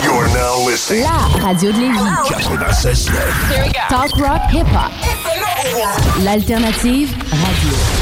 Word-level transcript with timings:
You're 0.00 0.28
now 0.28 0.64
listening. 0.66 1.02
La 1.04 1.28
radio 1.42 1.70
de 1.70 1.78
Lévis. 1.78 1.98
Talk 3.88 4.16
rock 4.16 4.40
hip 4.50 4.66
hop. 4.72 4.90
L'alternative 6.24 7.14
radio. 7.30 8.01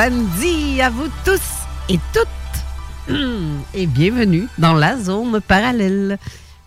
Samedi 0.00 0.80
à 0.80 0.88
vous 0.88 1.08
tous 1.26 1.42
et 1.90 1.98
toutes 2.14 3.14
et 3.74 3.86
bienvenue 3.86 4.46
dans 4.56 4.72
la 4.72 4.96
zone 4.96 5.42
parallèle. 5.46 6.18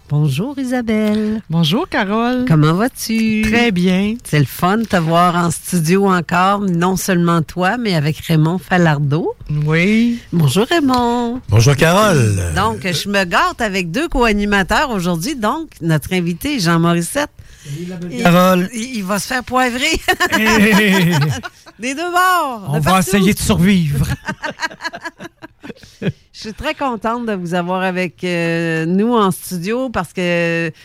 Bonjour 0.07 0.59
Isabelle. 0.59 1.41
Bonjour 1.49 1.89
Carole. 1.89 2.45
Comment 2.47 2.75
vas-tu? 2.75 3.41
Très 3.41 3.71
bien. 3.71 4.17
C'est 4.23 4.37
le 4.37 4.45
fun 4.45 4.77
de 4.77 4.83
te 4.83 4.97
voir 4.97 5.35
en 5.35 5.49
studio 5.49 6.11
encore, 6.11 6.59
non 6.59 6.95
seulement 6.95 7.41
toi, 7.41 7.77
mais 7.77 7.95
avec 7.95 8.19
Raymond 8.19 8.59
Falardeau. 8.59 9.33
Oui. 9.65 10.19
Bonjour 10.31 10.67
Raymond. 10.67 11.41
Bonjour 11.49 11.75
Carole. 11.75 12.35
Donc, 12.55 12.81
je 12.83 13.09
me 13.09 13.23
gâte 13.23 13.61
avec 13.61 13.89
deux 13.89 14.09
co-animateurs 14.09 14.91
aujourd'hui. 14.91 15.35
Donc, 15.35 15.69
notre 15.81 16.13
invité, 16.13 16.59
Jean 16.59 16.77
Morissette. 16.77 17.31
Carole. 18.21 18.69
Il, 18.75 18.97
il 18.97 19.03
va 19.03 19.17
se 19.17 19.25
faire 19.25 19.43
poivrer. 19.43 19.99
Hey. 20.33 21.15
Des 21.79 21.95
deux 21.95 22.11
bords. 22.11 22.65
On 22.69 22.79
de 22.79 22.83
va 22.83 22.99
essayer 22.99 23.33
de 23.33 23.39
survivre. 23.39 24.07
Je 26.01 26.39
suis 26.39 26.53
très 26.53 26.73
contente 26.73 27.25
de 27.25 27.33
vous 27.33 27.53
avoir 27.53 27.83
avec 27.83 28.23
euh, 28.23 28.85
nous 28.85 29.13
en 29.13 29.31
studio 29.31 29.89
parce 29.89 30.11
que, 30.11 30.69
tu 30.69 30.75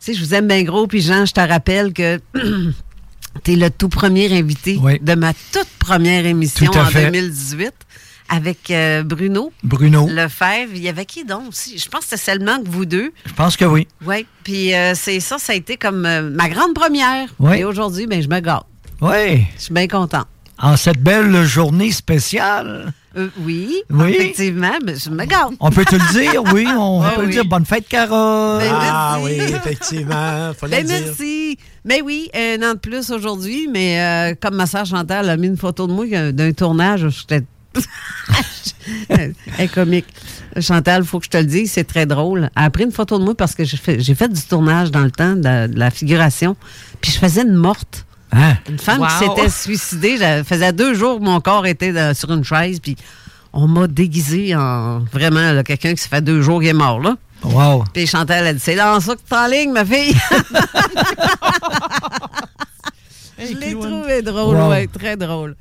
sais, 0.00 0.14
je 0.14 0.24
vous 0.24 0.34
aime 0.34 0.46
bien 0.46 0.62
gros. 0.62 0.86
Puis 0.86 1.02
Jean, 1.02 1.26
je 1.26 1.32
te 1.32 1.40
rappelle 1.40 1.92
que 1.92 2.18
tu 3.44 3.52
es 3.52 3.56
le 3.56 3.70
tout 3.70 3.88
premier 3.88 4.32
invité 4.38 4.78
de 5.00 5.14
ma 5.14 5.34
toute 5.34 5.68
première 5.78 6.24
émission 6.24 6.70
en 6.74 6.86
fait. 6.86 7.10
2018 7.10 7.74
avec 8.28 8.70
euh, 8.70 9.02
Bruno. 9.02 9.52
Bruno. 9.62 10.06
Lefebvre. 10.08 10.74
Il 10.74 10.82
y 10.82 10.88
avait 10.88 11.06
qui 11.06 11.24
donc 11.24 11.48
aussi? 11.48 11.78
Je 11.78 11.88
pense 11.88 12.00
que 12.02 12.10
c'était 12.10 12.32
seulement 12.32 12.62
que 12.62 12.68
vous 12.68 12.84
deux. 12.84 13.12
Je 13.26 13.32
pense 13.32 13.56
que 13.56 13.64
oui. 13.64 13.88
Oui. 14.06 14.26
Puis 14.44 14.74
euh, 14.74 14.94
c'est 14.94 15.20
ça, 15.20 15.38
ça 15.38 15.52
a 15.52 15.56
été 15.56 15.76
comme 15.76 16.04
euh, 16.06 16.30
ma 16.30 16.48
grande 16.48 16.74
première. 16.74 17.28
Oui. 17.38 17.58
Et 17.58 17.64
aujourd'hui, 17.64 18.06
ben, 18.06 18.22
je 18.22 18.28
me 18.28 18.40
gâte. 18.40 18.66
Oui. 19.00 19.46
Je 19.56 19.62
suis 19.64 19.74
bien 19.74 19.86
content. 19.88 20.24
En 20.60 20.76
cette 20.76 21.00
belle 21.00 21.44
journée 21.44 21.92
spéciale. 21.92 22.92
Euh, 23.16 23.28
oui, 23.40 23.74
Oui. 23.90 24.10
effectivement, 24.10 24.72
mais 24.84 24.96
je 24.96 25.08
me 25.10 25.24
gâte. 25.24 25.50
On 25.60 25.70
peut 25.70 25.84
te 25.84 25.94
le 25.94 26.12
dire, 26.12 26.42
oui. 26.52 26.66
On 26.76 27.02
peut 27.14 27.20
le 27.22 27.26
oui. 27.28 27.32
dire. 27.32 27.44
Bonne 27.44 27.64
fête, 27.64 27.86
Carole. 27.88 28.58
Ben, 28.60 28.72
Ah 28.74 29.18
oui, 29.22 29.32
effectivement, 29.38 30.52
faut 30.58 30.66
Ben, 30.68 30.82
le 30.82 30.88
dire. 30.88 31.00
merci. 31.06 31.58
Mais 31.84 32.02
oui, 32.02 32.28
un 32.34 32.56
an 32.68 32.74
de 32.74 32.78
plus 32.78 33.10
aujourd'hui, 33.10 33.68
mais 33.72 34.00
euh, 34.00 34.34
comme 34.40 34.56
ma 34.56 34.66
sœur 34.66 34.84
Chantal 34.84 35.30
a 35.30 35.36
mis 35.36 35.46
une 35.46 35.56
photo 35.56 35.86
de 35.86 35.92
moi 35.92 36.06
d'un 36.32 36.52
tournage, 36.52 37.08
j'étais. 37.08 37.44
Elle 39.08 39.34
est 39.58 39.68
comique. 39.72 40.06
Chantal, 40.60 41.02
il 41.02 41.06
faut 41.06 41.18
que 41.20 41.26
je 41.26 41.30
te 41.30 41.36
le 41.36 41.44
dise, 41.44 41.72
c'est 41.72 41.84
très 41.84 42.06
drôle. 42.06 42.50
Elle 42.56 42.64
a 42.64 42.70
pris 42.70 42.84
une 42.84 42.92
photo 42.92 43.18
de 43.18 43.24
moi 43.24 43.34
parce 43.36 43.54
que 43.54 43.62
j'ai 43.64 43.76
fait, 43.76 44.28
du 44.28 44.42
tournage 44.42 44.90
dans 44.90 45.04
le 45.04 45.10
temps 45.10 45.34
de, 45.36 45.44
la- 45.44 45.68
de 45.68 45.78
la 45.78 45.90
figuration. 45.90 46.56
Puis 47.00 47.12
je 47.12 47.18
faisais 47.18 47.42
une 47.42 47.54
morte. 47.54 48.06
Hein? 48.32 48.56
Une 48.68 48.78
femme 48.78 49.06
qui 49.06 49.14
s'était 49.26 49.48
suicidée. 49.50 50.18
Ça 50.18 50.44
faisait 50.44 50.72
deux 50.72 50.94
jours 50.94 51.18
que 51.18 51.24
mon 51.24 51.40
corps 51.40 51.66
était 51.66 52.14
sur 52.14 52.30
une 52.32 52.44
chaise. 52.44 52.78
Puis 52.80 52.96
on 53.52 53.66
m'a 53.66 53.86
déguisé 53.86 54.54
en 54.54 55.00
vraiment 55.12 55.52
là, 55.52 55.62
quelqu'un 55.64 55.94
qui 55.94 56.02
se 56.02 56.08
fait 56.08 56.20
deux 56.20 56.42
jours 56.42 56.60
qui 56.60 56.68
est 56.68 56.72
mort. 56.74 57.00
Là. 57.00 57.16
Wow. 57.44 57.84
Puis 57.94 58.06
Chantal 58.06 58.46
a 58.46 58.52
dit 58.52 58.60
C'est 58.60 58.76
dans 58.76 59.00
ça 59.00 59.14
que 59.14 59.20
tu 59.26 59.34
es 59.34 59.36
en 59.38 59.46
ligne, 59.46 59.72
ma 59.72 59.84
fille. 59.84 60.14
Je 63.38 63.54
l'ai 63.56 63.72
trouvé 63.74 64.22
drôle, 64.22 64.56
Wow. 64.56 64.70
ouais, 64.70 64.86
très 64.88 65.16
drôle. 65.16 65.54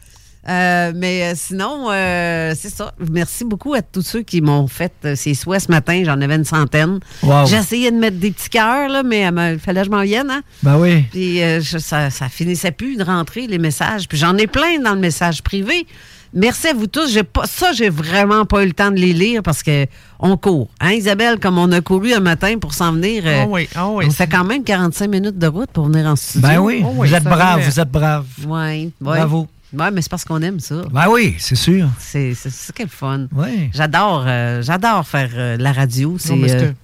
Euh, 0.49 0.93
mais 0.95 1.23
euh, 1.23 1.33
sinon, 1.35 1.87
euh, 1.91 2.53
c'est 2.57 2.69
ça. 2.69 2.93
Merci 3.11 3.43
beaucoup 3.43 3.73
à 3.73 3.81
tous 3.81 4.01
ceux 4.01 4.21
qui 4.21 4.39
m'ont 4.41 4.67
fait 4.67 4.93
ces 5.15 5.33
souhaits 5.33 5.63
ce 5.63 5.71
matin. 5.71 6.01
J'en 6.05 6.19
avais 6.21 6.35
une 6.35 6.45
centaine. 6.45 6.99
Wow. 7.23 7.45
J'ai 7.47 7.57
essayé 7.57 7.91
de 7.91 7.97
mettre 7.97 8.17
des 8.17 8.31
petits 8.31 8.49
cœurs, 8.49 8.87
là, 8.89 9.03
mais 9.03 9.21
il 9.53 9.59
fallait 9.59 9.81
que 9.81 9.87
je 9.87 9.91
m'en 9.91 10.03
vienne. 10.03 10.29
Hein? 10.29 10.41
Ben 10.63 10.77
oui. 10.77 11.01
Puis 11.11 11.41
euh, 11.43 11.59
je- 11.61 11.77
ça, 11.79 12.09
ça 12.09 12.29
finissait 12.29 12.71
plus 12.71 12.95
de 12.95 13.03
rentrer, 13.03 13.47
les 13.47 13.57
messages. 13.59 14.07
Puis 14.07 14.17
j'en 14.17 14.37
ai 14.37 14.47
plein 14.47 14.79
dans 14.83 14.93
le 14.93 14.99
message 15.01 15.41
privé. 15.43 15.85
Merci 16.33 16.67
à 16.67 16.73
vous 16.73 16.87
tous. 16.87 17.11
J'ai 17.11 17.23
pas, 17.23 17.45
ça, 17.47 17.71
j'ai 17.71 17.89
vraiment 17.89 18.45
pas 18.45 18.63
eu 18.63 18.67
le 18.67 18.73
temps 18.73 18.91
de 18.91 18.97
les 18.97 19.13
lire 19.13 19.41
parce 19.41 19.63
que 19.63 19.85
on 20.19 20.35
court. 20.37 20.69
Hein, 20.81 20.91
Isabelle, 20.91 21.39
comme 21.39 21.57
on 21.57 21.71
a 21.71 21.79
couru 21.81 22.13
un 22.13 22.19
matin 22.19 22.57
pour 22.59 22.73
s'en 22.73 22.91
venir. 22.93 23.23
Ah 23.25 23.45
oui, 23.47 23.67
ah 23.75 23.87
oui. 23.89 24.05
on 24.07 24.11
fait 24.11 24.27
quand 24.27 24.43
même 24.43 24.63
45 24.63 25.09
minutes 25.09 25.37
de 25.37 25.47
route 25.47 25.71
pour 25.71 25.85
venir 25.85 26.05
en 26.05 26.15
studio. 26.15 26.47
Ben 26.47 26.59
oui. 26.59 26.83
Oh 26.85 26.91
oui, 26.95 27.07
vous 27.07 27.15
êtes 27.15 27.23
brave, 27.23 27.61
vous 27.65 27.79
êtes 27.79 27.89
brave. 27.91 28.25
Oui. 28.45 28.91
Bravo. 28.99 29.47
Oui, 29.73 29.85
mais 29.91 30.01
c'est 30.01 30.09
parce 30.09 30.23
qu'on 30.23 30.41
aime 30.41 30.59
ça. 30.61 30.81
Ben 30.91 31.09
oui, 31.09 31.35
c'est 31.39 31.55
sûr. 31.55 31.89
C'est 31.99 32.33
c'est 32.33 32.49
ça 32.49 32.71
qui 32.71 32.83
est 32.83 32.85
le 32.85 32.91
fun. 32.91 33.27
Oui. 33.33 33.69
J'adore 33.73 34.23
euh, 34.25 34.61
j'adore 34.61 35.05
faire 35.05 35.29
euh, 35.33 35.57
la 35.57 35.73
radio. 35.73 36.15
C'est, 36.17 36.33
euh, 36.33 36.71
que, 36.71 36.75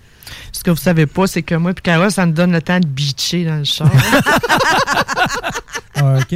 ce 0.52 0.64
que 0.64 0.72
vous 0.72 0.78
savez 0.78 1.06
pas, 1.06 1.26
c'est 1.28 1.44
que 1.44 1.56
moi 1.56 1.72
et 1.72 1.76
Carole, 1.76 2.12
ça 2.12 2.26
nous 2.26 2.34
donne 2.34 2.52
le 2.52 2.62
temps 2.62 2.80
de 2.80 2.86
bitcher 2.88 3.46
dans 3.46 3.56
le 3.58 3.64
char. 3.64 3.90
OK. 5.98 6.36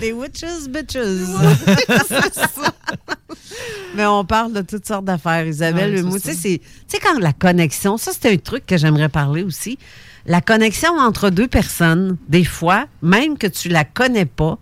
Des 0.00 0.12
witches, 0.12 0.68
bitches. 0.68 0.96
Mais 3.96 4.06
on 4.06 4.24
parle 4.24 4.52
de 4.52 4.60
toutes 4.62 4.86
sortes 4.86 5.04
d'affaires, 5.04 5.46
Isabelle. 5.46 5.94
Ouais, 5.94 6.02
Moi, 6.02 6.18
tu 6.20 6.34
sais, 6.34 6.60
quand 7.00 7.18
la 7.20 7.32
connexion, 7.32 7.96
ça, 7.96 8.10
c'est 8.12 8.32
un 8.32 8.36
truc 8.36 8.66
que 8.66 8.76
j'aimerais 8.76 9.08
parler 9.08 9.42
aussi. 9.44 9.78
la 10.26 10.40
connexion 10.40 10.90
entre 10.98 11.30
deux 11.30 11.46
personnes, 11.46 12.16
des 12.28 12.44
fois, 12.44 12.86
même 13.02 13.38
que 13.38 13.46
tu 13.46 13.68
la 13.68 13.84
connais 13.84 14.26
pas 14.26 14.58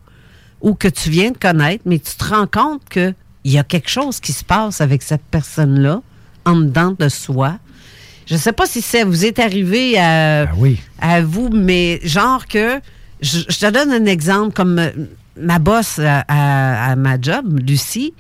ou 0.63 0.75
que 0.75 0.89
tu 0.89 1.11
viens 1.11 1.31
de 1.33 1.37
connaître, 1.39 1.83
mais 1.87 1.99
tu 1.99 2.15
te 2.17 2.25
rends 2.25 2.47
compte 2.47 2.83
qu'il 2.89 3.15
y 3.45 3.59
a 3.59 3.65
quelque 3.65 3.91
chose 3.91 4.21
qui 4.21 4.33
se 4.33 4.45
passe 4.45 4.81
avec 4.81 5.03
cette 5.03 5.25
personne-là, 5.31 6.01
en 6.45 6.57
dedans 6.57 6.95
de 6.99 7.09
soi. 7.09 7.59
Je 8.27 8.35
ne 8.35 8.39
sais 8.39 8.53
pas 8.53 8.67
si 8.67 8.81
ça 8.81 9.05
vous 9.05 9.25
est 9.25 9.39
arrivé 9.39 9.99
à, 9.99 10.47
à 11.01 11.21
vous, 11.23 11.51
mais 11.51 12.01
genre 12.05 12.47
que, 12.47 12.81
je, 13.21 13.41
je 13.49 13.59
te 13.59 13.71
donne 13.71 13.91
un 13.93 14.07
exemple 14.07 14.55
comme 14.55 14.81
ma 15.37 15.59
boss 15.59 15.99
à, 15.99 16.25
à- 16.29 16.91
à 16.93 16.97
ma 16.97 17.21
job, 17.21 17.59
Lucie. 17.67 18.15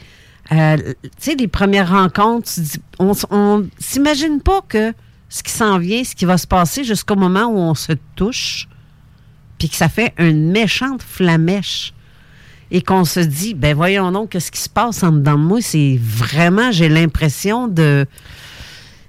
euh, 0.50 0.76
tu 0.76 1.10
sais, 1.18 1.34
les 1.36 1.48
premières 1.48 1.90
rencontres, 1.90 2.50
on, 2.98 3.12
on 3.30 3.66
s'imagine 3.78 4.40
pas 4.40 4.60
que 4.68 4.92
ce 5.28 5.42
qui 5.42 5.52
s'en 5.52 5.78
vient, 5.78 6.02
ce 6.04 6.14
qui 6.14 6.24
va 6.24 6.36
se 6.38 6.46
passer 6.46 6.84
jusqu'au 6.84 7.16
moment 7.16 7.44
où 7.46 7.56
on 7.58 7.74
se 7.74 7.92
touche, 8.16 8.68
puis 9.58 9.68
que 9.68 9.76
ça 9.76 9.88
fait 9.88 10.12
une 10.18 10.50
méchante 10.50 11.02
flamèche. 11.02 11.94
Et 12.74 12.80
qu'on 12.80 13.04
se 13.04 13.20
dit, 13.20 13.52
ben 13.52 13.76
voyons 13.76 14.10
donc, 14.10 14.30
qu'est-ce 14.30 14.50
qui 14.50 14.60
se 14.60 14.68
passe 14.70 15.02
en 15.02 15.12
dedans 15.12 15.34
de 15.38 15.44
moi? 15.44 15.58
C'est 15.60 16.00
vraiment, 16.02 16.72
j'ai 16.72 16.88
l'impression 16.88 17.68
de. 17.68 18.06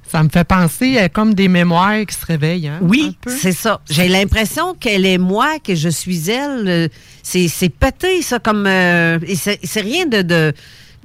Ça 0.09 0.21
me 0.21 0.29
fait 0.29 0.43
penser 0.43 0.99
à 0.99 1.09
comme 1.09 1.33
des 1.33 1.47
mémoires 1.47 2.05
qui 2.05 2.13
se 2.13 2.25
réveillent. 2.25 2.67
Hein, 2.67 2.79
Oui, 2.81 3.17
c'est 3.25 3.51
ça. 3.53 3.79
J'ai 3.89 4.07
l'impression 4.09 4.75
qu'elle 4.75 5.05
est 5.07 5.17
moi, 5.17 5.57
que 5.63 5.73
je 5.73 5.89
suis 5.89 6.29
elle. 6.29 6.67
Euh, 6.67 6.87
C'est 7.23 7.69
pété, 7.69 8.21
ça, 8.21 8.37
comme. 8.39 8.67
euh, 8.67 9.17
c'est 9.33 9.81
rien 9.81 10.05
de. 10.05 10.21
de 10.21 10.53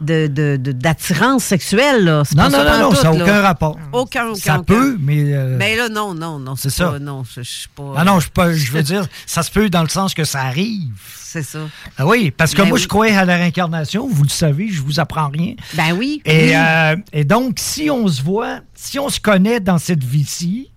de- 0.00 0.28
de- 0.28 0.56
de- 0.56 0.70
d'attirance 0.70 1.42
sexuelle, 1.42 2.04
là. 2.04 2.22
Non, 2.36 2.48
non, 2.48 2.58
non, 2.64 2.78
non, 2.90 2.94
ça 2.94 3.10
n'a 3.10 3.20
aucun 3.24 3.40
rapport. 3.42 3.76
Aucun, 3.92 4.26
aucun. 4.28 4.34
Ça 4.40 4.52
aucun. 4.60 4.62
peut, 4.62 4.96
mais. 5.00 5.34
euh, 5.34 5.56
Mais 5.58 5.74
là, 5.76 5.88
non, 5.88 6.14
non, 6.14 6.38
non. 6.38 6.54
c'est 6.54 6.68
pas- 6.68 6.92
ça. 6.92 6.98
Non, 7.00 7.24
je, 7.34 7.40
suis 7.40 7.66
pas. 7.74 7.94
Ah 7.96 8.04
non, 8.04 8.20
je, 8.20 8.28
pas- 8.28 8.52
je 8.52 8.70
veux 8.70 8.82
dire, 8.92 9.06
ça 9.26 9.42
se 9.42 9.50
peut 9.50 9.68
dans 9.70 9.82
le 9.82 9.88
sens 9.88 10.14
que 10.14 10.22
ça 10.22 10.42
arrive. 10.42 10.92
C'est 11.30 11.42
ça. 11.42 11.58
Ah 11.98 12.06
oui, 12.06 12.30
parce 12.30 12.52
que 12.54 12.62
Ben 12.62 12.68
moi, 12.68 12.76
oui. 12.76 12.82
je 12.82 12.88
crois 12.88 13.06
à 13.12 13.26
la 13.26 13.36
réincarnation, 13.36 14.08
vous 14.08 14.22
le 14.22 14.30
savez, 14.30 14.68
je 14.70 14.80
vous 14.80 14.98
apprends 14.98 15.28
rien. 15.28 15.56
Ben 15.74 15.92
oui. 15.92 16.22
Et, 16.24 16.46
oui. 16.48 16.54
euh, 16.54 16.96
et 17.12 17.24
donc, 17.24 17.56
si 17.58 17.90
on 17.90 18.08
se 18.08 18.22
voit, 18.22 18.60
si 18.72 18.98
on 18.98 19.10
se 19.10 19.20
connaît 19.20 19.60
dans 19.60 19.76
cette 19.76 20.02
vie-ci, 20.02 20.70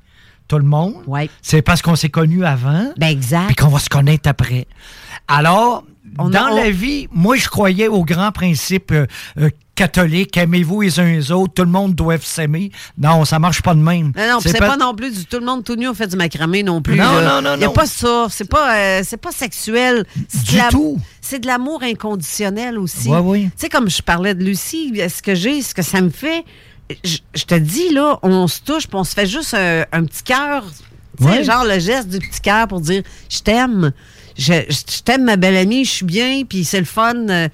tout 0.49 0.57
le 0.57 0.65
monde, 0.65 0.95
c'est 1.41 1.61
parce 1.61 1.81
qu'on 1.81 1.95
s'est 1.95 2.09
connus 2.09 2.43
avant. 2.43 2.91
Ben 2.97 3.07
exact. 3.07 3.45
Puis 3.47 3.55
qu'on 3.55 3.69
va 3.69 3.79
se 3.79 3.87
connaître 3.87 4.27
après. 4.27 4.67
Alors, 5.29 5.85
On 6.23 6.27
a- 6.33 6.39
dans 6.39 6.51
on- 6.53 6.55
la 6.55 6.69
vie, 6.71 7.07
moi, 7.11 7.35
je 7.37 7.47
croyais 7.47 7.87
au 7.87 8.03
grand 8.03 8.31
principe 8.31 8.91
euh, 8.91 9.05
euh, 9.39 9.49
catholique, 9.75 10.37
aimez-vous 10.37 10.81
les 10.81 10.99
uns 10.99 11.05
les 11.11 11.31
autres, 11.31 11.53
tout 11.55 11.63
le 11.63 11.69
monde 11.69 11.95
doit 11.95 12.17
s'aimer. 12.19 12.71
Non, 12.97 13.25
ça 13.25 13.39
marche 13.39 13.61
pas 13.61 13.73
de 13.73 13.79
même. 13.79 14.11
Non, 14.15 14.33
non, 14.33 14.39
c'est 14.39 14.57
pas... 14.59 14.77
non 14.77 14.93
plus 14.93 15.11
du 15.11 15.25
tout 15.25 15.39
le 15.39 15.45
monde 15.45 15.63
tout 15.63 15.75
nu, 15.75 15.87
on 15.87 15.93
fait 15.93 16.07
du 16.07 16.15
macramé 16.17 16.61
non 16.61 16.81
plus. 16.81 16.95
Non, 16.95 17.15
là. 17.19 17.41
non, 17.41 17.49
non, 17.49 17.55
Il 17.55 17.61
y 17.61 17.63
a 17.63 17.67
non. 17.67 17.73
pas 17.73 17.85
ça. 17.87 18.27
C'est 18.29 18.49
pas, 18.49 18.75
euh, 18.77 19.01
c'est 19.03 19.17
pas 19.17 19.31
sexuel. 19.31 20.05
C'est 20.27 20.43
Du 20.43 20.57
la- 20.57 20.67
tout. 20.69 20.99
C'est 21.21 21.39
de 21.39 21.47
l'amour 21.47 21.81
inconditionnel 21.83 22.77
aussi. 22.77 23.07
Ouais, 23.09 23.19
oui. 23.19 23.43
Tu 23.45 23.51
sais, 23.57 23.69
comme 23.69 23.89
je 23.89 24.01
parlais 24.01 24.35
de 24.35 24.43
Lucie, 24.43 24.93
ce 25.09 25.21
que 25.21 25.33
j'ai, 25.35 25.61
ce 25.61 25.73
que 25.73 25.81
ça 25.81 26.01
me 26.01 26.09
fait, 26.09 26.43
je, 27.03 27.17
je 27.33 27.43
te 27.45 27.55
dis, 27.55 27.89
là, 27.93 28.19
on 28.21 28.47
se 28.47 28.59
touche, 28.61 28.85
puis 28.87 28.97
on 28.97 29.03
se 29.03 29.13
fait 29.13 29.25
juste 29.27 29.53
un, 29.53 29.85
un 29.91 30.03
petit 30.03 30.23
cœur. 30.23 30.65
Ouais. 31.19 31.43
genre 31.43 31.65
le 31.65 31.77
geste 31.77 32.07
du 32.09 32.17
petit 32.19 32.39
cœur 32.41 32.67
pour 32.67 32.81
dire 32.81 33.03
je 33.29 33.39
t'aime. 33.41 33.91
Je, 34.37 35.01
t'aime, 35.03 35.25
ma 35.25 35.35
belle 35.35 35.57
amie, 35.57 35.85
je 35.85 35.89
suis 35.91 36.05
bien, 36.05 36.43
puis 36.47 36.63
c'est 36.63 36.79
le 36.79 36.85
fun. 36.85 37.15
Euh, 37.29 37.49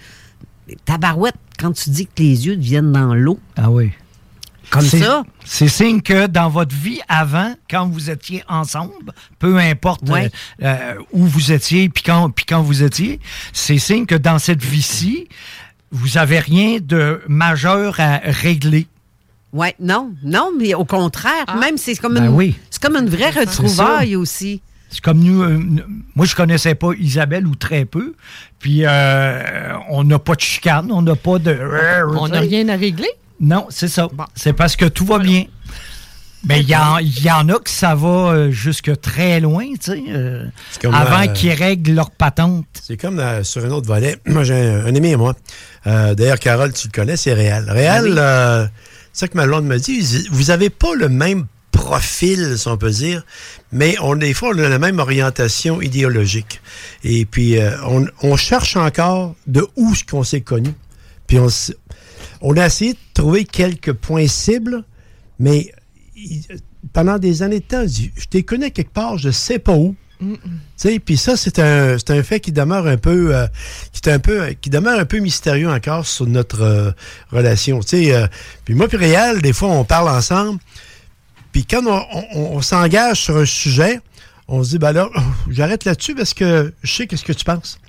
tabarouette, 0.86 1.36
quand 1.60 1.72
tu 1.72 1.90
dis 1.90 2.06
que 2.08 2.12
les 2.22 2.46
yeux 2.48 2.56
deviennent 2.58 2.92
dans 2.92 3.14
l'eau. 3.14 3.40
Ah 3.56 3.70
oui. 3.72 3.92
Comme 4.70 4.82
C'est- 4.82 5.00
ça. 5.00 5.24
C'est 5.46 5.70
signe 5.70 6.02
que 6.02 6.28
dans 6.28 6.50
votre 6.50 6.76
vie 6.76 7.00
avant, 7.08 7.54
quand 7.70 7.88
vous 7.88 8.10
étiez 8.10 8.44
ensemble, 8.50 9.14
peu 9.40 9.58
importe 9.58 10.08
Ouais. 10.10 10.30
euh, 10.62 10.66
euh, 10.66 10.94
où 11.14 11.26
vous 11.26 11.54
étiez 11.54 11.88
puis 11.88 12.04
quand, 12.04 12.30
puis 12.32 12.44
quand 12.46 12.62
vous 12.62 12.84
étiez, 12.84 13.22
c'est 13.54 13.78
signe 13.78 14.06
que 14.06 14.16
dans 14.16 14.40
cette 14.40 14.62
vie-ci, 14.62 15.30
vous 15.92 16.18
avez 16.18 16.40
rien 16.40 16.80
de 16.82 17.22
majeur 17.30 17.98
à 18.02 18.18
régler. 18.26 18.88
Ouais, 19.54 19.74
non, 19.80 20.12
non, 20.22 20.52
mais 20.60 20.74
au 20.74 20.84
contraire, 20.84 21.46
même 21.62 21.78
c'est 21.78 21.96
comme, 21.96 22.16
Ben 22.16 22.26
une, 22.26 22.36
oui. 22.36 22.56
c'est 22.70 22.82
comme 22.82 22.98
une 22.98 23.08
vraie 23.10 23.32
C'est 23.32 23.40
retrouvaille 23.40 24.18
aussi. 24.18 24.62
C'est 24.90 25.02
comme 25.02 25.20
nous, 25.20 25.42
euh, 25.44 25.50
n- 25.56 25.84
moi 26.16 26.26
je 26.26 26.36
connaissais 26.36 26.76
pas 26.76 26.92
Isabelle 26.98 27.46
ou 27.46 27.56
très 27.56 27.86
peu, 27.86 28.14
puis 28.60 28.82
euh, 28.86 29.74
on 29.90 30.04
n'a 30.04 30.18
pas 30.20 30.36
de 30.36 30.42
chicane, 30.42 30.92
on 30.92 31.02
n'a 31.02 31.16
pas 31.16 31.40
de... 31.40 31.58
On 32.18 32.28
n'a 32.30 32.40
rien 32.40 32.68
à 32.70 32.76
régler? 32.76 33.10
Non, 33.40 33.68
c'est 33.70 33.88
ça. 33.90 34.08
C'est 34.34 34.54
parce 34.54 34.76
que 34.76 34.86
tout 34.86 35.06
va 35.06 35.20
bien. 35.20 35.44
Mais 36.48 36.62
il 36.62 36.70
y, 36.70 36.76
en- 36.76 37.00
il 37.00 37.20
y 37.24 37.30
en 37.32 37.50
a 37.50 37.56
que 37.60 37.70
ça 37.70 37.96
va 37.96 38.08
euh, 38.32 38.52
jusque 38.52 38.92
très 39.02 39.40
loin, 39.42 39.66
tu 39.74 39.92
sais, 39.92 40.04
euh, 40.10 40.46
avant 40.94 41.24
euh, 41.24 41.28
qu'ils 41.34 41.52
règlent 41.52 41.94
leur 41.94 42.12
patente. 42.12 42.66
C'est 42.82 42.96
comme 42.96 43.20
euh, 43.20 43.44
sur 43.44 43.66
un 43.66 43.70
autre 43.72 43.88
volet. 43.88 44.18
Moi, 44.28 44.44
j'ai 44.44 44.54
un, 44.54 44.86
un 44.86 44.96
ami 44.96 45.10
et 45.10 45.16
moi. 45.18 45.36
Euh, 45.88 46.14
D'ailleurs, 46.16 46.40
Carole, 46.40 46.72
tu 46.74 46.88
le 46.88 46.94
connais, 46.94 47.18
c'est 47.18 47.34
Réal. 47.34 47.70
Réal, 47.70 48.04
Ah 48.06 48.10
oui. 48.10 48.16
euh, 48.18 48.68
c'est 49.12 49.22
ça 49.22 49.28
que 49.28 49.36
ma 49.36 49.46
blonde 49.48 49.66
me 49.66 49.78
dit. 49.78 50.28
Vous 50.32 50.52
avez 50.52 50.70
pas 50.70 50.94
le 50.96 51.10
même 51.10 51.48
profil, 51.78 52.58
si 52.58 52.68
on 52.68 52.78
peut 52.78 52.90
dire, 52.90 53.24
mais 53.72 53.96
on, 54.02 54.16
des 54.16 54.34
fois, 54.34 54.50
on 54.54 54.58
a 54.58 54.68
la 54.68 54.80
même 54.80 55.00
orientation 55.00 55.82
idéologique. 55.82 56.60
Et 57.04 57.26
puis, 57.26 57.60
euh, 57.60 57.72
on, 58.24 58.36
cherche 58.36 58.76
encore 58.76 59.36
de 59.46 59.66
où 59.76 59.94
ce 59.94 60.04
qu'on 60.04 60.24
s'est 60.24 60.42
connu. 60.42 60.72
Puis, 61.28 61.38
on, 61.38 61.48
on 62.42 62.58
a 62.58 62.66
essayé 62.66 62.94
de 62.94 63.00
trouver 63.14 63.46
quelques 63.46 63.94
points 63.94 64.28
cibles, 64.28 64.84
mais 65.40 65.72
pendant 66.94 67.20
des 67.20 67.44
années 67.44 67.60
de 67.60 67.66
temps, 67.66 67.86
je 67.88 68.26
t'ai 68.26 68.42
connu 68.44 68.72
quelque 68.72 68.94
part, 68.94 69.18
je 69.18 69.30
sais 69.30 69.60
pas 69.60 69.76
où. 69.76 69.96
Sais, 70.76 70.98
puis 70.98 71.16
ça, 71.16 71.38
c'est 71.38 71.60
un, 71.60 71.96
un 71.96 72.24
fait 72.24 72.40
qui 72.40 72.52
demeure 72.52 72.88
un 72.88 72.98
peu, 72.98 73.36
euh, 73.36 73.46
qui 73.92 74.02
est 74.04 74.12
un 74.12 74.18
peu, 74.20 74.48
qui 74.60 74.72
demeure 74.72 75.00
un 75.00 75.06
peu 75.06 75.20
mystérieux 75.20 75.70
encore 75.70 76.08
sur 76.08 76.26
notre 76.26 76.62
euh, 76.62 76.92
relation. 77.32 77.82
Puis 77.82 78.74
moi 78.74 78.88
puis 78.88 78.98
Réal, 78.98 79.42
des 79.42 79.54
fois, 79.54 79.70
on 79.70 79.84
parle 79.84 80.10
ensemble. 80.10 80.60
Puis 81.58 81.66
quand 81.66 81.82
on, 82.36 82.62
s'engage 82.62 83.22
sur 83.22 83.36
un 83.36 83.46
sujet, 83.46 84.00
on 84.48 84.64
se 84.64 84.70
dit, 84.70 84.78
ben 84.78 84.92
là, 84.92 85.10
j'arrête 85.50 85.86
là-dessus 85.86 86.14
parce 86.14 86.36
que 86.36 86.72
je 86.84 86.94
sais 86.94 87.08
qu'est-ce 87.08 87.26
que 87.26 87.34
tu 87.34 87.44
penses. 87.44 87.80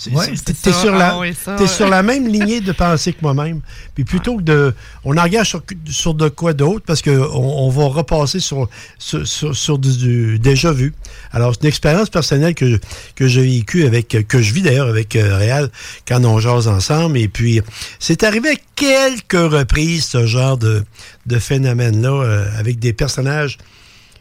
C'est- 0.00 0.10
Ouais, 0.12 0.26
c'est- 0.26 0.36
c'est 0.36 0.62
T'es 0.62 0.70
ça. 0.72 0.80
sur, 0.80 0.94
la, 0.94 1.18
Ah 1.20 1.32
ça, 1.44 1.56
t'es 1.56 1.62
ouais. 1.64 1.68
sur 1.68 1.88
la 1.88 2.04
même 2.04 2.28
lignée 2.28 2.60
de 2.60 2.70
pensée 2.70 3.12
que 3.12 3.18
moi-même. 3.20 3.62
Puis 3.96 4.04
plutôt 4.04 4.36
que 4.36 4.42
de. 4.42 4.72
On 5.04 5.16
engage 5.16 5.48
sur, 5.48 5.62
sur 5.90 6.14
de 6.14 6.28
quoi 6.28 6.52
d'autre 6.52 6.84
parce 6.86 7.02
qu'on 7.02 7.10
on 7.10 7.68
va 7.68 7.86
repasser 7.86 8.38
sur, 8.38 8.68
sur, 8.96 9.26
sur- 9.26 9.56
sur 9.56 9.76
du, 9.80 9.96
du 9.96 10.38
déjà 10.38 10.70
vu. 10.72 10.94
Alors, 11.32 11.52
c'est 11.54 11.62
une 11.62 11.68
expérience 11.68 12.10
personnelle 12.10 12.54
que, 12.54 12.78
que 13.16 13.26
j'ai 13.26 13.42
vécue 13.42 13.86
avec. 13.86 14.16
que 14.28 14.40
je 14.40 14.54
vis 14.54 14.62
d'ailleurs 14.62 14.86
avec 14.86 15.16
euh, 15.16 15.36
Réal 15.36 15.68
quand 16.06 16.24
on 16.24 16.38
jase 16.38 16.68
ensemble. 16.68 17.18
Et 17.18 17.26
puis, 17.26 17.60
c'est 17.98 18.22
arrivé 18.22 18.50
à 18.50 18.56
quelques 18.76 19.32
reprises, 19.52 20.04
ce 20.04 20.26
genre 20.26 20.56
de, 20.58 20.84
de 21.26 21.38
phénomène-là, 21.40 22.10
euh, 22.22 22.46
avec 22.56 22.78
des 22.78 22.92
personnages 22.92 23.58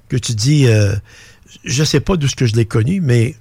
que 0.09 0.17
tu 0.17 0.33
dis. 0.33 0.65
euh, 0.65 0.95
je 1.63 1.83
sais 1.83 1.99
pas 1.99 2.15
d'où 2.17 2.27
ce 2.27 2.35
que 2.35 2.47
je 2.47 2.55
l'ai 2.55 2.65
connu, 2.65 2.99
mais 2.99 3.35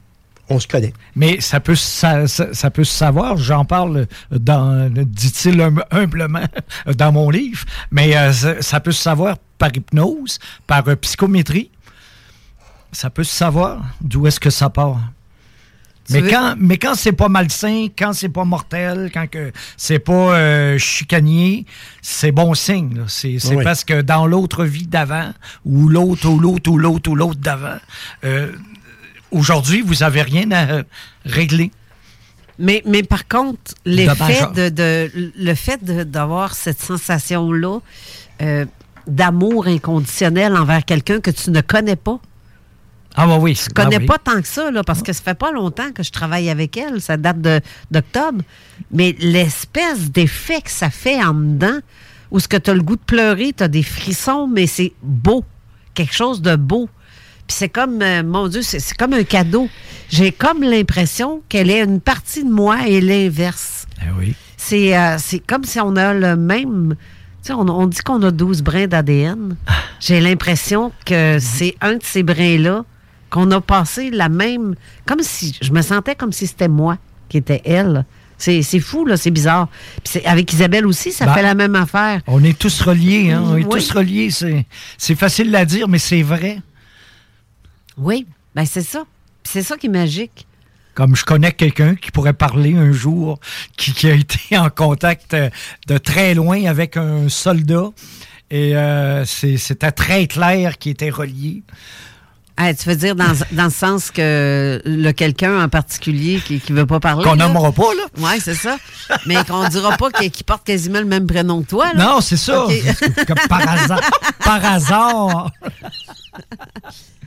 on 0.48 0.60
se 0.60 0.66
connaît. 0.68 0.92
Mais 1.16 1.40
ça 1.40 1.58
peut, 1.60 1.74
ça, 1.74 2.26
ça- 2.28 2.52
ça 2.54 2.70
peut 2.70 2.84
se 2.84 2.92
savoir, 2.94 3.36
j'en 3.36 3.64
parle, 3.64 4.06
dans, 4.30 4.88
dit-il 4.92 5.60
hum- 5.60 5.82
humblement, 5.90 6.44
dans 6.96 7.12
mon 7.12 7.30
livre, 7.30 7.64
mais 7.90 8.16
euh, 8.16 8.32
ça, 8.32 8.62
ça 8.62 8.80
peut 8.80 8.92
se 8.92 9.02
savoir 9.02 9.36
par 9.58 9.70
hypnose, 9.74 10.38
par 10.66 10.86
euh, 10.88 10.96
psychométrie. 10.96 11.70
Ça 12.92 13.10
peut 13.10 13.24
se 13.24 13.34
savoir 13.34 13.82
d'où 14.00 14.26
est-ce 14.26 14.40
que 14.40 14.50
ça 14.50 14.70
part. 14.70 15.00
Mais 16.10 16.22
quand, 16.22 16.54
mais 16.56 16.78
quand 16.78 16.94
c'est 16.94 17.10
pas 17.10 17.28
malsain, 17.28 17.88
quand 17.98 18.12
c'est 18.12 18.28
pas 18.28 18.44
mortel, 18.44 19.10
quand 19.12 19.26
que 19.28 19.50
c'est 19.76 19.98
pas 19.98 20.12
euh, 20.38 20.78
chicanier, 20.78 21.66
c'est 22.00 22.30
bon 22.30 22.54
signe. 22.54 23.02
C'est 23.08 23.40
c'est 23.40 23.56
Oui. 23.56 23.64
parce 23.64 23.82
que 23.82 24.02
dans 24.02 24.24
l'autre 24.28 24.64
vie 24.64 24.86
d'avant, 24.86 25.32
ou 25.64 25.88
l'autre, 25.88 26.28
ou 26.28 26.38
l'autre, 26.38 26.70
ou 26.70 26.78
l'autre, 26.78 27.10
ou 27.10 27.16
l'autre 27.16 27.40
d'avant, 27.40 27.78
euh, 28.24 28.52
aujourd'hui, 29.30 29.82
vous 29.82 30.02
avez 30.02 30.22
rien 30.22 30.50
à 30.50 30.70
euh, 30.70 30.82
régler. 31.24 31.70
Mais, 32.58 32.82
mais 32.86 33.02
par 33.02 33.28
contre, 33.28 33.74
De 33.84 33.90
l'effet 33.92 34.14
majeur. 34.18 34.52
de, 34.52 34.68
de- 34.70 35.10
le 35.36 35.54
fait 35.54 35.84
d'avoir 35.84 36.54
cette 36.54 36.80
sensation-là 36.80 37.78
euh, 38.42 38.64
d'amour 39.06 39.66
inconditionnel 39.66 40.56
envers 40.56 40.84
quelqu'un 40.84 41.20
que 41.20 41.30
tu 41.30 41.50
ne 41.50 41.60
connais 41.60 41.96
pas. 41.96 42.18
Ah 43.14 43.26
bah 43.26 43.38
oui. 43.38 43.54
Je 43.54 43.70
connais 43.70 44.00
pas 44.00 44.18
tant 44.18 44.40
que 44.42 44.48
ça, 44.48 44.70
là, 44.70 44.82
parce 44.84 45.02
que 45.02 45.12
ça 45.12 45.22
fait 45.22 45.34
pas 45.38 45.50
longtemps 45.52 45.90
que 45.92 46.02
je 46.02 46.10
travaille 46.10 46.50
avec 46.50 46.76
elle. 46.76 47.00
Ça 47.00 47.16
date 47.16 47.38
d'octobre. 47.90 48.42
Mais 48.90 49.14
l'espèce 49.18 50.10
d'effet 50.10 50.60
que 50.60 50.70
ça 50.70 50.90
fait 50.90 51.22
en 51.24 51.32
dedans, 51.34 51.78
où 52.30 52.40
ce 52.40 52.48
que 52.48 52.56
tu 52.58 52.70
as 52.70 52.74
le 52.74 52.82
goût 52.82 52.96
de 52.96 53.00
pleurer, 53.00 53.52
tu 53.56 53.62
as 53.62 53.68
des 53.68 53.82
frissons, 53.82 54.46
mais 54.48 54.66
c'est 54.66 54.92
beau. 55.02 55.44
Quelque 55.94 56.14
chose 56.14 56.42
de 56.42 56.56
beau. 56.56 56.88
Puis 57.46 57.56
c'est 57.58 57.68
comme, 57.68 58.00
euh, 58.02 58.22
mon 58.24 58.48
Dieu, 58.48 58.62
c'est 58.62 58.80
c'est 58.80 58.96
comme 58.96 59.12
un 59.12 59.22
cadeau. 59.24 59.68
J'ai 60.08 60.32
comme 60.32 60.62
l'impression 60.62 61.42
qu'elle 61.48 61.70
est 61.70 61.82
une 61.82 62.00
partie 62.00 62.44
de 62.44 62.50
moi 62.50 62.86
et 62.88 63.00
l'inverse. 63.00 63.86
Eh 64.02 64.06
oui. 64.18 64.34
C'est 64.56 64.96
euh, 64.96 65.16
c'est 65.18 65.38
comme 65.40 65.64
si 65.64 65.78
on 65.80 65.94
a 65.96 66.12
le 66.14 66.36
même. 66.36 66.96
Tu 67.42 67.48
sais, 67.48 67.52
on, 67.52 67.60
on 67.68 67.86
dit 67.86 68.00
qu'on 68.00 68.22
a 68.22 68.30
12 68.30 68.62
brins 68.62 68.86
d'ADN. 68.88 69.56
J'ai 70.00 70.20
l'impression 70.20 70.90
que 71.04 71.38
c'est 71.40 71.76
un 71.80 71.94
de 71.94 72.02
ces 72.02 72.22
brins-là 72.24 72.84
qu'on 73.30 73.50
a 73.52 73.60
passé 73.60 74.10
la 74.10 74.28
même. 74.28 74.74
Comme 75.06 75.20
si. 75.22 75.56
Je 75.62 75.72
me 75.72 75.82
sentais 75.82 76.14
comme 76.16 76.32
si 76.32 76.46
c'était 76.46 76.68
moi 76.68 76.98
qui 77.28 77.36
était 77.38 77.62
elle. 77.64 78.04
C'est 78.38 78.60
c'est 78.62 78.80
fou, 78.80 79.06
là, 79.06 79.16
c'est 79.16 79.30
bizarre. 79.30 79.68
Puis 80.04 80.20
avec 80.26 80.52
Isabelle 80.52 80.86
aussi, 80.86 81.10
ça 81.12 81.24
Ben, 81.26 81.34
fait 81.34 81.42
la 81.42 81.54
même 81.54 81.74
affaire. 81.76 82.20
On 82.26 82.42
est 82.44 82.58
tous 82.58 82.80
reliés, 82.82 83.30
hein? 83.32 83.42
On 83.46 83.56
est 83.56 83.64
Oui. 83.64 83.68
tous 83.70 83.90
reliés. 83.92 84.30
C'est, 84.30 84.66
c'est 84.98 85.14
facile 85.14 85.54
à 85.56 85.64
dire, 85.64 85.88
mais 85.88 85.98
c'est 85.98 86.22
vrai. 86.22 86.60
Oui, 87.96 88.26
ben 88.54 88.64
c'est 88.64 88.82
ça. 88.82 89.04
C'est 89.44 89.62
ça 89.62 89.76
qui 89.76 89.86
est 89.86 89.90
magique. 89.90 90.46
Comme 90.94 91.14
je 91.14 91.24
connais 91.24 91.52
quelqu'un 91.52 91.94
qui 91.94 92.10
pourrait 92.10 92.32
parler 92.32 92.74
un 92.74 92.90
jour, 92.90 93.38
qui, 93.76 94.08
a 94.08 94.14
été 94.14 94.56
en 94.58 94.70
contact 94.70 95.34
euh, 95.34 95.50
de 95.86 95.98
très 95.98 96.34
loin 96.34 96.64
avec 96.64 96.96
un 96.96 97.28
soldat. 97.28 97.90
Et 98.50 98.76
euh, 98.76 99.24
c'était 99.24 99.92
très 99.92 100.26
clair 100.26 100.78
qui 100.78 100.90
était 100.90 101.10
relié. 101.10 101.62
Ah, 102.58 102.72
tu 102.72 102.88
veux 102.88 102.96
dire 102.96 103.14
dans, 103.14 103.32
dans 103.52 103.64
le 103.64 103.70
sens 103.70 104.10
que 104.10 104.80
le 104.84 105.12
quelqu'un 105.12 105.62
en 105.62 105.68
particulier 105.68 106.40
qui 106.40 106.62
ne 106.70 106.76
veut 106.76 106.86
pas 106.86 107.00
parler. 107.00 107.24
Qu'on 107.24 107.36
nommera 107.36 107.70
pas, 107.70 107.94
là. 107.94 108.04
Oui, 108.16 108.40
c'est 108.40 108.54
ça. 108.54 108.78
Mais 109.26 109.36
qu'on 109.44 109.68
dira 109.68 109.96
pas 109.98 110.10
qu'il 110.10 110.44
porte 110.44 110.64
quasiment 110.64 111.00
le 111.00 111.04
même 111.04 111.26
prénom 111.26 111.62
que 111.62 111.68
toi. 111.68 111.92
Là. 111.92 112.04
Non, 112.04 112.20
c'est 112.22 112.38
ça. 112.38 112.66
Comme 113.26 113.36
par 113.48 113.68
hasard. 113.68 114.00
Par 114.42 114.64
hasard. 114.64 115.50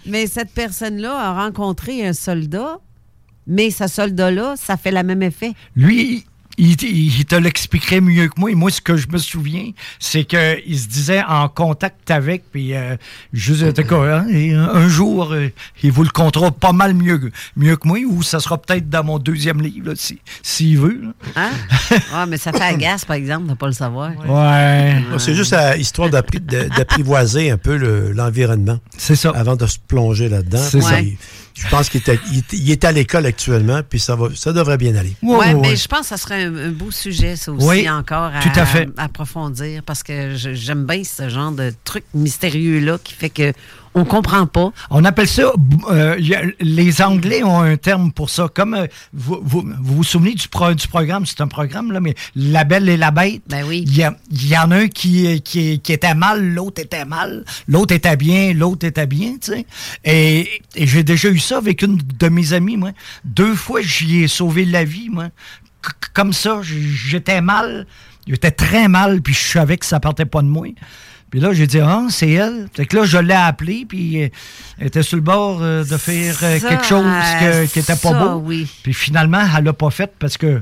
Mais 0.06 0.26
cette 0.26 0.52
personne-là 0.52 1.16
a 1.16 1.44
rencontré 1.44 2.08
un 2.08 2.14
soldat, 2.14 2.80
mais 3.46 3.70
ce 3.70 3.88
soldat-là, 3.88 4.56
ça 4.58 4.78
fait 4.78 4.92
le 4.92 5.04
même 5.04 5.22
effet. 5.22 5.54
Lui, 5.76 6.26
il, 6.60 7.26
te 7.26 7.36
l'expliquerait 7.36 8.02
mieux 8.02 8.28
que 8.28 8.40
moi. 8.40 8.52
Et 8.52 8.56
moi, 8.56 8.70
ce 8.72 8.82
que 8.82 8.98
je 8.98 9.08
me 9.08 9.18
souviens, 9.18 9.72
c'est 10.00 10.26
qu'il 10.26 10.78
se 10.80 10.88
disait 10.88 11.24
en 11.28 11.48
contact 11.50 12.12
avec, 12.12 12.44
puis 12.52 12.76
euh, 12.76 12.96
juste, 13.34 13.88
cas, 13.88 13.96
hein, 14.20 14.28
et 14.30 14.54
un, 14.54 14.68
un 14.70 14.88
jour, 14.88 15.34
euh, 15.34 15.50
il 15.84 15.92
vous 15.92 16.04
le 16.04 16.10
comptera 16.10 16.52
pas 16.52 16.74
mal 16.74 16.94
mieux, 16.94 17.18
que- 17.18 17.32
mieux 17.56 17.76
que 17.76 17.88
moi, 17.88 18.00
ou 18.08 18.22
ça 18.24 18.40
sera 18.40 18.58
peut-être 18.58 18.90
dans 18.90 19.04
mon 19.04 19.20
deuxième 19.20 19.62
livre, 19.62 19.90
là, 19.90 19.94
si- 19.96 20.20
s'il 20.44 20.78
veut. 20.78 21.02
là. 21.04 21.12
Hein? 21.36 21.50
Ah, 22.14 22.26
mais 22.26 22.38
ça 22.38 22.52
fait 22.52 22.62
agace, 22.64 23.06
par 23.06 23.16
exemple, 23.16 23.46
de 23.46 23.52
ne 23.52 23.56
pas 23.56 23.68
le 23.68 23.74
savoir. 23.74 24.12
Ouais. 24.28 25.02
C'est 25.20 25.34
juste 25.36 25.54
à- 25.54 25.78
histoire 25.78 26.10
d'apprivoiser 26.10 27.52
un 27.52 27.58
peu 27.58 27.78
le- 27.78 28.12
l'environnement. 28.12 28.80
C'est 28.98 29.16
ça. 29.16 29.32
Avant 29.36 29.56
de 29.56 29.66
se 29.66 29.78
plonger 29.88 30.30
là-dedans. 30.30 30.60
C'est 30.60 30.82
ça. 30.82 30.96
Je 31.62 31.68
pense 31.70 31.90
qu'il 31.90 32.02
est, 32.02 32.10
à- 32.10 32.14
il 32.32 32.38
est- 32.40 32.54
il 32.54 32.72
est 32.72 32.84
à 32.86 32.92
l'école 32.92 33.26
actuellement, 33.26 33.82
puis 33.88 34.00
ça, 34.00 34.16
va, 34.16 34.30
ça 34.34 34.54
devrait 34.54 34.78
bien 34.78 34.96
aller. 34.96 35.14
Oui, 35.22 35.32
Ouais, 35.32 35.38
ouais, 35.48 35.54
mais 35.56 35.68
ouais. 35.72 35.76
je 35.76 35.88
pense 35.88 36.02
que 36.02 36.06
ça 36.08 36.18
serait 36.18 36.46
un, 36.46 36.56
un 36.56 36.70
beau 36.72 36.90
sujet, 36.90 37.36
ça 37.36 37.52
aussi, 37.52 37.66
Oui, 37.68 37.90
encore 37.90 38.32
à, 38.34 38.40
tout 38.42 38.58
à 38.58 38.66
fait. 38.66 38.88
à 38.98 39.04
approfondir, 39.04 39.84
parce 39.84 40.02
que 40.02 40.36
j'aime 40.36 40.86
bien 40.86 41.04
ce 41.04 41.28
genre 41.30 41.52
de 41.52 41.74
truc 41.84 42.04
mystérieux-là 42.14 42.98
qui 43.04 43.14
fait 43.14 43.30
que 43.30 43.52
on 43.96 44.06
comprend 44.06 44.46
pas. 44.46 44.72
On 44.90 45.04
appelle 45.06 45.28
ça, 45.28 45.52
euh, 45.90 46.16
a- 46.16 46.64
les 46.64 47.02
Anglais 47.02 47.44
ont 47.44 47.60
un 47.60 47.78
terme 47.78 48.12
pour 48.12 48.30
ça. 48.30 48.48
Comme 48.54 48.74
euh, 48.76 48.86
vous, 49.14 49.40
vous, 49.44 49.62
vous 49.82 49.96
vous 49.98 50.04
souvenez 50.04 50.34
du, 50.36 50.48
pro- 50.48 50.74
du 50.74 50.88
programme, 50.88 51.26
c'est 51.26 51.42
un 51.42 51.48
programme, 51.48 51.92
là, 51.92 52.00
mais 52.00 52.16
La 52.36 52.64
Belle 52.64 52.88
et 52.90 52.98
la 52.98 53.12
Bête. 53.12 53.42
Ben 53.48 53.64
oui. 53.68 53.84
Il 53.88 53.98
y, 53.98 54.58
en 54.58 54.72
a 54.72 54.76
un 54.78 54.88
qui, 54.88 55.42
qui, 55.42 55.80
qui 55.80 55.94
était 55.94 56.14
mal, 56.16 56.54
l'autre 56.54 56.82
était 56.82 57.06
mal, 57.06 57.44
l'autre 57.68 57.94
était 57.94 58.16
bien, 58.16 58.54
l'autre 58.54 58.86
était 58.86 59.08
bien, 59.08 59.34
tu 59.42 59.54
sais. 59.54 59.66
Et, 60.06 60.48
et 60.76 60.88
j'ai 60.88 61.04
déjà 61.04 61.30
eu 61.30 61.40
ça 61.40 61.58
avec 61.58 61.82
une 61.82 61.98
de 61.98 62.30
mes 62.30 62.54
amies, 62.54 62.78
moi. 62.78 62.92
Deux 63.26 63.56
fois, 63.56 63.82
j'y 63.82 64.24
ai 64.24 64.28
sauvé 64.28 64.66
la 64.66 64.84
vie, 64.84 65.10
moi. 65.10 65.26
C- 65.84 65.92
comme 66.14 66.34
ça, 66.34 66.60
j'étais 66.64 67.42
mal, 67.42 67.88
j'étais 68.28 68.52
très 68.52 68.88
mal, 68.88 69.22
puis 69.22 69.34
je 69.34 69.40
savais 69.48 69.78
que 69.78 69.86
ça 69.86 70.00
partait 70.00 70.26
pas 70.26 70.42
de 70.42 70.48
moi. 70.48 70.68
Puis 71.32 71.40
là, 71.40 71.54
j'ai 71.54 71.68
dit, 71.68 71.80
ah, 71.80 72.08
c'est 72.10 72.32
elle. 72.32 72.68
Fait 72.74 72.86
que 72.86 72.96
là, 72.98 73.04
je 73.06 73.18
l'ai 73.18 73.34
appelée, 73.36 73.86
puis 73.88 74.24
euh, 74.24 74.30
elle 74.80 74.88
était 74.88 75.04
sur 75.04 75.16
le 75.18 75.22
bord 75.22 75.60
euh, 75.62 75.84
de 75.84 75.98
faire 75.98 76.36
euh, 76.44 76.60
quelque 76.60 76.86
chose 76.86 77.06
que- 77.40 77.66
qui 77.68 77.80
était 77.80 77.96
pas 77.96 78.14
beau. 78.14 78.42
oui. 78.46 78.68
Puis 78.84 78.94
finalement, 78.94 79.42
elle 79.58 79.64
l'a 79.66 79.74
pas 79.74 79.90
fait 79.92 80.12
parce 80.18 80.38
que 80.38 80.62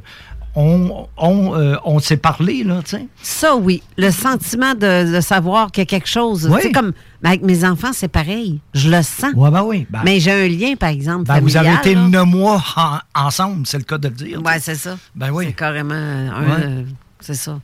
on, 0.60 1.08
on, 1.18 1.56
euh, 1.56 1.76
on 1.86 2.00
s'est 2.00 2.18
parlé, 2.18 2.64
là, 2.64 2.82
tu 2.84 2.98
sais. 2.98 3.06
Ça, 3.22 3.56
oui. 3.56 3.84
Le 3.96 4.10
sentiment 4.10 4.74
de, 4.74 5.14
de 5.16 5.22
savoir 5.22 5.72
qu'il 5.72 5.82
y 5.82 5.84
a 5.84 5.86
quelque 5.86 6.10
chose. 6.10 6.48
Oui. 6.50 6.58
Tu 6.62 6.68
sais, 6.68 6.72
comme 6.74 6.94
ben, 7.22 7.30
avec 7.30 7.44
mes 7.44 7.64
enfants, 7.64 7.92
c'est 7.94 8.08
pareil. 8.08 8.60
Je 8.74 8.90
le 8.90 9.04
sens. 9.04 9.34
Ouais, 9.36 9.52
ben 9.52 9.62
oui. 9.64 9.86
Ben, 9.90 10.02
Mais 10.04 10.20
j'ai 10.20 10.32
un 10.32 10.48
lien, 10.48 10.74
par 10.76 10.90
exemple, 10.90 11.26
ben, 11.26 11.40
vous 11.42 11.56
avez 11.58 11.74
été 11.76 11.94
là. 11.94 12.08
neuf 12.08 12.26
mois 12.26 12.64
en- 12.76 12.98
ensemble, 13.28 13.68
c'est 13.68 13.78
le 13.78 13.84
cas 13.84 14.00
de 14.00 14.08
le 14.08 14.16
dire. 14.16 14.42
Ouais, 14.44 14.60
c'est 14.60 14.74
ça. 14.76 14.98
Ben 15.16 15.30
oui. 15.32 15.46
C'est 15.48 15.54
carrément 15.54 15.94
un. 15.94 16.28
Ouais. 16.42 16.64
euh, 16.64 16.84
c'est 17.20 17.36
ça. 17.36 17.60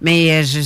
Mais 0.00 0.30
euh, 0.30 0.42
je- 0.44 0.60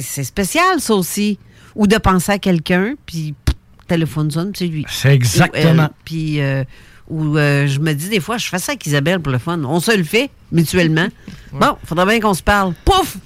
c'est 0.00 0.24
spécial, 0.24 0.80
ça 0.80 0.94
aussi. 0.94 1.38
Ou 1.74 1.86
de 1.86 1.96
penser 1.98 2.32
à 2.32 2.38
quelqu'un, 2.38 2.94
puis 3.06 3.34
pff, 3.44 3.54
téléphone 3.86 4.30
sonne, 4.30 4.52
c'est 4.54 4.66
lui. 4.66 4.84
C'est 4.88 5.14
exactement. 5.14 5.82
Ou 5.82 5.86
elle. 5.86 5.90
Puis. 6.04 6.40
euh, 6.40 6.64
ou 7.08 7.36
euh, 7.36 7.66
je 7.66 7.80
me 7.80 7.92
dis 7.92 8.08
des 8.08 8.20
fois, 8.20 8.38
je 8.38 8.48
fais 8.48 8.60
ça 8.60 8.70
avec 8.70 8.86
Isabelle 8.86 9.18
pour 9.18 9.32
le 9.32 9.38
fun. 9.38 9.60
On 9.64 9.80
se 9.80 9.96
le 9.96 10.04
fait 10.04 10.30
mutuellement. 10.52 11.08
Bon, 11.52 11.76
faudrait 11.84 12.06
bien 12.06 12.20
qu'on 12.20 12.34
se 12.34 12.42
parle. 12.42 12.72
Pouf! 12.84 13.16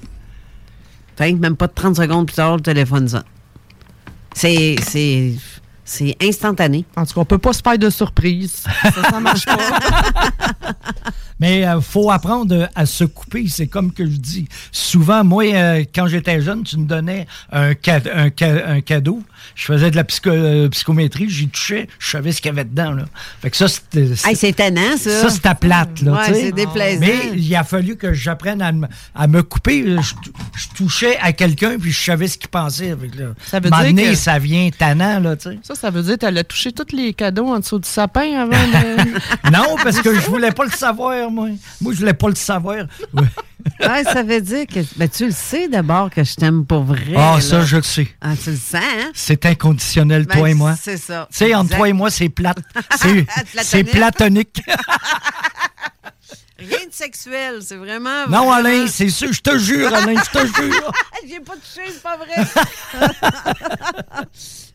Fait 1.17 1.33
que 1.35 1.39
même 1.39 1.55
pas 1.55 1.67
de 1.67 1.75
30 1.75 1.97
secondes 1.97 2.27
plus 2.27 2.35
tard, 2.37 2.57
le 2.57 2.63
téléphone 2.63 3.07
sonne. 3.09 3.25
C'est. 4.35 4.77
C'est. 5.85 6.17
Instantané. 6.23 6.85
En 6.97 7.05
tout 7.05 7.15
cas, 7.15 7.21
on 7.21 7.25
peut 7.25 7.39
pas 7.39 7.53
se 7.53 7.61
faire 7.63 7.79
de 7.79 7.91
surprise. 7.91 8.65
Ça, 8.83 9.11
ça 9.11 9.21
marche 9.21 9.45
pas. 9.45 9.59
Mais 11.41 11.61
il 11.63 11.79
faut 11.83 12.11
apprendre 12.11 12.69
à 12.75 12.87
se 12.87 13.05
couper. 13.05 13.47
C'est 13.49 13.67
comme 13.67 13.93
que 13.93 14.05
je 14.05 14.17
dis. 14.17 14.49
Souvent, 14.71 15.25
moi, 15.25 15.45
euh, 15.53 15.85
quand 15.95 16.07
j'étais 16.07 16.41
jeune, 16.41 16.63
tu 16.63 16.79
me 16.79 16.87
donnais 16.87 17.27
un, 17.51 17.75
cade- 17.75 18.11
un, 18.15 18.31
ca- 18.35 18.67
un 18.69 18.81
cadeau. 18.81 19.21
Je 19.55 19.65
faisais 19.65 19.91
de 19.91 19.97
la 19.97 20.05
psycho- 20.05 20.31
euh, 20.31 20.69
psychométrie, 20.69 21.29
j'y 21.29 21.49
touchais, 21.49 21.89
je 21.99 22.11
savais 22.11 22.33
ce 22.33 22.41
qu'il 22.41 22.49
y 22.51 22.53
avait 22.53 22.65
dedans. 22.65 22.93
Là. 22.93 23.05
Fait 23.43 23.51
que 23.51 23.57
ça, 23.57 23.69
c'était. 23.69 24.09
Hey, 24.25 24.37
c'est 24.37 24.53
tannant, 24.53 24.97
ça. 24.97 25.23
Ça, 25.23 25.31
c'était 25.31 25.55
plate, 25.55 26.01
là. 26.03 26.13
Ouais, 26.13 26.35
c'est 26.35 26.53
déplaisant. 26.53 27.01
Mais 27.01 27.31
il 27.37 27.55
a 27.57 27.65
fallu 27.65 27.97
que 27.97 28.13
j'apprenne 28.13 28.63
à, 28.63 28.73
me- 28.73 28.87
à 29.15 29.27
me 29.27 29.43
couper. 29.43 29.85
Je, 30.01 30.15
je 30.57 30.69
touchais 30.77 31.17
à 31.21 31.33
quelqu'un, 31.33 31.79
puis 31.79 31.93
je 31.93 32.05
savais 32.05 32.29
ce 32.29 32.39
qu'il 32.39 32.49
pensait. 32.49 32.95
Fait 33.01 33.09
que 33.09 33.19
là, 33.19 33.27
Ça 33.47 33.61
veut 33.61 33.67
à 33.73 33.77
un 33.77 33.79
moment 33.79 33.83
dire 33.93 33.95
donné, 34.05 34.11
que- 34.15 34.19
ça 34.19 34.39
vient 34.39 34.71
tannant, 34.77 35.21
là, 35.21 35.37
tu 35.37 35.51
sais. 35.51 35.59
Ça, 35.63 35.75
ça 35.75 35.91
veut 35.91 36.03
dire 36.03 36.15
que 36.15 36.21
tu 36.21 36.27
allais 36.27 36.45
toucher 36.45 36.73
tous 36.73 36.95
les 36.97 37.13
cadeaux 37.15 37.49
en 37.49 37.59
dessous 37.59 37.79
du 37.79 37.89
sapin 37.89 38.33
avant 38.41 38.51
de. 38.51 39.05
Non, 39.53 39.77
parce 39.83 40.01
que 40.01 40.15
je 40.15 40.27
voulais 40.27 40.51
pas 40.53 40.65
le 40.65 40.71
savoir, 40.71 41.31
moi. 41.31 41.49
Moi, 41.81 41.93
je 41.93 41.99
voulais 41.99 42.15
pas 42.15 42.29
le 42.29 42.35
savoir. 42.35 42.87
Ouais. 43.13 43.23
Ouais, 43.81 44.05
ça 44.05 44.23
veut 44.23 44.41
dire 44.41 44.67
que 44.67 44.81
ben, 44.97 45.09
tu 45.09 45.27
le 45.27 45.33
sais 45.33 45.69
d'abord 45.69 46.11
que 46.11 46.23
je 46.23 46.35
t'aime 46.35 46.65
pour 46.67 46.85
vrai. 46.85 47.15
Ah, 47.17 47.41
ça, 47.41 47.65
je 47.65 47.77
le 47.77 47.83
sais. 47.83 48.09
Ah, 48.21 48.35
tu 48.43 48.51
le 48.51 48.57
sens, 48.57 48.75
hein? 48.83 49.11
C'est 49.15 49.45
inconditionnel, 49.47 50.27
Ben, 50.27 50.39
toi 50.39 50.51
et 50.51 50.55
moi. 50.55 50.75
c'est 50.81 50.97
ça. 50.99 51.27
Tu 51.31 51.39
sais, 51.39 51.55
entre 51.55 51.65
Exact. 51.67 51.77
toi 51.79 51.89
et 51.89 51.93
moi, 51.93 52.11
c'est 52.11 52.29
plate. 52.29 52.59
C'est- 53.63 53.85
platonique. 53.85 54.63
Rien 56.57 56.87
de 56.89 56.93
sexuel, 56.93 57.59
c'est 57.63 57.77
vraiment. 57.77 58.27
non, 58.31 58.51
Alain, 58.53 58.87
c'est 58.87 59.11
sûr. 59.11 59.33
Je 59.33 59.41
te 59.41 59.59
jure, 59.59 59.93
Alain, 59.93 60.15
je 60.15 60.31
te 60.39 60.47
jure. 60.47 60.93
J'ai 61.29 61.41
pas 61.41 61.55
touché, 61.55 61.83
c'est 61.89 62.03
pas 62.03 62.17
vrai. 62.17 62.47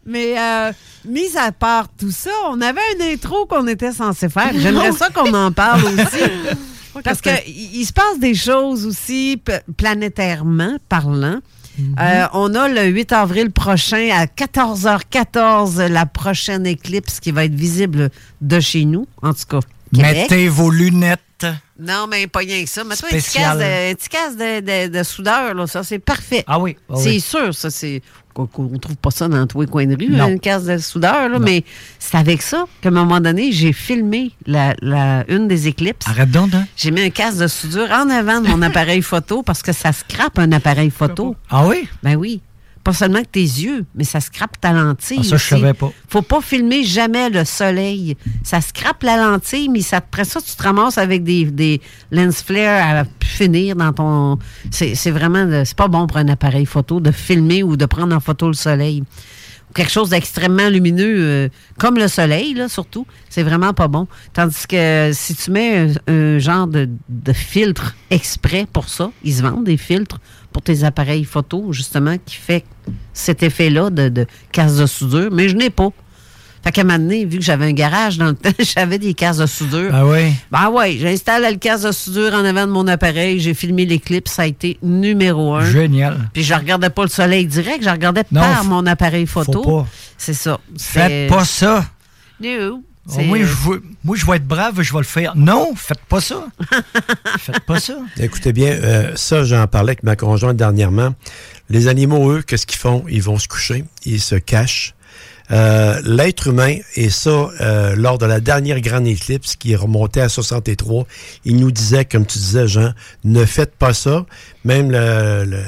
Mais, 0.05 0.37
euh, 0.37 0.71
mis 1.05 1.35
à 1.37 1.51
part 1.51 1.87
tout 1.97 2.11
ça, 2.11 2.29
on 2.49 2.59
avait 2.61 2.81
une 2.95 3.01
intro 3.13 3.45
qu'on 3.45 3.65
était 3.67 3.91
censé 3.93 4.29
faire. 4.29 4.51
J'aimerais 4.55 4.91
ça 4.91 5.09
qu'on 5.09 5.33
en 5.33 5.51
parle 5.51 5.83
aussi. 5.85 6.23
Parce 7.03 7.21
qu'il 7.21 7.33
il 7.47 7.85
se 7.85 7.93
passe 7.93 8.19
des 8.19 8.35
choses 8.35 8.85
aussi 8.85 9.41
planétairement 9.77 10.77
parlant. 10.87 11.39
Euh, 11.99 12.25
on 12.33 12.55
a 12.55 12.67
le 12.67 12.87
8 12.87 13.13
avril 13.13 13.51
prochain 13.51 14.09
à 14.11 14.25
14h14 14.25 15.87
la 15.87 16.05
prochaine 16.05 16.65
éclipse 16.67 17.19
qui 17.19 17.31
va 17.31 17.45
être 17.45 17.53
visible 17.55 18.09
de 18.41 18.59
chez 18.59 18.85
nous, 18.85 19.07
en 19.21 19.33
tout 19.33 19.45
cas. 19.49 19.59
Québec. 19.93 20.29
Mettez 20.29 20.49
vos 20.49 20.69
lunettes. 20.71 21.21
Non, 21.79 22.05
mais 22.09 22.27
pas 22.27 22.39
rien 22.39 22.61
que 22.65 22.69
ça. 22.69 22.83
Mets-toi 22.83 23.07
un 23.13 23.15
petit 23.17 23.31
casse 23.37 23.57
de, 23.57 23.91
un 23.91 23.95
petit 23.95 24.09
casse 24.09 24.35
de, 24.35 24.59
de- 24.89 24.97
de 24.97 25.03
soudeur, 25.03 25.53
là, 25.53 25.65
ça, 25.67 25.83
c'est 25.83 25.99
parfait. 25.99 26.43
Ah 26.45 26.59
oui. 26.59 26.75
ah 26.89 26.95
c'est 26.97 27.19
sûr, 27.19 27.55
ça, 27.55 27.69
c'est. 27.71 28.01
Qu'on- 28.33 28.45
qu'on 28.47 28.67
trouve 28.77 28.95
pas 28.97 29.11
ça 29.11 29.27
dans 29.27 29.45
tous 29.47 29.61
les 29.61 29.67
coins 29.67 29.85
de 29.85 29.95
rue, 29.95 30.15
hein, 30.19 30.29
une 30.29 30.39
casse 30.39 30.65
de 30.65 30.77
soudeur, 30.77 31.29
là, 31.29 31.39
mais 31.39 31.63
c'est 31.99 32.17
avec 32.17 32.41
ça 32.41 32.65
qu'à 32.81 32.89
un 32.89 32.91
moment 32.91 33.19
donné, 33.19 33.51
j'ai 33.51 33.73
filmé 33.73 34.31
la, 34.45 34.75
la- 34.81 35.25
une 35.29 35.47
des 35.47 35.67
éclipses. 35.67 36.07
Arrête 36.07 36.31
donc, 36.31 36.53
hein? 36.53 36.65
J'ai 36.77 36.91
mis 36.91 37.01
un 37.01 37.09
casque 37.09 37.39
de 37.39 37.47
soudure 37.47 37.89
en 37.91 38.09
avant 38.09 38.41
de 38.41 38.47
mon 38.47 38.61
appareil 38.61 39.01
photo 39.01 39.43
parce 39.43 39.61
que 39.61 39.71
ça 39.73 39.91
scrape 39.91 40.37
un 40.39 40.51
appareil 40.51 40.89
photo. 40.89 41.35
Ah 41.49 41.67
oui? 41.67 41.87
Ben 42.03 42.15
oui. 42.15 42.41
Pas 42.83 42.93
seulement 42.93 43.21
que 43.21 43.27
tes 43.27 43.41
yeux, 43.41 43.85
mais 43.93 44.03
ça 44.03 44.19
scrape 44.19 44.59
ta 44.59 44.71
lentille. 44.71 45.17
Ah, 45.19 45.23
ça, 45.23 45.29
je 45.29 45.35
aussi. 45.35 45.47
savais 45.49 45.73
pas. 45.73 45.91
Faut 46.07 46.21
pas 46.21 46.41
filmer 46.41 46.83
jamais 46.83 47.29
le 47.29 47.43
soleil. 47.45 48.15
Ça 48.43 48.61
scrape 48.61 49.03
la 49.03 49.17
lentille, 49.17 49.69
mais 49.69 49.81
ça, 49.81 49.97
après 49.97 50.23
ça, 50.23 50.39
tu 50.41 50.55
te 50.55 50.63
ramasses 50.63 50.97
avec 50.97 51.23
des, 51.23 51.45
des 51.45 51.81
lens 52.11 52.41
flares 52.41 53.01
à 53.01 53.25
finir 53.25 53.75
dans 53.75 53.91
ton. 53.93 54.39
C'est 54.71 55.11
vraiment. 55.11 55.63
C'est 55.65 55.77
pas 55.77 55.87
bon 55.87 56.07
pour 56.07 56.17
un 56.17 56.27
appareil 56.29 56.65
photo 56.65 56.99
de 56.99 57.11
filmer 57.11 57.63
ou 57.63 57.75
de 57.75 57.85
prendre 57.85 58.15
en 58.15 58.19
photo 58.19 58.47
le 58.47 58.53
soleil. 58.53 59.03
Quelque 59.75 59.91
chose 59.91 60.09
d'extrêmement 60.09 60.69
lumineux, 60.69 61.15
euh, 61.19 61.49
comme 61.77 61.97
le 61.97 62.07
soleil, 62.07 62.53
là, 62.55 62.67
surtout. 62.67 63.05
C'est 63.29 63.43
vraiment 63.43 63.73
pas 63.73 63.87
bon. 63.87 64.07
Tandis 64.33 64.65
que 64.67 65.11
si 65.13 65.35
tu 65.35 65.51
mets 65.51 65.93
un, 66.07 66.39
genre 66.39 66.67
de, 66.67 66.89
de 67.07 67.33
filtre 67.33 67.95
exprès 68.09 68.65
pour 68.71 68.89
ça, 68.89 69.11
ils 69.23 69.35
se 69.35 69.41
vendent 69.43 69.65
des 69.65 69.77
filtres 69.77 70.19
pour 70.51 70.63
tes 70.63 70.83
appareils 70.83 71.23
photo, 71.23 71.71
justement, 71.71 72.15
qui 72.25 72.35
fait 72.35 72.65
cet 73.13 73.43
effet-là 73.43 73.91
de, 73.91 74.09
de 74.09 74.25
casse 74.51 74.77
de 74.77 74.87
soudure, 74.87 75.29
mais 75.31 75.49
je 75.49 75.55
n'ai 75.55 75.69
pas. 75.69 75.89
Fait 76.63 76.71
qu'à 76.73 76.81
un 76.81 76.83
moment 76.83 76.99
donné, 76.99 77.23
vu 77.25 77.37
que 77.39 77.43
j'avais 77.43 77.65
un 77.67 77.71
garage 77.73 78.17
dans 78.17 78.27
le 78.27 78.35
temps, 78.35 78.49
j'avais 78.59 78.99
des 78.99 79.13
cases 79.13 79.37
de 79.37 79.45
soudure. 79.45 79.91
Ah 79.93 80.05
oui? 80.05 80.33
Ben 80.51 80.69
ouais, 80.69 80.97
j'installe 80.99 81.49
le 81.51 81.57
casse 81.57 81.83
de 81.83 81.91
soudure 81.91 82.33
en 82.33 82.43
avant 82.43 82.67
de 82.67 82.71
mon 82.71 82.85
appareil, 82.87 83.39
j'ai 83.39 83.53
filmé 83.53 83.85
l'éclipse, 83.85 84.33
ça 84.33 84.41
a 84.41 84.45
été 84.45 84.77
numéro 84.83 85.55
un. 85.55 85.65
Génial. 85.65 86.29
Puis 86.33 86.43
je 86.43 86.53
regardais 86.53 86.89
pas 86.89 87.03
le 87.03 87.09
soleil 87.09 87.45
direct, 87.45 87.83
je 87.83 87.89
regardais 87.89 88.23
Non, 88.31 88.41
par 88.41 88.63
mon 88.65 88.85
appareil 88.85 89.25
photo. 89.25 89.63
faut 89.63 89.81
pas. 89.83 89.87
C'est 90.17 90.33
ça. 90.33 90.59
Faites 90.77 91.29
pas 91.29 91.45
ça. 91.45 91.85
Non. 92.41 92.81
Oh, 93.07 93.11
c'est- 93.15 93.23
moi, 93.23 93.37
je 93.39 93.43
veux- 93.45 93.83
moi, 94.03 94.15
je 94.15 94.25
vais 94.25 94.35
être 94.35 94.45
brave, 94.47 94.81
je 94.81 94.91
vais 94.93 94.99
le 94.99 95.05
faire. 95.05 95.33
Non, 95.35 95.73
faites 95.75 96.01
pas 96.07 96.21
ça. 96.21 96.45
faites 97.39 97.61
pas 97.61 97.79
ça. 97.79 97.95
Écoutez 98.19 98.53
bien, 98.53 98.67
euh, 98.71 99.13
ça, 99.15 99.43
j'en 99.43 99.65
parlais 99.65 99.91
avec 99.91 100.03
ma 100.03 100.15
conjointe 100.15 100.57
dernièrement. 100.57 101.15
Les 101.69 101.87
animaux, 101.87 102.31
eux, 102.31 102.41
qu'est-ce 102.45 102.67
qu'ils 102.67 102.77
font? 102.77 103.03
Ils 103.09 103.23
vont 103.23 103.39
se 103.39 103.47
coucher, 103.47 103.85
ils 104.05 104.21
se 104.21 104.35
cachent. 104.35 104.93
Euh, 105.51 105.99
L'être 106.05 106.47
humain, 106.47 106.75
et 106.95 107.09
ça, 107.09 107.49
euh, 107.61 107.95
lors 107.95 108.17
de 108.19 108.25
la 108.25 108.39
dernière 108.39 108.79
grande 108.81 109.07
éclipse 109.07 109.55
qui 109.55 109.71
est 109.71 109.75
remontée 109.75 110.21
à 110.21 110.29
63, 110.29 111.07
il 111.43 111.57
nous 111.57 111.71
disait, 111.71 112.05
comme 112.05 112.25
tu 112.25 112.37
disais, 112.37 112.67
Jean, 112.67 112.93
ne 113.23 113.43
faites 113.45 113.73
pas 113.75 113.93
ça. 113.93 114.25
Même 114.63 114.91
le- 114.91 115.45
le- 115.45 115.63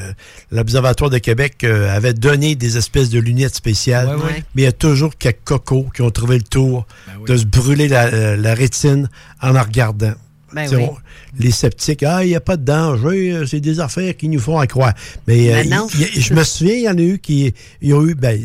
l'Observatoire 0.51 1.09
de 1.09 1.17
Québec 1.17 1.63
euh, 1.63 1.89
avait 1.95 2.13
donné 2.13 2.55
des 2.55 2.77
espèces 2.77 3.09
de 3.09 3.19
lunettes 3.19 3.55
spéciales, 3.55 4.07
Ouais, 4.09 4.15
ouais. 4.23 4.43
mais 4.53 4.61
il 4.61 4.65
y 4.65 4.67
a 4.67 4.71
toujours 4.71 5.17
quelques 5.17 5.43
cocos 5.45 5.88
qui 5.95 6.01
ont 6.03 6.11
trouvé 6.11 6.38
le 6.38 6.43
tour 6.43 6.85
de 7.27 7.35
se 7.38 7.45
brûler 7.45 7.88
la, 7.88 8.35
la 8.38 8.53
rétine 8.53 9.09
en 9.41 9.51
la 9.51 9.63
regardant. 9.63 10.13
Ben 10.53 10.67
oui. 10.75 10.83
on- 10.83 10.97
les 11.39 11.50
sceptiques, 11.51 12.03
ah, 12.03 12.25
il 12.25 12.27
n'y 12.27 12.35
a 12.35 12.41
pas 12.41 12.57
de 12.57 12.65
danger, 12.65 13.31
euh, 13.31 13.45
c'est 13.45 13.61
des 13.61 13.79
affaires 13.79 14.17
qui 14.17 14.27
nous 14.27 14.39
font 14.41 14.59
en 14.59 14.65
croire. 14.65 14.93
Mais 15.25 15.50
euh, 15.55 15.63
Ben 15.63 15.88
il- 15.97 16.21
je 16.21 16.33
me 16.33 16.43
souviens, 16.43 16.73
il 16.75 16.81
y 16.81 16.89
en 16.89 16.97
a 16.97 17.01
eu 17.01 17.19
qui 17.19 17.53
ils 17.81 17.93
ont 17.93 18.05
eu, 18.05 18.15
ben, 18.15 18.38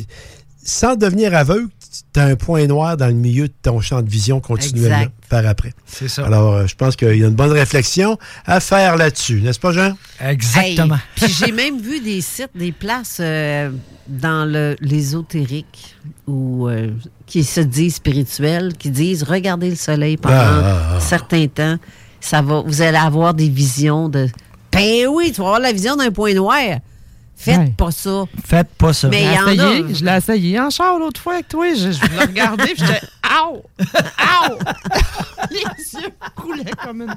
sans 0.66 0.96
devenir 0.96 1.35
aveugle, 1.35 1.68
tu 2.12 2.20
as 2.20 2.25
un 2.25 2.37
point 2.37 2.66
noir 2.66 2.96
dans 2.96 3.06
le 3.06 3.12
milieu 3.14 3.46
de 3.49 3.54
ton 3.62 3.80
champ 3.80 4.02
de 4.02 4.11
vision 4.11 4.40
continuellement 4.40 4.96
Exact. 4.96 5.14
par 5.30 5.46
après. 5.46 5.73
C'est 5.87 6.08
ça. 6.08 6.26
Alors, 6.26 6.52
euh, 6.52 6.66
je 6.66 6.75
pense 6.75 6.96
qu'il 6.96 7.16
y 7.16 7.25
a 7.25 7.28
une 7.28 7.35
bonne 7.35 7.52
réflexion 7.52 8.18
à 8.44 8.58
faire 8.61 8.96
là-dessus, 8.96 9.40
n'est-ce 9.40 9.61
pas, 9.61 9.73
Jean? 9.73 9.96
Exactement. 10.20 10.96
Hey, 10.96 11.00
Puis 11.14 11.32
j'ai 11.32 11.52
même 11.52 11.80
vu 11.80 12.00
des 12.00 12.20
sites, 12.20 12.50
des 12.54 12.73
places 12.73 13.18
euh, 13.20 13.70
dans 14.08 14.44
l'ésotérique 14.80 15.96
ou 16.26 16.68
euh, 16.68 16.90
qui 17.26 17.44
se 17.44 17.61
disent 17.61 17.94
spirituels, 17.96 18.75
qui 18.76 18.90
disent 18.90 19.23
regardez 19.23 19.70
le 19.70 19.76
soleil 19.76 20.16
pendant 20.16 20.35
Ah, 20.37 20.62
ah, 20.64 20.88
ah. 20.92 20.96
un 20.96 21.00
certain 21.00 21.46
temps, 21.46 21.76
ça 22.20 22.42
va, 22.42 22.62
vous 22.66 22.82
allez 22.82 22.99
avoir 22.99 23.35
des 23.35 23.49
visions 23.49 24.08
de. 24.08 24.28
Ben 24.73 25.06
oui, 25.08 25.30
tu 25.32 25.40
vas 25.40 25.46
avoir 25.46 25.61
la 25.61 25.73
vision 25.73 25.96
d'un 25.96 26.11
point 26.11 26.35
noir. 26.35 26.58
Faites 27.38 27.59
Ouais. 27.59 27.75
pas 27.76 27.90
ça. 27.90 28.25
Faites 28.45 28.69
pas 28.78 28.93
ça. 28.93 29.09
Mais 29.09 29.23
Je 29.25 29.52
il 29.52 29.61
a. 29.61 29.95
je 29.95 30.05
l'ai 30.05 30.16
essayé 30.16 30.59
en 30.59 30.71
char 30.71 30.99
l'autre 30.99 31.21
fois 31.21 31.35
avec 31.35 31.49
toi. 31.49 31.66
Je, 31.75 31.93
je 31.93 32.00
l'ai 32.11 32.19
regardé, 32.19 32.64
puis 32.75 32.78
j'étais 32.78 33.07
Ow! 33.45 33.62
Ow! 33.78 34.59
Les 35.50 36.00
yeux 36.00 36.09
coulaient 36.35 36.64
comme 36.83 37.02
une. 37.02 37.14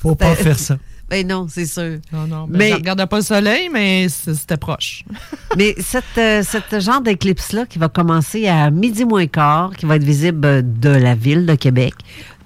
Faut 0.00 0.14
pas 0.14 0.34
faire 0.34 0.58
ça. 0.58 0.76
Ben 1.08 1.26
non, 1.26 1.46
c'est 1.50 1.66
sûr. 1.66 1.98
Non, 2.12 2.26
non. 2.28 2.46
ben, 2.48 2.56
Mais- 2.58 2.70
Je 2.70 2.74
regardais 2.76 3.06
pas 3.06 3.16
le 3.16 3.22
soleil, 3.24 3.68
mais 3.68 4.08
c'était 4.08 4.56
proche. 4.56 5.02
Mais 5.56 5.74
cette, 5.80 6.04
euh, 6.18 6.42
cette 6.44 6.78
genre 6.80 7.00
d'éclipse-là 7.00 7.66
qui 7.66 7.80
va 7.80 7.88
commencer 7.88 8.46
à 8.46 8.70
midi 8.70 9.04
moins 9.04 9.26
quart, 9.26 9.72
qui 9.76 9.86
va 9.86 9.96
être 9.96 10.04
visible 10.04 10.46
euh, 10.46 10.62
de 10.64 10.90
la 10.90 11.16
ville 11.16 11.46
de 11.46 11.56
Québec, 11.56 11.94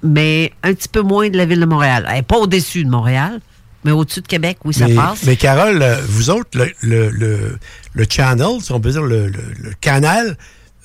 mais 0.02 0.50
un 0.62 0.73
petit 0.73 0.88
peu 0.88 1.02
moins 1.02 1.28
de 1.28 1.37
la 1.37 1.44
ville 1.44 1.61
de 1.61 1.66
Montréal. 1.66 2.06
Elle 2.11 2.18
est 2.21 2.23
pas 2.23 2.38
au-dessus 2.38 2.85
de 2.85 2.90
Montréal, 2.90 3.40
mais 3.85 3.93
au-dessus 3.93 4.21
de 4.23 4.26
Québec, 4.26 4.59
oui, 4.64 4.75
ça 4.75 4.87
mais, 4.88 4.95
passe. 4.95 5.23
mais 5.25 5.37
Carole, 5.37 5.81
euh, 5.83 5.97
vous 6.09 6.31
autres, 6.31 6.50
le, 6.55 6.73
le, 6.83 7.11
le, 7.11 7.59
le 7.95 8.05
channel, 8.09 8.61
si 8.61 8.73
on 8.73 8.81
peut 8.81 8.91
dire 8.91 9.03
le, 9.03 9.26
le- 9.29 9.55
le 9.61 9.71
canal 9.81 10.37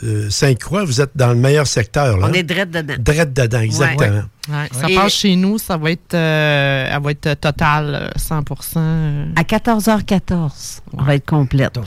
euh, 0.04 0.30
Sainte-Croix, 0.30 0.86
vous 0.86 1.02
êtes 1.02 1.12
dans 1.16 1.28
le 1.30 1.36
meilleur 1.36 1.68
secteur. 1.68 2.18
Là. 2.18 2.28
On 2.30 2.34
est 2.34 2.44
drette 2.44 2.72
dedans. 2.72 2.94
Drette 3.00 3.34
dedans, 3.34 3.60
exactement. 3.60 4.24
Ouais, 4.50 4.68
ça 4.72 4.90
Et- 4.90 4.96
passe 4.96 5.14
chez 5.14 5.36
nous, 5.36 5.58
ça 5.58 5.76
va 5.76 5.92
être, 5.92 6.14
euh, 6.14 6.90
elle 6.90 7.02
va 7.04 7.12
être 7.12 7.34
totale, 7.40 8.10
euh, 8.16 8.18
100% 8.18 8.44
euh. 8.78 9.26
À 9.36 9.44
14h14, 9.44 10.80
on 10.94 11.04
va 11.04 11.16
être 11.16 11.26
complète. 11.26 11.78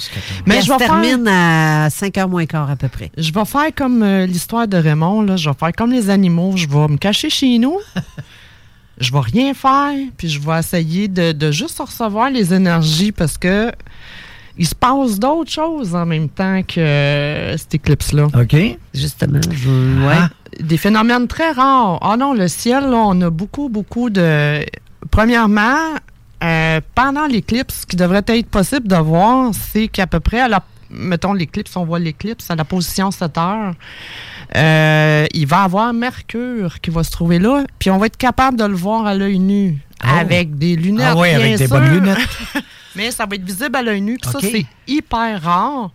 Mais 0.47 0.57
Mais 0.57 0.63
je 0.63 0.69
vais 0.71 0.79
faire- 0.79 0.89
termine 0.89 1.27
à 1.27 1.89
5h 1.89 2.29
moins 2.29 2.45
quart 2.47 2.71
à 2.71 2.77
peu 2.77 2.89
près. 2.89 3.11
Je 3.17 3.33
vais 3.33 3.45
faire 3.47 3.75
comme 3.75 4.03
euh, 4.03 4.27
l'histoire 4.27 4.69
de 4.69 4.77
Raymond, 4.77 5.23
là. 5.23 5.37
je 5.37 5.49
vais 5.49 5.57
faire 5.59 5.73
comme 5.73 5.91
les 5.93 6.11
animaux, 6.11 6.53
je 6.57 6.69
vais 6.69 6.89
me 6.89 6.99
cacher 6.99 7.31
chez 7.31 7.59
nous, 7.59 7.79
je 9.03 9.13
vais 9.13 9.21
rien 9.21 9.55
faire, 9.55 9.95
puis 10.17 10.29
je 10.29 10.41
vais 10.41 10.59
essayer 10.59 11.09
de, 11.09 11.33
de 11.33 11.51
juste 11.51 11.79
recevoir 11.79 12.31
les 12.31 12.55
énergies 12.55 13.13
parce 13.13 13.37
que 13.37 13.73
il 14.59 14.67
se 14.67 14.75
passe 14.75 15.19
d'autres 15.19 15.51
choses 15.51 15.95
en 15.95 16.05
même 16.05 16.29
temps 16.29 16.63
que 16.63 16.81
euh, 16.81 17.57
cette 17.57 17.75
éclipse-là. 17.75 18.27
OK. 18.27 18.57
Justement, 18.93 19.41
je... 19.51 20.07
ouais. 20.07 20.15
Ah. 20.15 20.29
Des 20.61 20.77
phénomènes 20.77 21.27
très 21.27 21.53
rares. 21.53 21.99
Ah 22.03 22.17
non, 22.19 22.35
le 22.35 22.49
ciel, 22.49 22.91
là, 22.91 22.97
on 22.97 23.21
a 23.23 23.31
beaucoup, 23.31 23.69
beaucoup 23.71 24.11
de... 24.11 24.65
Premièrement, 25.11 25.79
euh, 26.45 26.81
pendant 26.95 27.27
l'éclipse, 27.27 27.81
ce 27.81 27.87
qui 27.87 27.97
devrait 27.97 28.25
être 28.27 28.47
possible 28.47 28.89
de 28.89 28.97
voir, 28.97 29.53
c'est 29.55 29.89
qu'à 29.89 30.07
peu 30.07 30.21
près 30.21 30.41
à 30.41 30.49
la... 30.49 30.63
Mettons 30.91 31.33
l'éclipse, 31.33 31.75
on 31.77 31.87
voit 31.87 31.99
l'éclipse 31.99 32.51
à 32.51 32.55
la 32.55 32.65
position 32.65 33.11
7 33.11 33.39
heures. 33.39 33.75
Euh, 34.57 35.27
il 35.33 35.47
va 35.47 35.63
y 35.63 35.65
avoir 35.65 35.93
Mercure 35.93 36.81
qui 36.81 36.91
va 36.91 37.03
se 37.05 37.11
trouver 37.11 37.39
là, 37.39 37.65
puis 37.79 37.91
on 37.91 37.99
va 37.99 38.07
être 38.07 38.17
capable 38.17 38.59
de 38.59 38.65
le 38.65 38.75
voir 38.75 39.07
à 39.07 39.15
l'œil 39.15 39.39
nu. 39.39 39.79
Avec 40.01 40.59
des 40.59 40.75
lunettes. 40.77 41.07
Ah 41.11 41.17
oui, 41.17 41.29
avec 41.31 41.47
bien 41.47 41.57
des 41.57 41.67
sûr. 41.69 41.77
bonnes 41.77 41.91
lunettes. 41.95 42.19
Mais 42.97 43.11
ça 43.11 43.25
va 43.25 43.37
être 43.37 43.45
visible 43.45 43.75
à 43.77 43.83
l'œil 43.83 44.01
nu. 44.01 44.19
Puis 44.21 44.31
ça, 44.31 44.39
c'est 44.41 44.67
hyper 44.87 45.41
rare. 45.43 45.91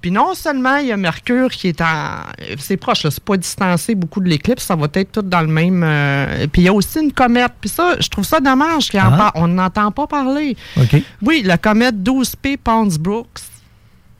Puis 0.00 0.10
non 0.12 0.34
seulement 0.34 0.76
il 0.76 0.86
y 0.88 0.92
a 0.92 0.96
Mercure 0.96 1.50
qui 1.50 1.68
est 1.68 1.80
en. 1.80 2.18
C'est 2.58 2.76
proche, 2.76 3.02
là, 3.02 3.10
c'est 3.10 3.22
pas 3.22 3.36
distancé 3.36 3.94
beaucoup 3.96 4.20
de 4.20 4.28
l'éclipse, 4.28 4.64
ça 4.64 4.76
va 4.76 4.86
être 4.94 5.10
tout 5.12 5.22
dans 5.22 5.40
le 5.40 5.46
même. 5.48 5.82
euh, 5.84 6.46
Puis 6.52 6.62
il 6.62 6.64
y 6.66 6.68
a 6.68 6.72
aussi 6.72 7.00
une 7.00 7.12
comète. 7.12 7.52
Puis 7.60 7.70
ça, 7.70 7.96
je 7.98 8.08
trouve 8.08 8.24
ça 8.24 8.38
dommage 8.40 8.90
qu'on 8.90 8.98
Ah. 9.00 9.32
n'entend 9.48 9.90
pas 9.90 10.06
parler. 10.06 10.56
OK. 10.76 11.02
Oui, 11.22 11.42
la 11.44 11.58
comète 11.58 11.96
12P 12.02 12.56
Pons-Brooks. 12.58 13.40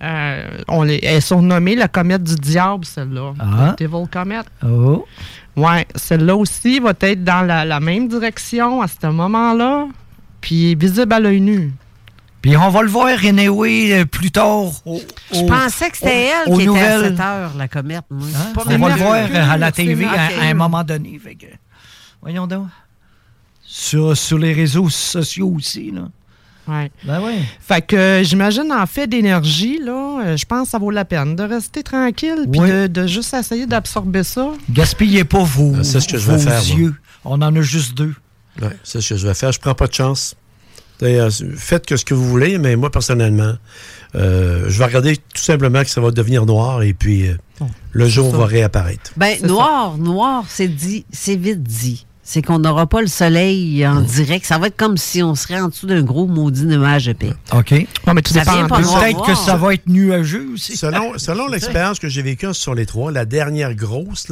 Euh, 0.03 0.49
on 0.69 0.83
les, 0.83 1.01
elle 1.03 1.17
est 1.17 1.21
surnommée 1.21 1.75
la 1.75 1.89
comète 1.89 2.23
du 2.23 2.37
diable, 2.37 2.85
celle-là. 2.85 3.33
Ah. 3.41 3.75
Devil 3.79 4.07
Comet. 4.11 4.41
Oh. 4.65 5.05
Ouais, 5.57 5.87
celle-là 5.97 6.37
aussi 6.37 6.79
va 6.79 6.93
être 7.01 7.25
dans 7.25 7.43
la, 7.45 7.65
la 7.65 7.81
même 7.81 8.07
direction 8.09 8.81
à 8.81 8.87
ce 8.87 9.07
moment-là, 9.09 9.89
puis 10.41 10.75
visible 10.77 11.13
à 11.13 11.19
l'œil 11.21 11.41
nu. 11.41 11.73
Puis 12.41 12.57
on 12.57 12.69
va 12.71 12.83
le 12.83 12.89
voir, 12.89 13.09
anyway, 13.25 13.93
euh, 14.01 14.05
plus 14.05 14.31
tard. 14.31 14.71
au- 14.87 15.03
Je 15.33 15.41
au- 15.41 15.47
pensais 15.47 15.91
que 15.91 15.97
c'était 15.97 16.31
elle 16.47 16.55
qui 16.55 16.63
était 16.63 16.63
à 16.63 16.67
nouvelles. 16.99 17.17
7 17.17 17.21
heures, 17.21 17.53
la 17.59 17.67
comète. 17.67 18.05
moi. 18.09 18.29
Hein? 18.37 18.53
Pas 18.55 18.63
On 18.69 18.79
va 18.79 18.89
le 18.91 18.95
voir 18.95 19.15
euh, 19.29 19.51
à 19.53 19.57
la 19.57 19.73
TV 19.73 20.05
à, 20.05 20.29
un 20.49 20.55
moment 20.55 20.85
donné. 20.85 21.19
Fait 21.19 21.35
que, 21.35 21.47
voyons 22.23 22.47
donc. 22.47 22.69
Sur, 23.65 24.17
sur 24.17 24.39
les 24.39 24.53
réseaux 24.53 24.89
sociaux 24.89 25.53
aussi, 25.57 25.91
là. 25.91 26.03
Ouais. 26.69 26.91
Ben 27.05 27.21
oui. 27.25 27.33
Fait 27.61 27.81
que 27.81 27.97
euh, 27.97 28.23
j'imagine 28.23 28.71
en 28.73 28.85
fait 28.87 29.07
d'énergie, 29.07 29.79
là, 29.83 30.21
euh, 30.25 30.37
je 30.37 30.45
pense 30.45 30.65
que 30.65 30.71
ça 30.73 30.79
vaut 30.79 30.91
la 30.91 31.05
peine 31.05 31.35
de 31.35 31.43
rester 31.43 31.83
tranquille 31.83 32.47
puis 32.51 32.61
de, 32.61 32.87
de 32.87 33.07
juste 33.07 33.33
essayer 33.35 33.67
d'absorber 33.67 34.23
ça. 34.23 34.49
Gaspillez 34.71 35.25
pas 35.25 35.43
vos, 35.43 35.73
Ah, 35.79 35.85
c'est 35.85 36.01
ce 36.01 36.09
que 36.09 36.19
je 36.19 36.27
vos 36.31 36.37
vais 36.37 36.39
faire, 36.43 36.63
moi. 36.69 36.79
yeux. 36.79 36.95
On 37.25 37.41
en 37.41 37.57
a 37.57 37.61
juste 37.63 37.95
deux. 37.97 38.15
Ouais, 38.61 38.77
c'est 38.85 39.01
ce 39.01 39.11
que 39.11 39.17
je 39.17 39.27
vais 39.27 39.35
faire. 39.35 39.51
Je 39.53 39.59
prends 39.61 39.75
pas 39.75 39.87
de 39.87 39.95
chance. 39.95 40.35
D'ailleurs, 41.01 41.31
Faites 41.57 41.87
que 41.87 41.97
ce 41.97 42.05
que 42.05 42.13
vous 42.13 42.29
voulez, 42.29 42.59
mais 42.59 42.75
moi, 42.77 42.91
personnellement, 42.91 43.55
euh, 44.17 44.65
je 44.69 44.79
vais 44.79 44.85
regarder 44.85 45.17
tout 45.17 45.23
simplement 45.43 45.83
que 45.85 45.91
ça 45.91 46.01
va 46.01 46.11
devenir 46.11 46.45
noir 46.45 46.83
et 46.83 46.93
puis 46.93 47.29
euh, 47.29 47.37
le 47.93 48.09
jour 48.09 48.31
ça. 48.33 48.37
va 48.37 48.47
réapparaître. 48.47 49.13
Ben, 49.17 49.39
noir, 49.47 49.97
noir, 49.97 50.45
c'est 50.49 50.67
dit, 50.69 51.05
c'est 51.13 51.37
vite 51.37 51.63
dit. 51.63 52.05
C'est 52.31 52.43
qu'on 52.43 52.59
n'aura 52.59 52.87
pas 52.87 53.01
le 53.01 53.07
soleil 53.07 53.87
en 53.87 54.03
direct. 54.03 54.45
Ça 54.45 54.59
va 54.59 54.67
être 54.67 54.77
comme 54.77 54.99
si 54.99 55.23
on 55.23 55.35
serait 55.35 55.59
en 55.61 55.69
dessous 55.69 55.87
d'un 55.87 56.03
gros 56.03 56.27
maudit 56.27 56.67
nuage 56.67 57.09
épais. 57.09 57.33
OK. 57.55 57.73
Non, 58.07 58.13
mais 58.13 58.21
tout 58.21 58.35
Ça 58.35 58.41
dépend. 58.41 58.77
Peut-être 58.77 59.25
que 59.25 59.35
ça 59.35 59.57
va 59.57 59.73
être 59.73 59.87
nuageux 59.87 60.47
aussi. 60.53 60.77
Selon, 60.77 61.17
selon 61.17 61.49
l'expérience 61.49 61.99
que 61.99 62.11
j'ai 62.11 62.21
vécue 62.21 62.53
sur 62.53 62.75
les 62.75 62.85
trois, 62.85 63.11
la 63.13 63.25
dernière 63.25 63.75
grosse, 63.75 64.31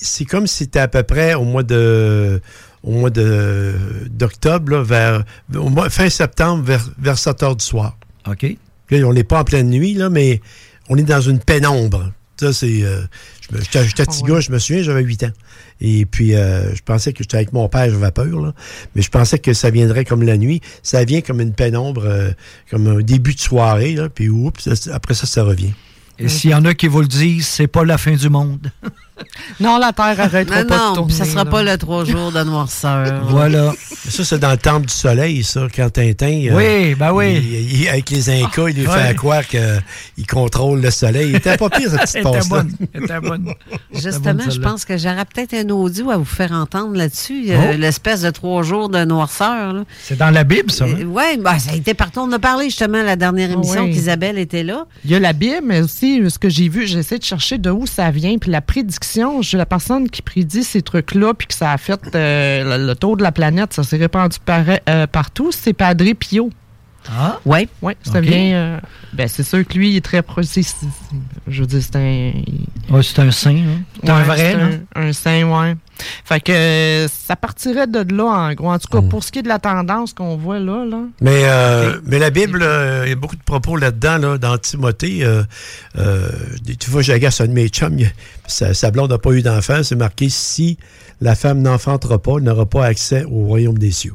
c'est 0.00 0.24
comme 0.24 0.46
si 0.46 0.58
c'était 0.58 0.78
à 0.78 0.86
peu 0.86 1.02
près 1.02 1.34
au 1.34 1.42
mois 1.42 1.64
de 1.64 2.40
au 2.84 2.92
mois 2.92 3.10
de 3.10 3.74
d'octobre, 4.08 4.76
vers 4.82 5.24
au 5.52 5.68
mois, 5.68 5.90
fin 5.90 6.08
septembre, 6.08 6.62
vers, 6.62 6.88
vers 6.96 7.18
7 7.18 7.42
heures 7.42 7.56
du 7.56 7.64
soir. 7.64 7.98
OK. 8.30 8.46
Là, 8.90 9.04
on 9.04 9.12
n'est 9.12 9.24
pas 9.24 9.40
en 9.40 9.44
pleine 9.44 9.70
nuit, 9.70 9.94
là, 9.94 10.10
mais 10.10 10.40
on 10.88 10.96
est 10.96 11.02
dans 11.02 11.20
une 11.20 11.40
pénombre. 11.40 12.12
Ça, 12.38 12.52
c'est. 12.52 12.82
euh, 12.82 13.00
je 13.48 13.56
me- 13.56 13.62
J'étais 13.62 13.84
j'étais 13.86 14.04
petit 14.04 14.20
Ah 14.22 14.24
ouais. 14.26 14.32
gars, 14.34 14.40
je 14.40 14.50
me 14.52 14.58
souviens, 14.58 14.82
j'avais 14.82 15.02
8 15.02 15.24
ans. 15.24 15.30
Et 15.80 16.04
puis, 16.06 16.34
euh, 16.34 16.74
je 16.74 16.82
pensais 16.82 17.12
que 17.12 17.20
j'étais 17.22 17.36
avec 17.38 17.52
mon 17.52 17.68
père, 17.68 17.90
j'avais 17.90 18.10
peur, 18.10 18.40
là. 18.40 18.52
Mais 18.94 19.02
je 19.02 19.10
pensais 19.10 19.38
que 19.38 19.52
ça 19.54 19.70
viendrait 19.70 20.04
comme 20.04 20.22
la 20.22 20.36
nuit. 20.36 20.60
Ça 20.82 21.04
vient 21.04 21.20
comme 21.22 21.40
une 21.40 21.52
pénombre, 21.52 22.02
euh, 22.04 22.30
comme 22.70 22.86
un 22.88 23.00
début 23.00 23.34
de 23.34 23.40
soirée, 23.40 23.94
là. 23.94 24.08
Puis, 24.08 24.28
oups, 24.28 24.68
après 24.92 25.14
ça, 25.14 25.26
ça 25.26 25.42
revient. 25.44 25.72
Et 26.18 26.28
s'il 26.28 26.50
y 26.50 26.54
en 26.54 26.64
a 26.64 26.72
qui 26.74 26.88
vous 26.88 27.00
le 27.02 27.06
disent, 27.08 27.46
c'est 27.46 27.66
pas 27.66 27.84
la 27.84 27.98
fin 27.98 28.14
du 28.14 28.28
monde. 28.30 28.70
Non, 29.60 29.78
la 29.78 29.92
Terre 29.92 30.20
arrêtera 30.20 30.62
Non, 30.62 30.68
pas 30.68 30.74
de 30.76 30.80
non, 30.82 30.94
tourner. 30.94 31.12
ça 31.14 31.24
sera 31.24 31.44
là. 31.44 31.50
pas 31.50 31.62
le 31.62 31.76
trois 31.78 32.04
jours 32.04 32.32
de 32.32 32.42
noirceur. 32.44 33.22
Voilà. 33.28 33.72
Ça, 34.08 34.24
c'est 34.24 34.38
dans 34.38 34.50
le 34.50 34.56
temple 34.56 34.86
du 34.86 34.92
soleil, 34.94 35.42
ça, 35.42 35.66
quand 35.74 35.90
Tintin. 35.90 36.46
euh, 36.50 36.56
Oui, 36.56 36.94
ben 36.94 37.12
oui. 37.12 37.34
il- 37.36 37.80
il- 37.82 37.88
avec 37.88 38.10
les 38.10 38.30
Incas, 38.30 38.68
il 38.68 38.76
lui 38.76 38.86
Ouais. 38.86 39.08
fait 39.08 39.14
croire 39.14 39.46
qu'il 39.46 40.26
contrôle 40.28 40.80
le 40.80 40.90
soleil. 40.90 41.30
Il 41.30 41.36
était 41.36 41.56
pas 41.56 41.70
pire, 41.70 41.90
cette 41.90 42.00
petite 42.22 42.48
bonne. 42.48 42.72
Était 42.94 43.20
bonne. 43.20 43.52
Justement, 43.92 44.34
bonne, 44.34 44.50
je 44.50 44.60
pense 44.60 44.84
que 44.84 44.96
j'aurais 44.96 45.24
peut-être 45.24 45.54
un 45.54 45.68
audio 45.70 46.10
à 46.10 46.16
vous 46.16 46.24
faire 46.24 46.52
entendre 46.52 46.94
là-dessus. 46.96 47.44
euh, 47.50 47.56
Oh. 47.72 47.76
L'espèce 47.78 48.20
de 48.22 48.30
trois 48.30 48.62
jours 48.62 48.88
de 48.88 49.04
noirceur. 49.04 49.72
là. 49.72 49.84
C'est 50.02 50.18
dans 50.18 50.30
la 50.30 50.44
Bible, 50.44 50.70
ça. 50.70 50.84
hein? 50.84 51.04
Oui, 51.06 51.38
ben, 51.42 51.58
ça 51.58 51.72
a 51.72 51.76
été 51.76 51.94
partout. 51.94 52.20
On 52.20 52.32
a 52.32 52.38
parlé 52.38 52.66
justement 52.66 52.98
à 52.98 53.02
la 53.02 53.16
dernière 53.16 53.50
émission 53.50 53.84
oui. 53.84 53.90
qu'Isabelle 53.92 54.38
était 54.38 54.62
là. 54.62 54.86
Il 55.04 55.10
y 55.10 55.14
a 55.14 55.20
la 55.20 55.32
Bible, 55.32 55.62
mais 55.64 55.80
aussi 55.80 56.20
euh, 56.20 56.28
ce 56.28 56.38
que 56.38 56.48
j'ai 56.48 56.68
vu, 56.68 56.86
j'essaie 56.86 57.18
de 57.18 57.24
chercher 57.24 57.58
de 57.58 57.70
où 57.70 57.86
ça 57.86 58.10
vient. 58.10 58.36
Puis 58.38 58.50
la 58.50 58.60
prédiction, 58.60 59.05
la 59.56 59.66
personne 59.66 60.08
qui 60.08 60.22
prédit 60.22 60.64
ces 60.64 60.82
trucs-là, 60.82 61.34
puis 61.34 61.46
que 61.46 61.54
ça 61.54 61.72
a 61.72 61.78
fait 61.78 62.00
euh, 62.14 62.78
le, 62.78 62.94
tour 62.94 63.16
de 63.16 63.22
la 63.22 63.32
planète, 63.32 63.72
ça 63.72 63.82
s'est 63.82 63.96
répandu 63.96 64.38
euh, 64.88 65.06
partout, 65.06 65.52
c'est 65.52 65.72
Padre 65.72 66.12
Pio. 66.18 66.50
Ah, 67.10 67.38
Oui. 67.44 67.68
Oui, 67.82 67.92
ça 68.02 68.20
vient. 68.20 68.54
euh, 68.54 68.80
ben, 69.12 69.28
c'est 69.28 69.42
sûr 69.42 69.66
que 69.66 69.74
lui, 69.78 69.90
il 69.90 69.96
est 69.96 70.04
très 70.04 70.22
précis. 70.22 70.66
Je 71.46 71.60
veux 71.60 71.66
dire, 71.66 71.80
c'est 71.82 71.96
un. 71.96 72.32
Ouais, 72.94 73.02
c'est 73.02 73.18
un 73.20 73.30
saint. 73.30 73.50
Hein? 73.56 73.80
C'est 74.02 74.10
un 74.10 74.16
Ouais, 74.18 74.24
vrai, 74.24 74.54
un, 74.94 75.02
un 75.08 75.12
saint, 75.12 75.42
ouais. 75.44 75.76
Fait 76.24 76.40
que 76.40 76.52
euh, 76.52 77.08
ça 77.08 77.36
partirait 77.36 77.86
de 77.86 78.04
là, 78.14 78.24
en 78.24 78.52
gros. 78.54 78.70
En 78.70 78.78
tout 78.78 78.88
cas, 78.88 79.00
pour 79.02 79.24
ce 79.24 79.32
qui 79.32 79.38
est 79.38 79.42
de 79.42 79.48
la 79.48 79.58
tendance 79.58 80.12
qu'on 80.12 80.36
voit 80.36 80.58
là, 80.58 80.84
là. 80.84 80.98
Mais, 81.20 81.42
euh, 81.44 81.98
mais 82.04 82.18
la 82.18 82.30
Bible, 82.30 82.60
euh, 82.62 83.02
il 83.06 83.10
y 83.10 83.12
a 83.12 83.16
beaucoup 83.16 83.36
de 83.36 83.42
propos 83.42 83.76
là-dedans, 83.76 84.18
là, 84.18 84.38
dans 84.38 84.58
Timothée. 84.58 85.24
Euh, 85.24 85.42
euh, 85.98 86.28
tu 86.78 86.90
vois, 86.90 87.02
j'agace 87.02 87.40
un 87.40 87.46
de 87.46 87.52
mes 87.52 87.68
chums, 87.68 87.98
il- 87.98 88.12
sa, 88.46 88.74
sa 88.74 88.90
blonde 88.90 89.10
n'a 89.10 89.18
pas 89.18 89.30
eu 89.32 89.42
d'enfant. 89.42 89.82
C'est 89.82 89.96
marqué 89.96 90.28
si 90.28 90.76
la 91.20 91.34
femme 91.34 91.62
n'enfantera 91.62 92.18
pas, 92.18 92.32
elle 92.38 92.44
n'aura 92.44 92.66
pas 92.66 92.84
accès 92.84 93.24
au 93.24 93.44
royaume 93.46 93.78
des 93.78 93.90
cieux. 93.92 94.14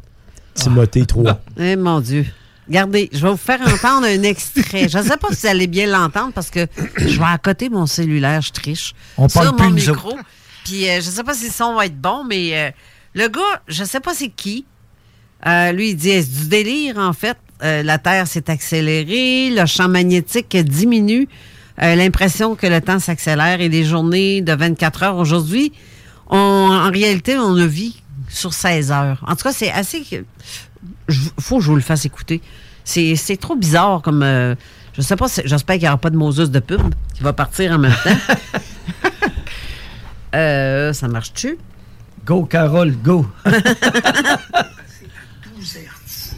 Timothée 0.54 1.06
3. 1.06 1.40
Eh 1.58 1.76
mon 1.78 2.00
Dieu. 2.02 2.26
Regardez, 2.72 3.10
je 3.12 3.20
vais 3.20 3.32
vous 3.32 3.36
faire 3.36 3.60
entendre 3.64 4.08
un 4.08 4.24
extrait. 4.24 4.88
Je 4.88 4.98
ne 4.98 5.04
sais 5.04 5.18
pas 5.18 5.28
si 5.32 5.42
vous 5.42 5.48
allez 5.48 5.68
bien 5.68 5.88
l'entendre 5.88 6.32
parce 6.32 6.50
que 6.50 6.68
je 6.96 7.20
vais 7.20 7.26
à 7.26 7.38
côté 7.38 7.68
mon 7.68 7.86
cellulaire, 7.86 8.42
je 8.42 8.54
triche. 8.54 8.94
On 9.18 9.28
sur 9.28 9.42
parle 9.42 9.60
mon 9.60 9.76
plus, 9.76 9.90
micro. 9.90 10.18
Puis 10.64 10.88
euh, 10.88 11.02
je 11.02 11.08
ne 11.08 11.12
sais 11.12 11.24
pas 11.26 11.34
si 11.34 11.48
le 11.48 11.52
son 11.52 11.76
va 11.76 11.88
être 11.88 12.00
bon, 12.00 12.24
mais 12.24 12.58
euh, 12.58 12.72
le 13.14 13.28
gars, 13.28 13.62
je 13.68 13.82
ne 13.82 13.86
sais 13.86 14.00
pas 14.00 14.14
c'est 14.14 14.30
qui. 14.30 14.66
Euh, 15.46 15.74
lui, 15.74 15.90
il 15.90 15.96
dit 15.98 16.12
c'est 16.12 16.44
du 16.44 16.48
délire, 16.48 16.98
en 16.98 17.12
fait? 17.12 17.38
La 17.62 17.98
Terre 17.98 18.26
s'est 18.26 18.50
accélérée, 18.50 19.50
le 19.50 19.66
champ 19.66 19.90
magnétique 19.90 20.56
diminue, 20.56 21.28
l'impression 21.78 22.56
que 22.56 22.66
le 22.68 22.80
temps 22.80 23.00
s'accélère 23.00 23.60
et 23.60 23.70
les 23.70 23.84
journées 23.84 24.42
de 24.42 24.54
24 24.54 25.04
heures. 25.04 25.18
Aujourd'hui, 25.18 25.74
en 26.28 26.90
réalité, 26.90 27.38
on 27.38 27.58
a 27.58 27.68
vit 27.68 28.02
sur 28.30 28.54
16 28.54 28.92
heures. 28.92 29.24
En 29.28 29.36
tout 29.36 29.44
cas, 29.44 29.54
c'est 29.54 29.72
assez. 29.72 30.04
Il 31.10 31.16
faut 31.40 31.58
que 31.58 31.64
je 31.64 31.70
vous 31.70 31.76
le 31.76 31.82
fasse 31.82 32.06
écouter. 32.06 32.42
C'est 32.84 33.16
c'est 33.16 33.38
trop 33.38 33.56
bizarre 33.56 34.02
comme. 34.02 34.24
euh, 34.24 34.56
je 34.94 35.02
sais 35.02 35.16
pas, 35.16 35.28
j'espère 35.46 35.76
qu'il 35.76 35.84
n'y 35.84 35.88
aura 35.88 35.98
pas 35.98 36.10
de 36.10 36.18
Moses 36.18 36.52
de 36.52 36.60
pub 36.60 36.82
qui 37.14 37.24
va 37.24 37.32
partir 37.34 37.72
en 37.74 37.78
même 37.80 37.94
temps. 38.04 38.10
Euh, 40.34 40.94
ça 40.94 41.10
marche-tu? 41.10 41.58
Go, 42.26 42.46
Carole, 42.46 42.94
go. 42.94 43.26
12 43.46 43.54
Hertz. 45.76 46.36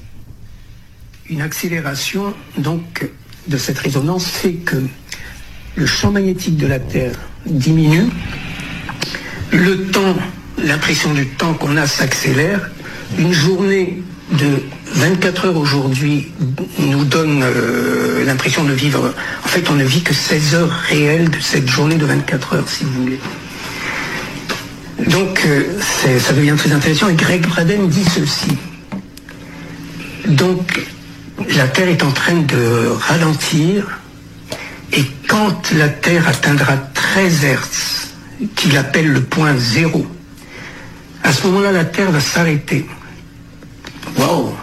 Une 1.29 1.41
accélération 1.41 2.33
donc 2.57 3.07
de 3.47 3.57
cette 3.57 3.77
résonance 3.77 4.25
fait 4.25 4.53
que 4.53 4.77
le 5.75 5.85
champ 5.85 6.09
magnétique 6.11 6.57
de 6.57 6.65
la 6.65 6.79
Terre 6.79 7.13
diminue, 7.45 8.09
le 9.51 9.85
temps, 9.91 10.15
l'impression 10.57 11.13
du 11.13 11.27
temps 11.27 11.53
qu'on 11.53 11.77
a 11.77 11.85
s'accélère, 11.85 12.71
une 13.19 13.31
journée 13.31 14.01
de 14.31 14.63
24 14.93 15.45
heures 15.45 15.57
aujourd'hui 15.57 16.31
nous 16.79 17.03
donne 17.03 17.43
euh, 17.43 18.25
l'impression 18.25 18.63
de 18.63 18.73
vivre, 18.73 19.13
en 19.43 19.47
fait 19.47 19.69
on 19.69 19.73
ne 19.73 19.83
vit 19.83 20.01
que 20.01 20.13
16 20.13 20.55
heures 20.55 20.71
réelles 20.87 21.29
de 21.29 21.39
cette 21.39 21.67
journée 21.67 21.95
de 21.95 22.05
24 22.05 22.53
heures 22.53 22.69
si 22.69 22.83
vous 22.83 23.01
voulez. 23.01 23.19
Donc 25.07 25.41
euh, 25.45 25.63
ça 26.19 26.33
devient 26.33 26.55
très 26.57 26.71
intéressant 26.71 27.09
et 27.09 27.15
Greg 27.15 27.45
Braden 27.45 27.89
dit 27.89 28.05
ceci. 28.05 28.57
Donc 30.27 30.87
la 31.55 31.67
Terre 31.67 31.89
est 31.89 32.03
en 32.03 32.11
train 32.11 32.35
de 32.35 32.87
ralentir 32.99 33.99
et 34.93 35.03
quand 35.27 35.71
la 35.71 35.89
Terre 35.89 36.27
atteindra 36.27 36.77
13 36.77 37.43
Hertz, 37.43 38.13
qu'il 38.55 38.77
appelle 38.77 39.07
le 39.07 39.21
point 39.21 39.55
zéro, 39.57 40.05
à 41.23 41.33
ce 41.33 41.47
moment-là 41.47 41.71
la 41.71 41.85
Terre 41.85 42.11
va 42.11 42.19
s'arrêter. 42.19 42.85
Waouh, 44.17 44.53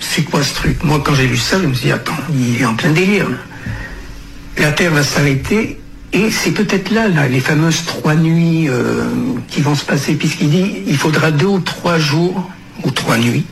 c'est 0.00 0.22
quoi 0.22 0.42
ce 0.42 0.54
truc? 0.54 0.82
Moi 0.84 1.02
quand 1.04 1.14
j'ai 1.14 1.26
lu 1.26 1.36
ça, 1.36 1.60
je 1.60 1.66
me 1.66 1.74
suis 1.74 1.86
dit 1.86 1.92
attends, 1.92 2.16
il 2.32 2.60
est 2.60 2.64
en 2.64 2.74
plein 2.74 2.90
délire. 2.90 3.26
La 4.58 4.72
Terre 4.72 4.92
va 4.92 5.02
s'arrêter 5.02 5.78
et 6.12 6.30
c'est 6.30 6.52
peut-être 6.52 6.90
là, 6.90 7.08
les 7.28 7.40
fameuses 7.40 7.84
trois 7.84 8.14
nuits 8.14 8.68
euh, 8.68 9.04
qui 9.48 9.60
vont 9.60 9.74
se 9.74 9.84
passer, 9.84 10.14
puisqu'il 10.14 10.50
dit 10.50 10.82
il 10.86 10.96
faudra 10.96 11.30
deux 11.30 11.46
ou 11.46 11.60
trois 11.60 11.98
jours 11.98 12.50
ou 12.84 12.90
trois 12.90 13.18
nuits 13.18 13.44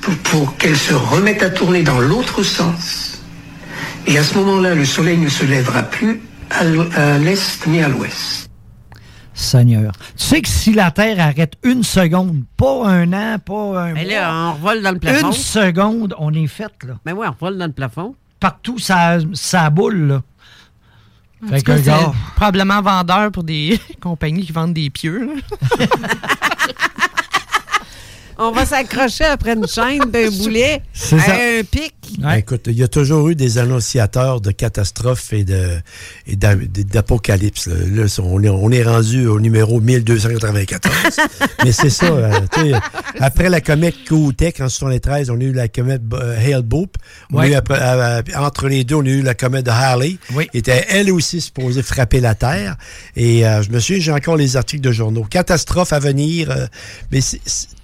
pour, 0.00 0.14
pour 0.14 0.56
qu'elle 0.56 0.76
se 0.76 0.94
remette 0.94 1.42
à 1.42 1.50
tourner 1.50 1.82
dans 1.82 2.00
l'autre 2.00 2.42
sens. 2.42 3.22
Et 4.06 4.16
à 4.16 4.24
ce 4.24 4.38
moment-là, 4.38 4.74
le 4.74 4.84
soleil 4.84 5.18
ne 5.18 5.28
se 5.28 5.44
lèvera 5.44 5.82
plus 5.82 6.20
à 6.50 6.64
l'est 7.18 7.66
mais 7.66 7.82
à 7.82 7.88
l'ouest. 7.88 8.47
Seigneur. 9.38 9.92
Tu 10.16 10.24
sais 10.24 10.40
que 10.42 10.48
si 10.48 10.72
la 10.72 10.90
Terre 10.90 11.20
arrête 11.20 11.54
une 11.62 11.82
seconde, 11.82 12.42
pas 12.56 12.86
un 12.88 13.12
an, 13.12 13.38
pas 13.38 13.82
un 13.84 13.92
Mais 13.92 14.04
mois, 14.04 14.12
là, 14.12 14.34
on 14.34 14.52
revole 14.54 14.82
dans 14.82 14.90
le 14.92 14.98
plafond. 14.98 15.26
une 15.28 15.32
seconde, 15.32 16.14
on 16.18 16.32
est 16.34 16.46
fait, 16.46 16.72
là. 16.86 16.94
Mais 17.06 17.12
oui, 17.12 17.26
on 17.28 17.32
revole 17.32 17.56
dans 17.58 17.66
le 17.66 17.72
plafond. 17.72 18.14
Partout, 18.40 18.78
ça, 18.78 19.18
ça 19.34 19.70
boule, 19.70 20.06
là. 20.08 20.22
En 21.44 21.48
Fait 21.48 21.62
tout 21.62 21.72
que, 21.72 22.34
probablement 22.34 22.82
vendeur 22.82 23.30
pour 23.30 23.44
des 23.44 23.78
compagnies 24.00 24.44
qui 24.44 24.50
vendent 24.52 24.74
des 24.74 24.90
pieux. 24.90 25.26
là. 25.78 25.86
On 28.40 28.52
va 28.52 28.64
s'accrocher 28.64 29.24
après 29.24 29.54
une 29.54 29.66
chaîne 29.66 29.98
d'un 30.10 30.30
boulet 30.30 30.80
C'est 30.92 31.16
à 31.16 31.58
un 31.58 31.64
pic. 31.64 31.94
Ben, 32.20 32.34
écoute, 32.34 32.62
il 32.66 32.74
y 32.78 32.82
a 32.84 32.88
toujours 32.88 33.28
eu 33.28 33.34
des 33.34 33.58
annonciateurs 33.58 34.40
de 34.40 34.50
catastrophes 34.52 35.32
et 35.32 35.42
de 35.44 35.78
et 36.26 36.36
d'a- 36.36 36.54
d'apocalypse. 36.54 37.66
là. 37.66 38.04
On, 38.22 38.42
est, 38.42 38.48
on 38.48 38.70
est 38.70 38.82
rendu 38.84 39.26
au 39.26 39.40
numéro 39.40 39.80
1294. 39.80 40.80
Mais 41.64 41.72
c'est 41.72 41.90
ça. 41.90 42.06
euh, 42.06 42.30
après 43.20 43.48
la 43.50 43.60
comète 43.60 43.96
Kootech 44.08 44.60
en 44.60 44.68
73, 44.68 45.30
on 45.30 45.34
a 45.40 45.42
eu 45.42 45.52
la 45.52 45.66
comète 45.68 46.02
euh, 46.12 46.36
Ouais. 47.32 47.50
eu 47.50 47.54
après- 47.54 47.78
euh, 47.80 48.22
entre 48.36 48.68
les 48.68 48.84
deux, 48.84 48.94
on 48.94 49.04
a 49.04 49.08
eu 49.08 49.22
la 49.22 49.34
comète 49.34 49.66
de 49.66 49.70
Harley. 49.70 50.16
Oui. 50.34 50.48
était 50.54 50.84
elle 50.88 51.10
aussi 51.10 51.40
supposée 51.40 51.82
frapper 51.82 52.20
la 52.20 52.34
Terre. 52.36 52.76
Et 53.16 53.46
euh, 53.46 53.62
je 53.62 53.70
me 53.70 53.80
souviens, 53.80 54.00
j'ai 54.00 54.12
encore 54.12 54.36
les 54.36 54.56
articles 54.56 54.82
de 54.82 54.92
journaux. 54.92 55.24
Catastrophe 55.28 55.92
à 55.92 55.98
venir. 55.98 56.50
euh, 56.50 56.66
mais 57.10 57.20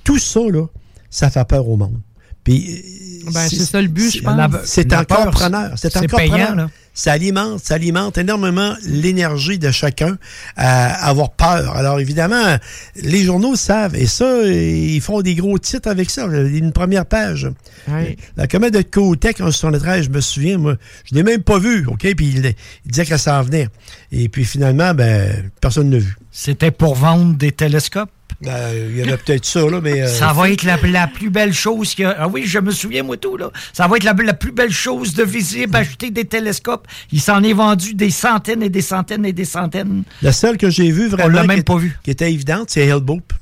tout 0.05 0.19
ça, 0.19 0.41
là, 0.53 0.67
ça 1.11 1.31
fait 1.31 1.45
peur 1.47 1.69
au 1.69 1.77
monde. 1.77 2.01
Puis, 2.45 2.83
euh, 3.27 3.31
Ben, 3.33 3.49
c'est 3.49 3.57
ça 3.65 3.81
le 3.81 3.89
but, 3.89 4.15
je 4.19 4.21
pense. 4.23 4.37
la- 4.37 4.51
c'est 4.67 4.93
encore 4.93 5.31
preneur. 5.31 5.73
C'est 5.77 5.97
encore 5.97 6.19
payant, 6.19 6.31
preneur. 6.37 6.55
là. 6.57 6.71
Ça 6.93 7.13
alimente, 7.13 7.59
ça 7.65 7.75
alimente 7.77 8.19
énormément 8.19 8.75
l'énergie 8.87 9.59
de 9.59 9.71
chacun 9.71 10.17
à 10.57 11.09
avoir 11.09 11.31
peur. 11.31 11.75
Alors 11.75 11.99
évidemment, 12.01 12.57
les 12.97 13.25
journaux 13.25 13.57
savent 13.57 13.97
et 13.97 14.07
ça, 14.07 14.43
ils 14.45 15.01
font 15.01 15.23
des 15.23 15.35
gros 15.35 15.59
titres 15.59 15.89
avec 15.89 16.11
ça. 16.11 16.27
Une 16.27 16.71
première 16.73 17.07
page. 17.07 17.49
Ouais. 17.89 18.17
La 18.37 18.47
comète 18.47 18.75
de 18.75 18.83
Kotek 18.83 19.41
en 19.41 19.51
73, 19.51 20.05
je 20.05 20.11
me 20.11 20.21
souviens, 20.21 20.59
moi, 20.59 20.77
je 21.07 21.15
l'ai 21.15 21.23
même 21.25 21.43
pas 21.43 21.59
vu, 21.59 21.87
OK? 21.89 22.07
Puis 22.15 22.27
il, 22.37 22.55
il 22.85 22.91
disait 22.91 23.07
qu'elle 23.07 23.19
s'en 23.19 23.43
venait. 23.43 23.69
Et 24.13 24.29
puis 24.29 24.45
finalement, 24.45 24.93
ben, 24.95 25.51
personne 25.63 25.89
ne 25.89 25.97
l'a 25.97 26.03
vu. 26.03 26.17
C'était 26.31 26.71
pour 26.71 26.95
vendre 26.95 27.35
des 27.37 27.51
télescopes? 27.53 28.11
Ben, 28.45 28.71
il 28.91 28.97
y 28.97 29.03
avait 29.03 29.17
peut-être 29.17 29.45
ça, 29.45 29.61
là, 29.61 29.81
mais. 29.83 30.03
euh, 30.03 30.07
Ça 30.09 30.33
va 30.33 30.51
être 30.51 30.63
la, 30.65 30.77
la 30.77 31.07
plus 31.07 31.31
belle 31.31 31.53
chose 31.53 31.95
qu'il 31.95 32.05
y 32.05 32.07
a. 32.07 32.17
Ah 32.19 32.29
oui, 32.29 32.45
je 32.47 32.59
me 32.59 32.71
souviens, 32.71 33.03
moi, 33.03 33.17
tout, 33.17 33.37
là. 33.37 33.51
Ça 33.73 33.87
va 33.89 33.97
être 33.97 34.05
la, 34.05 34.13
la 34.13 34.35
plus 34.35 34.53
belle 34.53 34.71
chose 34.73 35.15
de 35.15 35.23
visible, 35.23 35.75
acheter 35.77 36.11
des 36.11 36.25
télescopes. 36.25 36.87
Il 37.13 37.21
s'en 37.21 37.43
est 37.43 37.53
vendu 37.53 37.95
des 37.95 38.11
centaines 38.11 38.63
et 38.63 38.69
des 38.69 38.83
centaines 38.83 39.25
et 39.25 39.33
des 39.33 39.45
centaines. 39.45 40.03
La 40.23 40.33
seule 40.33 40.57
que 40.59 40.71
j'ai 40.71 40.91
vue 40.91 41.09
vraiment. 41.09 41.29
On 41.29 41.33
l'a 41.33 41.45
même 41.45 41.59
qui, 41.59 41.65
pas 41.65 41.77
vue. 41.77 41.97
Qui 42.03 42.11
était 42.11 42.33
évidente, 42.33 42.71
c'est 42.71 42.83
Hellboop, 42.87 43.33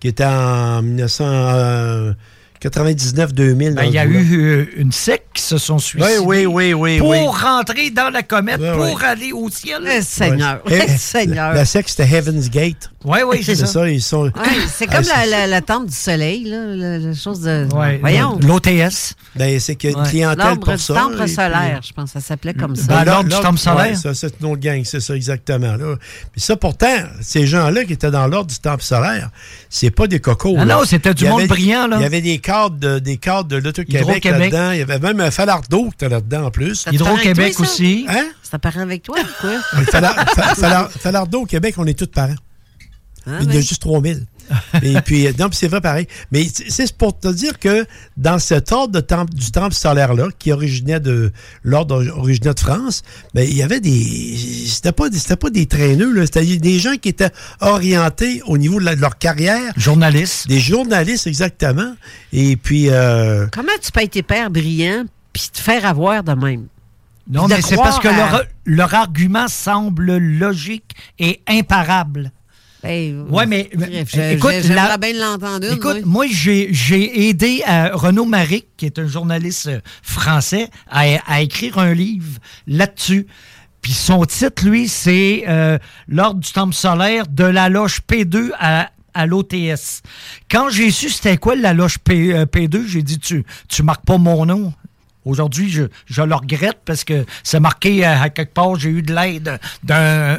qui 0.00 0.08
était 0.08 0.24
en 0.24 0.82
99-2000. 2.68 3.74
Ben, 3.74 3.84
il 3.84 3.92
y 3.92 3.98
a 3.98 4.04
eu 4.04 4.40
euh, 4.40 4.66
une 4.76 4.92
secte 4.92 5.26
qui 5.34 5.42
se 5.42 5.58
sont 5.58 5.78
suicidés. 5.78 6.18
Oui, 6.18 6.46
oui, 6.46 6.72
oui, 6.72 6.72
oui. 6.74 6.98
Pour 6.98 7.08
oui. 7.10 7.18
rentrer 7.26 7.90
dans 7.90 8.10
la 8.10 8.22
comète, 8.22 8.60
pour 8.60 9.02
aller 9.02 9.32
au 9.32 9.48
ciel. 9.50 9.82
Eh, 9.90 10.02
Seigneur. 10.02 10.60
Eh, 10.70 10.88
Seigneur. 10.96 11.50
La, 11.50 11.54
la 11.56 11.64
secte, 11.64 11.88
c'était 11.90 12.08
Heaven's 12.08 12.48
Gate. 12.50 12.90
Oui, 13.04 13.18
oui, 13.26 13.42
c'est 13.42 13.54
ça. 13.56 13.88
ils 13.88 14.00
sont. 14.00 14.24
Ouais, 14.24 14.30
c'est 14.72 14.86
Ah, 14.88 14.94
comme 14.96 15.04
c'est- 15.04 15.10
la, 15.14 15.26
la, 15.26 15.46
la 15.46 15.60
tente 15.60 15.86
du 15.86 15.94
soleil, 15.94 16.44
là, 16.44 16.64
la, 16.74 16.98
la 16.98 17.14
chose 17.14 17.40
de. 17.40 17.66
Ouais, 17.74 17.98
Voyons. 18.00 18.38
L'OTS. 18.40 19.14
Ben, 19.36 19.58
c'est 19.60 19.74
qu'il 19.76 19.90
y 19.90 19.92
a 19.92 19.96
une 19.98 20.02
Ouais. 20.04 20.08
clientèle 20.10 20.46
L'ombre 20.46 20.60
pour 20.64 20.72
du 20.74 20.78
ça. 20.82 20.94
temple 20.94 21.16
et 21.20 21.24
puis- 21.24 21.34
solaire, 21.34 21.80
je 21.86 21.92
pense, 21.92 22.10
ça 22.12 22.20
s'appelait 22.20 22.54
comme 22.54 22.76
ça. 22.76 22.86
Ben, 22.86 23.04
l'ordre 23.04 23.28
du 23.28 23.36
temple 23.42 23.58
solaire. 23.58 23.86
ouais, 23.90 23.94
ça, 23.96 24.14
c'est 24.14 24.32
une 24.40 24.46
autre 24.46 24.60
gang, 24.60 24.80
c'est 24.84 25.00
ça, 25.00 25.14
exactement. 25.14 25.76
Là. 25.76 25.96
Puis 26.32 26.40
ça, 26.40 26.56
pourtant, 26.56 26.86
ces 27.20 27.46
gens-là 27.46 27.84
qui 27.84 27.92
étaient 27.92 28.10
dans 28.10 28.26
l'ordre 28.26 28.50
du 28.50 28.58
temple 28.58 28.82
solaire, 28.82 29.30
c'est 29.68 29.90
pas 29.90 30.06
des 30.06 30.20
cocos. 30.20 30.56
Ah 30.58 30.64
non, 30.64 30.84
c'était 30.84 31.12
du 31.14 31.26
monde 31.26 31.46
brillant, 31.46 31.86
là. 31.88 31.96
Il 31.98 32.02
y 32.02 32.06
avait 32.06 32.20
des 32.22 32.38
cadres 32.54 32.76
de, 32.76 32.98
des 32.98 33.16
cadres 33.16 33.48
de 33.48 33.56
l'Auto-Québec 33.56 34.24
là-dedans. 34.24 34.72
Il 34.72 34.78
y 34.78 34.82
avait 34.82 34.98
même 34.98 35.20
un 35.20 35.30
Falardeau 35.30 35.84
qui 35.84 35.94
était 35.94 36.08
là-dedans 36.08 36.46
en 36.46 36.50
plus. 36.50 36.86
Hydro-Québec 36.90 37.58
aussi. 37.60 38.06
Hein? 38.08 38.26
C'est 38.42 38.54
apparent 38.54 38.80
avec 38.80 39.02
toi 39.02 39.16
ou 39.20 39.40
quoi? 39.40 39.60
Falardeau 41.00 41.42
au 41.42 41.46
Québec, 41.46 41.74
on 41.78 41.86
est 41.86 41.98
tous 41.98 42.06
parents. 42.06 42.34
Hein, 43.26 43.38
Il 43.40 43.44
y 43.44 43.48
en 43.48 43.50
a 43.50 43.54
ben? 43.54 43.62
juste 43.62 43.82
3000. 43.82 44.26
Et 44.82 45.00
puis, 45.02 45.26
euh, 45.26 45.32
non, 45.38 45.48
c'est 45.52 45.68
vrai 45.68 45.80
pareil. 45.80 46.06
Mais 46.32 46.46
c'est 46.68 46.92
pour 46.96 47.18
te 47.18 47.28
dire 47.28 47.58
que 47.58 47.86
dans 48.16 48.38
cet 48.38 48.72
ordre 48.72 48.92
de 48.92 49.00
temple, 49.00 49.32
du 49.34 49.50
temple 49.50 49.74
solaire-là, 49.74 50.28
qui 50.38 50.52
originait 50.52 51.00
de 51.00 51.32
l'ordre 51.62 52.04
originait 52.16 52.54
de 52.54 52.60
France, 52.60 53.02
ben, 53.34 53.42
il 53.48 53.56
y 53.56 53.62
avait 53.62 53.80
des. 53.80 54.36
C'était 54.66 54.92
pas, 54.92 55.08
des- 55.08 55.18
c'était 55.18 55.36
pas 55.36 55.50
des 55.50 55.66
traîneux, 55.66 56.12
là. 56.12 56.22
C'était 56.26 56.44
des 56.58 56.78
gens 56.78 56.94
qui 57.00 57.08
étaient 57.08 57.30
orientés 57.60 58.42
au 58.46 58.58
niveau 58.58 58.80
de, 58.80 58.84
la- 58.84 58.96
de 58.96 59.00
leur 59.00 59.18
carrière. 59.18 59.72
Journalistes. 59.76 60.48
Des 60.48 60.60
journalistes, 60.60 61.26
exactement. 61.26 61.94
Et 62.32 62.56
puis. 62.56 62.88
euh, 62.90 63.46
Comment 63.52 63.72
tu 63.82 63.90
peux 63.92 64.02
être 64.02 64.16
hyper 64.16 64.50
brillant 64.50 65.04
puis 65.32 65.48
te 65.52 65.58
faire 65.60 65.84
avoir 65.86 66.22
de 66.22 66.32
même? 66.32 66.66
Non, 67.28 67.48
mais 67.48 67.62
c'est 67.62 67.76
parce 67.76 67.98
que 68.00 68.08
à- 68.08 68.16
leur, 68.16 68.42
leur 68.66 68.94
argument 68.94 69.48
semble 69.48 70.18
logique 70.18 70.92
et 71.18 71.40
imparable. 71.48 72.32
Ouais, 73.30 73.46
mais 73.46 73.70
écoute, 74.32 74.50
la- 74.74 74.98
bien 74.98 75.12
l'entendre 75.14 75.72
Écoute, 75.72 76.04
moi. 76.04 76.24
moi, 76.24 76.26
j'ai 76.30 76.68
j'ai 76.72 77.28
aidé 77.28 77.62
euh, 77.68 77.90
Renaud 77.94 78.24
Maric, 78.26 78.66
qui 78.76 78.86
est 78.86 78.98
un 78.98 79.06
journaliste 79.06 79.66
euh, 79.68 79.80
français, 80.02 80.68
à, 80.90 81.02
à 81.26 81.40
écrire 81.40 81.78
un 81.78 81.94
livre 81.94 82.38
là-dessus. 82.66 83.26
Puis 83.80 83.92
son 83.92 84.24
titre, 84.24 84.64
lui, 84.66 84.88
c'est 84.88 85.44
euh, 85.46 85.78
L'ordre 86.08 86.40
du 86.40 86.50
temple 86.52 86.74
solaire 86.74 87.26
de 87.26 87.44
la 87.44 87.68
loge 87.68 88.00
P2 88.10 88.50
à, 88.58 88.90
à 89.12 89.26
l'OTS. 89.26 90.00
Quand 90.50 90.70
j'ai 90.70 90.90
su 90.90 91.10
c'était 91.10 91.36
quoi 91.36 91.54
la 91.54 91.72
loge 91.74 91.98
P, 91.98 92.32
euh, 92.34 92.46
P2, 92.46 92.86
j'ai 92.86 93.02
dit 93.02 93.18
tu, 93.18 93.44
tu 93.68 93.82
marques 93.82 94.04
pas 94.06 94.18
mon 94.18 94.46
nom. 94.46 94.72
Aujourd'hui, 95.24 95.70
je, 95.70 95.84
je 96.06 96.22
le 96.22 96.34
regrette 96.34 96.78
parce 96.84 97.04
que 97.04 97.24
c'est 97.42 97.60
marqué 97.60 98.06
euh, 98.06 98.22
à 98.22 98.28
quelque 98.30 98.52
part, 98.52 98.76
j'ai 98.76 98.90
eu 98.90 99.02
de 99.02 99.14
l'aide 99.14 99.58
d'un 99.82 100.38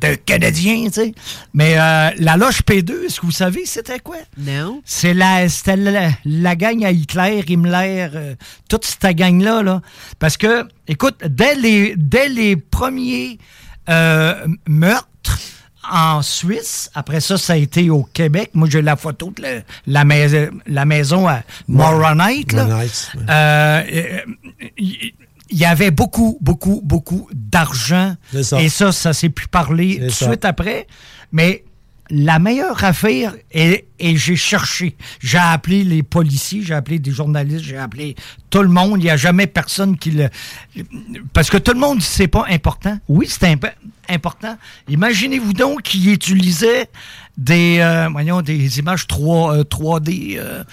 d'un 0.00 0.16
Canadien, 0.24 0.84
tu 0.86 0.92
sais. 0.92 1.14
Mais 1.54 1.78
euh, 1.78 2.10
la 2.18 2.36
loge 2.36 2.60
P2, 2.62 3.06
est-ce 3.06 3.20
que 3.20 3.26
vous 3.26 3.32
savez 3.32 3.66
c'était 3.66 3.98
quoi? 3.98 4.16
Non. 4.38 4.80
C'est 4.84 5.14
la, 5.14 5.48
c'était 5.48 5.76
la, 5.76 6.10
la 6.24 6.56
gang 6.56 6.84
à 6.84 6.90
Hitler, 6.90 7.42
Himmler, 7.48 8.08
euh, 8.14 8.34
toute 8.68 8.84
cette 8.84 9.16
gang-là. 9.16 9.62
Là. 9.62 9.80
Parce 10.18 10.36
que, 10.36 10.66
écoute, 10.88 11.16
dès 11.26 11.54
les, 11.54 11.94
dès 11.96 12.28
les 12.28 12.56
premiers 12.56 13.38
euh, 13.88 14.46
meurtres 14.68 15.38
en 15.90 16.22
Suisse, 16.22 16.90
après 16.94 17.20
ça, 17.20 17.36
ça 17.38 17.54
a 17.54 17.56
été 17.56 17.90
au 17.90 18.02
Québec. 18.04 18.50
Moi, 18.54 18.68
j'ai 18.70 18.82
la 18.82 18.96
photo 18.96 19.32
de 19.36 19.42
la, 19.42 19.50
la, 19.86 20.04
mais- 20.04 20.50
la 20.66 20.84
maison 20.84 21.28
à 21.28 21.42
Moronite. 21.68 22.52
ouais. 22.52 22.86
Euh, 23.28 23.82
euh, 23.92 24.20
il 24.78 25.12
il 25.52 25.58
y 25.58 25.64
avait 25.64 25.90
beaucoup, 25.90 26.38
beaucoup, 26.40 26.80
beaucoup 26.84 27.28
d'argent. 27.34 28.14
Et 28.60 28.68
ça, 28.68 28.92
ça 28.92 29.12
s'est 29.12 29.30
plus 29.30 29.48
parlé 29.48 29.94
C'est 29.94 29.98
tout 29.98 30.24
de 30.26 30.30
suite 30.30 30.44
après. 30.44 30.86
Mais 31.32 31.64
la 32.10 32.38
meilleure 32.38 32.82
affaire, 32.84 33.34
et, 33.52 33.86
j'ai 34.00 34.34
cherché, 34.36 34.96
j'ai 35.20 35.38
appelé 35.38 35.84
les 35.84 36.02
policiers, 36.02 36.62
j'ai 36.62 36.74
appelé 36.74 36.98
des 36.98 37.12
journalistes, 37.12 37.64
j'ai 37.64 37.76
appelé 37.78 38.16
tout 38.50 38.62
le 38.62 38.68
monde. 38.68 38.96
Il 39.00 39.04
n'y 39.04 39.10
a 39.10 39.16
jamais 39.16 39.46
personne 39.46 39.96
qui 39.96 40.10
le... 40.10 40.28
Parce 41.32 41.50
que 41.50 41.56
tout 41.56 41.72
le 41.72 41.78
monde 41.78 41.98
dit 41.98 42.04
c'est 42.04 42.26
pas 42.28 42.46
important. 42.50 42.98
Oui, 43.08 43.26
c'est 43.28 43.46
imp- 43.46 43.72
important. 44.08 44.56
Imaginez-vous 44.88 45.52
donc 45.52 45.82
qu'ils 45.82 46.08
utilisaient 46.10 46.88
des, 47.38 47.78
euh, 47.80 48.08
images 48.76 49.06
3, 49.06 49.56
euh, 49.58 49.62
3D... 49.62 50.36
euh, 50.38 50.64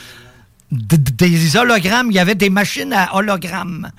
d- 0.71 0.97
des 0.97 1.56
hologrammes. 1.56 2.08
Il 2.12 2.15
y 2.15 2.19
avait 2.19 2.36
des 2.36 2.50
machines 2.50 2.93
à 2.93 3.15
hologrammes. 3.15 3.91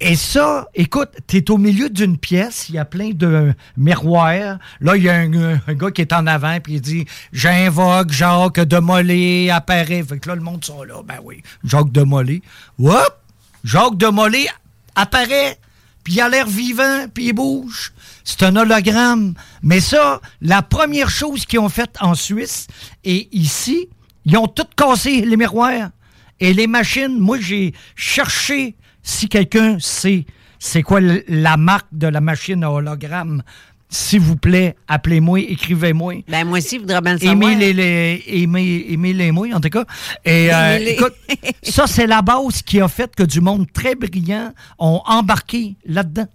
Et 0.00 0.14
ça, 0.14 0.68
écoute, 0.74 1.10
tu 1.26 1.38
es 1.38 1.50
au 1.50 1.58
milieu 1.58 1.90
d'une 1.90 2.18
pièce, 2.18 2.68
il 2.68 2.76
y 2.76 2.78
a 2.78 2.84
plein 2.84 3.10
de 3.10 3.52
miroirs. 3.76 4.58
Là, 4.80 4.96
il 4.96 5.02
y 5.02 5.08
a 5.08 5.14
un, 5.14 5.28
gars 5.74 5.90
qui 5.90 6.02
est 6.02 6.12
en 6.12 6.26
avant, 6.28 6.60
puis 6.60 6.74
il 6.74 6.80
dit 6.80 7.04
J'invoque 7.32 8.12
Jacques 8.12 8.60
Demolay, 8.60 9.50
apparaît. 9.50 10.04
Fait 10.04 10.20
que 10.20 10.28
là, 10.28 10.36
le 10.36 10.40
monde 10.40 10.64
sont 10.64 10.84
là. 10.84 11.02
Ben 11.04 11.18
oui, 11.24 11.42
Jacques 11.64 11.90
Demolay. 11.90 12.42
Hop 12.78 13.18
Jacques 13.64 13.96
Demolay 13.96 14.46
apparaît, 14.94 15.58
puis 16.04 16.14
il 16.14 16.20
a 16.20 16.28
l'air 16.28 16.46
vivant, 16.46 17.06
puis 17.12 17.28
il 17.28 17.32
bouge. 17.32 17.92
C'est 18.22 18.44
un 18.44 18.54
hologramme. 18.54 19.34
Mais 19.62 19.80
ça, 19.80 20.20
la 20.40 20.62
première 20.62 21.10
chose 21.10 21.44
qu'ils 21.44 21.58
ont 21.58 21.68
faite 21.68 21.96
en 22.00 22.14
Suisse 22.14 22.68
et 23.02 23.28
ici, 23.32 23.88
ils 24.26 24.36
ont 24.36 24.46
tout 24.46 24.66
cassé 24.76 25.22
les 25.22 25.36
miroirs. 25.36 25.90
Et 26.38 26.52
les 26.52 26.68
machines, 26.68 27.18
moi, 27.18 27.38
j'ai 27.40 27.74
cherché 27.96 28.76
si 29.08 29.28
quelqu'un 29.28 29.78
sait 29.80 30.26
c'est 30.58 30.82
quoi 30.82 31.00
la 31.00 31.56
marque 31.56 31.86
de 31.92 32.08
la 32.08 32.20
machine 32.20 32.62
à 32.64 32.70
hologramme. 32.70 33.42
S'il 33.90 34.20
vous 34.20 34.36
plaît, 34.36 34.76
appelez-moi, 34.86 35.40
écrivez-moi. 35.40 36.16
Ben, 36.28 36.44
moi 36.46 36.58
aussi, 36.58 36.74
je 36.74 36.80
voudrais 36.80 37.00
bien 37.00 37.14
le 37.14 37.20
savoir. 37.20 37.50
Aimez, 37.50 38.86
aimez-les 38.92 39.32
moi, 39.32 39.46
en 39.54 39.60
tout 39.60 39.70
cas. 39.70 39.84
Et 40.26 40.52
euh, 40.52 40.78
écoute, 40.78 41.14
ça, 41.62 41.86
c'est 41.86 42.06
la 42.06 42.20
base 42.20 42.60
qui 42.60 42.82
a 42.82 42.88
fait 42.88 43.14
que 43.16 43.22
du 43.22 43.40
monde 43.40 43.66
très 43.72 43.94
brillant 43.94 44.52
ont 44.78 45.00
embarqué 45.06 45.76
là-dedans. 45.86 46.26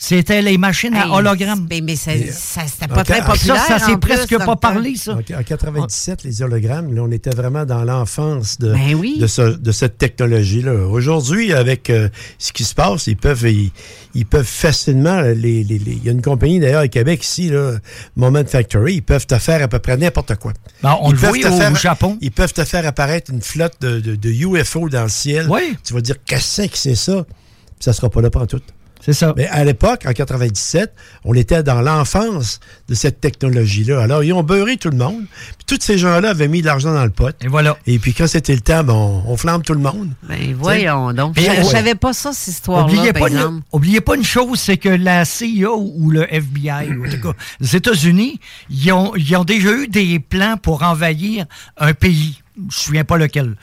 C'était 0.00 0.42
les 0.42 0.58
machines 0.58 0.94
à 0.94 1.06
Hey, 1.06 1.10
hologramme. 1.10 1.66
Mais, 1.68 1.80
mais 1.80 1.96
ça, 1.96 2.12
ça- 2.30 2.60
c'était 2.68 2.90
En 2.90 2.94
pas 2.94 3.02
très 3.04 3.16
ca- 3.16 3.24
populaire. 3.24 3.56
Ça, 3.64 3.78
ça 3.80 3.86
s'est 3.86 3.96
plus, 3.98 4.14
presque 4.14 4.38
pas 4.38 4.44
temps. 4.46 4.56
parlé, 4.56 4.94
ça. 4.94 5.14
En, 5.14 5.18
en 5.18 5.42
97, 5.42 6.22
les 6.22 6.40
hologrammes, 6.40 6.94
là, 6.94 7.02
on 7.02 7.10
était 7.10 7.34
vraiment 7.34 7.64
dans 7.64 7.82
l'enfance 7.82 8.58
de, 8.58 8.72
Ben 8.72 8.94
oui. 8.94 9.18
de, 9.18 9.26
ce- 9.26 9.56
de 9.58 9.72
cette 9.72 9.98
technologie-là. 9.98 10.86
Aujourd'hui, 10.86 11.52
avec 11.52 11.90
euh, 11.90 12.08
ce 12.38 12.52
qui 12.52 12.62
se 12.62 12.76
passe, 12.76 13.08
ils 13.08 13.16
peuvent, 13.16 13.42
ils, 13.50 13.72
ils 14.14 14.24
peuvent 14.24 14.46
facilement. 14.46 15.20
Les, 15.20 15.64
les- 15.64 15.64
les- 15.64 15.80
il 15.92 16.04
y 16.04 16.08
a 16.08 16.12
une 16.12 16.22
compagnie 16.22 16.60
d'ailleurs 16.60 16.82
à 16.82 16.88
Québec 16.88 17.24
ici, 17.24 17.48
là, 17.50 17.72
Moment 18.14 18.44
Factory, 18.46 18.94
ils 18.94 19.02
peuvent 19.02 19.26
te 19.26 19.36
faire 19.38 19.60
à 19.64 19.66
peu 19.66 19.80
près 19.80 19.96
n'importe 19.96 20.36
quoi. 20.36 20.52
Ben, 20.80 20.96
on 21.02 21.10
Ils 21.10 21.14
le 21.14 21.18
peuvent 21.20 21.30
voit 21.30 21.38
te 21.40 21.48
au 21.48 21.58
faire- 21.58 21.74
Japon. 21.74 22.18
Ils 22.20 22.30
peuvent 22.30 22.52
te 22.52 22.64
faire 22.64 22.86
apparaître 22.86 23.32
une 23.32 23.42
flotte 23.42 23.74
de, 23.80 23.98
de- 23.98 24.14
de 24.14 24.28
UFO 24.30 24.88
dans 24.88 25.02
le 25.02 25.08
ciel. 25.08 25.48
Oui. 25.50 25.76
Tu 25.84 25.92
vas 25.92 26.00
dire 26.00 26.16
qu'est-ce 26.24 26.62
que 26.68 26.78
c'est 26.78 26.94
ça? 26.94 27.24
Puis 27.26 27.84
ça 27.84 27.92
sera 27.92 28.08
pas 28.08 28.20
là 28.22 28.30
pour 28.30 28.46
tout. 28.46 28.60
C'est 29.00 29.12
ça. 29.12 29.32
Mais 29.36 29.46
à 29.46 29.64
l'époque, 29.64 30.04
en 30.06 30.12
97, 30.12 30.92
on 31.24 31.34
était 31.34 31.62
dans 31.62 31.80
l'enfance 31.80 32.60
de 32.88 32.94
cette 32.94 33.20
technologie-là. 33.20 34.02
Alors, 34.02 34.24
ils 34.24 34.32
ont 34.32 34.42
beurré 34.42 34.76
tout 34.76 34.90
le 34.90 34.96
monde. 34.96 35.24
Puis 35.56 35.66
tous 35.66 35.84
ces 35.84 35.98
gens-là 35.98 36.30
avaient 36.30 36.48
mis 36.48 36.60
de 36.60 36.66
l'argent 36.66 36.92
dans 36.92 37.04
le 37.04 37.10
pot. 37.10 37.34
Et 37.40 37.48
voilà. 37.48 37.76
Et 37.86 37.98
puis, 37.98 38.12
quand 38.12 38.26
c'était 38.26 38.54
le 38.54 38.60
temps, 38.60 38.84
ben, 38.84 38.94
on, 38.94 39.22
on 39.26 39.36
flambe 39.36 39.62
tout 39.62 39.72
le 39.74 39.80
monde. 39.80 40.10
Ben, 40.28 40.54
voyons 40.58 41.12
donc. 41.12 41.38
Je, 41.38 41.46
ouais. 41.46 41.64
savais 41.64 41.94
pas 41.94 42.12
ça, 42.12 42.32
cette 42.32 42.54
histoire-là, 42.54 42.84
Oubliez 42.92 43.12
par 43.12 43.22
pas, 43.22 43.28
exemple. 43.28 43.54
une, 43.54 43.62
oubliez 43.72 44.00
pas 44.00 44.16
une 44.16 44.24
chose, 44.24 44.58
c'est 44.60 44.76
que 44.76 44.88
la 44.88 45.24
CIA 45.24 45.72
ou 45.72 46.10
le 46.10 46.26
FBI, 46.32 46.92
ou 46.96 47.06
en 47.06 47.10
tout 47.10 47.20
cas, 47.20 47.32
les 47.60 47.76
États-Unis, 47.76 48.40
ils 48.70 48.92
ont, 48.92 49.14
ils 49.16 49.36
ont 49.36 49.44
déjà 49.44 49.72
eu 49.72 49.88
des 49.88 50.18
plans 50.18 50.56
pour 50.56 50.82
envahir 50.82 51.46
un 51.76 51.94
pays. 51.94 52.42
Je 52.56 52.62
me 52.62 52.70
souviens 52.70 53.04
pas 53.04 53.16
lequel. 53.16 53.54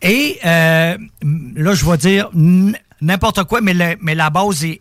Et 0.00 0.38
euh, 0.44 0.96
là, 1.54 1.74
je 1.74 1.84
vais 1.84 1.96
dire 1.98 2.30
n'importe 3.00 3.44
quoi, 3.44 3.60
mais, 3.60 3.96
mais 4.00 4.14
la 4.14 4.30
base 4.30 4.64
est, 4.64 4.80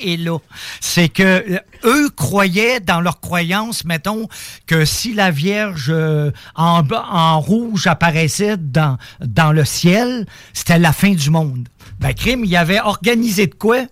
est 0.00 0.16
là. 0.16 0.38
C'est 0.80 1.08
que 1.08 1.22
euh, 1.22 1.58
eux 1.84 2.10
croyaient 2.10 2.80
dans 2.80 3.00
leur 3.00 3.20
croyance, 3.20 3.84
mettons, 3.84 4.28
que 4.66 4.84
si 4.84 5.12
la 5.14 5.30
Vierge 5.30 5.90
euh, 5.90 6.30
en, 6.54 6.82
en 6.90 7.40
rouge 7.40 7.86
apparaissait 7.86 8.56
dans, 8.56 8.98
dans 9.20 9.52
le 9.52 9.64
ciel, 9.64 10.26
c'était 10.52 10.78
la 10.78 10.92
fin 10.92 11.12
du 11.12 11.30
monde. 11.30 11.68
Ben, 12.00 12.14
crime, 12.14 12.44
il 12.44 12.56
avait 12.56 12.80
organisé 12.80 13.46
de 13.46 13.54
quoi 13.54 13.84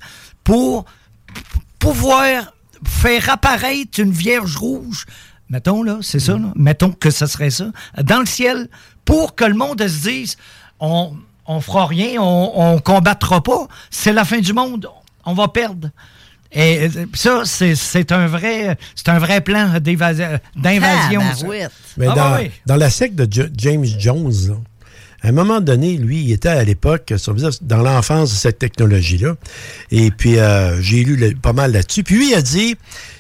pour 0.45 0.85
pouvoir 1.79 2.53
faire 2.85 3.31
apparaître 3.31 4.01
une 4.01 4.13
Vierge 4.13 4.57
rouge, 4.57 5.07
mettons 5.49 5.83
là, 5.83 5.99
c'est 6.03 6.21
ça, 6.21 6.39
là, 6.39 6.53
mettons 6.57 6.93
que 6.93 7.11
ce 7.11 7.27
serait 7.27 7.51
ça, 7.51 7.67
dans 8.03 8.21
le 8.21 8.27
ciel, 8.27 8.69
pour 9.05 9.35
que 9.35 9.45
le 9.45 9.55
monde 9.55 9.81
se 9.87 10.09
dise, 10.09 10.37
on, 10.79 11.15
on 11.57 11.61
fera 11.61 11.87
rien, 11.87 12.21
on, 12.21 12.53
on 12.55 12.79
combattra 12.79 13.43
pas, 13.43 13.67
c'est 13.91 14.13
la 14.13 14.25
fin 14.25 14.39
du 14.41 14.53
monde, 14.53 14.89
on 15.25 15.35
va 15.35 15.49
perdre. 15.49 15.91
Et 16.53 16.89
euh, 16.89 17.07
ça, 17.15 17.43
c'est 17.45 18.11
un 18.13 18.27
vrai, 18.27 18.77
c'est 18.97 19.09
un 19.09 19.19
vrai 19.19 19.41
plan 19.41 19.69
d'invasion. 20.57 21.21
ça. 21.21 21.47
Mais 21.97 22.07
Ah, 22.09 22.15
dans, 22.67 22.77
la 22.77 22.91
secte 22.91 23.15
de 23.15 23.27
Jo- 23.31 23.49
James 23.57 23.85
Jones, 23.85 24.33
là, 24.49 24.55
À 25.23 25.29
un 25.29 25.33
moment 25.33 25.61
donné, 25.61 25.97
lui, 25.99 26.23
il 26.25 26.33
était 26.33 26.49
à 26.49 26.65
l'époque, 26.65 27.13
dans 27.61 27.83
l'enfance 27.83 28.31
de 28.31 28.37
cette 28.37 28.59
technologie-là. 28.59 29.35
Et 29.91 30.11
puis, 30.11 30.39
euh, 30.39 30.81
j'ai 30.81 31.05
lu 31.05 31.17
le- 31.17 31.35
pas 31.35 31.53
mal 31.53 31.73
là-dessus. 31.73 32.03
Puis 32.05 32.17
lui, 32.17 32.31
il 32.31 32.35
a 32.35 32.43
dit, 32.43 32.75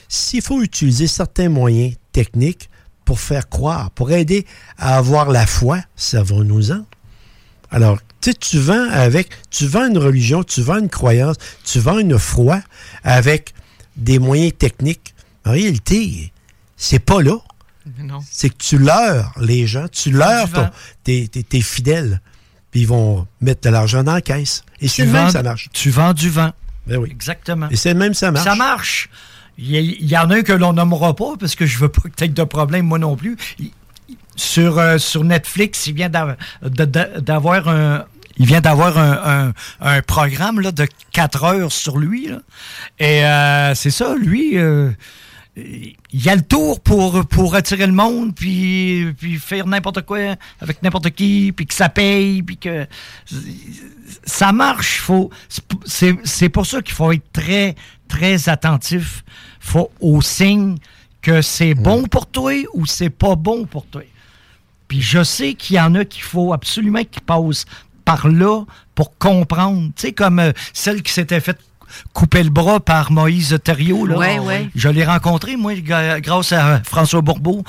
s'il 0.08 0.40
faut 0.42 0.62
utiliser 0.62 1.06
certains 1.06 1.48
moyens 1.50 1.94
techniques 2.12 2.70
pour 3.04 3.20
faire 3.20 3.48
croire, 3.48 3.90
pour 3.90 4.10
aider 4.12 4.46
à 4.78 4.96
avoir 4.96 5.30
la 5.30 5.46
foi, 5.46 5.78
servons-nous-en. 5.94 6.84
Alors, 7.70 7.98
tu 8.20 8.30
sais, 8.30 8.34
tu 8.34 8.58
vends 8.58 8.88
avec, 8.90 9.28
tu 9.50 9.66
vends 9.66 9.86
une 9.86 9.98
religion, 9.98 10.42
tu 10.42 10.60
vends 10.62 10.78
une 10.78 10.88
croyance, 10.88 11.36
tu 11.64 11.78
vends 11.78 11.98
une 11.98 12.18
foi 12.18 12.60
avec 13.04 13.54
des 13.96 14.18
moyens 14.18 14.52
techniques. 14.58 15.14
En 15.46 15.52
réalité, 15.52 16.32
c'est 16.76 16.98
pas 16.98 17.22
là. 17.22 17.36
Non. 17.98 18.20
C'est 18.30 18.50
que 18.50 18.56
tu 18.58 18.78
leurres 18.78 19.32
les 19.40 19.66
gens, 19.66 19.86
tu 19.90 20.10
leurres 20.10 20.50
ton- 20.52 20.70
tes, 21.04 21.28
tes- 21.28 21.42
tes 21.42 21.60
fidèles, 21.60 22.20
puis 22.70 22.80
ils 22.82 22.86
vont 22.86 23.26
mettre 23.40 23.62
de 23.62 23.70
l'argent 23.70 24.02
dans 24.04 24.14
la 24.14 24.20
caisse. 24.20 24.64
Et 24.80 24.88
c'est 24.88 25.06
même, 25.06 25.24
vends- 25.26 25.30
ça 25.30 25.42
marche. 25.42 25.68
Tu 25.72 25.90
vends 25.90 26.12
du 26.12 26.28
vent. 26.30 26.52
Ben 26.86 26.98
oui. 26.98 27.08
Exactement. 27.10 27.68
Et 27.70 27.76
c'est 27.76 27.92
le 27.92 27.98
même, 27.98 28.14
ça 28.14 28.30
marche. 28.30 28.44
Ça 28.44 28.54
marche. 28.54 29.08
Il 29.58 29.66
y, 29.66 29.78
il 30.00 30.06
y 30.08 30.16
en 30.16 30.30
a 30.30 30.36
un 30.36 30.42
que 30.42 30.52
l'on 30.52 30.72
nommera 30.72 31.14
pas 31.14 31.34
parce 31.38 31.54
que 31.54 31.66
je 31.66 31.78
veux 31.78 31.88
pas 31.90 32.02
que 32.02 32.08
tu 32.16 32.24
aies 32.24 32.28
de 32.28 32.44
problème, 32.44 32.86
moi 32.86 32.98
non 32.98 33.16
plus. 33.16 33.36
Sur, 34.40 34.78
euh, 34.78 34.96
sur 34.98 35.22
Netflix, 35.22 35.86
il 35.86 35.94
vient 35.94 36.08
d'avoir 36.10 37.68
un. 37.68 38.04
Il 38.38 38.46
vient 38.46 38.62
d'avoir 38.62 38.96
un, 38.96 39.48
un- 39.48 39.52
un 39.96 40.00
programme 40.00 40.60
là, 40.60 40.72
de 40.72 40.86
4 41.12 41.44
heures 41.44 41.70
sur 41.72 41.98
lui. 41.98 42.28
là. 42.28 42.38
Et 42.98 43.22
euh, 43.26 43.74
c'est 43.74 43.90
ça, 43.90 44.14
lui, 44.14 44.56
euh, 44.56 44.90
il 45.56 45.94
y 46.14 46.30
a 46.30 46.36
le 46.36 46.40
tour 46.40 46.80
pour, 46.80 47.26
pour 47.26 47.54
attirer 47.54 47.86
le 47.86 47.92
monde, 47.92 48.34
puis, 48.34 49.12
puis 49.18 49.36
faire 49.36 49.66
n'importe 49.66 50.02
quoi 50.06 50.36
avec 50.60 50.82
n'importe 50.82 51.10
qui, 51.10 51.52
puis 51.54 51.66
que 51.66 51.74
ça 51.74 51.90
paye, 51.90 52.42
puis 52.42 52.56
que 52.56 52.86
ça 54.24 54.52
marche. 54.52 55.00
Faut, 55.00 55.28
c'est, 55.84 56.16
c'est 56.24 56.48
pour 56.48 56.64
ça 56.64 56.80
qu'il 56.80 56.94
faut 56.94 57.12
être 57.12 57.30
très, 57.32 57.74
très 58.08 58.48
attentif 58.48 59.22
faut, 59.58 59.90
aux 60.00 60.22
signes 60.22 60.76
que 61.20 61.42
c'est 61.42 61.74
bon 61.74 62.04
pour 62.04 62.26
toi 62.26 62.54
ou 62.72 62.86
c'est 62.86 63.10
pas 63.10 63.36
bon 63.36 63.66
pour 63.66 63.84
toi. 63.86 64.02
Puis 64.90 65.00
je 65.00 65.22
sais 65.22 65.54
qu'il 65.54 65.76
y 65.76 65.80
en 65.80 65.94
a 65.94 66.04
qu'il 66.04 66.24
faut 66.24 66.52
absolument 66.52 67.04
qu'ils 67.04 67.22
passent 67.22 67.64
par 68.04 68.26
là 68.26 68.64
pour 68.96 69.16
comprendre. 69.18 69.86
Tu 69.94 70.08
sais, 70.08 70.12
comme 70.12 70.40
euh, 70.40 70.50
celle 70.72 71.04
qui 71.04 71.12
s'était 71.12 71.38
faite 71.38 71.60
couper 72.12 72.42
le 72.42 72.50
bras 72.50 72.80
par 72.80 73.12
Moïse 73.12 73.56
Thériault. 73.62 74.04
Là. 74.04 74.18
Ouais, 74.18 74.40
ouais. 74.40 74.68
Je 74.74 74.88
l'ai 74.88 75.04
rencontré, 75.04 75.56
moi, 75.56 75.74
grâce 75.76 76.50
à 76.50 76.82
François 76.82 77.20
Bourbeau, 77.20 77.62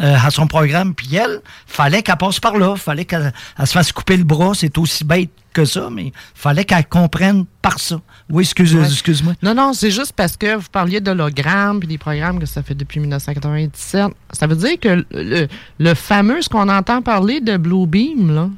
euh, 0.00 0.16
à 0.24 0.30
son 0.30 0.46
programme. 0.46 0.94
Puis 0.94 1.14
elle, 1.16 1.40
fallait 1.66 2.02
qu'elle 2.02 2.16
passe 2.16 2.40
par 2.40 2.56
là. 2.56 2.76
fallait 2.76 3.04
qu'elle 3.04 3.32
elle 3.58 3.66
se 3.66 3.72
fasse 3.72 3.92
couper 3.92 4.16
le 4.16 4.24
bras. 4.24 4.52
C'est 4.54 4.76
aussi 4.78 5.04
bête 5.04 5.30
que 5.52 5.64
ça, 5.66 5.88
mais 5.90 6.12
fallait 6.34 6.64
qu'elle 6.64 6.86
comprenne 6.86 7.44
par 7.60 7.78
ça. 7.78 8.00
Oui, 8.30 8.48
Ouais. 8.58 8.84
excuse-moi. 8.84 9.34
Non, 9.42 9.54
non, 9.54 9.72
c'est 9.74 9.90
juste 9.90 10.14
parce 10.16 10.36
que 10.38 10.56
vous 10.56 10.68
parliez 10.72 11.00
d'hologrammes 11.02 11.78
puis 11.80 11.88
des 11.88 11.98
programmes 11.98 12.38
que 12.38 12.46
ça 12.46 12.62
fait 12.62 12.74
depuis 12.74 13.00
1997. 13.00 14.06
Ça 14.32 14.46
veut 14.46 14.56
dire 14.56 14.80
que 14.80 15.04
le, 15.10 15.46
le- 15.78 15.94
fameux, 15.94 16.40
ce 16.40 16.48
qu'on 16.48 16.68
entend 16.70 17.02
parler 17.02 17.40
de 17.40 17.58
Bluebeam, 17.58 18.34
là, 18.34 18.48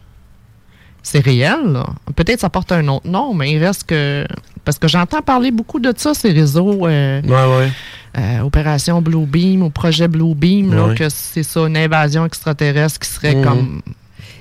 c'est 1.03 1.21
réel, 1.21 1.65
là. 1.73 1.87
Peut-être 2.17 2.41
ça 2.41 2.49
porte 2.49 2.73
un 2.73 2.87
autre 2.89 3.07
nom, 3.09 3.35
mais 3.35 3.51
il 3.53 3.59
reste 3.63 3.85
que. 3.85 4.27
Parce 4.65 4.79
que 4.79 4.89
j'entends 4.89 5.21
parler 5.21 5.51
beaucoup 5.51 5.79
de 5.81 5.93
ça, 5.97 6.15
ces 6.15 6.31
réseaux. 6.33 6.87
euh, 6.87 7.21
Ouais, 7.23 7.59
ouais. 7.59 7.73
Euh, 8.17 8.41
Opération 8.41 9.01
Bluebeam 9.03 9.63
ou 9.63 9.71
projet 9.71 10.09
Bluebeam, 10.09 10.75
là, 10.75 10.87
Ouais. 10.89 10.95
que 10.95 11.09
c'est 11.09 11.43
ça, 11.43 11.61
une 11.67 11.77
invasion 11.77 12.25
extraterrestre 12.27 12.99
qui 13.01 13.09
serait 13.09 13.35
Mhm. 13.37 13.45
comme. 13.45 13.83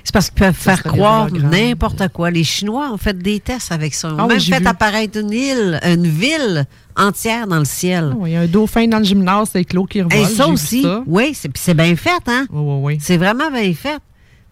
C'est 0.06 0.12
parce 0.12 0.28
qu'ils 0.28 0.38
peuvent 0.40 0.54
faire 0.54 0.82
croire 0.82 1.30
n'importe 1.32 2.08
quoi. 2.08 2.30
Les 2.30 2.44
Chinois 2.44 2.90
ont 2.92 2.98
fait 2.98 3.16
des 3.18 3.40
tests 3.40 3.72
avec 3.72 3.94
ça. 3.94 4.08
Ils 4.08 4.12
ont 4.14 4.16
Ah 4.24 4.26
même 4.26 4.38
fait 4.38 4.60
vu. 4.60 4.66
apparaître 4.66 5.18
une 5.18 5.32
île, 5.32 5.80
une 5.82 6.06
ville 6.06 6.66
entière 6.94 7.46
dans 7.46 7.58
le 7.58 7.64
ciel. 7.64 8.14
Il 8.26 8.32
y 8.32 8.36
a 8.36 8.40
un 8.40 8.46
dauphin 8.46 8.86
dans 8.86 8.98
le 8.98 9.04
gymnase, 9.04 9.48
c'est 9.52 9.64
Claude 9.64 9.88
qui 9.88 10.02
revole. 10.02 10.18
Et 10.20 10.26
ça 10.26 10.46
aussi, 10.46 10.82
ça. 10.82 11.02
oui, 11.06 11.32
c'est 11.34 11.48
puis 11.48 11.62
c'est 11.64 11.72
bien 11.74 11.96
fait, 11.96 12.10
hein? 12.26 12.46
Oui, 12.50 12.60
oui, 12.62 12.80
oui. 12.82 12.98
C'est 13.00 13.16
vraiment 13.16 13.50
bien 13.50 13.72
fait. 13.72 13.98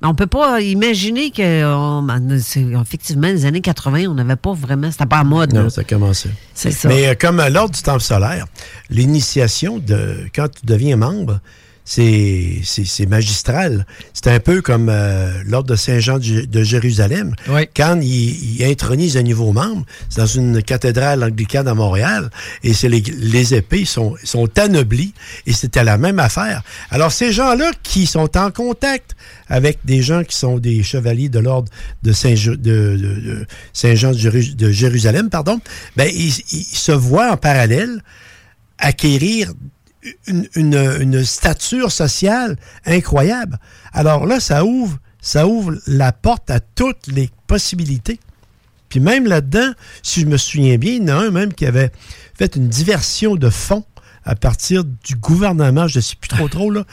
On 0.04 0.14
peut 0.14 0.26
pas 0.26 0.60
imaginer 0.60 1.30
que 1.30 1.64
on- 1.64 2.06
effectivement 2.82 3.28
les 3.28 3.46
années 3.46 3.60
80, 3.60 4.06
on 4.08 4.14
n'avait 4.14 4.36
pas 4.36 4.52
vraiment, 4.52 4.90
c'était 4.90 5.06
pas 5.06 5.18
à 5.18 5.24
mode. 5.24 5.52
Non, 5.54 5.64
là. 5.64 5.70
ça 5.70 5.82
a 5.82 5.84
commencé. 5.84 6.28
C'est 6.54 6.70
ça. 6.72 6.88
Mais 6.88 7.08
euh, 7.08 7.14
comme 7.18 7.38
à 7.40 7.50
l'ordre 7.50 7.74
du 7.74 7.82
temple 7.82 8.00
solaire, 8.02 8.46
l'initiation 8.90 9.78
de 9.78 10.26
quand 10.34 10.48
tu 10.48 10.66
deviens 10.66 10.96
membre, 10.96 11.40
c'est 11.84 13.06
magistral. 13.08 13.86
C'est 14.12 14.28
un 14.28 14.40
peu 14.40 14.62
comme 14.62 14.88
euh, 14.88 15.42
l'ordre 15.44 15.70
de 15.70 15.76
Saint-Jean 15.76 16.18
de 16.18 16.62
Jérusalem. 16.62 17.34
Oui. 17.48 17.62
Quand 17.74 17.98
il, 18.00 18.60
il 18.60 18.64
intronise 18.64 19.16
un 19.16 19.22
nouveau 19.22 19.52
membre, 19.52 19.84
c'est 20.08 20.20
dans 20.20 20.26
une 20.26 20.62
cathédrale 20.62 21.24
anglicane 21.24 21.66
à 21.68 21.74
Montréal, 21.74 22.30
et 22.62 22.72
c'est 22.72 22.88
les, 22.88 23.00
les 23.00 23.54
épées 23.54 23.84
sont, 23.84 24.14
sont 24.22 24.48
anoblies, 24.58 25.14
et 25.46 25.52
c'était 25.52 25.84
la 25.84 25.98
même 25.98 26.18
affaire. 26.18 26.62
Alors, 26.90 27.12
ces 27.12 27.32
gens-là 27.32 27.70
qui 27.82 28.06
sont 28.06 28.36
en 28.36 28.50
contact 28.50 29.16
avec 29.48 29.78
des 29.84 30.02
gens 30.02 30.24
qui 30.24 30.36
sont 30.36 30.58
des 30.58 30.82
chevaliers 30.82 31.28
de 31.28 31.38
l'ordre 31.38 31.70
de 32.02 32.12
Saint-Jean 32.12 32.54
de, 32.56 33.46
Jérusalem, 34.70 35.30
pardon, 35.30 35.60
ben, 35.96 36.08
ils, 36.14 36.32
ils 36.52 36.76
se 36.76 36.92
voient 36.92 37.32
en 37.32 37.36
parallèle 37.36 38.02
acquérir 38.78 39.52
une, 40.26 41.24
stature 41.24 41.92
sociale 41.92 42.56
incroyable. 42.86 43.58
Alors 43.92 44.26
là, 44.26 44.40
ça 44.40 44.64
ouvre, 44.64 44.98
ça 45.20 45.46
ouvre 45.46 45.76
la 45.86 46.12
porte 46.12 46.50
à 46.50 46.60
toutes 46.60 47.06
les 47.06 47.30
possibilités. 47.46 48.18
Puis 48.88 49.00
même 49.00 49.26
là-dedans, 49.26 49.72
si 50.02 50.20
je 50.20 50.26
me 50.26 50.36
souviens 50.36 50.76
bien, 50.76 50.92
il 50.94 51.08
y 51.08 51.12
en 51.12 51.18
a 51.18 51.26
un 51.26 51.30
même 51.30 51.54
qui 51.54 51.66
avait 51.66 51.90
fait 52.34 52.56
une 52.56 52.68
diversion 52.68 53.36
de 53.36 53.48
fonds 53.48 53.84
à 54.24 54.34
partir 54.34 54.84
du 54.84 55.16
gouvernement, 55.16 55.88
je 55.88 55.98
ne 55.98 56.02
sais 56.02 56.14
plus 56.14 56.28
trop 56.28 56.48
trop, 56.48 56.70
là, 56.70 56.84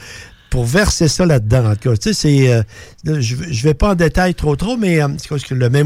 pour 0.50 0.64
verser 0.64 1.08
ça 1.08 1.24
là-dedans. 1.26 1.70
En 1.70 1.76
tout 1.76 1.92
cas, 1.94 2.12
c'est, 2.12 2.52
euh, 2.52 2.62
je 3.04 3.36
ne 3.36 3.62
vais 3.62 3.74
pas 3.74 3.90
en 3.90 3.94
détail 3.94 4.34
trop 4.34 4.56
trop, 4.56 4.76
mais 4.76 5.00
euh, 5.00 5.08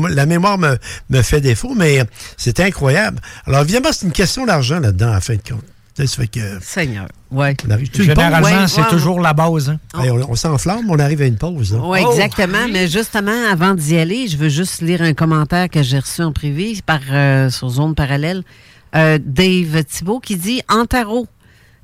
la 0.09 0.27
mémoire 0.27 0.59
me, 0.59 0.79
me 1.11 1.23
fait 1.23 1.41
défaut, 1.41 1.75
mais 1.75 2.01
euh, 2.01 2.05
c'est 2.37 2.61
incroyable. 2.61 3.21
Alors 3.47 3.61
évidemment, 3.61 3.91
c'est 3.93 4.07
une 4.07 4.13
question 4.13 4.47
d'argent 4.47 4.81
là-dedans, 4.81 5.13
à 5.13 5.21
fin 5.21 5.35
de 5.35 5.43
compte. 5.43 5.65
Ça 5.97 6.05
fait 6.07 6.27
que... 6.27 6.41
Seigneur, 6.61 7.07
ouais. 7.31 7.57
On 7.67 7.71
arrive, 7.71 7.89
Généralement, 7.95 8.41
Ouais, 8.63 8.67
c'est 8.67 8.81
ouais. 8.81 8.89
toujours 8.89 9.21
la 9.21 9.33
base. 9.33 9.71
hein. 9.71 9.79
Hey, 10.03 10.11
on 10.11 10.29
on 10.31 10.35
s'enflamme, 10.35 10.91
on 10.91 10.99
arrive 10.99 11.23
à 11.23 11.27
une 11.27 11.37
pause. 11.37 11.79
Oui, 11.81 12.01
Oh, 12.05 12.11
exactement. 12.11 12.67
Mais 12.71 12.89
justement, 12.89 13.45
avant 13.49 13.75
d'y 13.75 13.97
aller, 13.97 14.27
je 14.27 14.37
veux 14.37 14.49
juste 14.49 14.83
lire 14.83 15.03
un 15.03 15.15
commentaire 15.15 15.69
que 15.71 15.83
j'ai 15.85 16.01
reçu 16.01 16.23
en 16.23 16.33
privé 16.33 16.77
par, 16.85 16.99
euh, 17.13 17.49
sur 17.49 17.69
Zone 17.69 17.95
Parallèle. 17.95 18.43
Euh, 18.97 19.19
Dave 19.25 19.85
Thibault 19.85 20.19
qui 20.21 20.37
dit 20.37 20.63
En 20.69 20.85
tarot, 20.87 21.29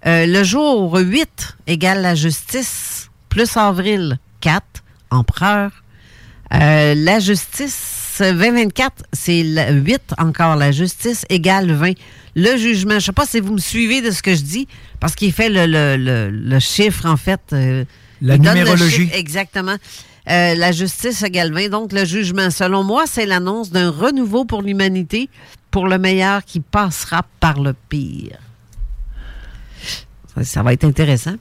euh, 0.06 0.26
le 0.26 0.42
jour 0.42 0.96
8 0.98 1.56
égale 1.68 2.02
la 2.02 2.14
justice, 2.16 3.10
plus 3.28 3.56
avril 3.56 4.18
4, 4.40 4.64
empereur. 5.10 5.70
Euh, 6.52 6.94
la 6.96 7.20
justice, 7.20 7.99
2024, 8.20 9.04
c'est 9.12 9.42
le 9.44 9.72
8 9.80 10.14
encore, 10.18 10.56
la 10.56 10.72
justice 10.72 11.24
égale 11.28 11.72
20. 11.72 11.92
Le 12.36 12.56
jugement, 12.56 12.92
je 12.92 12.96
ne 12.96 13.00
sais 13.00 13.12
pas 13.12 13.26
si 13.26 13.40
vous 13.40 13.52
me 13.54 13.58
suivez 13.58 14.00
de 14.02 14.10
ce 14.10 14.22
que 14.22 14.34
je 14.34 14.42
dis, 14.42 14.68
parce 15.00 15.14
qu'il 15.14 15.32
fait 15.32 15.48
le, 15.48 15.66
le- 15.66 15.96
le- 15.96 16.30
le 16.30 16.58
chiffre, 16.60 17.06
en 17.06 17.16
fait. 17.16 17.40
euh, 17.52 17.84
La 18.22 18.38
numérologie. 18.38 18.90
chiffre, 19.06 19.16
exactement. 19.16 19.76
Euh, 20.28 20.54
la 20.54 20.70
justice 20.72 21.22
égale 21.22 21.52
20. 21.52 21.68
Donc, 21.70 21.92
le 21.92 22.04
jugement, 22.04 22.50
selon 22.50 22.84
moi, 22.84 23.04
c'est 23.06 23.26
l'annonce 23.26 23.70
d'un 23.70 23.90
renouveau 23.90 24.44
pour 24.44 24.62
l'humanité, 24.62 25.28
pour 25.70 25.88
le 25.88 25.98
meilleur 25.98 26.44
qui 26.44 26.60
passera 26.60 27.22
par 27.40 27.60
le 27.60 27.74
pire. 27.88 28.38
Ça, 30.34 30.44
ça 30.44 30.62
va 30.62 30.72
être 30.72 30.84
intéressant. 30.84 31.34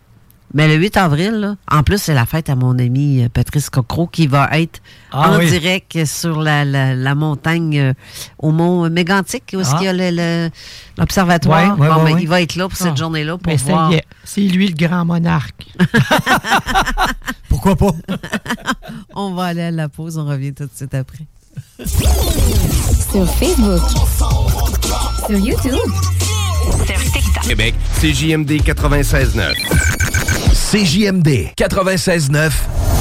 Mais 0.53 0.67
le 0.67 0.75
8 0.75 0.97
avril, 0.97 1.31
là, 1.35 1.55
en 1.71 1.83
plus, 1.83 2.01
c'est 2.01 2.13
la 2.15 2.25
fête 2.25 2.49
à 2.49 2.55
mon 2.55 2.77
ami 2.79 3.23
euh, 3.23 3.29
Patrice 3.29 3.69
Cocro 3.69 4.07
qui 4.07 4.25
va 4.25 4.49
être 4.59 4.81
Ah 5.11 5.29
en 5.31 5.37
oui. 5.37 5.47
direct 5.47 6.05
sur 6.05 6.41
la, 6.41 6.65
la- 6.65 6.95
la 6.95 7.15
montagne 7.15 7.77
euh, 7.79 7.93
au 8.39 8.51
mont 8.51 8.89
Mégantic, 8.89 9.43
où 9.55 9.59
est-ce 9.59 9.69
Ah. 9.73 9.77
qu'il 9.77 9.85
y 9.85 9.89
a 9.89 9.93
le- 10.11 10.49
l'observatoire. 10.97 11.77
Ouais, 11.77 11.87
ouais, 11.87 11.93
Bon, 11.93 11.97
ouais, 12.03 12.05
ben, 12.09 12.15
ouais. 12.15 12.21
Il 12.23 12.27
va 12.27 12.41
être 12.41 12.55
là 12.55 12.67
pour 12.67 12.77
cette 12.77 12.93
Ah. 12.93 12.95
journée-là 12.95 13.37
pour 13.37 13.55
voir. 13.57 13.91
C'est 14.23 14.41
lui 14.41 14.67
le 14.69 14.75
grand 14.75 15.05
monarque. 15.05 15.67
Pourquoi 17.49 17.75
pas? 17.75 17.91
On 19.15 19.33
va 19.33 19.45
aller 19.45 19.61
à 19.63 19.71
la 19.71 19.89
pause, 19.89 20.17
on 20.17 20.25
revient 20.25 20.53
tout 20.53 20.63
de 20.65 20.71
suite 20.73 20.93
après. 20.95 21.25
Sur 21.85 23.27
Facebook. 23.35 23.81
Sur 25.27 25.37
YouTube. 25.37 25.73
Sur 26.85 26.97
TikTok. 27.11 27.43
Québec, 27.43 27.75
CJMD 27.99 28.61
96.9. 28.63 30.18
CJMD 30.53 31.53
96.9 31.55 32.88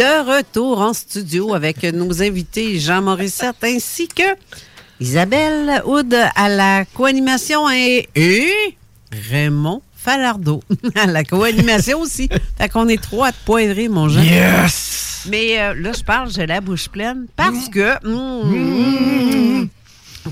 De 0.00 0.36
retour 0.38 0.80
en 0.80 0.94
studio 0.94 1.52
avec 1.52 1.82
nos 1.82 2.22
invités 2.22 2.78
Jean 2.78 3.02
Morissette 3.02 3.62
ainsi 3.62 4.08
que 4.08 4.22
Isabelle 4.98 5.82
Houd 5.84 6.16
à 6.36 6.48
la 6.48 6.86
co-animation 6.86 7.68
et, 7.68 8.08
et 8.14 8.50
Raymond 9.30 9.82
Falardeau 9.94 10.62
à 10.94 11.04
la 11.04 11.22
co-animation 11.22 12.00
aussi. 12.00 12.30
Fait 12.56 12.70
qu'on 12.70 12.88
est 12.88 13.02
trois 13.02 13.26
à 13.26 13.32
te 13.32 13.44
poivrer, 13.44 13.90
mon 13.90 14.08
Jean. 14.08 14.22
Yes! 14.22 15.26
Mais 15.28 15.60
euh, 15.60 15.74
là, 15.74 15.92
je 15.92 16.02
parle, 16.02 16.32
j'ai 16.32 16.46
la 16.46 16.62
bouche 16.62 16.88
pleine 16.88 17.26
parce 17.36 17.68
que 17.68 17.92
mm, 18.02 19.68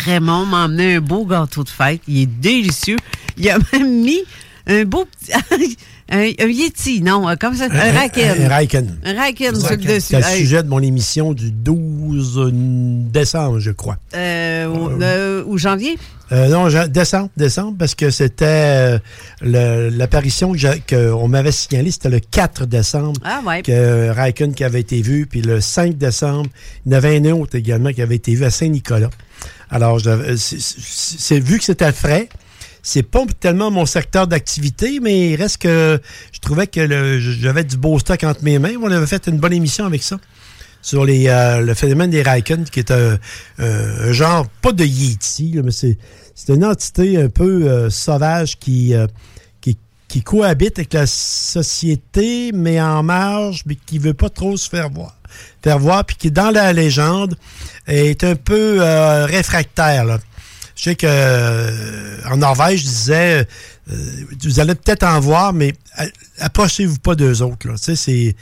Raymond 0.01 0.47
m'a 0.47 0.65
emmené 0.65 0.95
un 0.95 1.01
beau 1.03 1.27
gâteau 1.27 1.63
de 1.63 1.69
fête. 1.69 2.01
Il 2.09 2.23
est 2.23 2.27
délicieux. 2.27 2.97
Il 3.37 3.51
a 3.51 3.59
même 3.75 4.01
mis 4.01 4.23
un 4.67 4.87
beau 4.87 5.05
petit. 5.05 5.77
un, 6.11 6.21
un 6.21 6.47
Yeti, 6.49 7.03
non, 7.03 7.29
euh, 7.29 7.35
comme 7.39 7.55
ça, 7.55 7.65
un 7.67 7.93
Raken. 7.93 8.43
Un 8.45 8.49
Raken. 8.49 8.99
Un 9.05 9.15
Raken 9.15 9.55
sur 9.55 9.71
le 9.71 9.77
dessus. 9.77 10.01
C'est 10.01 10.17
le 10.19 10.23
sujet 10.25 10.63
de 10.63 10.69
mon 10.69 10.81
émission 10.81 11.33
du 11.33 11.51
12 11.51 12.51
décembre, 13.13 13.59
je 13.61 13.71
crois. 13.71 13.99
Euh, 14.15 14.67
ou, 14.67 15.03
euh, 15.03 15.43
ou 15.47 15.59
janvier? 15.59 15.99
Euh, 16.31 16.49
non, 16.49 16.69
décembre, 16.89 17.31
décembre, 17.37 17.77
parce 17.79 17.95
que 17.95 18.11
c'était 18.11 18.99
euh, 19.43 19.91
l'apparition 19.91 20.53
qu'on 20.89 21.29
m'avait 21.29 21.53
signalée, 21.53 21.91
c'était 21.91 22.11
le 22.11 22.21
4 22.21 22.67
décembre 22.67 23.19
Ah 23.25 23.41
ouais. 23.47 23.63
que 23.63 24.11
Raikkonen 24.11 24.55
qui 24.55 24.65
avait 24.65 24.81
été 24.81 25.01
vu, 25.01 25.27
puis 25.27 25.41
le 25.41 25.61
5 25.61 25.97
décembre, 25.97 26.49
il 26.85 26.93
y 26.93 26.95
en 26.95 26.99
avait 26.99 27.17
un 27.17 27.25
autre 27.33 27.57
également 27.57 27.93
qui 27.93 28.03
avait 28.03 28.17
été 28.17 28.35
vu 28.35 28.45
à 28.45 28.51
Saint-Nicolas. 28.51 29.11
Alors, 29.71 30.01
euh, 30.07 30.35
c'est- 30.37 31.39
vu 31.41 31.59
que 31.59 31.65
c'était 31.65 31.93
frais, 31.93 32.29
c'est 32.83 33.03
pas 33.03 33.25
tellement 33.41 33.71
mon 33.71 33.87
secteur 33.87 34.27
d'activité, 34.27 35.01
mais 35.01 35.31
il 35.31 35.37
reste 35.37 35.59
que 35.63 36.01
je 36.33 36.39
trouvais 36.41 36.67
que 36.67 37.19
j'avais 37.19 37.65
du 37.65 37.77
beau 37.77 37.99
stock 37.99 38.23
entre 38.25 38.43
mes 38.45 38.59
mains. 38.59 38.75
On 38.83 38.91
avait 38.91 39.07
fait 39.07 39.27
une 39.27 39.39
bonne 39.39 39.53
émission 39.53 39.85
avec 39.85 40.03
ça 40.03 40.19
sur 40.81 41.05
les, 41.05 41.27
euh, 41.29 41.61
le 41.61 41.75
phénomène 41.75 42.11
des 42.11 42.23
Raikkonen, 42.23 42.65
qui 42.65 42.79
est 42.79 42.91
un, 42.91 43.19
un- 43.59 44.13
genre, 44.13 44.47
pas 44.63 44.73
de 44.73 44.85
Yeti, 44.85 45.61
mais 45.63 45.73
c'est 45.73 45.97
une 46.49 46.65
entité 46.65 47.21
un 47.21 47.29
peu 47.29 47.65
euh, 47.69 47.91
sauvage 47.91 48.59
qui, 48.59 48.95
euh, 48.95 49.07
qui, 49.61 50.23
cohabite 50.23 50.79
avec 50.79 50.95
la 50.95 51.07
société, 51.07 52.51
mais 52.55 52.81
en 52.81 53.03
marge, 53.03 53.63
mais 53.67 53.75
qui 53.75 53.99
veut 53.99 54.15
pas 54.15 54.31
trop 54.31 54.57
se 54.57 54.69
faire 54.69 54.89
voir. 54.89 55.17
Faire 55.63 55.79
voir, 55.79 56.05
puis 56.05 56.17
qui, 56.17 56.31
dans 56.31 56.51
la 56.51 56.73
légende, 56.73 57.37
est 57.87 58.25
un 58.25 58.35
peu 58.35 58.79
euh, 58.81 59.27
réfractaire. 59.27 60.19
Je 60.79 60.85
sais 60.85 60.95
que 60.95 61.07
euh, 61.09 62.19
en 62.31 62.37
Norvège, 62.37 62.81
je 62.81 62.85
disais, 62.85 63.47
euh, 63.91 63.97
vous 64.45 64.61
allez 64.61 64.77
peut-être 64.77 65.03
en 65.03 65.19
voir, 65.19 65.53
mais 65.53 65.75
approchez-vous 66.39 66.99
pas 67.01 67.17
d'eux 67.17 67.43
autres. 67.43 67.67
Là. 67.67 67.75
Tu 67.75 67.97
sais, 67.97 67.97
c'est 67.97 68.37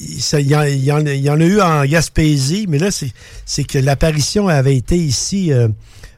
il, 0.00 0.48
y 0.48 0.90
en, 0.92 1.06
a 1.06 1.44
eu 1.44 1.60
en 1.60 1.84
Gaspésie, 1.84 2.64
mais 2.66 2.78
là, 2.78 2.90
c'est 2.90 3.12
c'est 3.44 3.64
que 3.64 3.78
l'apparition 3.78 4.48
avait 4.48 4.76
été 4.76 4.96
ici 4.96 5.52
euh, 5.52 5.68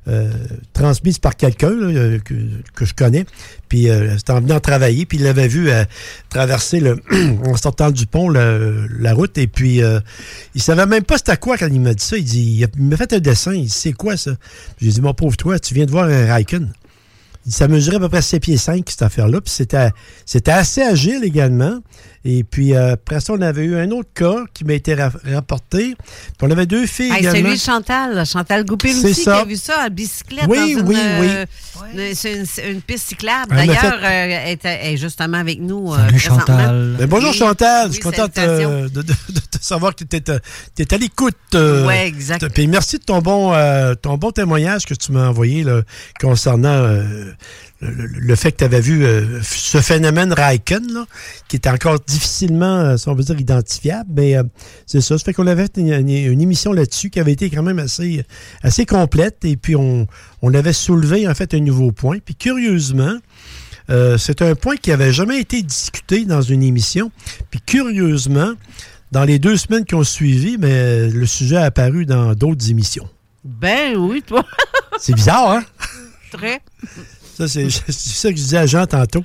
euh, 0.08 0.30
transmise 0.72 1.18
par 1.18 1.36
quelqu'un 1.36 1.70
euh, 1.70 2.18
que, 2.20 2.84
je 2.84 2.94
connais. 2.94 3.26
Puis 3.68 3.90
euh, 3.90 4.16
c'était 4.16 4.32
en 4.32 4.40
venant 4.40 4.58
travailler, 4.58 5.04
puis 5.04 5.18
il 5.18 5.24
l'avait 5.24 5.48
vu 5.48 5.70
traverser 6.30 6.80
le, 6.80 7.02
en 7.44 7.56
sortant 7.56 7.90
du 7.90 8.06
pont 8.06 8.30
la 8.30 9.12
route, 9.12 9.36
et 9.36 9.46
puis 9.46 9.82
il 10.54 10.62
savait 10.62 10.86
même 10.86 11.04
pas 11.04 11.18
c'était 11.18 11.36
quoi 11.36 11.58
quand 11.58 11.68
il 11.70 11.80
m'a 11.80 11.92
dit 11.92 12.04
ça. 12.04 12.16
Il 12.16 12.24
dit, 12.24 12.64
il 12.78 12.82
m'a 12.82 12.96
fait 12.96 13.12
un 13.12 13.18
dessin, 13.18 13.52
il 13.52 13.64
dit, 13.64 13.70
c'est 13.70 13.92
quoi 13.92 14.16
ça? 14.16 14.32
J'ai 14.80 14.90
dit, 14.90 15.00
mon 15.00 15.12
pauvre 15.12 15.36
toi, 15.36 15.58
tu 15.58 15.74
viens 15.74 15.84
de 15.84 15.90
voir 15.90 16.04
un 16.04 16.26
Raikkonen. 16.26 16.72
Il 17.44 17.50
dit, 17.50 17.54
ça 17.54 17.68
mesurait 17.68 17.96
à 17.96 18.00
peu 18.00 18.08
près 18.08 18.22
7 18.22 18.42
pieds 18.42 18.56
5, 18.56 18.88
cette 18.88 19.02
affaire-là. 19.02 19.40
Puis 19.40 19.52
c'était 19.52 20.50
assez 20.50 20.82
agile 20.82 21.22
également. 21.24 21.80
Et 22.24 22.44
puis, 22.44 22.74
euh, 22.74 22.92
après 22.94 23.20
ça, 23.20 23.32
on 23.32 23.40
avait 23.40 23.64
eu 23.64 23.76
un 23.76 23.90
autre 23.92 24.08
cas 24.14 24.44
qui 24.52 24.64
m'a 24.64 24.74
été 24.74 24.94
ra- 24.94 25.12
rapporté. 25.24 25.94
Puis 25.96 26.34
on 26.42 26.50
avait 26.50 26.66
deux 26.66 26.86
filles 26.86 27.10
Hey, 27.12 27.18
également. 27.20 27.38
celui 27.40 27.54
de 27.54 27.60
Chantal, 27.60 28.26
Chantal 28.26 28.64
Goupil 28.64 28.92
C'est 28.94 29.10
aussi, 29.10 29.22
ça. 29.22 29.36
qui 29.36 29.40
a 29.40 29.44
vu 29.44 29.56
ça 29.56 29.80
à 29.82 29.88
bicyclette 29.88 30.46
Oui, 30.48 30.74
dans 30.74 30.80
une, 30.80 30.88
oui, 30.88 30.96
euh, 30.98 31.46
une- 31.94 32.14
c'est 32.14 32.32
une, 32.34 32.70
une 32.74 32.82
piste 32.82 33.08
cyclable. 33.08 33.54
M'a 33.54 33.66
D'ailleurs, 33.66 33.80
fait- 33.80 34.04
euh, 34.04 34.40
elle, 34.44 34.48
est, 34.52 34.64
elle 34.64 34.94
est 34.94 34.96
justement 34.96 35.38
avec 35.38 35.60
nous. 35.60 35.94
Salut. 35.94 36.18
Chantal. 36.18 36.96
Bonjour 37.08 37.30
Oui. 37.30 37.36
Chantal, 37.36 37.82
je 37.84 37.88
Oui, 37.88 37.92
suis 37.94 38.02
contente 38.02 38.36
de, 38.36 38.88
de- 38.88 39.14
savoir 39.60 39.94
que 39.94 40.04
tu 40.04 40.16
es, 40.16 40.94
à 40.94 40.98
l'écoute. 40.98 41.34
euh, 41.54 41.86
Ouais, 41.86 42.06
exact. 42.06 42.48
Puis 42.50 42.66
merci 42.66 42.98
de 42.98 43.04
ton 43.04 43.18
bon, 43.20 43.52
euh, 43.54 43.94
ton 43.94 44.16
bon 44.16 44.30
témoignage 44.32 44.86
que 44.86 44.94
tu 44.94 45.12
m'as 45.12 45.28
envoyé 45.28 45.62
là, 45.64 45.82
concernant 46.20 46.68
euh, 46.68 47.32
le, 47.80 48.34
fait 48.34 48.52
que 48.52 48.56
tu 48.58 48.64
avais 48.64 48.80
vu 48.80 49.04
euh, 49.04 49.40
ce 49.42 49.80
phénomène 49.80 50.32
Raikkonen, 50.32 50.92
là, 50.92 51.06
qui 51.46 51.56
est 51.56 51.66
encore 51.68 52.00
difficilement, 52.00 52.80
euh, 52.80 52.96
si 52.96 53.08
on 53.08 53.14
veut 53.14 53.22
dire, 53.22 53.38
identifiable. 53.40 54.10
Mais 54.16 54.36
euh, 54.36 54.42
c'est 54.86 55.00
ça. 55.00 55.16
Ça 55.16 55.24
fait 55.24 55.32
qu'on 55.32 55.46
avait 55.46 55.62
fait 55.62 55.76
une, 55.76 56.08
une- 56.08 56.40
émission 56.40 56.72
là-dessus 56.72 57.10
qui 57.10 57.20
avait 57.20 57.32
été 57.32 57.50
quand 57.50 57.62
même 57.62 57.78
assez, 57.78 58.24
assez 58.62 58.84
complète. 58.84 59.44
Et 59.44 59.56
puis 59.56 59.76
on, 59.76 60.06
on 60.42 60.54
avait 60.54 60.72
soulevé 60.72 61.28
en 61.28 61.34
fait 61.34 61.54
un 61.54 61.60
nouveau 61.60 61.92
point. 61.92 62.18
Puis 62.24 62.34
curieusement, 62.34 63.16
c'est 64.18 64.42
un 64.42 64.54
point 64.54 64.76
qui 64.76 64.92
avait 64.92 65.12
jamais 65.12 65.40
été 65.40 65.62
discuté 65.62 66.26
dans 66.26 66.42
une 66.42 66.62
émission. 66.62 67.10
Puis 67.50 67.60
curieusement, 67.64 68.52
dans 69.12 69.24
les 69.24 69.38
deux 69.38 69.56
semaines 69.56 69.84
qui 69.86 69.94
ont 69.94 70.04
suivi, 70.04 70.58
mais 70.58 71.08
le 71.08 71.24
sujet 71.26 71.56
a 71.56 71.64
apparu 71.64 72.04
dans 72.04 72.34
d'autres 72.34 72.68
émissions. 72.70 73.08
Ben 73.44 73.96
oui, 73.96 74.22
toi. 74.26 74.44
C'est 74.98 75.14
bizarre, 75.14 75.52
hein? 75.52 75.64
Très. 76.30 76.60
Ça, 77.38 77.46
c'est 77.48 77.70
ça 77.70 78.30
que 78.30 78.36
je 78.36 78.42
disais 78.42 78.58
à 78.58 78.66
Jean 78.66 78.86
tantôt. 78.86 79.22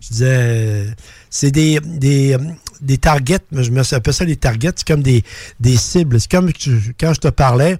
Je 0.00 0.08
disais, 0.08 0.26
euh, 0.28 0.90
c'est 1.30 1.50
des, 1.50 1.80
des, 1.80 2.34
euh, 2.34 2.38
des 2.80 2.98
targets, 2.98 3.40
je 3.52 3.70
m'appelle 3.70 4.14
ça 4.14 4.24
des 4.24 4.36
targets, 4.36 4.72
c'est 4.76 4.86
comme 4.86 5.02
des, 5.02 5.24
des 5.58 5.76
cibles. 5.76 6.20
C'est 6.20 6.30
comme 6.30 6.50
quand 7.00 7.14
je 7.14 7.20
te 7.20 7.28
parlais, 7.28 7.78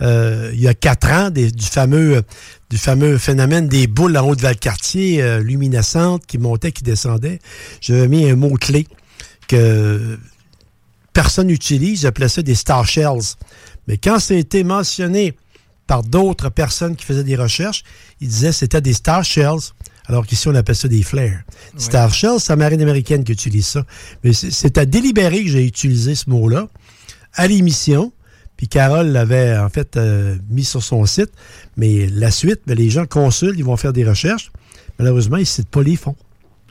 euh, 0.00 0.50
il 0.54 0.60
y 0.60 0.66
a 0.68 0.74
quatre 0.74 1.08
ans, 1.10 1.30
des- 1.30 1.50
du, 1.50 1.66
fameux, 1.66 2.22
du 2.70 2.78
fameux 2.78 3.18
phénomène 3.18 3.68
des 3.68 3.86
boules 3.86 4.16
en 4.16 4.26
haut 4.26 4.34
de 4.34 4.42
Valcartier, 4.42 5.22
euh, 5.22 5.40
luminescentes, 5.40 6.26
qui 6.26 6.38
montaient, 6.38 6.72
qui 6.72 6.82
descendaient. 6.82 7.38
J'avais 7.80 8.08
mis 8.08 8.28
un 8.28 8.36
mot-clé 8.36 8.86
que 9.46 10.18
personne 11.12 11.46
n'utilise, 11.48 12.00
j'appelais 12.02 12.28
ça 12.28 12.42
des 12.42 12.54
star 12.54 12.86
shells. 12.86 13.34
Mais 13.86 13.98
quand 13.98 14.18
ça 14.18 14.34
a 14.34 14.36
été 14.36 14.64
mentionné 14.64 15.34
par 15.86 16.02
d'autres 16.02 16.50
personnes 16.50 16.96
qui 16.96 17.04
faisaient 17.06 17.24
des 17.24 17.36
recherches, 17.36 17.82
ils 18.20 18.28
disaient 18.28 18.48
que 18.48 18.54
c'était 18.54 18.80
des 18.80 18.92
star 18.94 19.24
shells, 19.24 19.72
alors 20.06 20.26
qu'ici 20.26 20.48
on 20.48 20.54
appelle 20.54 20.74
ça 20.76 20.88
des 20.88 21.02
flares. 21.02 21.40
Star 21.76 22.12
shells, 22.14 22.40
c'est 22.40 22.50
la 22.52 22.56
marine 22.56 22.80
américaine 22.82 23.24
qui 23.24 23.32
utilise 23.32 23.66
ça. 23.66 23.84
Mais 24.24 24.32
c'est- 24.32 24.78
à 24.78 24.84
délibérer 24.86 25.44
que 25.44 25.50
j'ai 25.50 25.64
utilisé 25.66 26.14
ce 26.14 26.28
mot-là 26.30 26.68
à 27.34 27.46
l'émission. 27.46 28.12
Puis 28.56 28.66
Carole 28.68 29.08
l'avait 29.08 29.56
en 29.56 29.68
fait 29.68 29.96
euh, 29.96 30.36
mis 30.50 30.64
sur 30.64 30.82
son 30.82 31.06
site. 31.06 31.30
Mais 31.76 32.06
la 32.08 32.30
suite, 32.32 32.60
ben, 32.66 32.76
les 32.76 32.90
gens 32.90 33.06
consultent, 33.06 33.54
ils 33.56 33.64
vont 33.64 33.76
faire 33.76 33.92
des 33.92 34.04
recherches. 34.04 34.50
Malheureusement, 34.98 35.36
ils 35.36 35.40
ne 35.42 35.46
citent 35.46 35.68
pas 35.68 35.82
les 35.82 35.94
fonds. 35.94 36.16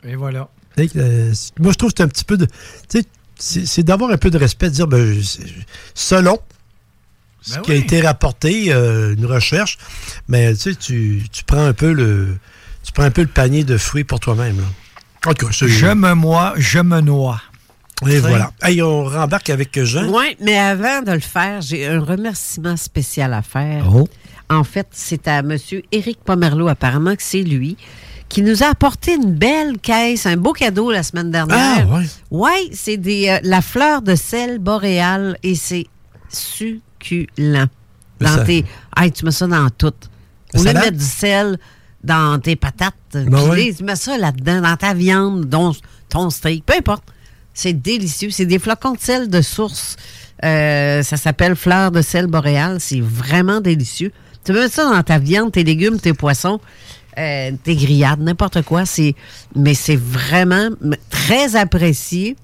Et 0.04 0.14
voilà. 0.14 0.50
Euh, 0.96 1.32
moi, 1.58 1.72
je 1.72 1.78
trouve 1.78 1.90
que 1.92 1.94
c'est 1.98 2.04
un 2.04 2.08
petit 2.08 2.24
peu 2.24 2.36
de. 2.36 2.46
tu 2.88 3.00
sais, 3.38 3.64
C'est 3.64 3.82
d'avoir 3.84 4.10
un 4.10 4.18
peu 4.18 4.30
de 4.30 4.36
respect, 4.36 4.68
de 4.68 4.74
dire, 4.74 4.86
ben, 4.88 5.14
je- 5.18 5.38
selon 5.94 6.38
ce 7.40 7.54
Ben 7.54 7.60
qui 7.62 7.70
a 7.70 7.74
oui. 7.74 7.80
été 7.80 8.00
rapporté, 8.00 8.72
euh, 8.72 9.14
une 9.16 9.26
recherche, 9.26 9.78
mais 10.28 10.52
tu 10.54 10.60
sais, 10.60 10.74
tu, 10.74 11.22
tu 11.32 11.44
prends 11.44 11.64
un 11.64 11.72
peu 11.72 11.92
le. 11.92 12.36
Tu 12.84 12.92
prends 12.92 13.04
un 13.04 13.10
peu 13.10 13.22
le 13.22 13.28
panier 13.28 13.64
de 13.64 13.76
fruits 13.76 14.04
pour 14.04 14.20
toi-même. 14.20 14.56
là. 14.56 15.30
En 15.30 15.34
tout 15.34 15.46
cas, 15.46 15.52
c'est- 15.52 15.68
Je 15.68 15.86
me 15.86 16.14
moi, 16.14 16.54
je 16.56 16.78
me 16.78 17.00
noie. 17.00 17.40
Et 18.08 18.20
voilà. 18.20 18.52
Hey, 18.62 18.80
on 18.80 19.04
rembarque 19.04 19.50
avec 19.50 19.82
Jean. 19.82 20.08
Oui, 20.08 20.36
mais 20.40 20.56
avant 20.56 21.02
de 21.02 21.10
le 21.12 21.18
faire, 21.20 21.60
j'ai 21.60 21.86
un 21.86 22.00
remerciement 22.00 22.76
spécial 22.76 23.34
à 23.34 23.42
faire. 23.42 23.84
Oh. 23.92 24.08
En 24.48 24.62
fait, 24.64 24.86
c'est 24.92 25.26
à 25.28 25.38
M. 25.40 25.56
Éric 25.92 26.20
Pomerleau, 26.24 26.68
apparemment 26.68 27.14
que 27.16 27.22
c'est 27.22 27.42
lui 27.42 27.76
qui 28.28 28.42
nous 28.42 28.62
a 28.62 28.66
apporté 28.68 29.14
une 29.14 29.34
belle 29.34 29.78
caisse, 29.78 30.26
un 30.26 30.36
beau 30.36 30.52
cadeau 30.52 30.92
la 30.92 31.02
semaine 31.02 31.30
dernière. 31.30 31.86
Ah, 31.90 31.94
ouais. 31.96 32.04
Ouais, 32.30 32.68
c'est 32.72 32.96
des 32.98 33.28
euh, 33.28 33.38
la 33.42 33.60
fleur 33.62 34.00
de 34.02 34.14
sel 34.14 34.58
boréal 34.58 35.36
et 35.42 35.54
c'est 35.54 35.86
succulent. 37.02 37.66
Dans 38.20 38.28
ça- 38.34 38.44
tes. 38.44 38.64
Hey, 38.96 39.12
tu 39.12 39.24
mets 39.24 39.30
ça 39.30 39.46
dans 39.46 39.68
tout. 39.70 39.92
Au 40.54 40.58
lieu 40.62 40.72
de 40.72 40.78
mettre 40.78 40.96
du 40.96 41.04
sel 41.04 41.58
dans 42.02 42.40
tes 42.40 42.56
patates 42.56 42.94
Ben 43.12 43.54
tu 43.76 43.84
mets 43.84 43.96
ça 43.96 44.16
là-dedans, 44.18 44.60
dans 44.62 44.76
ta 44.76 44.94
viande, 44.94 45.44
dont 45.46 45.74
ton 46.08 46.30
steak, 46.30 46.64
peu 46.64 46.74
importe. 46.74 47.04
C'est 47.54 47.72
délicieux. 47.72 48.30
C'est 48.30 48.46
des 48.46 48.58
flocons 48.58 48.92
de 48.92 49.00
sel 49.00 49.28
de 49.28 49.40
source. 49.42 49.96
Euh, 50.44 51.02
ça 51.02 51.16
s'appelle 51.16 51.56
fleur 51.56 51.90
de 51.90 52.02
sel 52.02 52.26
boréal. 52.28 52.78
C'est 52.80 53.00
vraiment 53.00 53.60
délicieux. 53.60 54.12
Tu 54.44 54.52
peux 54.52 54.60
mettre 54.60 54.74
ça 54.74 54.84
dans 54.84 55.02
ta 55.02 55.18
viande, 55.18 55.52
tes 55.52 55.64
légumes, 55.64 55.98
tes 55.98 56.12
poissons, 56.14 56.60
euh, 57.18 57.50
tes 57.64 57.74
grillades, 57.74 58.20
n'importe 58.20 58.62
quoi. 58.62 58.86
C'est, 58.86 59.14
mais 59.56 59.74
c'est 59.74 59.96
vraiment 59.96 60.68
très 61.10 61.56
apprécié. 61.56 62.36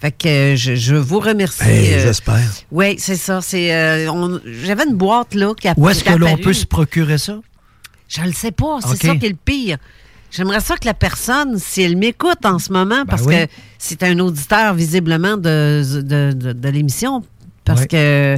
Fait 0.00 0.12
que 0.12 0.28
euh, 0.28 0.56
je, 0.56 0.74
je 0.76 0.94
vous 0.94 1.20
remercie. 1.20 1.62
Hey, 1.62 1.92
euh, 1.94 2.02
J'espère. 2.02 2.40
oui, 2.72 2.96
c'est 2.98 3.16
ça. 3.16 3.40
C'est, 3.42 3.74
euh, 3.74 4.38
j'avais 4.64 4.84
une 4.88 4.96
boîte 4.96 5.34
là 5.34 5.52
qui 5.54 5.68
a 5.68 5.74
Où 5.76 5.88
est-ce 5.88 6.02
que 6.04 6.14
l'on 6.14 6.36
peut 6.38 6.52
se 6.54 6.64
procurer 6.66 7.18
ça? 7.18 7.38
Je 8.08 8.22
le 8.22 8.32
sais 8.32 8.50
pas. 8.50 8.78
C'est 8.82 9.06
ça 9.06 9.14
qui 9.16 9.26
est 9.26 9.30
le 9.30 9.36
pire. 9.36 9.76
J'aimerais 10.30 10.60
ça 10.60 10.76
que 10.76 10.86
la 10.86 10.94
personne, 10.94 11.58
si 11.58 11.82
elle 11.82 11.96
m'écoute 11.96 12.44
en 12.44 12.58
ce 12.58 12.72
moment, 12.72 13.04
parce 13.04 13.22
oui. 13.22 13.34
que 13.34 13.46
c'est 13.78 14.02
un 14.04 14.18
auditeur 14.20 14.74
visiblement 14.74 15.36
de, 15.36 15.82
de, 16.02 16.32
de- 16.32 16.52
de 16.52 16.68
l'émission, 16.68 17.22
parce 17.64 17.80
Oui. 17.82 17.88
que 17.88 18.36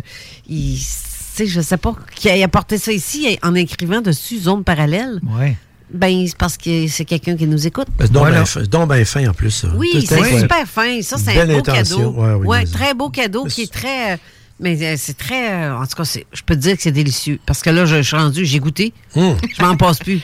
il, 0.48 0.78
je 0.78 1.60
sais 1.60 1.76
pas, 1.76 1.94
qui 2.14 2.30
a 2.30 2.44
apporté 2.44 2.78
ça 2.78 2.92
ici 2.92 3.38
en 3.42 3.54
écrivant 3.54 4.00
dessus 4.00 4.38
zone 4.40 4.64
parallèle. 4.64 5.20
Oui. 5.38 5.54
Ben, 5.92 6.26
c'est 6.26 6.36
parce 6.36 6.56
que 6.56 6.86
c'est 6.88 7.04
quelqu'un 7.04 7.36
qui 7.36 7.46
nous 7.46 7.66
écoute. 7.66 7.86
Ben, 7.98 8.06
C'est 8.06 8.12
donc 8.12 8.22
Voilà. 8.22 8.36
bien 8.38 8.44
fin- 8.46 8.62
donc 8.62 8.90
en 8.90 9.32
plus. 9.34 9.50
ça. 9.50 9.68
Oui, 9.76 10.04
c'est 10.06 10.18
est- 10.20 10.40
super 10.40 10.66
fin. 10.66 11.02
Ça, 11.02 11.16
c'est 11.18 11.38
un 11.40 11.46
beau 11.46 11.58
intention. 11.58 11.96
cadeau. 11.98 12.10
Ouais, 12.12 12.34
oui, 12.64 12.70
très 12.70 12.94
beau 12.94 13.10
cadeau 13.10 13.44
qui 13.44 13.62
est 13.62 13.72
très. 13.72 14.18
Mais 14.60 14.78
euh, 14.82 14.94
c'est 14.96 15.16
très. 15.16 15.52
euh, 15.52 15.76
En 15.76 15.86
tout 15.86 15.96
cas, 15.96 16.04
je 16.04 16.42
peux 16.46 16.54
te 16.54 16.60
dire 16.60 16.76
que 16.76 16.82
c'est 16.82 16.92
délicieux. 16.92 17.38
Parce 17.46 17.62
que 17.62 17.70
là, 17.70 17.84
je, 17.84 17.96
je 17.96 18.02
suis 18.02 18.16
rendu, 18.16 18.44
j'ai 18.46 18.58
goûté. 18.60 18.92
Hum. 19.16 19.36
Je 19.58 19.62
m'en 19.62 19.76
passe 19.76 19.98
plus. 19.98 20.20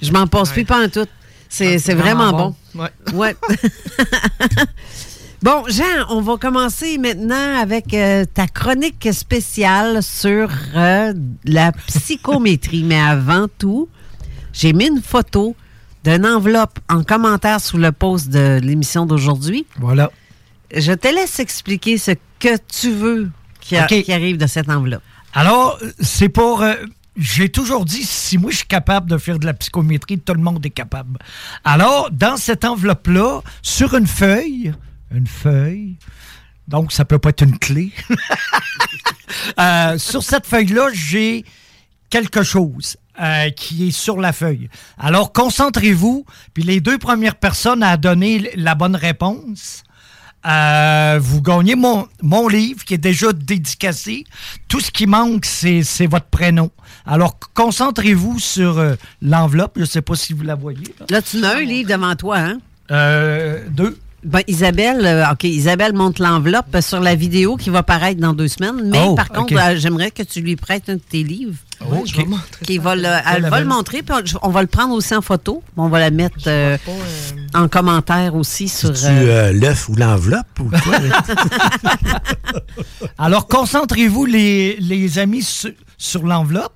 Je 0.00 0.12
m'en 0.12 0.26
passe 0.26 0.50
plus, 0.50 0.64
pas 0.64 0.84
en 0.84 0.88
tout. 0.88 1.06
C'est 1.48 1.78
c'est 1.78 1.94
vraiment, 1.94 2.30
bon. 2.32 2.54
Ouais. 2.76 2.88
Ouais. 3.14 3.36
bon, 5.42 5.64
Jean, 5.68 6.06
on 6.10 6.20
va 6.20 6.36
commencer 6.36 6.98
maintenant 6.98 7.60
avec 7.60 7.92
euh, 7.94 8.24
ta 8.32 8.46
chronique 8.46 9.08
spéciale 9.12 10.02
sur 10.02 10.48
euh, 10.76 11.12
la 11.44 11.72
psychométrie. 11.72 12.84
Mais 12.84 13.00
avant 13.00 13.46
tout, 13.58 13.88
j'ai 14.52 14.72
mis 14.72 14.86
une 14.88 15.02
photo 15.02 15.54
d'une 16.04 16.24
enveloppe 16.26 16.78
en 16.88 17.02
commentaire 17.02 17.60
sous 17.60 17.76
le 17.78 17.92
post 17.92 18.28
de 18.28 18.58
l'émission 18.62 19.06
d'aujourd'hui. 19.06 19.66
Voilà. 19.78 20.10
Je 20.74 20.92
te 20.92 21.08
laisse 21.08 21.38
expliquer 21.40 21.98
ce 21.98 22.12
que 22.38 22.56
tu 22.68 22.90
veux 22.92 23.30
qui, 23.60 23.76
a- 23.76 23.84
OK. 23.84 24.02
qui 24.02 24.12
arrive 24.12 24.36
de 24.38 24.46
cette 24.46 24.68
enveloppe. 24.70 25.02
Alors, 25.34 25.78
c'est 26.00 26.28
pour. 26.28 26.62
euh, 26.62 26.74
j'ai 27.16 27.48
toujours 27.50 27.84
dit, 27.84 28.02
si 28.04 28.38
moi 28.38 28.50
je 28.50 28.58
suis 28.58 28.66
capable 28.66 29.10
de 29.10 29.18
faire 29.18 29.38
de 29.38 29.44
la 29.46 29.52
psychométrie, 29.52 30.18
tout 30.18 30.32
le 30.32 30.40
monde 30.40 30.64
est 30.64 30.70
capable. 30.70 31.18
Alors, 31.64 32.08
dans 32.10 32.36
cette 32.36 32.64
enveloppe-là, 32.64 33.42
sur 33.62 33.94
une 33.94 34.06
feuille, 34.06 34.72
une 35.14 35.26
feuille, 35.26 35.96
donc 36.68 36.92
ça 36.92 37.04
peut 37.04 37.18
pas 37.18 37.28
être 37.30 37.42
une 37.42 37.58
clé. 37.58 37.92
Euh, 39.58 39.96
sur 39.98 40.22
cette 40.22 40.46
feuille-là, 40.46 40.88
j'ai 40.92 41.44
quelque 42.10 42.42
chose 42.42 42.96
euh, 43.20 43.50
qui 43.50 43.88
est 43.88 43.90
sur 43.90 44.18
la 44.18 44.32
feuille. 44.32 44.68
Alors, 44.98 45.32
concentrez-vous, 45.32 46.24
puis 46.54 46.62
les 46.62 46.80
deux 46.80 46.98
premières 46.98 47.36
personnes 47.36 47.82
à 47.82 47.96
donner 47.96 48.50
la 48.56 48.74
bonne 48.74 48.96
réponse. 48.96 49.82
Euh, 50.46 51.18
vous 51.20 51.42
gagnez 51.42 51.74
mon, 51.74 52.08
mon 52.22 52.48
livre 52.48 52.84
qui 52.84 52.94
est 52.94 52.98
déjà 52.98 53.32
dédicacé. 53.32 54.24
Tout 54.68 54.80
ce 54.80 54.90
qui 54.90 55.06
manque, 55.06 55.44
c'est 55.44 56.06
votre 56.06 56.26
prénom. 56.26 56.70
Alors, 57.04 57.38
concentrez-vous 57.54 58.38
sur 58.38 58.78
euh, 58.78 58.94
l'enveloppe. 59.20 59.72
Je 59.76 59.82
ne 59.82 59.86
sais 59.86 60.02
pas 60.02 60.14
si 60.14 60.32
vous 60.32 60.42
la 60.42 60.54
voyez. 60.54 60.94
Là, 61.00 61.06
Là, 61.10 61.22
tu 61.22 61.44
as 61.44 61.56
un 61.56 61.60
livre 61.60 61.90
devant 61.90 62.14
toi, 62.16 62.38
hein? 62.38 62.58
Euh, 62.90 63.64
deux. 63.68 63.98
Ben, 64.22 64.42
Isabelle, 64.48 65.06
euh, 65.06 65.30
OK, 65.32 65.44
Isabelle 65.44 65.94
monte 65.94 66.18
l'enveloppe 66.18 66.76
sur 66.82 67.00
la 67.00 67.14
vidéo 67.14 67.56
qui 67.56 67.70
va 67.70 67.82
paraître 67.82 68.20
dans 68.20 68.34
deux 68.34 68.48
semaines. 68.48 68.82
Mais 68.90 69.00
Oh, 69.06 69.14
par 69.14 69.30
contre, 69.30 69.54
euh, 69.56 69.76
j'aimerais 69.76 70.10
que 70.10 70.22
tu 70.22 70.40
lui 70.42 70.56
prêtes 70.56 70.90
un 70.90 70.96
de 70.96 71.00
tes 71.00 71.22
livres. 71.22 71.54
Oh, 71.80 72.02
je 72.04 72.14
vais 72.16 72.22
OK. 72.24 72.28
montrer 72.28 72.64
Qui 72.66 72.76
va 72.76 72.94
le- 72.94 73.08
elle 73.34 73.48
va 73.48 73.60
le 73.60 73.66
montrer, 73.66 74.02
puis 74.02 74.14
on, 74.42 74.48
on 74.48 74.50
va 74.50 74.60
le 74.60 74.66
prendre 74.68 74.92
aussi 74.94 75.14
en 75.14 75.22
photo. 75.22 75.62
On 75.78 75.88
va 75.88 75.98
la 76.00 76.10
mettre 76.10 76.36
euh, 76.48 76.76
Pas, 76.84 76.90
euh, 76.92 77.58
en 77.62 77.68
commentaire 77.68 78.34
aussi 78.34 78.68
sur. 78.68 78.90
Euh, 78.90 78.92
euh, 79.06 79.52
l'œuf 79.52 79.88
ou 79.88 79.94
l'enveloppe 79.96 80.60
ou 80.60 80.64
quoi? 80.68 80.98
Alors, 83.18 83.46
concentrez-vous, 83.46 84.26
les, 84.26 84.76
les 84.80 85.18
amis, 85.18 85.42
sur, 85.42 85.70
sur 85.96 86.24
l'enveloppe. 86.26 86.74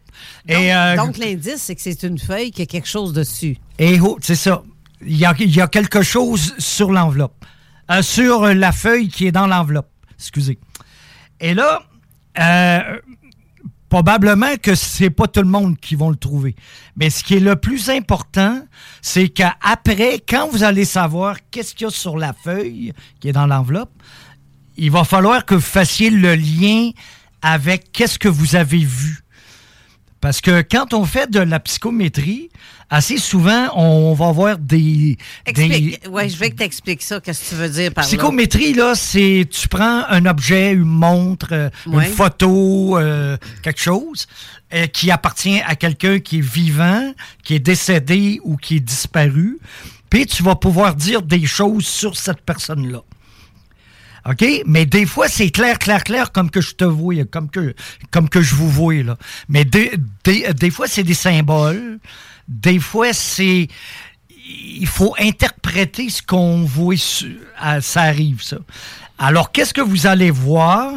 Et, 0.49 0.75
euh, 0.75 0.97
donc, 0.97 1.19
l'indice, 1.19 1.57
c'est 1.59 1.75
que 1.75 1.83
c'est 1.83 2.03
une 2.03 2.19
feuille 2.19 2.51
qui 2.51 2.63
a 2.63 2.67
quelque 2.67 2.89
chose 2.89 3.13
dessus. 3.13 3.57
Et 3.79 3.99
oh, 4.01 4.19
c'est 4.23 4.35
ça. 4.35 4.63
Il 5.07 5.17
y, 5.17 5.25
a, 5.25 5.35
y 5.39 5.61
a 5.61 5.69
quelque 5.69 6.03
chose 6.03 6.55
sur 6.59 6.93
l'enveloppe. 6.93 7.45
Euh, 7.91 8.03
sur 8.03 8.47
la 8.47 8.73
feuille 8.73 9.09
qui 9.09 9.27
est 9.27 9.33
dans 9.33 9.47
l'enveloppe. 9.47 9.91
Excusez. 10.15 10.59
Et 11.41 11.53
là, 11.53 11.83
euh, 12.39 12.99
probablement 13.91 14.57
que 14.61 14.75
c'est 14.75 15.11
pas 15.11 15.29
tout 15.29 15.43
le 15.43 15.49
monde 15.49 15.79
qui 15.79 15.95
va 15.95 16.09
le 16.09 16.17
trouver. 16.17 16.57
Mais 16.97 17.11
ce 17.11 17.23
qui 17.23 17.35
est 17.35 17.41
le 17.41 17.57
plus 17.57 17.91
important, 17.91 18.63
c'est 19.03 19.29
qu'après, 19.29 20.21
quand 20.27 20.49
vous 20.49 20.65
allez 20.65 20.85
savoir 20.85 21.37
qu'est-ce 21.51 21.75
qu'il 21.75 21.85
y 21.85 21.89
a 21.89 21.91
sur 21.91 22.17
la 22.17 22.33
feuille 22.33 22.93
qui 23.21 23.29
est 23.29 23.33
dans 23.33 23.47
l'enveloppe, 23.47 23.93
il 24.77 24.91
va 24.91 25.05
falloir 25.05 25.45
que 25.45 25.55
vous 25.55 25.61
fassiez 25.61 26.11
le 26.11 26.35
lien 26.35 26.91
avec 27.43 27.93
qu'est-ce 27.93 28.19
que 28.19 28.29
vous 28.29 28.57
avez 28.57 28.79
vu. 28.79 29.24
Parce 30.25 30.41
que 30.41 30.63
quand 30.63 30.95
on 30.95 31.05
fait 31.05 31.31
de 31.31 31.39
la 31.41 31.61
psychométrie, 31.61 32.49
assez 32.89 33.19
souvent, 33.19 33.69
on 33.77 34.15
va 34.15 34.33
voir 34.33 34.57
des... 34.57 35.19
Explique. 35.45 36.01
des- 36.03 36.09
Oui, 36.09 36.31
je 36.31 36.37
veux 36.39 36.49
que 36.49 36.55
tu 36.57 36.63
expliques 36.63 37.03
ça. 37.03 37.21
Qu'est-ce 37.21 37.45
que 37.45 37.49
tu 37.51 37.55
veux 37.57 37.69
dire 37.69 37.93
par 37.93 38.05
là? 38.05 38.09
Psychométrie, 38.09 38.73
là, 38.73 38.95
c'est 38.95 39.47
tu 39.51 39.69
prends 39.69 40.05
un 40.09 40.25
objet, 40.25 40.73
une 40.73 40.85
montre, 40.85 41.49
euh, 41.53 41.69
Ouais. 41.87 42.07
une 42.07 42.11
photo, 42.11 42.97
euh, 42.97 43.37
quelque 43.63 43.83
chose 43.83 44.27
euh, 44.73 44.87
qui 44.87 45.11
appartient 45.11 45.61
à 45.61 45.77
quelqu'un 45.77 46.19
qui 46.21 46.39
est 46.39 46.49
vivant, 46.55 47.13
qui 47.43 47.57
est 47.57 47.59
décédé 47.59 48.41
ou 48.45 48.57
qui 48.57 48.77
est 48.77 48.81
disparu, 48.81 49.59
puis 50.09 50.25
tu 50.25 50.43
vas 50.43 50.55
pouvoir 50.57 50.95
dire 50.95 51.21
des 51.21 51.45
choses 51.45 51.85
sur 51.87 52.17
cette 52.17 52.41
personne-là. 52.41 53.03
OK? 54.27 54.45
Mais 54.67 54.87
des 54.87 55.07
fois, 55.07 55.29
c'est 55.29 55.51
clair, 55.51 55.79
clair, 55.79 56.03
clair, 56.03 56.33
comme 56.33 56.51
que 56.51 56.61
je 56.61 56.75
te 56.75 56.85
vois, 56.85 57.25
comme 57.25 57.51
que, 57.51 57.75
comme 58.11 58.29
que 58.29 58.41
je 58.41 58.55
vous 58.55 58.71
vois, 58.71 59.03
là. 59.03 59.19
Mais 59.49 59.65
des, 59.65 59.93
des, 60.25 60.53
des 60.55 60.71
fois, 60.71 60.87
c'est 60.87 61.03
des 61.03 61.15
symboles. 61.15 61.99
Des 62.49 62.79
fois, 62.79 63.13
c'est... 63.13 63.69
Il 64.47 64.87
faut 64.87 65.15
interpréter 65.19 66.11
ce 66.11 66.23
qu'on 66.23 66.65
voit. 66.65 66.97
ça 67.81 68.03
arrive, 68.03 68.43
ça. 68.43 68.59
Alors, 69.19 69.53
qu'est-ce 69.53 69.73
que 69.73 69.81
vous 69.81 70.07
allez 70.07 70.31
voir 70.31 70.93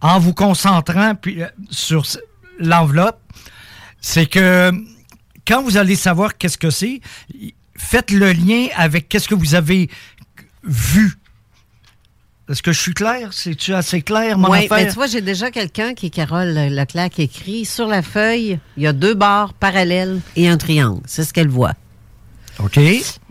en 0.00 0.18
vous 0.18 0.34
concentrant 0.34 1.14
euh, 1.26 1.46
sur 1.70 2.04
l'enveloppe? 2.58 3.20
C'est 4.00 4.26
que 4.26 4.72
quand 5.46 5.62
vous 5.62 5.76
allez 5.76 5.96
savoir 5.96 6.36
qu'est-ce 6.36 6.58
que 6.58 6.70
c'est, 6.70 7.00
faites 7.76 8.10
le 8.10 8.32
lien 8.32 8.66
avec 8.76 9.08
qu'est-ce 9.08 9.28
que 9.28 9.34
vous 9.34 9.54
avez 9.54 9.88
vu. 10.64 11.14
Est-ce 12.50 12.62
que 12.62 12.72
je 12.72 12.80
suis 12.80 12.94
clair? 12.94 13.28
C'est-tu 13.32 13.74
assez 13.74 14.00
clair, 14.00 14.38
mon 14.38 14.48
Oui, 14.50 14.64
affaire? 14.64 14.78
mais 14.78 14.86
tu 14.88 14.94
vois, 14.94 15.06
j'ai 15.06 15.20
déjà 15.20 15.50
quelqu'un 15.50 15.92
qui 15.92 16.06
est 16.06 16.10
Carole 16.10 16.54
Leclerc 16.54 17.10
qui 17.10 17.22
écrit 17.22 17.64
sur 17.66 17.86
la 17.88 18.00
feuille, 18.02 18.58
il 18.78 18.82
y 18.82 18.86
a 18.86 18.94
deux 18.94 19.12
barres 19.14 19.52
parallèles 19.52 20.20
et 20.34 20.48
un 20.48 20.56
triangle. 20.56 21.02
C'est 21.06 21.24
ce 21.24 21.32
qu'elle 21.34 21.48
voit. 21.48 21.74
OK. 22.58 22.74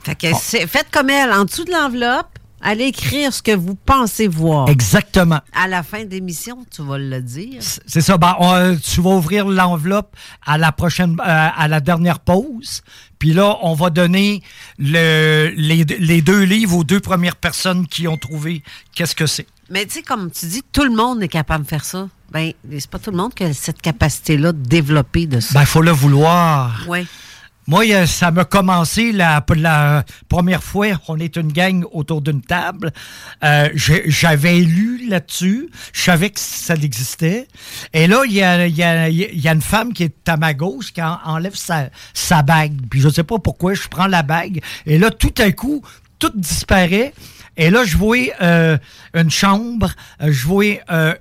Fait 0.04 0.16
que 0.16 0.28
c'est- 0.40 0.68
faites 0.68 0.88
comme 0.92 1.10
elle, 1.10 1.32
en 1.34 1.46
dessous 1.46 1.66
de 1.66 1.72
l'enveloppe, 1.72 2.37
allez 2.68 2.86
écrire 2.86 3.34
ce 3.34 3.42
que 3.42 3.56
vous 3.56 3.76
pensez 3.76 4.28
voir. 4.28 4.70
Exactement. 4.70 5.40
À 5.54 5.68
la 5.68 5.84
fin 5.84 6.04
de 6.04 6.12
l'émission, 6.12 6.66
tu 6.70 6.84
vas 6.84 6.98
le 6.98 7.22
dire. 7.22 7.62
C'est 7.62 8.02
ça. 8.02 8.18
Ben, 8.18 8.36
on, 8.40 8.76
tu 8.76 9.02
vas 9.02 9.12
ouvrir 9.12 9.48
l'enveloppe 9.48 10.16
à 10.46 10.58
la 10.58 10.72
prochaine, 10.72 11.18
euh, 11.20 11.50
à 11.56 11.68
la 11.68 11.80
dernière 11.80 12.20
pause. 12.20 12.82
Puis 13.20 13.34
là, 13.34 13.58
on 13.62 13.74
va 13.74 13.90
donner 13.90 14.44
le, 14.78 15.52
les, 15.56 15.84
les 15.86 16.22
deux 16.22 16.44
livres 16.44 16.78
aux 16.78 16.84
deux 16.84 17.00
premières 17.00 17.38
personnes 17.38 17.88
qui 17.88 18.08
ont 18.08 18.18
trouvé 18.18 18.64
qu'est-ce 18.94 19.16
que 19.16 19.26
c'est. 19.26 19.48
Mais 19.70 19.86
tu 19.86 19.96
sais, 19.96 20.02
comme 20.02 20.30
tu 20.32 20.46
dis, 20.46 20.62
tout 20.72 20.84
le 20.84 20.96
monde 20.96 21.24
est 21.24 21.28
capable 21.28 21.64
de 21.64 21.70
faire 21.70 21.86
ça. 21.86 22.08
Ben, 22.32 22.52
c'est 22.70 22.90
pas 22.90 23.00
tout 23.00 23.12
le 23.12 23.18
monde 23.18 23.34
qui 23.34 23.46
a 23.46 23.54
cette 23.54 23.82
capacité-là 23.82 24.52
de 24.52 24.62
développer 24.62 25.26
de 25.26 25.40
ça. 25.40 25.54
Ben, 25.54 25.62
il 25.62 25.68
faut 25.68 25.82
le 25.82 25.92
vouloir. 25.92 26.84
Oui. 26.88 27.08
Moi, 27.70 27.84
euh, 27.92 28.06
ça 28.06 28.32
m'a 28.32 28.46
commencé 28.46 29.12
la, 29.12 29.44
la 29.58 30.06
première 30.30 30.64
fois, 30.64 30.88
on 31.10 31.20
est 31.20 31.36
une 31.36 31.52
gang 31.52 31.84
autour 31.92 32.22
d'une 32.22 32.42
table. 32.42 32.94
Euh, 33.44 33.68
J'avais 33.76 34.60
lu 34.60 35.06
là-dessus, 35.10 35.70
je 35.92 36.02
savais 36.02 36.30
que 36.30 36.40
ça 36.40 36.76
existait. 36.76 37.46
Et 37.92 38.08
là, 38.08 38.24
il 38.26 38.32
y 38.34 38.42
a, 38.42 39.52
une 39.54 39.62
femme 39.62 39.92
qui 39.92 40.04
est 40.04 40.30
à 40.30 40.38
ma 40.38 40.54
gauche 40.54 40.94
qui 40.94 41.02
en- 41.02 41.20
enlève 41.26 41.56
sa, 41.56 42.42
bague. 42.42 42.88
Puis 42.90 43.02
je 43.02 43.10
sais 43.10 43.24
pas 43.24 43.38
pourquoi, 43.38 43.74
je 43.74 43.90
prends 43.90 44.08
la 44.08 44.24
bague. 44.24 44.62
Et 44.86 44.98
là, 44.98 45.12
tout 45.12 45.34
à 45.38 45.52
coup, 45.52 45.82
tout 46.20 46.32
disparaît. 46.36 47.14
Et 47.58 47.70
là, 47.70 47.84
je 47.84 47.98
vois 47.98 48.16
euh, 48.42 48.78
une 49.14 49.32
chambre, 49.32 49.92
euh, 50.22 50.32
je 50.32 50.48
vois 50.48 50.64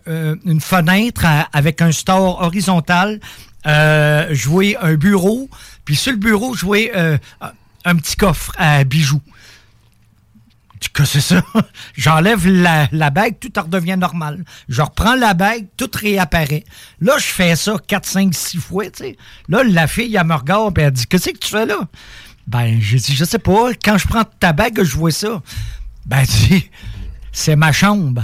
une 0.06 0.60
fenêtre 0.60 1.24
avec 1.52 1.82
un 1.82 1.90
store 1.90 2.40
horizontal, 2.42 3.18
je 3.64 4.48
vois 4.48 4.64
un 4.80 4.94
bureau, 4.94 5.48
puis 5.86 5.96
sur 5.96 6.12
le 6.12 6.18
bureau, 6.18 6.52
je 6.54 6.66
vois 6.66 6.76
euh, 6.94 7.16
un 7.86 7.96
petit 7.96 8.16
coffre 8.16 8.52
à 8.58 8.84
bijoux. 8.84 9.22
Que 10.92 11.04
c'est 11.04 11.20
ça? 11.20 11.42
J'enlève 11.96 12.46
la, 12.46 12.88
la 12.92 13.10
bague, 13.10 13.38
tout 13.40 13.52
redevient 13.60 13.96
normal. 13.98 14.44
Je 14.68 14.80
reprends 14.82 15.14
la 15.14 15.34
bague, 15.34 15.66
tout 15.76 15.90
réapparaît. 15.94 16.64
Là, 17.00 17.14
je 17.18 17.24
fais 17.24 17.56
ça 17.56 17.76
4, 17.86 18.06
5, 18.06 18.34
6 18.34 18.58
fois, 18.58 18.84
tu 18.90 19.04
sais. 19.04 19.16
Là, 19.48 19.62
la 19.64 19.86
fille, 19.88 20.14
elle 20.14 20.26
me 20.26 20.34
regarde, 20.34 20.78
et 20.78 20.82
elle 20.82 20.92
dit 20.92 21.06
Qu'est-ce 21.06 21.30
que 21.30 21.38
tu 21.38 21.50
fais 21.50 21.66
là? 21.66 21.80
Ben, 22.46 22.78
j'ai 22.80 22.98
dit 22.98 23.14
Je 23.14 23.24
sais 23.24 23.38
pas. 23.38 23.70
Quand 23.84 23.98
je 23.98 24.06
prends 24.06 24.24
ta 24.24 24.52
bague, 24.52 24.82
je 24.82 24.96
vois 24.96 25.10
ça. 25.10 25.42
Ben, 26.06 26.22
dit 26.48 26.70
C'est 27.32 27.56
ma 27.56 27.72
chambre. 27.72 28.22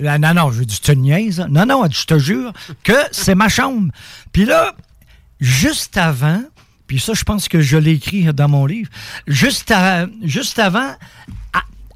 Là, 0.00 0.18
non, 0.18 0.34
non, 0.34 0.50
je 0.50 0.64
dis, 0.64 0.80
tu 0.80 0.96
niaises? 0.96 1.40
hein? 1.40 1.46
Non, 1.48 1.66
non, 1.66 1.88
je 1.88 2.04
te 2.04 2.18
jure 2.18 2.52
que 2.82 2.96
c'est 3.12 3.36
ma 3.36 3.48
chambre. 3.48 3.92
Puis 4.32 4.44
là, 4.44 4.74
juste 5.40 5.96
avant, 5.96 6.42
puis 6.86 7.00
ça, 7.00 7.14
je 7.14 7.24
pense 7.24 7.48
que 7.48 7.60
je 7.60 7.76
l'ai 7.76 7.92
écrit 7.92 8.24
dans 8.32 8.48
mon 8.48 8.66
livre, 8.66 8.90
juste, 9.26 9.70
avant, 9.70 10.06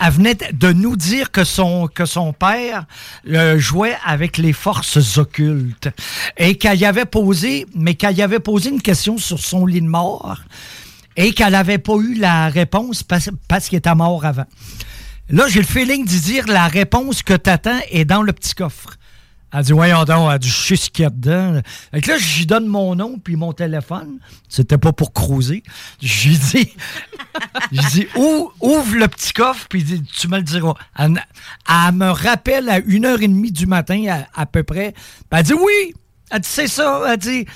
elle- 0.01 0.13
venait 0.13 0.35
de 0.53 0.73
nous 0.73 0.97
dire 0.97 1.31
que 1.31 1.45
son, 1.45 1.87
que 1.87 2.07
son 2.07 2.33
père 2.33 2.87
euh, 3.29 3.59
jouait 3.59 3.97
avec 4.05 4.39
les 4.39 4.53
forces 4.55 5.19
occultes 5.19 5.89
et 6.39 6.57
qu'elle 6.57 6.79
y 6.79 6.87
avait 6.87 7.05
posé, 7.05 7.67
mais 7.75 7.95
qu'elle 7.95 8.17
y 8.17 8.23
avait 8.23 8.41
posé 8.41 8.71
une 8.71 8.81
question 8.81 9.19
sur 9.19 9.39
son 9.39 9.67
lit 9.67 9.83
de 9.83 9.87
mort 9.87 10.39
et 11.17 11.33
qu'elle 11.33 11.53
n'avait 11.53 11.77
pas 11.79 11.97
eu 11.97 12.15
la 12.15 12.49
réponse 12.49 13.03
parce, 13.03 13.29
parce 13.47 13.69
qu'il 13.69 13.77
était 13.79 13.95
mort 13.95 14.25
avant. 14.25 14.47
Là, 15.29 15.45
j'ai 15.49 15.61
le 15.61 15.67
feeling 15.67 16.05
d'y 16.07 16.21
dire 16.21 16.47
la 16.49 16.67
réponse 16.67 17.23
que 17.23 17.35
t'attends 17.35 17.79
est 17.91 18.05
dans 18.07 18.23
le 18.23 18.33
petit 18.33 18.55
coffre. 18.55 18.97
Elle 19.53 19.65
dit, 19.65 19.73
voyons 19.73 20.05
donc, 20.05 20.31
elle 20.33 20.39
dit, 20.39 20.49
je 20.49 20.55
sais 20.69 20.77
ce 20.77 20.91
qu'il 20.91 21.03
y 21.03 21.07
a 21.07 21.11
dedans. 21.11 21.61
Fait 21.93 22.01
que 22.01 22.11
là, 22.11 22.19
j'y 22.19 22.47
donne 22.47 22.67
mon 22.67 22.95
nom 22.95 23.19
puis 23.23 23.35
mon 23.37 23.53
téléphone. 23.53 24.19
C'était 24.49 24.79
pas 24.79 24.93
pour 24.93 25.13
cruiser. 25.13 25.63
J'ai 26.01 26.31
dit, 26.37 26.73
j'ai 27.73 27.89
dit, 27.91 28.07
Ou- 28.17 28.51
ouvre 28.61 28.97
le 28.97 29.09
petit 29.09 29.33
coffre 29.33 29.67
puis 29.69 29.85
tu 30.17 30.29
me 30.29 30.37
le 30.37 30.43
diras. 30.45 30.75
Elle, 30.97 31.11
me 31.95 32.11
rappelle 32.11 32.69
à 32.69 32.79
une 32.79 33.05
heure 33.07 33.21
et 33.23 33.29
demie 33.29 33.53
du 33.53 33.67
matin, 33.67 34.05
à, 34.35 34.41
à 34.43 34.47
peu 34.47 34.63
près. 34.63 34.95
Elle 35.31 35.43
dit, 35.43 35.55
oui. 35.55 35.95
Elle 36.31 36.41
dit, 36.41 36.49
c'est 36.49 36.69
ça. 36.69 37.03
Elle 37.09 37.17
dit, 37.19 37.47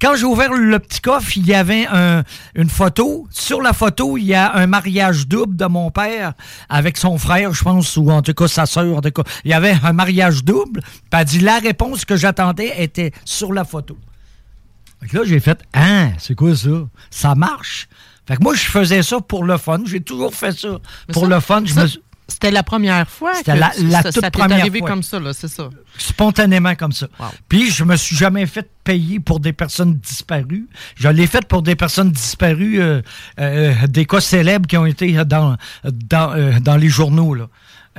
quand 0.00 0.14
j'ai 0.14 0.24
ouvert 0.24 0.52
le 0.52 0.78
petit 0.78 1.00
coffre, 1.00 1.36
il 1.36 1.46
y 1.46 1.54
avait 1.54 1.86
un- 1.90 2.22
une 2.54 2.70
photo. 2.70 3.26
Sur 3.30 3.60
la 3.60 3.72
photo, 3.72 4.16
il 4.16 4.24
y 4.24 4.34
a 4.34 4.54
un 4.54 4.66
mariage 4.66 5.26
double 5.26 5.56
de 5.56 5.66
mon 5.66 5.90
père 5.90 6.34
avec 6.68 6.96
son 6.96 7.18
frère, 7.18 7.52
je 7.52 7.62
pense, 7.64 7.96
ou 7.96 8.10
en 8.10 8.22
tout 8.22 8.32
cas 8.34 8.46
sa 8.48 8.66
sœur. 8.66 8.96
en 8.96 9.00
tout 9.00 9.10
cas. 9.10 9.22
Il 9.44 9.50
y 9.50 9.54
avait 9.54 9.76
un 9.82 9.92
mariage 9.92 10.44
double. 10.44 10.80
Puis 10.82 11.00
elle 11.12 11.24
dit, 11.24 11.40
la 11.40 11.58
réponse 11.58 12.04
que 12.04 12.16
j'attendais 12.16 12.72
était 12.82 13.12
sur 13.24 13.52
la 13.52 13.64
photo. 13.64 13.98
Fait 15.00 15.08
que 15.08 15.16
là, 15.18 15.24
j'ai 15.26 15.40
fait, 15.40 15.58
hein, 15.74 16.10
c'est 16.18 16.34
quoi 16.34 16.54
ça? 16.54 16.68
Ça 17.10 17.34
marche? 17.34 17.88
Fait 18.28 18.36
que 18.36 18.42
moi, 18.42 18.54
je 18.54 18.60
faisais 18.62 19.02
ça 19.02 19.20
pour 19.20 19.44
le 19.44 19.56
fun. 19.56 19.80
J'ai 19.86 20.00
toujours 20.00 20.34
fait 20.34 20.52
ça 20.56 20.78
pour 21.12 21.22
ça- 21.24 21.28
le 21.28 21.40
fun. 21.40 21.62
Je 21.64 21.74
me 21.74 21.86
C'était 22.30 22.50
la 22.50 22.62
première 22.62 23.08
fois 23.08 23.34
C'était 23.34 23.52
que 23.52 23.58
la- 23.58 23.72
ça, 23.72 24.12
toute 24.12 24.22
ça 24.22 24.30
t'est 24.30 24.38
première 24.38 24.60
arrivé 24.60 24.78
fois. 24.78 24.88
comme 24.88 25.02
ça, 25.02 25.20
là, 25.20 25.32
c'est 25.34 25.48
ça. 25.48 25.68
spontanément 25.98 26.74
comme 26.74 26.92
ça. 26.92 27.08
Puis 27.48 27.70
je 27.70 27.84
me 27.84 27.96
suis 27.96 28.16
jamais 28.16 28.46
fait 28.46 28.68
payer 28.84 29.20
pour 29.20 29.40
des 29.40 29.52
personnes 29.52 29.94
disparues. 29.94 30.66
Je 30.96 31.08
l'ai 31.08 31.26
fait 31.26 31.46
pour 31.46 31.62
des 31.62 31.76
personnes 31.76 32.10
disparues, 32.10 32.80
euh, 32.80 33.02
euh, 33.38 33.74
des 33.88 34.06
cas 34.06 34.20
célèbres 34.20 34.66
qui 34.66 34.76
ont 34.76 34.86
été 34.86 35.12
dans, 35.24 35.56
dans, 35.84 36.32
euh, 36.32 36.58
dans 36.60 36.76
les 36.76 36.88
journaux. 36.88 37.34
Là. 37.34 37.48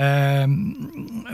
Euh, 0.01 0.47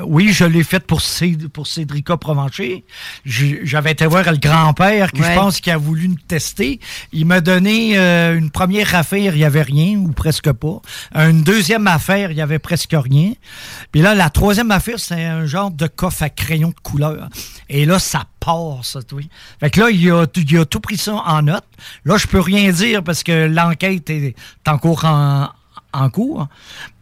oui, 0.03 0.33
je 0.33 0.43
l'ai 0.43 0.63
fait 0.63 0.81
pour, 0.85 0.99
Cé- 1.01 1.37
pour 1.53 1.67
Cédrica 1.67 2.17
Provencher. 2.17 2.83
J'avais 3.25 3.91
été 3.91 4.05
voir 4.05 4.29
le 4.29 4.37
grand-père 4.37 5.11
qui, 5.13 5.21
Ouais. 5.21 5.29
je 5.33 5.35
pense, 5.39 5.61
qui 5.61 5.71
a 5.71 5.77
voulu 5.77 6.09
me 6.09 6.15
tester. 6.27 6.79
Il 7.13 7.25
m'a 7.25 7.39
donné 7.39 7.97
euh, 7.97 8.37
une 8.37 8.51
première 8.51 8.93
affaire, 8.93 9.33
il 9.33 9.37
n'y 9.39 9.45
avait 9.45 9.61
rien, 9.61 9.97
ou 9.97 10.11
presque 10.11 10.51
pas. 10.51 10.81
Une 11.15 11.43
deuxième 11.43 11.87
affaire, 11.87 12.31
il 12.31 12.35
n'y 12.35 12.41
avait 12.41 12.59
presque 12.59 12.93
rien. 12.93 13.31
Puis 13.93 14.01
là, 14.01 14.13
la 14.15 14.29
troisième 14.29 14.71
affaire, 14.71 14.99
c'est 14.99 15.23
un 15.23 15.45
genre 15.45 15.71
de 15.71 15.87
coffre 15.87 16.23
à 16.23 16.29
crayon 16.29 16.69
de 16.69 16.79
couleur. 16.83 17.29
Et 17.69 17.85
là, 17.85 17.99
ça 17.99 18.25
part, 18.41 18.83
ça, 18.83 19.01
tu 19.01 19.15
vois. 19.15 19.23
Fait 19.61 19.69
que 19.69 19.79
là, 19.79 19.89
il 19.89 20.11
a, 20.11 20.25
il 20.35 20.57
a 20.57 20.65
tout 20.65 20.81
pris 20.81 20.97
ça 20.97 21.13
en 21.25 21.41
note. 21.41 21.63
Là, 22.03 22.17
je 22.17 22.27
peux 22.27 22.41
rien 22.41 22.69
dire 22.71 23.01
parce 23.03 23.23
que 23.23 23.45
l'enquête 23.47 24.09
est 24.09 24.35
en 24.67 24.77
cours 24.77 25.05
en, 25.05 25.47
en 25.93 26.09
cours. 26.09 26.47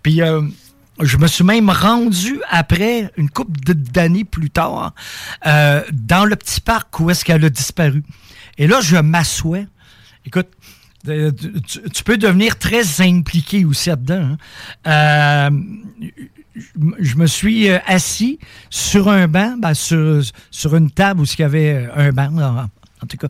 Puis 0.04 0.22
euh, 0.22 0.42
je 1.02 1.18
me 1.18 1.28
suis 1.28 1.44
même 1.44 1.70
rendu 1.70 2.40
après, 2.50 3.12
une 3.18 3.30
couple 3.30 3.60
d'années 3.74 4.24
plus 4.24 4.50
tard, 4.50 4.94
euh, 5.46 5.84
dans 5.92 6.26
le 6.26 6.36
petit 6.36 6.62
parc 6.62 7.00
où 7.00 7.10
est-ce 7.10 7.26
qu'elle 7.26 7.44
a 7.44 7.50
disparu. 7.50 8.04
Et 8.58 8.68
là, 8.68 8.80
je 8.82 8.98
m'assois. 8.98 9.66
Écoute, 10.26 10.48
euh, 11.08 11.32
tu, 11.94 12.04
peux 12.04 12.18
devenir 12.18 12.58
très 12.58 13.02
impliqué 13.02 13.66
aussi 13.66 13.90
là-dedans. 13.90 14.38
hein. 14.86 15.52
Euh, 15.52 15.60
je 17.00 17.16
me 17.16 17.28
suis 17.28 17.70
assis 17.70 18.40
sur 18.70 19.10
un 19.10 19.28
banc, 19.28 19.56
ben, 19.60 19.74
sur, 19.74 20.22
sur 20.50 20.76
une 20.76 20.90
table 20.90 21.22
où 21.22 21.26
il 21.26 21.40
y 21.40 21.44
avait 21.44 21.90
un 21.94 22.12
banc, 22.12 22.32
en, 22.38 22.60
en 22.62 23.08
tout 23.08 23.18
cas, 23.18 23.28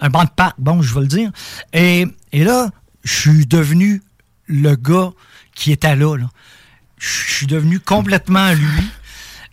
un 0.00 0.10
banc 0.10 0.24
de 0.24 0.30
parc, 0.30 0.56
bon, 0.58 0.82
je 0.82 0.92
vais 0.92 1.00
le 1.02 1.06
dire. 1.06 1.30
Et, 1.72 2.04
et 2.32 2.42
là, 2.42 2.70
je 3.04 3.14
suis 3.14 3.46
devenu 3.46 4.02
le 4.46 4.74
gars 4.74 5.10
qui 5.54 5.72
était 5.72 5.94
là. 5.94 6.16
là. 6.16 6.28
Je 6.98 7.32
suis 7.34 7.46
devenu 7.46 7.80
complètement 7.80 8.52
lui. 8.52 8.84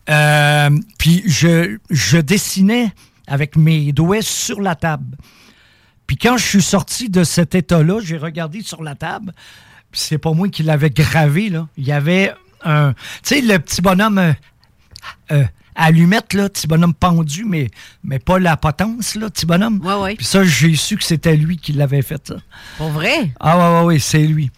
Euh, 0.10 0.70
puis 0.98 1.24
je, 1.26 1.78
je 1.90 2.18
dessinais 2.18 2.92
avec 3.28 3.56
mes 3.56 3.92
doigts 3.94 4.22
sur 4.22 4.62
la 4.62 4.76
table. 4.76 5.18
Puis 6.08 6.18
quand 6.18 6.38
je 6.38 6.46
suis 6.46 6.62
sorti 6.62 7.10
de 7.10 7.24
cet 7.24 7.56
état-là, 7.56 8.02
j'ai 8.04 8.18
regardé 8.18 8.62
sur 8.62 8.84
la 8.84 8.96
table. 8.96 9.32
Puis 9.92 10.02
c'est 10.02 10.18
pas 10.18 10.34
moi 10.34 10.50
qui 10.50 10.64
l'avais 10.64 10.90
gravé, 10.90 11.50
là. 11.50 11.68
Il 11.78 11.86
y 11.86 11.92
avait 11.92 12.34
un. 12.64 12.94
Tu 12.94 13.00
sais, 13.24 13.42
le 13.42 13.58
petit 13.60 13.82
bonhomme 13.82 14.18
euh, 14.18 14.34
euh, 15.32 15.44
allumette, 15.76 16.34
là, 16.34 16.50
petit 16.50 16.68
bonhomme 16.68 16.94
pendu, 16.94 17.46
mais, 17.46 17.70
mais 18.04 18.20
pas 18.20 18.40
la 18.40 18.58
potence, 18.58 19.16
là, 19.16 19.30
petit 19.30 19.46
bonhomme. 19.46 19.80
Ouais, 19.86 19.96
ouais. 19.96 20.16
Puis 20.16 20.26
ça, 20.26 20.44
j'ai 20.44 20.76
su 20.76 20.98
que 20.98 21.04
c'était 21.04 21.36
lui 21.36 21.58
qui 21.58 21.74
l'avait 21.74 22.02
fait, 22.02 22.28
ça. 22.28 22.36
Pour 22.78 22.90
vrai? 22.90 23.32
Ah, 23.40 23.58
ouais, 23.58 23.80
ouais, 23.80 23.86
ouais, 23.86 24.00
c'est 24.00 24.26
lui. 24.26 24.52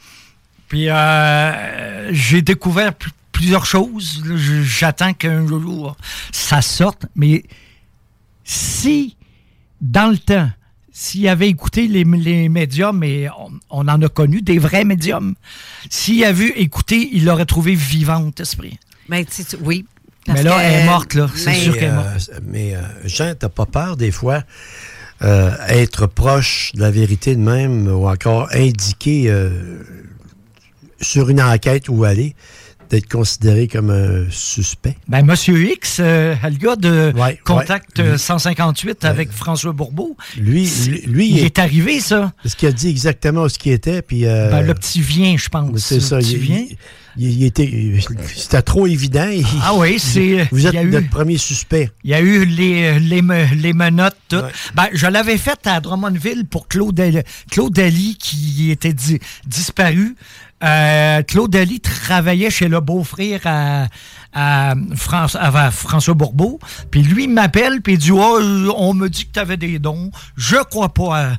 Puis 0.73 0.89
euh, 0.89 2.11
j'ai 2.11 2.41
découvert 2.41 2.95
pl- 2.95 3.11
plusieurs 3.31 3.67
choses. 3.67 4.23
J'attends 4.63 5.13
qu'un 5.13 5.45
jour 5.47 5.95
ça 6.31 6.63
sorte. 6.63 7.05
Mais 7.15 7.43
si, 8.43 9.15
dans 9.81 10.09
le 10.09 10.17
temps, 10.17 10.49
s'il 10.91 11.27
avait 11.27 11.47
écouté 11.47 11.87
les, 11.87 12.03
les 12.03 12.49
médiums, 12.49 13.03
et 13.03 13.29
on, 13.37 13.51
on 13.69 13.87
en 13.87 14.01
a 14.01 14.09
connu 14.09 14.41
des 14.41 14.57
vrais 14.57 14.83
médiums, 14.83 15.35
s'il 15.91 16.23
avait 16.25 16.49
écouté, 16.59 17.07
il 17.13 17.25
l'aurait 17.25 17.45
trouvé 17.45 17.75
vivante, 17.75 18.39
esprit. 18.39 18.79
Tu 19.11 19.25
sais, 19.29 19.57
oui. 19.61 19.85
Mais 20.27 20.41
là, 20.41 20.57
elle 20.63 20.81
est 20.81 20.85
morte, 20.85 21.13
là. 21.13 21.29
C'est 21.35 21.51
Mais, 21.51 21.59
sûr 21.59 21.73
qu'elle 21.75 21.83
est 21.83 21.89
euh, 21.89 21.95
morte. 22.03 22.31
mais 22.47 22.75
euh, 22.75 22.81
Jean, 23.05 23.35
t'as 23.37 23.49
pas 23.49 23.67
peur 23.67 23.95
des 23.95 24.09
fois 24.09 24.41
euh, 25.21 25.51
être 25.67 26.07
proche 26.07 26.71
de 26.73 26.81
la 26.81 26.89
vérité 26.89 27.35
de 27.35 27.41
même 27.41 27.87
ou 27.87 28.07
encore 28.07 28.47
indiquer 28.53 29.25
euh, 29.27 29.51
sur 31.03 31.29
une 31.29 31.41
enquête 31.41 31.89
où 31.89 32.03
aller 32.03 32.35
d'être 32.89 33.07
considéré 33.09 33.67
comme 33.67 33.89
un 33.89 34.29
suspect? 34.29 34.95
Ben, 35.07 35.25
Monsieur 35.25 35.57
X, 35.71 35.97
euh, 35.99 36.35
le 36.43 36.57
gars 36.57 36.75
de 36.75 37.11
Contact 37.43 37.97
ouais. 37.97 38.05
euh, 38.05 38.17
158 38.17 39.03
avec 39.05 39.31
François 39.31 39.71
Bourbeau, 39.71 40.15
Lui, 40.37 40.69
lui, 40.87 41.01
lui, 41.07 41.29
il 41.29 41.39
est 41.39 41.57
arrivé, 41.59 41.99
ça. 41.99 42.33
Parce 42.43 42.53
qu'il 42.55 42.67
a 42.67 42.71
dit 42.71 42.89
exactement 42.89 43.49
ce 43.49 43.57
qui 43.57 43.71
était. 43.71 44.01
Puis, 44.03 44.25
euh, 44.25 44.51
Ben, 44.51 44.61
le 44.61 44.73
petit 44.75 45.01
vient, 45.01 45.35
je 45.37 45.49
pense. 45.49 45.79
C'est 45.79 45.99
ça. 46.01 46.19
Il, 46.19 46.25
petit 46.25 46.37
vient. 46.37 46.65
il- 46.69 46.77
il- 47.17 47.31
il 47.41 47.45
était, 47.45 47.93
c'était 48.35 48.61
trop 48.61 48.85
évident. 48.85 49.27
Ah 49.63 49.73
oui, 49.75 49.97
c'est- 49.97 50.47
Vous 50.51 50.67
êtes 50.67 50.73
eu- 50.75 50.89
notre 50.91 51.09
premier 51.09 51.37
suspect. 51.37 51.89
Il 52.03 52.11
y 52.11 52.13
a 52.13 52.19
eu 52.21 52.45
les, 52.45 52.99
les, 52.99 53.21
me- 53.23 53.55
les 53.55 53.73
menottes, 53.73 54.17
tout. 54.29 54.41
Ben, 54.75 54.87
je 54.93 55.07
l'avais 55.07 55.37
fait 55.37 55.65
à 55.65 55.79
Drummondville 55.79 56.45
pour 56.45 56.67
Claude, 56.67 57.01
Claude 57.49 57.79
Ali 57.79 58.17
qui 58.19 58.69
était 58.69 58.93
di- 58.93 59.19
disparu. 59.47 60.15
Euh, 60.63 61.21
Claude 61.23 61.55
Ali 61.55 61.79
travaillait 61.79 62.49
chez 62.49 62.67
le 62.69 62.79
beau-frère 62.79 63.41
à, 64.33 64.73
France- 64.95 65.37
François 65.71 66.13
Bourbeau. 66.13 66.59
Puis 66.89 67.03
lui 67.03 67.27
m'appelle, 67.27 67.81
puis 67.81 67.93
il 67.93 67.99
dit 67.99 68.11
oh, 68.11 68.39
On 68.75 68.93
me 68.93 69.09
dit 69.09 69.25
que 69.27 69.33
tu 69.33 69.39
avais 69.39 69.57
des 69.57 69.79
dons. 69.79 70.09
Je 70.37 70.55
crois 70.63 70.93
pas 70.93 71.33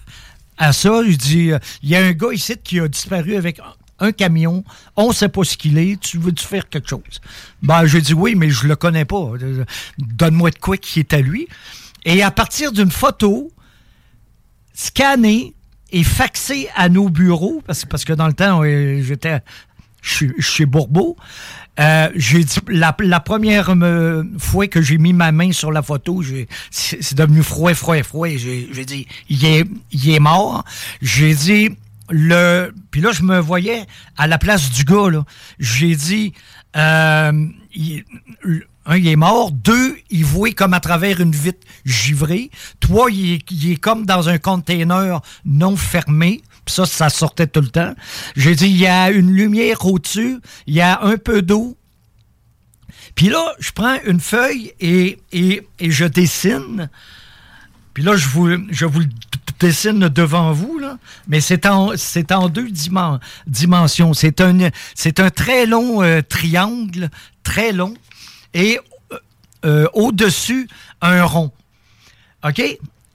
à, 0.58 0.72
ça. 0.72 1.00
Il 1.06 1.16
dit 1.16 1.50
il 1.82 1.88
y 1.88 1.96
a 1.96 2.00
un 2.00 2.12
gars 2.12 2.32
ici 2.32 2.54
qui 2.62 2.78
a 2.80 2.86
disparu 2.88 3.36
avec 3.36 3.60
un 3.98 4.12
camion. 4.12 4.62
On 4.96 5.08
ne 5.08 5.14
sait 5.14 5.28
pas 5.28 5.44
ce 5.44 5.56
qu'il 5.56 5.78
est. 5.78 5.98
Tu 5.98 6.18
veux-tu 6.18 6.44
faire 6.44 6.68
quelque 6.68 6.88
chose? 6.88 7.20
Ben, 7.62 7.86
j'ai 7.86 8.00
dit 8.00 8.14
oui, 8.14 8.34
mais 8.36 8.50
je 8.50 8.66
le 8.66 8.76
connais 8.76 9.04
pas. 9.06 9.32
Donne-moi 9.98 10.50
de 10.50 10.58
quoi 10.58 10.76
qui 10.76 11.00
est 11.00 11.12
à 11.14 11.20
lui. 11.20 11.48
Et 12.04 12.22
à 12.22 12.30
partir 12.30 12.72
d'une 12.72 12.90
photo 12.90 13.50
scannée 14.74 15.54
et 15.92 16.02
faxée 16.02 16.68
à 16.74 16.88
nos 16.88 17.08
bureaux, 17.08 17.62
parce, 17.66 17.84
parce 17.84 18.04
que 18.04 18.12
dans 18.12 18.26
le 18.26 18.32
temps, 18.32 18.62
j'étais 18.64 19.40
chez 20.02 20.66
Bourbeau, 20.66 21.16
euh, 21.80 22.08
j'ai 22.14 22.44
dit 22.44 22.58
la, 22.68 22.92
première 22.92 23.74
fois 24.38 24.66
que 24.68 24.80
j'ai 24.80 24.98
mis 24.98 25.12
ma 25.12 25.32
main 25.32 25.50
sur 25.52 25.72
la 25.72 25.82
photo, 25.82 26.22
c'est 26.70 27.14
devenu 27.14 27.42
froid, 27.42 27.74
froid, 27.74 28.02
froid. 28.02 28.28
J'ai 28.28 28.84
dit 28.84 29.06
il 29.28 29.44
est, 29.44 29.64
il 29.90 30.10
est 30.10 30.20
mort. 30.20 30.64
J'ai 31.02 31.34
dit 31.34 31.70
le. 32.10 32.72
Puis 32.90 33.00
là, 33.00 33.10
je 33.12 33.22
me 33.22 33.38
voyais 33.38 33.86
à 34.16 34.26
la 34.26 34.38
place 34.38 34.70
du 34.70 34.84
gars. 34.84 35.24
J'ai 35.58 35.96
dit 35.96 36.32
euh, 36.76 37.48
un, 38.86 38.96
il 38.96 39.08
est 39.08 39.16
mort. 39.16 39.50
Deux, 39.50 39.96
il 40.10 40.24
voit 40.24 40.52
comme 40.52 40.74
à 40.74 40.80
travers 40.80 41.20
une 41.20 41.32
vitre 41.32 41.66
givrée. 41.84 42.50
Trois, 42.80 43.10
il 43.10 43.42
est, 43.70 43.76
comme 43.76 44.06
dans 44.06 44.28
un 44.28 44.38
container 44.38 45.20
non 45.44 45.76
fermé. 45.76 46.42
Puis 46.64 46.74
ça, 46.74 46.86
ça 46.86 47.10
sortait 47.10 47.46
tout 47.46 47.60
le 47.60 47.68
temps. 47.68 47.94
J'ai 48.36 48.54
dit, 48.54 48.66
il 48.66 48.76
y 48.76 48.86
a 48.86 49.10
une 49.10 49.30
lumière 49.30 49.84
au-dessus, 49.84 50.38
il 50.66 50.74
y 50.74 50.80
a 50.80 51.02
un 51.02 51.16
peu 51.16 51.42
d'eau. 51.42 51.76
Puis 53.14 53.28
là, 53.28 53.54
je 53.58 53.70
prends 53.70 53.96
une 54.06 54.20
feuille 54.20 54.72
et, 54.80 55.18
et, 55.32 55.62
je 55.80 56.04
dessine. 56.04 56.88
Puis 57.92 58.02
là, 58.02 58.16
je 58.16 58.26
vous, 58.26 58.48
le 58.48 58.60
dessine 59.60 60.08
devant 60.08 60.52
vous, 60.52 60.78
là. 60.78 60.98
mais 61.28 61.40
c'est 61.40 61.66
en, 61.66 61.92
deux 62.48 62.70
dimensions. 63.46 64.14
C'est 64.14 64.40
un, 64.40 64.58
un 64.58 65.30
très 65.30 65.66
long 65.66 66.02
euh, 66.02 66.22
triangle, 66.22 67.08
très 67.44 67.72
long, 67.72 67.94
et 68.54 68.78
euh, 69.12 69.18
euh, 69.64 69.86
au-dessus, 69.92 70.68
un 71.00 71.24
rond. 71.24 71.50
OK? 72.44 72.62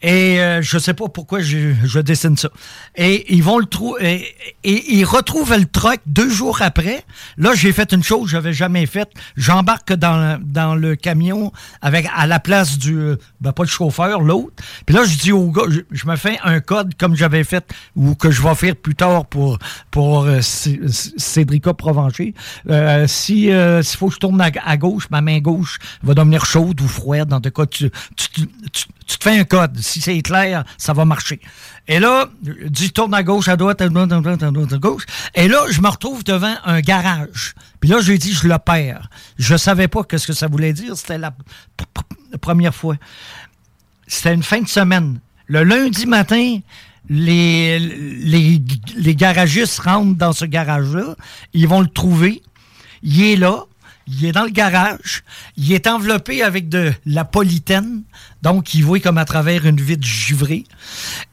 Et 0.02 0.40
euh, 0.40 0.62
je 0.62 0.78
sais 0.78 0.94
pas 0.94 1.10
pourquoi 1.10 1.42
je, 1.42 1.74
je, 1.84 2.00
dessine 2.00 2.38
ça. 2.38 2.50
Et 2.96 3.34
ils 3.34 3.44
vont 3.44 3.60
le 3.60 3.66
trouver. 3.66 4.34
Et, 4.64 4.96
ils 4.96 5.04
retrouvent 5.04 5.54
le 5.54 5.66
truck 5.66 6.00
deux 6.06 6.30
jours 6.30 6.62
après. 6.62 7.04
Là, 7.38 7.52
j'ai 7.54 7.74
fait 7.74 7.92
une 7.92 8.04
chose 8.04 8.24
que 8.24 8.30
j'avais 8.30 8.54
jamais 8.54 8.86
faite. 8.86 9.10
J'embarque 9.36 9.92
dans, 9.94 10.40
dans 10.42 10.76
le 10.76 10.96
camion 10.96 11.52
avec 11.82 12.08
à 12.16 12.28
la 12.28 12.40
place 12.40 12.78
du 12.78 12.98
euh, 12.98 13.18
ben, 13.42 13.52
pas 13.52 13.64
le 13.64 13.70
chauffeur, 13.70 14.22
l'autre. 14.22 14.64
Puis 14.86 14.96
là, 14.96 15.04
je 15.04 15.18
dis 15.18 15.34
au 15.34 15.52
gars, 15.52 15.64
je, 15.92 16.08
me 16.08 16.16
fais 16.16 16.38
un 16.44 16.62
code 16.62 16.96
comme 16.96 17.16
j'avais 17.16 17.44
fait 17.44 17.70
ou 17.96 18.16
que 18.16 18.32
je 18.32 18.42
vais 18.42 18.56
faire 18.56 18.76
plus 18.78 18.96
tard 18.96 19.26
pour 19.26 19.60
pour 19.92 20.24
euh, 20.24 20.40
Cédrica 20.42 21.74
Provencher. 21.74 22.34
Euh, 22.70 23.06
si 23.08 23.50
s'il 23.82 23.98
faut 23.98 24.08
que 24.08 24.14
je 24.14 24.20
tourne 24.20 24.40
à, 24.42 24.78
gauche, 24.78 25.10
ma 25.10 25.22
main 25.22 25.40
gauche 25.40 25.78
va 26.04 26.14
devenir 26.14 26.46
chaude 26.46 26.80
ou 26.80 26.88
froide. 26.88 27.28
Dans 27.28 27.42
tout 27.42 27.52
cas, 27.52 27.66
tu, 27.66 27.90
tu, 28.16 28.30
tu 28.30 28.46
tu 28.72 28.86
te 29.18 29.24
fais 29.24 29.40
un 29.40 29.44
code. 29.44 29.78
Si 29.80 30.02
c'est 30.02 30.22
clair, 30.22 30.64
ça 30.78 30.94
va 30.94 31.06
marcher. 31.06 31.40
Et 31.88 32.00
là, 32.00 32.30
tu 32.76 32.92
tournes 32.92 33.14
à 33.14 33.24
gauche, 33.24 33.48
à 33.48 33.58
droite, 33.58 33.82
à 33.82 33.90
droite, 33.90 34.12
à 34.12 34.20
droite, 34.20 34.44
à 34.44 34.52
droite, 34.52 34.74
à 34.74 34.78
gauche. 34.78 35.06
Et 35.36 35.48
là, 35.48 35.64
je 35.70 35.82
me 35.82 35.88
retrouve 35.88 36.24
devant 36.24 36.56
un 36.64 36.82
garage. 36.82 37.56
Puis 37.80 37.90
là, 37.90 38.00
j'ai 38.02 38.18
dit, 38.18 38.34
je 38.34 38.48
le 38.48 38.58
perds. 38.60 39.10
Je 39.38 39.56
savais 39.58 39.88
pas 39.88 40.04
ce 40.16 40.28
que 40.28 40.34
ça 40.34 40.48
voulait 40.48 40.74
dire. 40.74 40.96
C'était 40.96 41.18
la, 41.18 41.34
première 42.42 42.76
fois. 42.76 42.96
C'était 44.08 44.34
une 44.34 44.44
fin 44.44 44.62
de 44.62 44.68
semaine. 44.68 45.20
Le 45.48 45.64
lundi 45.64 46.06
matin, 46.06 46.60
les, 47.10 47.80
les, 47.80 48.62
les 48.96 49.16
garagistes 49.16 49.80
rentrent 49.80 50.18
dans 50.18 50.34
ce 50.34 50.46
garage-là. 50.46 51.16
Ils 51.54 51.68
vont 51.68 51.82
le 51.82 51.88
trouver. 51.88 52.44
Il 53.02 53.24
est 53.24 53.36
là 53.36 53.66
il 54.10 54.26
est 54.26 54.32
dans 54.32 54.44
le 54.44 54.50
garage, 54.50 55.24
il 55.58 55.72
est 55.72 55.88
enveloppé 55.88 56.42
avec 56.42 56.70
de 56.70 56.92
la 57.06 57.26
polythène, 57.26 58.04
donc 58.42 58.74
il 58.74 58.84
voit 58.84 59.00
comme 59.00 59.18
à 59.18 59.26
travers 59.26 59.66
une 59.66 59.80
vitre 59.80 60.06
givrée. 60.06 60.64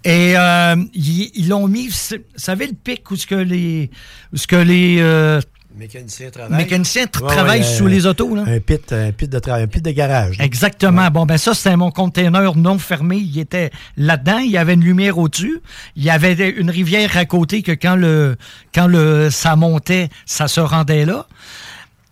Et 0.05 0.35
euh, 0.37 0.77
ils 0.95 1.49
l'ont 1.49 1.69
mis, 1.69 1.89
vous 1.89 2.17
savez 2.37 2.67
le 2.67 2.75
pic 2.75 3.11
où 3.11 3.17
ce 3.17 3.27
que 3.27 3.35
les, 3.35 3.91
où 4.33 4.37
ce 4.37 4.47
que 4.47 4.57
les 4.57 4.99
euh, 5.01 5.41
Mécaniciens 5.77 6.31
travaillent. 6.31 6.57
Mécaniciens 6.57 7.07
travaillent 7.07 7.65
sous 7.65 7.87
les 7.87 8.07
autos. 8.07 8.35
Là. 8.35 8.45
Un 8.47 8.61
pit, 8.61 8.93
un 8.93 9.13
pit 9.13 9.29
de 9.29 9.39
travail, 9.39 9.65
un 9.65 9.67
pit 9.67 9.85
de 9.85 9.91
garage. 9.91 10.41
Exactement. 10.41 11.11
Bon, 11.11 11.27
ben 11.27 11.37
ça, 11.37 11.53
c'était 11.53 11.77
mon 11.77 11.91
container 11.91 12.57
non 12.57 12.79
fermé. 12.79 13.17
Il 13.19 13.39
était 13.39 13.71
là-dedans. 13.99 14.39
Il 14.39 14.51
y 14.51 14.57
avait 14.57 14.73
une 14.73 14.85
lumière 14.85 15.19
au-dessus. 15.19 15.61
Il 15.95 16.03
y 16.03 16.09
avait 16.09 16.49
une 16.49 16.71
rivière 16.71 17.15
à 17.19 17.27
côté 17.27 17.63
que 17.63 17.73
quand 17.73 17.95
le 17.95 18.37
quand 18.75 18.87
le 18.87 19.29
ça 19.31 19.55
montait, 19.55 20.09
ça 20.25 20.49
se 20.49 20.61
rendait 20.61 21.05
là. 21.05 21.27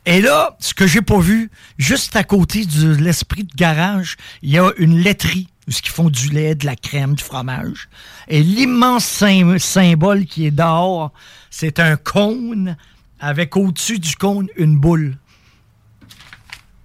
Et 0.06 0.20
là, 0.20 0.56
ce 0.60 0.74
que 0.74 0.86
j'ai 0.86 1.00
pas 1.00 1.18
vu, 1.18 1.50
juste 1.78 2.14
à 2.16 2.24
côté 2.24 2.66
de 2.66 2.94
l'esprit 2.94 3.44
de 3.44 3.54
garage, 3.54 4.16
il 4.42 4.50
y 4.50 4.58
a 4.58 4.70
une 4.76 4.98
laiterie 4.98 5.48
où 5.66 5.70
ils 5.70 5.88
font 5.88 6.10
du 6.10 6.28
lait, 6.28 6.54
de 6.54 6.66
la 6.66 6.76
crème, 6.76 7.14
du 7.14 7.24
fromage. 7.24 7.88
Et 8.28 8.42
l'immense 8.42 9.24
symbole 9.58 10.26
qui 10.26 10.46
est 10.46 10.50
dehors, 10.50 11.12
c'est 11.50 11.80
un 11.80 11.96
cône 11.96 12.76
avec 13.18 13.56
au-dessus 13.56 13.98
du 13.98 14.14
cône 14.16 14.48
une 14.56 14.76
boule. 14.78 15.16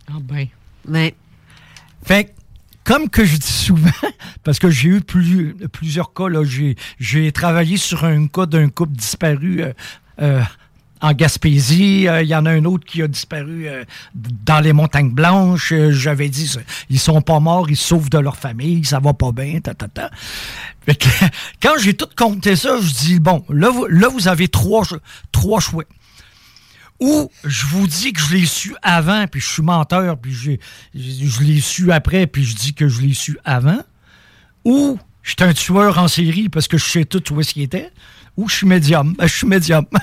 Ah 0.08 0.18
ben. 0.22 0.48
Mais. 0.88 1.14
Fait 2.04 2.34
comme 2.86 3.10
que 3.10 3.24
je 3.24 3.38
dis 3.38 3.52
souvent, 3.52 3.92
parce 4.44 4.58
que 4.58 4.70
j'ai 4.70 4.90
eu 4.90 5.02
plusieurs 5.02 6.14
cas, 6.14 6.26
j'ai 7.00 7.32
travaillé 7.32 7.78
sur 7.78 8.04
un 8.04 8.28
cas 8.28 8.48
d'un 8.48 8.70
couple 8.70 8.94
disparu 8.94 9.62
euh, 9.62 9.74
euh, 10.22 10.42
en 11.02 11.14
Gaspésie. 11.14 12.08
Euh, 12.08 12.22
il 12.22 12.28
y 12.28 12.36
en 12.36 12.46
a 12.46 12.52
un 12.52 12.66
autre 12.66 12.86
qui 12.86 13.02
a 13.02 13.08
disparu 13.08 13.68
euh, 13.68 13.84
dans 14.14 14.60
les 14.60 14.74
montagnes 14.74 15.12
blanches. 15.12 15.72
Euh, 15.72 15.92
j'avais 15.92 16.30
dit, 16.30 16.52
ils 16.90 17.00
sont 17.00 17.22
pas 17.22 17.40
morts, 17.40 17.70
ils 17.70 17.78
sauvent 17.78 18.10
de 18.10 18.18
leur 18.18 18.38
famille, 18.38 18.86
ça 18.86 19.00
va 19.00 19.14
pas 19.14 19.32
bien, 19.32 19.60
ta, 19.60 19.74
ta, 19.74 19.88
quand 21.62 21.74
j'ai 21.80 21.94
tout 21.94 22.10
compté 22.18 22.56
ça, 22.56 22.80
je 22.82 22.92
dis, 22.94 23.20
bon, 23.20 23.46
là, 23.50 23.70
vous, 23.70 23.88
vous 24.12 24.28
avez 24.28 24.48
trois, 24.48 24.84
trois 25.32 25.60
choix. 25.60 25.84
Ou 27.00 27.30
je 27.46 27.66
vous 27.68 27.88
dis 27.88 28.12
que 28.12 28.20
je 28.20 28.34
l'ai 28.34 28.46
su 28.46 28.76
avant, 28.82 29.26
puis 29.28 29.40
je 29.40 29.48
suis 29.48 29.62
menteur, 29.62 30.18
puis 30.18 30.34
je, 30.34 30.52
je 30.96 31.44
l'ai 31.44 31.62
su 31.62 31.92
après, 31.92 32.28
puis 32.28 32.44
je 32.44 32.56
dis 32.56 32.74
que 32.74 32.88
je 32.88 33.02
l'ai 33.02 33.14
su 33.14 33.38
avant. 33.46 33.80
Ou 34.66 35.00
je 35.22 35.30
suis 35.32 35.44
un 35.44 35.54
tueur 35.54 35.98
en 36.00 36.08
série 36.08 36.50
parce 36.50 36.68
que 36.68 36.78
je 36.78 36.86
sais 36.86 37.06
tout 37.06 37.34
où 37.34 37.40
est-ce 37.40 37.54
qu'il 37.54 37.62
était 37.62 37.92
ou 38.40 38.48
je 38.48 38.56
suis 38.56 38.68
médium. 38.68 39.14
Ben, 39.18 39.28
je 39.28 39.36
suis 39.36 39.48
médium. 39.48 39.86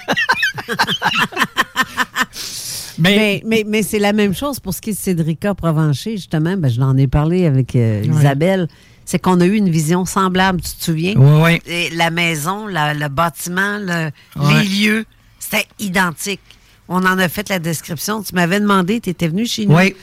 mais, 2.99 3.43
mais, 3.47 3.64
mais, 3.66 3.82
c'est 3.82 3.99
la 3.99 4.12
même 4.12 4.34
chose 4.34 4.61
pour 4.61 4.74
ce 4.74 4.82
qui 4.82 4.91
est 4.91 4.93
de 4.93 4.99
Cédrica 4.99 5.55
Provencher, 5.55 6.12
justement. 6.12 6.57
Ben, 6.57 6.70
je 6.70 6.78
l'en 6.78 6.97
ai 6.99 7.07
parlé 7.07 7.47
avec 7.47 7.74
euh, 7.74 8.03
Isabelle. 8.05 8.68
C'est 9.07 9.18
qu'on 9.18 9.41
a 9.41 9.47
eu 9.47 9.55
une 9.55 9.70
vision 9.70 10.05
semblable, 10.05 10.61
tu 10.61 10.72
te 10.72 10.84
souviens? 10.84 11.14
Oui, 11.16 11.61
oui. 11.66 11.89
la 11.95 12.11
maison, 12.11 12.66
le 12.66 13.09
bâtiment, 13.09 13.78
les 13.78 14.64
lieux, 14.64 15.07
c'était 15.39 15.66
identique. 15.78 16.41
On 16.89 17.05
en 17.07 17.18
a 17.18 17.28
fait 17.28 17.49
la 17.49 17.59
description. 17.59 18.22
Tu 18.22 18.34
m'avais 18.34 18.61
demandé, 18.61 19.01
tu 19.01 19.11
étais 19.11 19.28
venu 19.28 19.47
chez 19.47 19.64
nous. 19.64 19.76
Oui. 19.76 19.95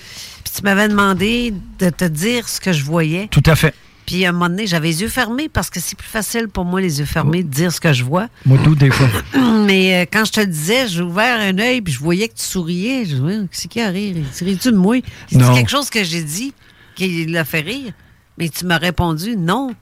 Puis 0.43 0.53
tu 0.55 0.61
m'avais 0.63 0.87
demandé 0.87 1.53
de 1.79 1.89
te 1.89 2.05
dire 2.05 2.47
ce 2.49 2.59
que 2.59 2.71
je 2.71 2.83
voyais. 2.83 3.27
Tout 3.27 3.43
à 3.45 3.55
fait. 3.55 3.75
Puis 4.05 4.25
à 4.25 4.29
un 4.29 4.31
moment 4.31 4.49
donné, 4.49 4.67
j'avais 4.67 4.87
les 4.87 5.01
yeux 5.01 5.07
fermés 5.07 5.49
parce 5.49 5.69
que 5.69 5.79
c'est 5.79 5.97
plus 5.97 6.07
facile 6.07 6.47
pour 6.47 6.65
moi, 6.65 6.81
les 6.81 6.99
yeux 6.99 7.05
fermés, 7.05 7.43
de 7.43 7.49
dire 7.49 7.71
ce 7.71 7.79
que 7.79 7.93
je 7.93 8.03
vois. 8.03 8.27
Moi, 8.45 8.57
tout, 8.63 8.75
des 8.75 8.89
fois. 8.91 9.07
Mais 9.65 10.01
euh, 10.01 10.05
quand 10.11 10.25
je 10.25 10.31
te 10.31 10.39
le 10.41 10.47
disais, 10.47 10.87
j'ai 10.87 11.01
ouvert 11.01 11.39
un 11.39 11.57
œil 11.59 11.81
puis 11.81 11.93
je 11.93 11.99
voyais 11.99 12.27
que 12.27 12.35
tu 12.35 12.43
souriais. 12.43 13.05
Je 13.05 13.15
me 13.17 13.47
c'est 13.51 13.67
qui 13.67 13.81
a 13.81 13.89
rire? 13.89 14.15
Ris-tu 14.41 14.71
de 14.71 14.77
moi? 14.77 15.01
C'est 15.27 15.37
quelque 15.37 15.71
chose 15.71 15.89
que 15.89 16.03
j'ai 16.03 16.23
dit 16.23 16.53
qui 16.95 17.25
l'a 17.25 17.45
fait 17.45 17.61
rire. 17.61 17.93
Mais 18.37 18.49
tu 18.49 18.65
m'as 18.65 18.77
répondu 18.77 19.37
non. 19.37 19.73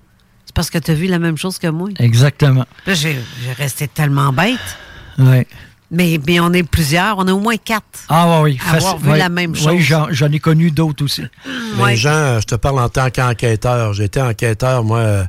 C'est 0.45 0.55
parce 0.55 0.69
que 0.69 0.77
tu 0.77 0.91
as 0.91 0.93
vu 0.93 1.07
la 1.07 1.19
même 1.19 1.37
chose 1.37 1.57
que 1.57 1.67
moi. 1.67 1.89
Exactement. 1.99 2.65
Là, 2.85 2.93
j'ai 2.93 3.17
resté 3.57 3.87
tellement 3.87 4.33
bête. 4.33 4.59
Oui. 5.17 5.45
Mais, 5.93 6.17
mais 6.25 6.39
on 6.39 6.53
est 6.53 6.63
plusieurs, 6.63 7.17
on 7.17 7.27
est 7.27 7.31
au 7.31 7.39
moins 7.41 7.57
quatre. 7.57 8.05
Ah 8.07 8.41
oui, 8.41 8.51
oui. 8.51 8.77
avoir 8.77 8.97
vu 8.97 9.09
la 9.09 9.27
même 9.27 9.53
chose. 9.53 9.67
Oui, 9.67 9.81
j'en 9.81 10.31
ai 10.31 10.39
connu 10.39 10.71
d'autres 10.71 11.03
aussi. 11.03 11.23
Mais 11.77 11.97
Jean, 11.97 12.39
je 12.39 12.45
te 12.45 12.55
parle 12.55 12.79
en 12.79 12.87
tant 12.87 13.09
qu'enquêteur. 13.09 13.93
J'étais 13.93 14.21
enquêteur, 14.21 14.85
moi, 14.85 14.99
euh, 14.99 15.23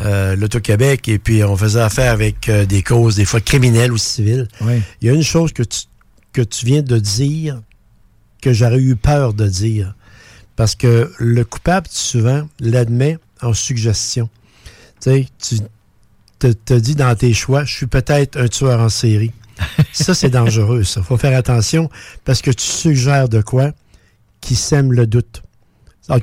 euh, 0.00 0.34
l'Auto-Québec, 0.34 1.08
et 1.08 1.18
puis 1.18 1.44
on 1.44 1.58
faisait 1.58 1.82
affaire 1.82 2.10
avec 2.10 2.48
euh, 2.48 2.64
des 2.64 2.82
causes, 2.82 3.16
des 3.16 3.26
fois 3.26 3.42
criminelles 3.42 3.92
ou 3.92 3.98
civiles. 3.98 4.48
Oui. 4.62 4.80
Il 5.02 5.08
y 5.08 5.10
a 5.10 5.14
une 5.14 5.22
chose 5.22 5.52
que 5.52 5.62
tu, 5.62 5.80
que 6.32 6.40
tu 6.40 6.64
viens 6.64 6.82
de 6.82 6.98
dire 6.98 7.60
que 8.40 8.54
j'aurais 8.54 8.80
eu 8.80 8.96
peur 8.96 9.34
de 9.34 9.46
dire. 9.46 9.94
Parce 10.56 10.74
que 10.74 11.12
le 11.18 11.44
coupable, 11.44 11.86
souvent, 11.90 12.48
l'admet 12.60 13.18
en 13.42 13.52
suggestion. 13.52 14.30
Tu 15.02 15.10
sais, 15.10 15.26
tu 15.38 15.58
te, 16.38 16.46
te 16.46 16.74
dis 16.74 16.94
dans 16.94 17.14
tes 17.14 17.34
choix, 17.34 17.64
je 17.64 17.76
suis 17.76 17.86
peut-être 17.86 18.40
un 18.40 18.48
tueur 18.48 18.80
en 18.80 18.88
série 18.88 19.32
ça, 19.92 20.14
c'est 20.14 20.30
dangereux, 20.30 20.84
ça. 20.84 21.02
faut 21.02 21.16
faire 21.16 21.36
attention 21.36 21.88
parce 22.24 22.42
que 22.42 22.50
tu 22.50 22.66
suggères 22.66 23.28
de 23.28 23.40
quoi 23.40 23.70
qui 24.40 24.54
sème 24.56 24.92
le 24.92 25.06
doute. 25.06 25.42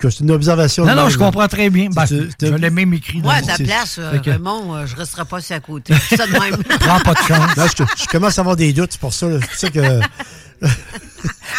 C'est 0.02 0.20
une 0.22 0.32
observation. 0.32 0.84
Non, 0.84 0.92
de 0.94 0.96
non, 0.96 1.04
même, 1.04 1.12
je 1.12 1.18
comprends 1.20 1.48
très 1.48 1.70
bien. 1.70 1.90
Ben, 1.94 2.08
C'est- 2.08 2.28
c'est- 2.40 2.48
je 2.48 2.54
l'ai 2.56 2.72
même 2.72 2.92
écrit. 2.96 3.20
Moi, 3.22 3.34
à 3.34 3.42
dans- 3.42 3.48
ta 3.48 3.58
place, 3.64 3.98
euh, 4.00 4.14
fait 4.14 4.20
que- 4.22 4.30
Raymond, 4.32 4.74
euh, 4.76 4.86
je 4.88 4.94
ne 4.96 4.98
resterai 5.00 5.26
pas 5.26 5.38
assis 5.38 5.54
à 5.54 5.60
côté. 5.60 5.94
C'est 6.10 6.18
ça 6.18 6.26
de 6.26 6.32
même. 6.32 6.56
Prends 6.80 7.00
pas 7.02 7.14
de 7.14 7.20
chance. 7.20 7.56
Là, 7.56 7.68
je, 7.78 7.84
je 8.04 8.08
commence 8.08 8.36
à 8.40 8.42
avoir 8.42 8.56
des 8.56 8.74
doutes, 8.74 8.94
c'est 8.94 9.00
pour 9.00 9.14
ça. 9.14 9.28
là. 9.28 9.38
C'est 9.42 9.48
pour 9.48 9.58
ça 9.60 9.70
que. 9.70 10.68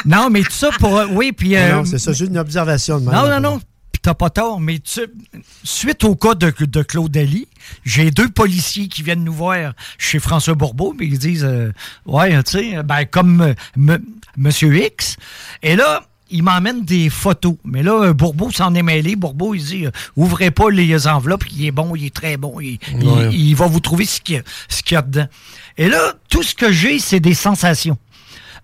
Non, 0.04 0.28
mais 0.30 0.42
tout 0.42 0.50
ça 0.50 0.70
pour. 0.78 0.96
euh, 0.98 1.06
Oui, 1.10 1.30
puis. 1.32 1.56
euh, 1.56 1.72
non, 1.76 1.84
c'est 1.84 1.98
ça, 1.98 2.12
j'ai 2.12 2.26
une 2.26 2.38
observation 2.38 2.98
de 2.98 3.04
même. 3.06 3.14
Non, 3.14 3.28
non, 3.28 3.40
non. 3.40 3.58
Puis 3.58 3.66
t'as 4.06 4.14
pas 4.14 4.30
tort, 4.30 4.60
mais 4.60 4.78
tu, 4.78 5.00
suite 5.64 6.04
au 6.04 6.14
cas 6.14 6.34
de, 6.34 6.52
de 6.60 6.82
Claude 6.82 7.16
Ali, 7.16 7.48
j'ai 7.84 8.12
deux 8.12 8.28
policiers 8.28 8.86
qui 8.86 9.02
viennent 9.02 9.24
nous 9.24 9.32
voir 9.32 9.72
chez 9.98 10.20
François 10.20 10.54
Bourbeau, 10.54 10.94
mais 10.96 11.06
ils 11.06 11.18
disent 11.18 11.44
euh, 11.44 11.72
Ouais, 12.04 12.40
tu 12.44 12.50
sais, 12.52 12.82
ben 12.84 13.04
comme 13.04 13.40
euh, 13.40 13.54
M- 13.76 13.98
Monsieur 14.36 14.76
X. 14.76 15.16
Et 15.64 15.74
là, 15.74 16.04
il 16.30 16.44
m'emmène 16.44 16.84
des 16.84 17.10
photos. 17.10 17.56
Mais 17.64 17.82
là, 17.82 17.94
euh, 18.04 18.12
Bourbeau 18.12 18.52
s'en 18.52 18.74
est 18.76 18.82
mêlé. 18.84 19.16
Bourbeau, 19.16 19.54
il 19.54 19.64
dit 19.64 19.86
euh, 19.86 19.90
Ouvrez 20.14 20.52
pas 20.52 20.70
les 20.70 21.08
enveloppes, 21.08 21.44
il 21.50 21.66
est 21.66 21.72
bon, 21.72 21.96
il 21.96 22.04
est 22.06 22.14
très 22.14 22.36
bon. 22.36 22.60
Il, 22.60 22.78
il- 22.92 23.08
Ouais. 23.08 23.34
il 23.34 23.54
va 23.56 23.66
vous 23.66 23.80
trouver 23.80 24.04
ce 24.06 24.20
qu'il 24.20 24.36
y, 24.36 24.92
y 24.92 24.96
a 24.96 25.02
dedans. 25.02 25.26
Et 25.78 25.88
là, 25.88 26.14
tout 26.30 26.44
ce 26.44 26.54
que 26.54 26.70
j'ai, 26.70 27.00
c'est 27.00 27.18
des 27.20 27.34
sensations. 27.34 27.98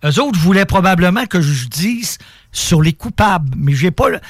Eux 0.05 0.21
autres 0.21 0.39
voulaient 0.39 0.67
probablement 0.67 1.27
que 1.27 1.41
je 1.41 1.67
dise 1.67 2.19
sur 2.53 2.81
les 2.81 2.93
coupables, 2.93 3.51
mais 3.57 3.75
j'ai 3.75 3.91
pas 3.91 4.09
le. 4.09 4.21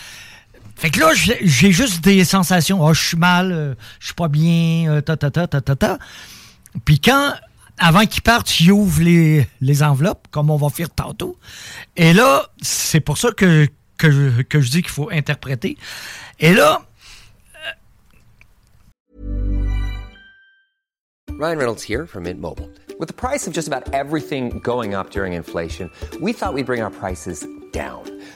Fait 0.83 0.91
que 0.91 0.99
là, 0.99 1.12
j'ai 1.14 1.70
juste 1.70 2.03
des 2.03 2.24
sensations. 2.24 2.85
Ah, 2.85 2.93
je 2.93 3.01
suis 3.01 3.16
mal, 3.16 3.53
euh, 3.53 3.74
je 4.01 4.07
suis 4.07 4.14
pas 4.16 4.26
bien, 4.26 4.91
euh, 4.91 5.01
ta, 5.01 5.16
ta, 5.16 5.30
ta, 5.30 5.47
ta, 5.47 5.61
ta, 5.61 5.76
ta. 5.76 5.99
Puis 6.85 6.99
quand, 6.99 7.35
avant 7.78 8.05
qu'ils 8.05 8.22
partent, 8.22 8.59
ils 8.59 8.72
ouvrent 8.72 9.01
les, 9.01 9.47
les 9.61 9.85
enveloppes, 9.85 10.26
comme 10.33 10.51
on 10.51 10.57
va 10.57 10.70
faire 10.70 10.91
tantôt. 10.91 11.39
Et 11.97 12.12
là, 12.12 12.49
c'est 12.61 12.99
pour 12.99 13.16
ça 13.16 13.30
que, 13.30 13.68
que, 13.97 14.43
que 14.43 14.61
je 14.61 14.70
dis 14.72 14.83
qu'il 14.83 14.91
faut 14.91 15.09
interpréter. 15.12 15.78
Et 16.41 16.53
là, 16.53 16.83
Ryan 21.39 21.59
Reynolds 21.59 21.85
here 21.89 22.09
from 22.09 22.24
Mint 22.24 22.41
Mobile. 22.41 22.68
With 22.99 23.07
the 23.07 23.14
price 23.14 23.47
of 23.47 23.55
just 23.55 23.68
about 23.68 23.95
everything 23.95 24.59
going 24.64 24.95
up 24.95 25.11
during 25.11 25.35
inflation, 25.35 25.91
we 26.20 26.33
thought 26.33 26.55
we'd 26.55 26.66
bring 26.66 26.83
our 26.83 26.91
prices 26.91 27.47
down. 27.72 28.03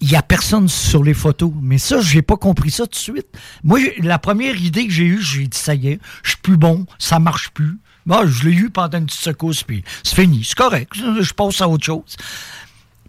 il 0.00 0.10
y 0.10 0.16
a 0.16 0.22
personne 0.22 0.68
sur 0.68 1.02
les 1.02 1.14
photos. 1.14 1.52
Mais 1.60 1.78
ça, 1.78 2.00
j'ai 2.00 2.22
pas 2.22 2.36
compris 2.36 2.70
ça 2.70 2.84
tout 2.84 2.90
de 2.90 2.96
suite. 2.96 3.28
Moi, 3.64 3.80
la 3.98 4.18
première 4.18 4.56
idée 4.56 4.86
que 4.86 4.92
j'ai 4.92 5.04
eue, 5.04 5.22
j'ai 5.22 5.46
dit, 5.46 5.58
ça 5.58 5.74
y 5.74 5.88
est, 5.88 6.00
je 6.22 6.30
suis 6.30 6.38
plus 6.40 6.56
bon, 6.56 6.86
ça 6.98 7.18
marche 7.18 7.50
plus. 7.50 7.78
Bon, 8.04 8.26
je 8.26 8.48
l'ai 8.48 8.54
eu 8.54 8.70
pendant 8.70 8.98
une 8.98 9.06
petite 9.06 9.20
secousse, 9.20 9.64
puis 9.64 9.82
c'est 10.04 10.14
fini, 10.14 10.44
c'est 10.44 10.56
correct, 10.56 10.92
je 10.94 11.32
passe 11.32 11.60
à 11.60 11.68
autre 11.68 11.84
chose. 11.84 12.16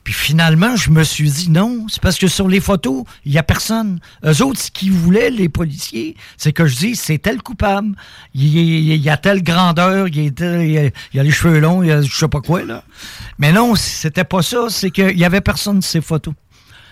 Puis 0.04 0.14
finalement, 0.14 0.78
je 0.78 0.90
me 0.90 1.04
suis 1.04 1.30
dit 1.30 1.50
non, 1.50 1.86
c'est 1.90 2.02
parce 2.02 2.18
que 2.18 2.28
sur 2.28 2.48
les 2.48 2.62
photos, 2.62 3.04
il 3.26 3.34
n'y 3.34 3.38
a 3.38 3.44
personne. 3.44 4.00
Eux 4.26 4.42
autres, 4.42 4.62
ce 4.62 4.72
qu'ils 4.72 4.94
voulaient, 4.94 5.30
les 5.30 5.50
policiers, 5.50 6.16
c'est 6.38 6.54
que 6.54 6.66
je 6.66 6.78
dise 6.78 7.02
c'est 7.02 7.18
tel 7.18 7.44
coupable, 7.44 7.94
il, 8.34 8.96
y 8.96 9.10
a 9.10 9.18
telle 9.18 9.44
grandeur, 9.44 10.08
il, 10.08 10.16
il, 10.18 10.92
a, 11.20 11.24
les 11.24 11.32
cheveux 11.32 11.60
longs, 11.60 11.84
il 11.84 11.92
a 11.92 12.02
je 12.02 12.16
sais 12.16 12.30
pas 12.30 12.40
quoi, 12.40 12.64
là. 12.64 12.86
Mais 13.38 13.52
non, 13.52 13.76
c'était 13.76 14.24
pas 14.24 14.42
ça, 14.42 14.68
c'est 14.70 14.92
qu'il 14.92 15.16
n'y 15.16 15.26
avait 15.26 15.42
personne 15.42 15.82
sur 15.82 15.92
ces 15.92 16.02
photos. 16.02 16.34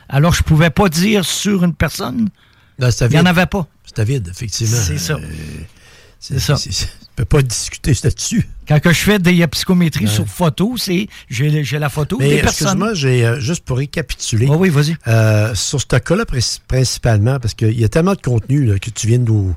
Alors, 0.09 0.33
je 0.33 0.43
pouvais 0.43 0.69
pas 0.69 0.89
dire 0.89 1.25
sur 1.25 1.63
une 1.63 1.73
personne. 1.73 2.29
Non, 2.79 2.89
Il 2.89 3.07
n'y 3.09 3.19
en 3.19 3.25
avait 3.25 3.45
pas. 3.45 3.67
C'était 3.85 4.03
vide, 4.05 4.27
effectivement. 4.31 4.77
C'est 4.77 4.97
ça. 4.97 5.13
Euh, 5.13 5.19
C'est 6.19 6.39
ça. 6.39 6.55
On 6.55 7.15
peut 7.15 7.25
pas 7.25 7.41
discuter 7.41 7.93
là-dessus. 8.03 8.45
Quand 8.67 8.79
que 8.81 8.91
je 8.91 8.99
fais 8.99 9.19
des 9.19 9.45
psychométries 9.47 10.05
Ouais. 10.05 10.11
sur 10.11 10.27
photo, 10.27 10.75
c'est 10.75 11.07
j'ai 11.29 11.63
j'ai 11.63 11.79
la 11.79 11.87
photo 11.87 12.17
Mais 12.19 12.27
des 12.29 12.41
personnes. 12.41 12.67
excuse-moi, 12.67 12.93
j'ai 12.93 13.25
euh, 13.25 13.39
juste 13.39 13.63
pour 13.63 13.77
récapituler. 13.77 14.47
oui, 14.47 14.67
vas-y. 14.69 14.97
Euh, 15.07 15.55
sur 15.55 15.79
ce 15.79 15.85
cas-là, 15.85 16.25
prin- 16.25 16.39
principalement, 16.67 17.39
parce 17.39 17.53
qu'il 17.53 17.79
y 17.79 17.85
a 17.85 17.89
tellement 17.89 18.15
de 18.15 18.21
contenu 18.21 18.65
là, 18.65 18.79
que 18.79 18.89
tu 18.89 19.07
viens 19.07 19.19
de 19.19 19.23
nous, 19.25 19.55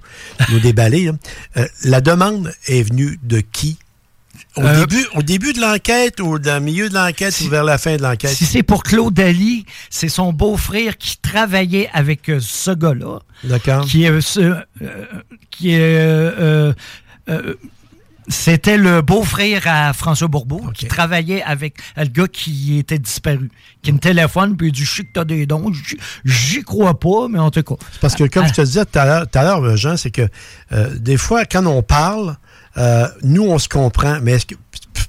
nous 0.51 0.61
déballer. 0.61 1.07
là. 1.07 1.13
Euh, 1.57 1.67
la 1.85 2.01
demande 2.01 2.53
est 2.69 2.83
venue 2.83 3.19
de 3.25 3.41
qui? 3.41 3.79
Au, 4.59 4.67
Euh, 4.67 4.85
début, 4.87 5.07
au 5.15 5.23
début 5.23 5.53
de 5.53 5.61
l'enquête 5.61 6.21
ou 6.21 6.39
dans 6.39 6.55
le 6.55 6.61
milieu 6.65 6.89
de 6.89 6.95
l'enquête 6.95 7.35
ou 7.45 7.49
vers 7.49 7.65
la 7.65 7.79
fin 7.79 7.97
de 7.97 8.03
l'enquête? 8.03 8.31
Si 8.31 8.45
c'est 8.45 8.63
pour 8.63 8.83
Claude 8.83 9.15
Daly, 9.15 9.65
c'est 9.91 10.09
son 10.09 10.33
beau-frère 10.33 10.99
qui 10.99 11.17
travaillait 11.19 11.89
avec 11.93 12.29
euh, 12.29 12.39
ce 12.41 12.73
gars-là. 12.73 13.21
D'accord. 13.45 13.85
Qui 13.85 14.05
est. 14.05 14.11
euh, 14.11 14.21
ce- 14.21 14.57
qui 15.51 15.71
est. 15.75 16.75
c'était 18.31 18.77
le 18.77 19.01
beau-frère 19.01 19.63
à 19.67 19.93
François 19.95 20.29
Bourbeau 20.29 20.61
qui 20.75 20.87
travaillait 20.87 21.43
avec 21.43 21.77
le 21.97 22.05
gars 22.05 22.29
qui 22.29 22.79
était 22.79 22.99
disparu, 22.99 23.51
qui 23.83 23.91
me 23.93 23.99
téléphone 23.99 24.55
puis 24.57 24.69
il 24.69 24.73
dit 24.73 24.85
Je 24.85 24.97
sais 24.97 25.03
que 25.05 25.09
t'as 25.15 25.25
des 25.25 25.47
dons, 25.47 25.73
J'y- 26.25 26.63
crois 26.63 26.99
pas, 26.99 27.29
mais 27.31 27.39
en 27.39 27.51
tout 27.51 27.63
cas. 27.63 27.77
Parce 28.03 28.15
que, 28.15 28.25
comme 28.25 28.45
Ah, 28.45 28.49
je 28.49 28.53
te 28.55 28.61
disais 28.63 28.85
tout 28.85 28.99
à 28.99 29.07
l'heure, 29.07 29.31
tout 29.31 29.39
à 29.39 29.45
l'heure, 29.45 29.77
Jean, 29.77 29.97
c'est 29.97 30.11
que 30.11 30.29
euh, 30.73 30.95
des 30.99 31.17
fois, 31.17 31.45
quand 31.47 31.65
on 31.65 31.83
parle, 31.83 32.37
euh, 32.79 33.09
nous, 33.23 33.43
on 33.45 33.59
se 33.59 33.69
comprend, 33.69 34.19
mais 34.23 34.33
est-ce 34.33 34.47
que 34.47 34.55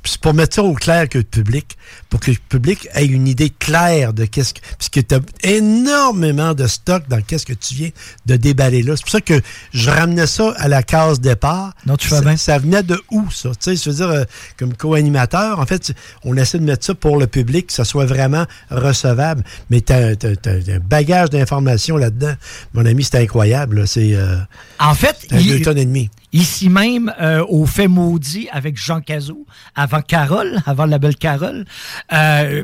c'est 0.04 0.22
pour 0.22 0.34
mettre 0.34 0.56
ça 0.56 0.64
au 0.64 0.74
clair 0.74 1.10
que 1.10 1.18
le 1.18 1.24
public, 1.24 1.78
pour 2.10 2.20
que 2.20 2.32
le 2.32 2.38
public 2.48 2.88
ait 2.94 3.06
une 3.06 3.28
idée 3.28 3.50
claire 3.50 4.14
de 4.14 4.26
qu'est-ce 4.26 4.54
que. 4.54 4.60
Puisque 4.78 5.08
tu 5.08 5.16
as 5.16 5.20
énormément 5.44 6.54
de 6.54 6.68
stock 6.68 7.04
dans 7.10 7.22
qu'est-ce 7.22 7.46
que 7.46 7.54
tu 7.54 7.74
viens 7.74 7.90
de 8.26 8.36
déballer 8.36 8.82
là. 8.82 8.96
C'est 8.96 9.02
pour 9.04 9.12
ça 9.12 9.22
que 9.22 9.42
je 9.74 9.90
ramenais 9.90 10.28
ça 10.28 10.54
à 10.58 10.68
la 10.68 10.84
case 10.84 11.20
départ. 11.20 11.74
Non, 11.86 11.98
tu 11.98 12.08
fais 12.08 12.16
ça, 12.16 12.22
bien. 12.22 12.38
ça 12.38 12.58
venait 12.60 12.84
de 12.84 13.02
où, 13.12 13.30
ça? 13.32 13.50
Tu 13.50 13.56
sais, 13.60 13.76
je 13.76 13.90
veux 13.90 13.96
dire, 13.98 14.10
euh, 14.10 14.24
comme 14.58 14.74
co-animateur, 14.76 15.60
en 15.60 15.66
fait, 15.66 15.92
on 16.24 16.38
essaie 16.38 16.60
de 16.60 16.66
mettre 16.66 16.86
ça 16.86 16.96
pour 16.96 17.18
le 17.18 17.28
public, 17.28 17.68
que 17.68 17.74
ça 17.74 17.84
soit 17.86 18.06
vraiment 18.06 18.46
recevable. 18.70 19.44
Mais 19.70 19.82
tu 19.82 19.94
as, 19.94 20.10
un 20.10 20.80
bagage 20.80 21.30
d'informations 21.32 21.98
là-dedans. 21.98 22.34
Mon 22.74 22.86
ami, 22.86 23.04
c'est 23.04 23.18
incroyable. 23.18 23.88
C'est 23.88 24.16
euh, 24.16 24.38
En 24.80 24.94
fait, 24.94 25.16
un 25.32 25.40
il- 25.40 25.50
deux 25.50 25.62
tonnes 25.62 25.78
et 25.80 25.86
demi. 25.86 26.10
Ici 26.32 26.70
même, 26.70 27.12
euh, 27.20 27.44
au 27.50 27.66
Fait 27.66 27.88
Maudit 27.88 28.48
avec 28.52 28.78
Jean 28.78 29.02
Cazot, 29.02 29.46
avant 29.76 30.02
Carole, 30.02 30.62
avant 30.68 30.86
la 30.86 31.00
belle 31.00 31.16
Carole, 31.16 31.66
euh, 32.14 32.64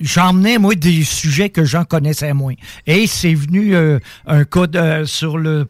j'emmenais, 0.00 0.58
moi, 0.58 0.74
des 0.74 1.04
sujets 1.04 1.50
que 1.50 1.64
j'en 1.64 1.84
connaissais 1.84 2.32
moins. 2.32 2.54
Et 2.86 3.06
c'est 3.06 3.34
venu 3.34 3.74
euh, 3.74 3.98
un 4.26 4.44
cas 4.44 4.66
de- 4.66 5.04
sur, 5.04 5.36
le, 5.36 5.66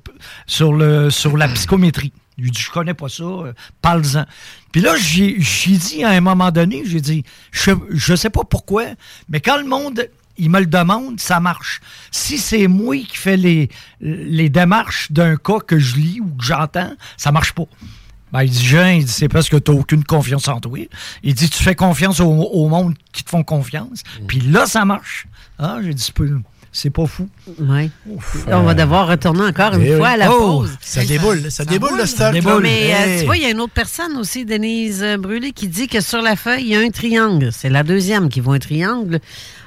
sur, 0.46 0.72
le, 0.72 1.10
sur 1.10 1.36
la 1.36 1.48
psychométrie. 1.48 2.12
Lui 2.38 2.52
dit, 2.52 2.60
je 2.60 2.70
connais 2.70 2.94
pas 2.94 3.08
ça, 3.08 3.24
euh, 3.24 3.52
parle-en. 3.82 4.24
Puis 4.70 4.80
là, 4.80 4.94
j'ai 4.96 5.40
j'ai 5.40 5.76
dit 5.76 6.04
à 6.04 6.10
un 6.10 6.20
moment 6.20 6.52
donné, 6.52 6.82
j'ai 6.86 7.00
dit, 7.00 7.24
je, 7.50 7.72
je 7.90 8.14
sais 8.14 8.30
pas 8.30 8.44
pourquoi, 8.48 8.84
mais 9.28 9.40
quand 9.40 9.56
le 9.56 9.64
monde 9.64 10.08
il 10.38 10.50
me 10.50 10.60
le 10.60 10.66
demande, 10.66 11.20
ça 11.20 11.40
marche. 11.40 11.80
Si 12.10 12.38
c'est 12.38 12.68
moi 12.68 12.96
qui 12.96 13.16
fais 13.16 13.36
les, 13.36 13.68
les 14.00 14.48
démarches 14.48 15.10
d'un 15.12 15.36
cas 15.36 15.58
que 15.58 15.78
je 15.78 15.96
lis 15.96 16.20
ou 16.20 16.28
que 16.36 16.44
j'entends, 16.44 16.94
ça 17.16 17.32
marche 17.32 17.52
pas. 17.52 17.66
Ben, 18.32 18.42
il 18.42 18.50
dit, 18.50 18.64
Jean, 18.64 18.88
il 18.88 19.04
dit, 19.04 19.12
c'est 19.12 19.28
parce 19.28 19.48
que 19.48 19.56
tu 19.56 19.70
n'as 19.70 19.78
aucune 19.78 20.04
confiance 20.04 20.48
en 20.48 20.60
toi. 20.60 20.78
Il 21.22 21.34
dit, 21.34 21.48
tu 21.48 21.62
fais 21.62 21.74
confiance 21.74 22.20
au, 22.20 22.26
au 22.26 22.68
monde 22.68 22.94
qui 23.12 23.24
te 23.24 23.30
font 23.30 23.42
confiance. 23.42 24.02
Puis 24.26 24.40
là, 24.40 24.66
ça 24.66 24.84
marche. 24.84 25.26
Ah, 25.58 25.78
j'ai 25.82 25.94
dit, 25.94 26.12
c'est 26.78 26.90
pas, 26.90 27.06
fou. 27.06 27.28
Oui. 27.58 27.90
On 28.46 28.62
va 28.62 28.74
devoir 28.74 29.08
retourner 29.08 29.42
encore 29.42 29.74
une 29.74 29.82
Eh 29.82 29.96
fois 29.96 30.08
à 30.10 30.16
la 30.16 30.32
Oh, 30.32 30.60
pause. 30.60 30.76
ça 30.80 31.04
déboule, 31.04 31.50
ça 31.50 31.64
déboule, 31.64 31.96
le 31.98 32.06
stock. 32.06 32.32
Mais 32.32 32.40
euh, 32.46 32.60
Hey. 32.64 33.20
tu 33.20 33.26
vois, 33.26 33.36
il 33.36 33.42
y 33.42 33.46
a 33.46 33.50
une 33.50 33.60
autre 33.60 33.72
personne 33.72 34.16
aussi, 34.16 34.44
Denise 34.44 35.02
euh, 35.02 35.16
Brûlé, 35.16 35.52
qui 35.52 35.68
dit 35.68 35.88
que 35.88 36.00
sur 36.00 36.22
la 36.22 36.36
feuille, 36.36 36.62
il 36.62 36.68
y 36.68 36.76
a 36.76 36.80
un 36.80 36.90
triangle. 36.90 37.50
C'est 37.52 37.68
la 37.70 37.82
deuxième 37.82 38.28
qui 38.28 38.40
voit 38.40 38.54
un 38.54 38.58
triangle. 38.58 39.20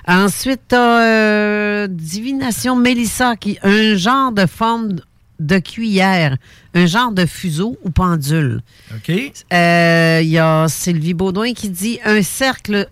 Ensuite, 0.07 0.61
tu 0.69 0.75
as 0.75 1.87
Divination 1.89 2.75
Mélissa, 2.75 3.35
qui 3.35 3.57
un 3.63 3.95
genre 3.95 4.31
de 4.31 4.45
forme 4.45 4.95
de 5.39 5.57
cuillère, 5.59 6.37
un 6.75 6.85
genre 6.85 7.11
de 7.11 7.25
fuseau 7.25 7.77
ou 7.83 7.89
pendule. 7.89 8.61
OK. 8.95 9.11
Euh, 9.53 10.19
Il 10.23 10.29
y 10.29 10.37
a 10.39 10.67
Sylvie 10.69 11.13
Baudouin 11.15 11.53
qui 11.53 11.69
dit 11.69 11.99
un 12.05 12.21
cercle, 12.21 12.87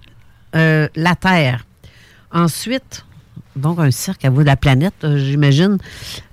euh, 0.55 0.87
la 0.95 1.15
Terre. 1.15 1.65
Ensuite, 2.31 3.05
donc 3.59 3.79
un 3.79 3.91
cercle 3.91 4.25
à 4.27 4.29
vous 4.29 4.41
de 4.41 4.45
la 4.47 4.55
planète, 4.55 4.93
euh, 5.03 5.17
j'imagine. 5.17 5.77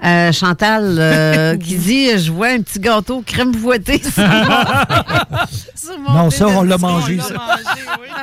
Euh, 0.05 0.33
Chantal 0.33 0.97
euh, 0.99 1.57
qui 1.59 1.77
dit 1.77 2.19
je 2.19 2.33
vois 2.33 2.49
un 2.49 2.63
petit 2.63 2.79
gâteau 2.81 3.23
crème 3.27 3.53
fouettée. 3.55 4.03
sur 4.03 5.99
mon- 5.99 6.13
Non, 6.15 6.31
ça, 6.31 6.49
on 6.49 6.63
l'a 6.63 6.79
mangé, 6.79 7.19
On 7.21 7.25
ça. 7.25 7.33
l'a 7.35 7.39
mangé, 7.39 7.63
oui. 8.01 8.07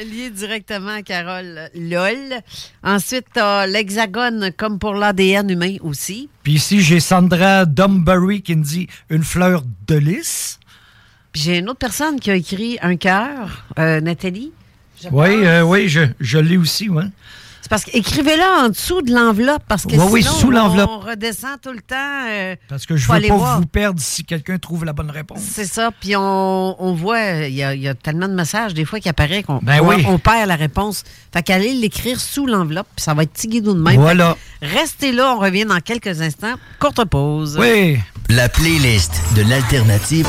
Euh, 0.00 0.04
lié 0.04 0.30
directement 0.30 0.90
à 0.94 1.02
Carole 1.02 1.68
LOL. 1.74 2.40
Ensuite, 2.82 3.26
l'hexagone 3.68 4.50
comme 4.56 4.78
pour 4.78 4.94
l'ADN 4.94 5.50
humain 5.50 5.76
aussi. 5.82 6.28
Puis 6.42 6.54
ici, 6.54 6.80
j'ai 6.82 7.00
Sandra 7.00 7.64
Dumbury 7.66 8.42
qui 8.42 8.56
me 8.56 8.62
dit 8.64 8.88
une 9.10 9.22
fleur 9.24 9.62
de 9.86 9.96
lys. 9.96 10.58
Puis 11.32 11.42
j'ai 11.42 11.58
une 11.58 11.68
autre 11.68 11.78
personne 11.78 12.18
qui 12.20 12.30
a 12.30 12.34
écrit 12.36 12.78
un 12.82 12.96
cœur, 12.96 13.64
euh, 13.78 14.00
Nathalie. 14.00 14.52
je 15.02 15.08
Oui, 15.10 15.28
euh, 15.44 15.62
oui, 15.62 15.88
je, 15.88 16.00
je 16.20 16.38
l'ai 16.38 16.56
aussi, 16.56 16.88
oui. 16.88 17.04
C'est 17.60 17.68
parce 17.68 17.84
qu'écrivez-le 17.84 18.64
en 18.64 18.68
dessous 18.68 19.02
de 19.02 19.12
l'enveloppe 19.12 19.62
parce 19.68 19.84
que 19.84 19.96
Oui, 19.96 20.06
oui, 20.10 20.22
sous 20.22 20.50
l'enveloppe. 20.50 20.88
on 20.90 21.00
redescend 21.00 21.60
tout 21.60 21.72
le 21.72 21.80
temps. 21.80 21.96
euh, 22.28 22.54
Parce 22.68 22.86
que 22.86 22.96
je 22.96 23.06
veux 23.08 23.14
aller 23.14 23.28
pas 23.28 23.36
voir. 23.36 23.58
vous 23.60 23.66
perdre 23.66 24.00
si 24.00 24.24
quelqu'un 24.24 24.58
trouve 24.58 24.84
la 24.84 24.92
bonne 24.92 25.10
réponse. 25.10 25.40
C'est 25.42 25.64
ça. 25.66 25.90
Puis 26.00 26.14
on, 26.16 26.76
on 26.82 26.92
voit, 26.94 27.20
il 27.48 27.54
y, 27.54 27.62
a- 27.62 27.74
il 27.74 27.82
y 27.82 27.88
a 27.88 27.94
tellement 27.94 28.28
de 28.28 28.34
messages 28.34 28.74
des 28.74 28.84
fois 28.84 29.00
qui 29.00 29.08
apparaissent 29.08 29.44
qu'on 29.44 29.58
Ben 29.62 29.80
on, 29.82 29.88
oui. 29.88 30.04
on 30.08 30.18
perd 30.18 30.46
la 30.48 30.56
réponse. 30.56 31.02
Fait 31.32 31.42
qu'allez 31.42 31.74
l'écrire 31.74 32.18
sous 32.20 32.46
l'enveloppe, 32.46 32.86
puis 32.96 33.02
ça 33.02 33.12
va 33.14 33.24
être 33.24 33.32
petit 33.32 33.48
guidon 33.48 33.74
de 33.74 33.80
même. 33.82 34.00
Voilà. 34.00 34.36
Restez 34.62 35.12
là, 35.12 35.34
on 35.34 35.38
revient 35.40 35.64
dans 35.64 35.80
quelques 35.80 36.20
instants. 36.22 36.54
Courte 36.78 37.04
pause. 37.06 37.56
Oui. 37.60 37.98
La 38.30 38.48
playlist 38.48 39.20
de 39.36 39.42
l'alternative. 39.42 40.28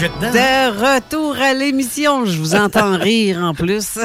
De 0.00 0.96
retour 0.96 1.36
à 1.36 1.52
l'émission. 1.52 2.24
Je 2.24 2.38
vous 2.38 2.54
entends 2.54 2.96
rire 2.98 3.38
en 3.38 3.52
plus. 3.52 3.98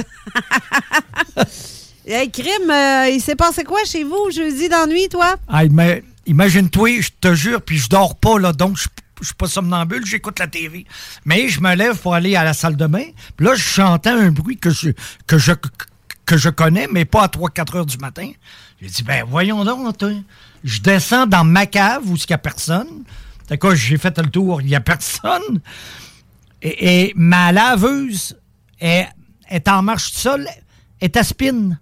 hey, 2.06 2.30
Crime, 2.30 2.70
euh, 2.70 3.10
il 3.10 3.22
s'est 3.22 3.38
passé 3.38 3.64
quoi 3.64 3.80
chez 3.86 4.04
vous 4.04 4.30
jeudi 4.30 4.68
d'ennui, 4.68 5.08
toi? 5.08 5.38
Ah, 5.48 5.64
mais 5.72 6.04
imagine-toi, 6.26 7.00
je 7.00 7.10
te 7.22 7.34
jure, 7.34 7.62
puis 7.62 7.78
je 7.78 7.88
dors 7.88 8.16
pas, 8.16 8.38
là, 8.40 8.52
donc 8.52 8.78
je 8.78 8.88
je 9.22 9.28
suis 9.28 9.36
pas 9.36 9.48
somnambule, 9.48 10.06
j'écoute 10.06 10.38
la 10.40 10.48
TV. 10.48 10.86
Mais 11.24 11.48
je 11.48 11.62
me 11.62 11.74
lève 11.74 11.98
pour 11.98 12.14
aller 12.14 12.36
à 12.36 12.44
la 12.44 12.54
salle 12.54 12.76
de 12.76 12.86
bain. 12.86 13.06
Puis 13.38 13.46
là, 13.46 13.54
j'entends 13.56 14.18
un 14.18 14.32
bruit 14.32 14.58
que 14.58 14.72
je, 14.72 14.90
que 15.26 15.38
je, 15.38 15.54
que 16.26 16.36
je 16.36 16.50
connais, 16.50 16.88
mais 16.92 17.06
pas 17.06 17.24
à 17.24 17.28
3-4 17.28 17.78
heures 17.78 17.86
du 17.86 17.98
matin. 17.98 18.30
J'ai 18.82 18.90
dit, 18.90 19.04
ben 19.04 19.24
voyons 19.26 19.64
donc, 19.64 19.98
toi. 19.98 20.12
Je 20.66 20.82
descends 20.82 21.28
dans 21.28 21.46
ma 21.46 21.66
cave 21.66 22.04
où 22.06 22.18
il 22.18 22.26
n'y 22.30 22.34
a 22.34 22.38
personne. 22.38 23.06
D'accord, 23.50 23.76
j'ai 23.76 23.98
fait 23.98 24.18
le 24.18 24.28
tour, 24.30 24.62
il 24.62 24.68
n'y 24.68 24.76
a 24.76 24.80
personne. 24.82 25.60
Et, 26.62 27.08
et 27.08 27.14
ma 27.16 27.52
laveuse 27.52 28.36
est, 28.80 29.08
est 29.50 29.68
en 29.68 29.82
marche 29.84 30.12
seule, 30.12 30.48
est 31.02 31.16
à 31.18 31.24
spin. 31.24 31.78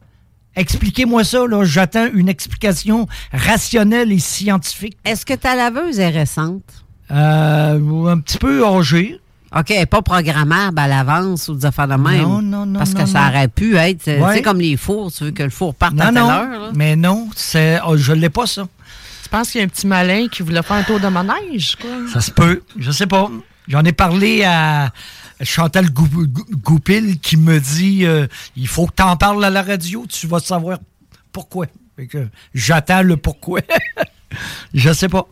Expliquez-moi 0.55 1.24
ça, 1.24 1.47
là. 1.47 1.64
J'attends 1.64 2.07
une 2.14 2.30
explication 2.30 3.07
rationnelle 3.32 4.11
et 4.11 4.20
scientifique. 4.20 4.97
Est-ce 5.05 5.26
que 5.26 5.34
ta 5.34 5.55
laveuse 5.55 5.99
est 5.99 6.09
récente? 6.09 6.64
Euh, 7.11 8.07
un 8.07 8.20
petit 8.20 8.38
peu 8.38 8.66
âgée. 8.66 9.20
OK, 9.55 9.70
elle 9.72 9.80
n'est 9.80 9.86
pas 9.86 10.01
programmable 10.01 10.78
à 10.80 10.88
l'avance 10.88 11.47
ou 11.47 11.55
des 11.55 11.66
affaires 11.66 11.88
de 11.88 11.93
même. 11.95 12.22
Non, 12.24 12.41
non, 12.41 12.66
non, 12.66 12.80
Parce 12.80 12.93
que 12.93 12.99
non, 13.01 13.05
ça 13.05 13.22
non. 13.24 13.28
aurait 13.30 13.47
pu 13.47 13.76
être, 13.78 14.07
euh, 14.07 14.18
tu 14.18 14.24
Ouais. 14.24 14.34
sais, 14.36 14.41
comme 14.41 14.59
les 14.59 14.78
fours, 14.78 15.11
tu 15.11 15.26
veux 15.26 15.32
que 15.32 15.43
le 15.43 15.51
four 15.51 15.76
parte 15.76 15.99
à 15.99 16.05
telle 16.05 16.16
non, 16.16 16.30
heure. 16.30 16.49
là. 16.59 16.72
mais 16.74 16.95
non, 16.95 17.30
c'est, 17.36 17.80
oh, 17.88 17.95
je 17.95 18.14
l'ai 18.14 18.30
pas, 18.32 18.47
ça. 18.47 18.68
Tu 19.34 19.38
penses 19.39 19.49
qu'il 19.49 19.61
y 19.61 19.63
a 19.63 19.65
un 19.65 19.67
petit 19.67 19.88
malin 19.88 20.27
qui 20.27 20.43
voulait 20.43 20.61
faire 20.61 20.75
un 20.75 20.84
tour 20.84 20.99
de 20.99 21.07
manège, 21.07 21.75
quoi? 21.77 21.89
Ça 22.13 22.21
se 22.21 22.29
peut, 22.29 22.61
je 22.77 22.91
sais 22.91 23.07
pas. 23.07 23.31
J'en 23.67 23.84
ai 23.84 23.91
parlé 23.91 24.43
à 24.43 24.91
Chantal 25.41 25.89
Gou- 25.89 26.27
Gou- 26.27 26.45
Goupil 26.51 27.19
qui 27.19 27.36
me 27.38 27.59
dit 27.59 28.05
euh, 28.05 28.27
il 28.55 28.67
faut 28.67 28.86
que 28.86 28.93
tu 28.95 29.01
en 29.01 29.17
parles 29.17 29.43
à 29.43 29.49
la 29.49 29.63
radio, 29.63 30.05
tu 30.07 30.27
vas 30.27 30.39
savoir 30.39 30.77
pourquoi. 31.31 31.65
J'attends 32.53 33.01
le 33.01 33.17
pourquoi. 33.17 33.61
je 34.75 34.93
sais 34.93 35.09
pas. 35.09 35.25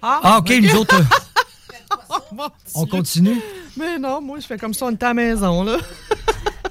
Ah, 0.00 0.38
ok, 0.38 0.50
nous 0.62 0.76
autres, 0.76 0.98
euh, 0.98 2.48
on 2.74 2.86
continue. 2.86 3.38
Mais 3.76 3.98
non, 3.98 4.22
moi, 4.22 4.40
je 4.40 4.46
fais 4.46 4.56
comme 4.56 4.72
ça, 4.72 4.86
on 4.86 4.92
est 4.92 5.02
à 5.02 5.08
la 5.08 5.14
maison, 5.14 5.62
là. 5.62 5.76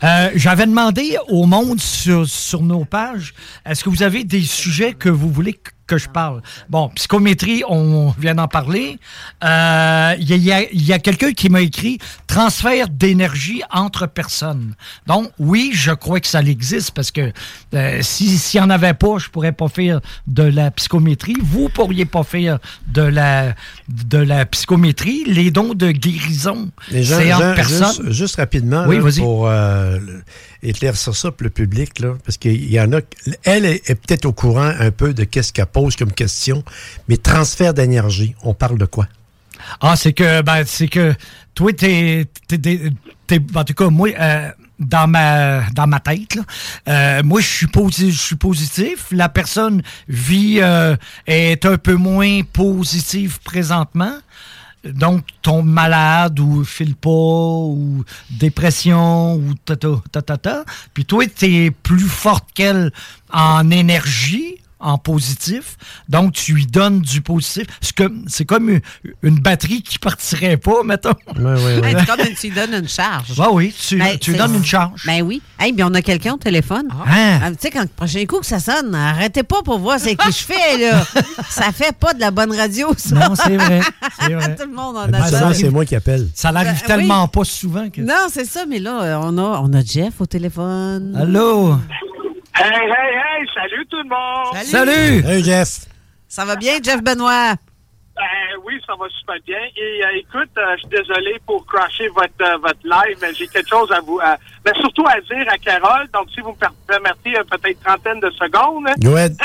Euh, 0.03 0.31
J'avais 0.35 0.65
demandé 0.65 1.17
au 1.27 1.45
monde 1.45 1.79
sur, 1.79 2.27
sur 2.27 2.63
nos 2.63 2.85
pages, 2.85 3.33
est-ce 3.65 3.83
que 3.83 3.89
vous 3.89 4.03
avez 4.03 4.23
des 4.23 4.41
sujets 4.41 4.93
que 4.93 5.09
vous 5.09 5.29
voulez 5.31 5.59
que 5.87 5.97
je 5.97 6.07
parle? 6.07 6.41
Bon, 6.69 6.89
psychométrie, 6.95 7.63
on 7.67 8.13
vient 8.17 8.35
d'en 8.35 8.47
parler. 8.47 8.97
Euh, 9.43 10.15
Il 10.19 10.29
y 10.29 10.33
a, 10.33 10.35
il 10.37 10.43
y 10.43 10.51
a- 10.53 10.71
il 10.71 10.85
y 10.85 10.93
a 10.93 10.99
quelqu'un 10.99 11.31
qui 11.33 11.49
m'a 11.49 11.61
écrit 11.61 11.97
transfert 12.27 12.87
d'énergie 12.89 13.61
entre 13.71 14.07
personnes. 14.07 14.75
Donc, 15.07 15.29
oui, 15.39 15.71
je 15.73 15.91
crois 15.91 16.19
que 16.19 16.27
ça 16.27 16.41
existe 16.41 16.91
parce 16.91 17.11
que 17.11 17.31
euh, 17.73 17.99
si- 18.01 18.37
s'il 18.37 18.59
n'y 18.61 18.65
en 18.65 18.69
avait 18.69 18.93
pas, 18.93 19.17
je 19.17 19.29
pourrais 19.29 19.51
pas 19.51 19.67
faire 19.67 19.99
de 20.27 20.43
la 20.43 20.71
psychométrie. 20.71 21.35
Vous 21.41 21.69
pourriez 21.69 22.05
pas 22.05 22.23
faire 22.23 22.59
de 22.87 23.01
la, 23.01 23.53
de 23.89 24.17
la 24.17 24.45
psychométrie. 24.45 25.23
Les 25.27 25.51
dons 25.51 25.73
de 25.73 25.91
guérison, 25.91 26.69
c'est 26.89 27.33
entre 27.33 27.55
personnes. 27.55 28.05
Juste, 28.05 28.11
juste 28.11 28.35
rapidement, 28.37 28.85
Oui, 28.87 28.97
là, 28.99 29.11
pour 29.21 29.47
euh, 29.47 29.99
éclaircir 30.63 31.15
ça 31.15 31.31
pour 31.31 31.43
le 31.43 31.49
public, 31.49 31.99
là, 31.99 32.15
parce 32.25 32.37
qu'il 32.37 32.71
y 32.71 32.79
en 32.79 32.91
a. 32.93 32.99
Elle 33.43 33.65
est, 33.65 33.95
peut-être 33.95 34.25
au 34.25 34.33
courant 34.33 34.71
un 34.79 34.91
peu 34.91 35.13
de 35.13 35.23
qu'est-ce 35.23 35.51
qu'elle 35.53 35.65
pose 35.65 35.95
comme 35.95 36.11
question, 36.11 36.63
mais 37.07 37.17
transfert 37.17 37.73
d'énergie, 37.73 38.35
on 38.43 38.53
parle 38.53 38.77
de 38.77 38.85
quoi? 38.85 39.07
Ah, 39.79 39.95
c'est 39.95 40.13
que, 40.13 40.41
ben, 40.41 40.63
c'est 40.65 40.87
que, 40.87 41.13
toi, 41.53 41.71
t'es- 41.73 42.25
en 43.55 43.63
tout 43.63 43.73
cas, 43.73 43.89
moi, 43.89 44.09
euh, 44.19 44.49
dans 44.79 45.07
ma, 45.07 45.61
dans 45.71 45.85
ma 45.87 45.99
tête, 45.99 46.35
là, 46.35 46.41
euh, 46.89 47.23
moi, 47.23 47.39
je 47.41 47.47
suis 47.47 47.67
positif, 47.67 48.15
je 48.15 48.21
suis 48.21 48.35
positif. 48.35 49.07
La 49.11 49.29
personne 49.29 49.83
vit, 50.07 50.57
euh, 50.59 50.95
est 51.27 51.65
un 51.65 51.77
peu 51.77 51.93
moins 51.95 52.41
positive 52.51 53.39
présentement. 53.43 54.13
Donc, 54.83 55.25
tombe 55.41 55.67
malade 55.67 56.39
ou 56.39 56.63
file 56.63 56.95
pas 56.95 57.09
ou 57.09 58.03
dépression 58.29 59.35
ou 59.35 59.53
ta 59.65 59.75
ta 59.75 59.89
ta 60.11 60.21
ta 60.21 60.37
ta. 60.37 60.65
Puis 60.93 61.05
toi, 61.05 61.23
t'es 61.27 61.71
plus 61.71 61.99
forte 61.99 62.49
qu'elle 62.53 62.91
en 63.31 63.69
énergie, 63.69 64.57
en 64.81 64.97
positif. 64.97 65.77
Donc, 66.09 66.33
tu 66.33 66.53
lui 66.53 66.65
donnes 66.65 67.01
du 67.01 67.21
positif. 67.21 67.65
C'est 67.81 67.95
comme, 67.95 68.23
c'est 68.27 68.45
comme 68.45 68.69
une, 68.69 68.81
une 69.23 69.39
batterie 69.39 69.81
qui 69.81 69.99
partirait 69.99 70.57
pas, 70.57 70.83
mettons. 70.83 71.09
Hey, 71.11 71.95
c'est 71.99 72.05
comme 72.05 72.19
une- 72.27 72.35
tu 72.35 72.47
lui 72.47 72.55
donnes 72.55 72.73
une 72.73 72.87
charge. 72.87 73.33
Ah 73.39 73.49
oui, 73.51 73.73
tu, 73.77 73.97
Ben, 73.97 74.17
tu 74.17 74.31
lui 74.31 74.37
donnes 74.37 74.55
une 74.55 74.65
charge. 74.65 75.03
Ben 75.05 75.21
oui. 75.21 75.41
Hey, 75.59 75.71
bien, 75.73 75.87
on 75.89 75.93
a 75.93 76.01
quelqu'un 76.01 76.33
au 76.33 76.37
téléphone. 76.37 76.87
Hein? 77.05 77.39
Ah, 77.43 77.51
tu 77.51 77.57
sais, 77.59 77.69
quand 77.71 77.81
le 77.81 77.87
prochain 77.87 78.25
coup 78.25 78.39
que 78.39 78.45
ça 78.45 78.59
sonne, 78.59 78.93
arrêtez 78.95 79.43
pas 79.43 79.61
pour 79.63 79.79
voir 79.79 79.99
ce 79.99 80.09
que 80.09 80.25
je 80.31 80.43
fais, 80.43 80.77
là. 80.77 81.05
ça 81.49 81.71
fait 81.71 81.95
pas 81.95 82.13
de 82.13 82.19
la 82.19 82.31
bonne 82.31 82.55
radio, 82.55 82.93
ça. 82.97 83.15
Non, 83.15 83.35
c'est 83.35 83.57
vrai. 83.57 83.81
C'est 84.19 84.33
vrai. 84.33 84.55
Tout 84.55 84.67
le 84.67 84.75
monde 84.75 84.97
en 84.97 85.07
Ben, 85.07 85.21
a 85.21 85.27
ça 85.27 85.53
C'est 85.53 85.69
moi 85.69 85.85
qui 85.85 85.95
appelle. 85.95 86.27
Ça 86.33 86.51
n'arrive 86.51 86.81
Ben, 86.81 86.87
tellement 86.97 87.23
oui. 87.23 87.29
pas 87.33 87.43
souvent 87.43 87.89
que. 87.89 88.01
Non, 88.01 88.27
c'est 88.31 88.45
ça, 88.45 88.65
mais 88.67 88.79
là, 88.79 89.01
euh, 89.03 89.19
on 89.23 89.37
a, 89.37 89.61
on 89.63 89.73
a 89.73 89.83
Jeff 89.83 90.19
au 90.19 90.25
téléphone. 90.25 91.15
Allô? 91.19 91.75
Hey, 92.61 92.69
hey, 92.69 93.11
hey, 93.17 93.47
salut 93.55 93.85
tout 93.89 93.97
le 93.97 94.09
monde! 94.09 94.55
Salut! 94.65 95.23
Hey, 95.25 95.43
Jeff! 95.43 95.85
Ça 96.27 96.45
va 96.45 96.55
bien, 96.55 96.73
Jeff 96.83 97.01
Benoît? 97.01 97.55
Ben 98.15 98.57
oui, 98.63 98.79
ça 98.85 98.93
va 98.99 99.07
super 99.09 99.35
bien. 99.47 99.57
Et 99.75 100.03
euh, 100.05 100.17
écoute, 100.19 100.49
euh, 100.57 100.75
je 100.75 100.81
suis 100.81 100.89
désolé 100.89 101.41
pour 101.47 101.65
crasher 101.65 102.07
votre, 102.09 102.33
euh, 102.41 102.57
votre 102.57 102.79
live, 102.83 103.17
mais 103.21 103.33
j'ai 103.33 103.47
quelque 103.47 103.67
chose 103.69 103.91
à 103.91 103.99
vous... 104.01 104.19
à- 104.19 104.37
mais 104.63 104.73
surtout 104.79 105.05
à 105.07 105.19
dire 105.21 105.45
à 105.51 105.57
Carole. 105.57 106.07
Donc, 106.13 106.27
si 106.33 106.39
vous 106.41 106.51
me 106.51 106.55
per- 106.55 106.67
permettez 106.87 107.35
euh, 107.39 107.43
peut-être 107.49 107.81
trentaine 107.83 108.19
de 108.19 108.29
secondes. 108.31 108.87
Go 109.01 109.15
ahead. 109.15 109.35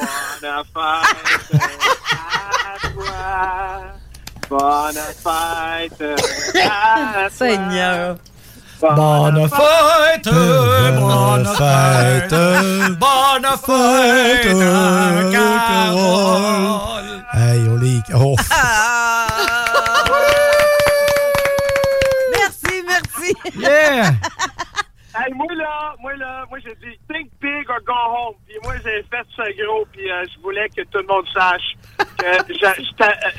Bonne 0.00 0.64
fête 0.72 1.60
à 2.64 2.88
toi. 2.88 3.82
Bonne 4.48 4.94
fête 5.22 6.02
à 6.02 7.12
toi. 7.12 7.30
Seigneur. 7.30 8.16
Bonne 8.80 9.48
fête, 9.48 10.28
bonne 10.28 11.44
fête, 11.44 12.34
bonne 12.96 13.48
fête, 13.66 14.58
Carole. 15.32 17.24
Hey, 17.34 17.60
on 17.68 17.76
les. 17.76 18.00
Oh. 18.14 18.36
Merci, 22.32 22.82
merci. 22.86 23.34
Yeah! 23.58 24.12
Hey, 25.14 25.32
moi 25.34 25.46
là, 25.56 25.94
moi 26.00 26.14
là, 26.14 26.44
moi 26.48 26.58
j'ai 26.64 26.74
dit 26.76 26.96
think 27.08 27.30
big 27.40 27.68
or 27.68 27.80
go 27.84 27.92
home. 27.92 28.36
Puis 28.46 28.56
moi 28.62 28.74
j'ai 28.84 29.02
fait 29.10 29.26
ça 29.36 29.42
gros, 29.60 29.84
puis 29.92 30.08
euh, 30.08 30.24
je 30.32 30.40
voulais 30.40 30.68
que 30.68 30.82
tout 30.82 30.98
le 30.98 31.06
monde 31.08 31.26
sache 31.34 31.76
que 32.16 32.54
je, 32.54 32.82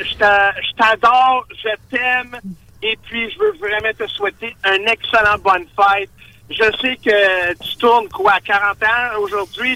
je 0.03 0.73
t'adore, 0.75 1.45
je 1.51 1.69
t'aime, 1.89 2.35
et 2.81 2.97
puis 3.03 3.29
je 3.31 3.39
veux 3.39 3.53
vraiment 3.59 3.93
te 3.97 4.07
souhaiter 4.07 4.55
un 4.63 4.85
excellent 4.85 5.37
bonne 5.43 5.65
fête. 5.75 6.09
Je 6.49 6.63
sais 6.81 6.95
que 6.97 7.53
tu 7.63 7.77
tournes 7.77 8.09
quoi, 8.09 8.33
à 8.33 8.39
40 8.39 8.83
ans 8.83 9.19
aujourd'hui? 9.21 9.75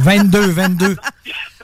22, 0.00 0.38
22. 0.50 0.96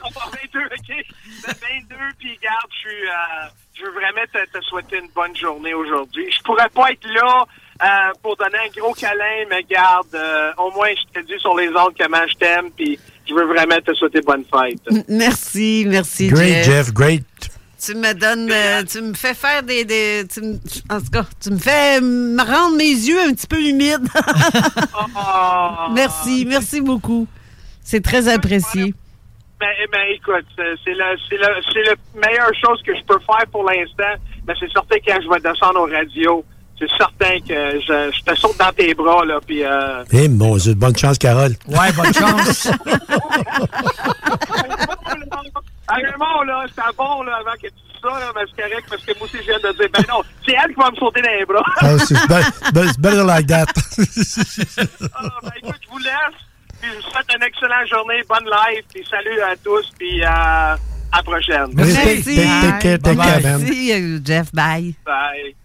On 0.03 0.09
va 0.09 0.21
22, 0.31 0.59
OK? 0.65 1.05
Ben, 1.47 1.53
22, 1.89 1.95
puis 2.17 2.39
garde, 2.41 2.55
je 2.71 2.79
suis, 2.79 3.07
euh, 3.07 3.47
je 3.75 3.85
veux 3.85 3.91
vraiment 3.91 4.25
te, 4.33 4.57
te 4.57 4.63
souhaiter 4.63 4.97
une 4.97 5.09
bonne 5.13 5.35
journée 5.35 5.73
aujourd'hui. 5.73 6.31
Je 6.31 6.41
pourrais 6.43 6.69
pas 6.69 6.91
être 6.91 7.07
là 7.13 7.45
euh, 7.83 8.11
pour 8.21 8.35
donner 8.35 8.57
un 8.57 8.79
gros 8.79 8.93
câlin, 8.93 9.45
mais 9.49 9.63
garde, 9.63 10.13
euh, 10.13 10.51
au 10.57 10.71
moins 10.71 10.89
je 10.89 11.19
te 11.19 11.25
dis 11.25 11.39
sur 11.39 11.55
les 11.55 11.69
ondes 11.69 11.93
comment 11.99 12.27
je 12.27 12.35
t'aime, 12.35 12.71
puis 12.71 12.99
je 13.27 13.33
veux 13.33 13.45
vraiment 13.45 13.79
te 13.85 13.93
souhaiter 13.93 14.21
bonne 14.21 14.45
fête. 14.45 15.05
Merci, 15.07 15.85
merci, 15.87 16.27
Great, 16.27 16.63
Jeff. 16.63 16.65
Jeff, 16.65 16.93
great. 16.93 17.50
Tu 17.83 17.95
me 17.95 18.13
donnes, 18.13 18.51
euh, 18.51 18.83
tu 18.83 19.01
me 19.01 19.13
fais 19.15 19.33
faire 19.33 19.63
des, 19.63 19.85
des 19.85 20.23
tu 20.31 20.41
me- 20.41 20.59
en 20.89 20.99
tout 20.99 21.09
cas, 21.11 21.25
tu 21.41 21.49
me 21.49 21.57
fais 21.57 21.99
me 21.99 22.39
rendre 22.43 22.77
mes 22.77 22.83
yeux 22.91 23.19
un 23.19 23.33
petit 23.33 23.47
peu 23.47 23.59
humides. 23.59 24.07
merci, 25.91 26.45
merci 26.47 26.81
beaucoup. 26.81 27.27
C'est 27.83 28.03
très 28.03 28.27
apprécié. 28.27 28.93
Ben, 29.59 29.67
eh 29.83 29.87
ben, 29.91 30.01
écoute, 30.09 30.45
c'est 30.57 30.93
le, 30.93 31.17
c'est 31.29 31.37
le 31.37 31.95
meilleure 32.19 32.51
chose 32.63 32.81
que 32.83 32.95
je 32.95 33.03
peux 33.03 33.19
faire 33.19 33.45
pour 33.51 33.63
l'instant, 33.63 34.19
mais 34.47 34.53
c'est 34.59 34.71
certain 34.71 34.97
que 34.97 35.05
quand 35.05 35.19
je 35.21 35.29
vais 35.29 35.39
descendre 35.39 35.79
aux 35.81 35.91
radios, 35.91 36.43
c'est 36.81 36.97
certain 36.97 37.39
que 37.47 37.79
je, 37.79 38.11
je 38.17 38.23
te 38.23 38.35
saute 38.35 38.57
dans 38.57 38.71
tes 38.73 38.93
bras, 38.95 39.23
là, 39.25 39.39
puis... 39.45 39.63
Euh, 39.63 40.03
Eh, 40.11 40.27
mon 40.27 40.57
Dieu, 40.57 40.73
bonne 40.73 40.97
chance, 40.97 41.17
Carole. 41.19 41.53
Ouais, 41.67 41.91
bonne 41.95 42.13
chance. 42.13 42.67
Raymond, 45.89 46.43
là, 46.47 46.65
c'était 46.69 46.81
bon, 46.97 47.21
là, 47.23 47.37
avant 47.39 47.51
que 47.61 47.67
tu 47.67 47.73
dises 47.73 48.01
ça, 48.01 48.07
là, 48.09 48.31
mais 48.35 48.41
c'est 48.49 48.61
correct, 48.63 48.85
parce 48.89 49.03
que 49.03 49.11
moi 49.17 49.25
aussi, 49.27 49.37
je 49.37 49.43
viens 49.43 49.59
de 49.59 49.77
dire, 49.77 49.89
ben 49.93 50.03
non, 50.09 50.21
c'est 50.45 50.53
elle 50.53 50.73
qui 50.73 50.79
va 50.79 50.89
me 50.91 50.95
sauter 50.95 51.21
dans 51.21 51.29
les 51.37 51.45
bras. 51.45 51.63
Ah, 51.81 51.97
c'est 51.99 52.15
be- 52.15 52.71
be- 52.73 52.97
better 52.99 53.23
like 53.25 53.47
that. 53.47 53.65
Ah, 55.13 55.21
ben, 55.43 55.51
écoute, 55.57 55.75
je 55.83 55.89
vous 55.91 55.97
laisse, 55.99 56.37
puis 56.81 56.89
je 56.89 56.95
vous 56.95 57.01
souhaite 57.11 57.27
une 57.35 57.43
excellente 57.43 57.87
journée, 57.89 58.23
bonne 58.27 58.45
live, 58.45 58.83
puis 58.93 59.03
salut 59.09 59.41
à 59.41 59.55
tous, 59.63 59.91
puis 59.99 60.23
euh, 60.23 60.27
à 60.27 60.77
la 61.17 61.23
prochaine. 61.23 61.67
Merci. 61.73 61.93
Take- 61.93 62.23
take- 62.23 62.35
take 62.35 62.79
care, 62.79 62.99
take 62.99 63.17
care, 63.17 63.41
man. 63.43 63.61
Merci, 63.61 64.21
Jeff. 64.25 64.51
Bye. 64.53 64.95
Bye. 65.05 65.55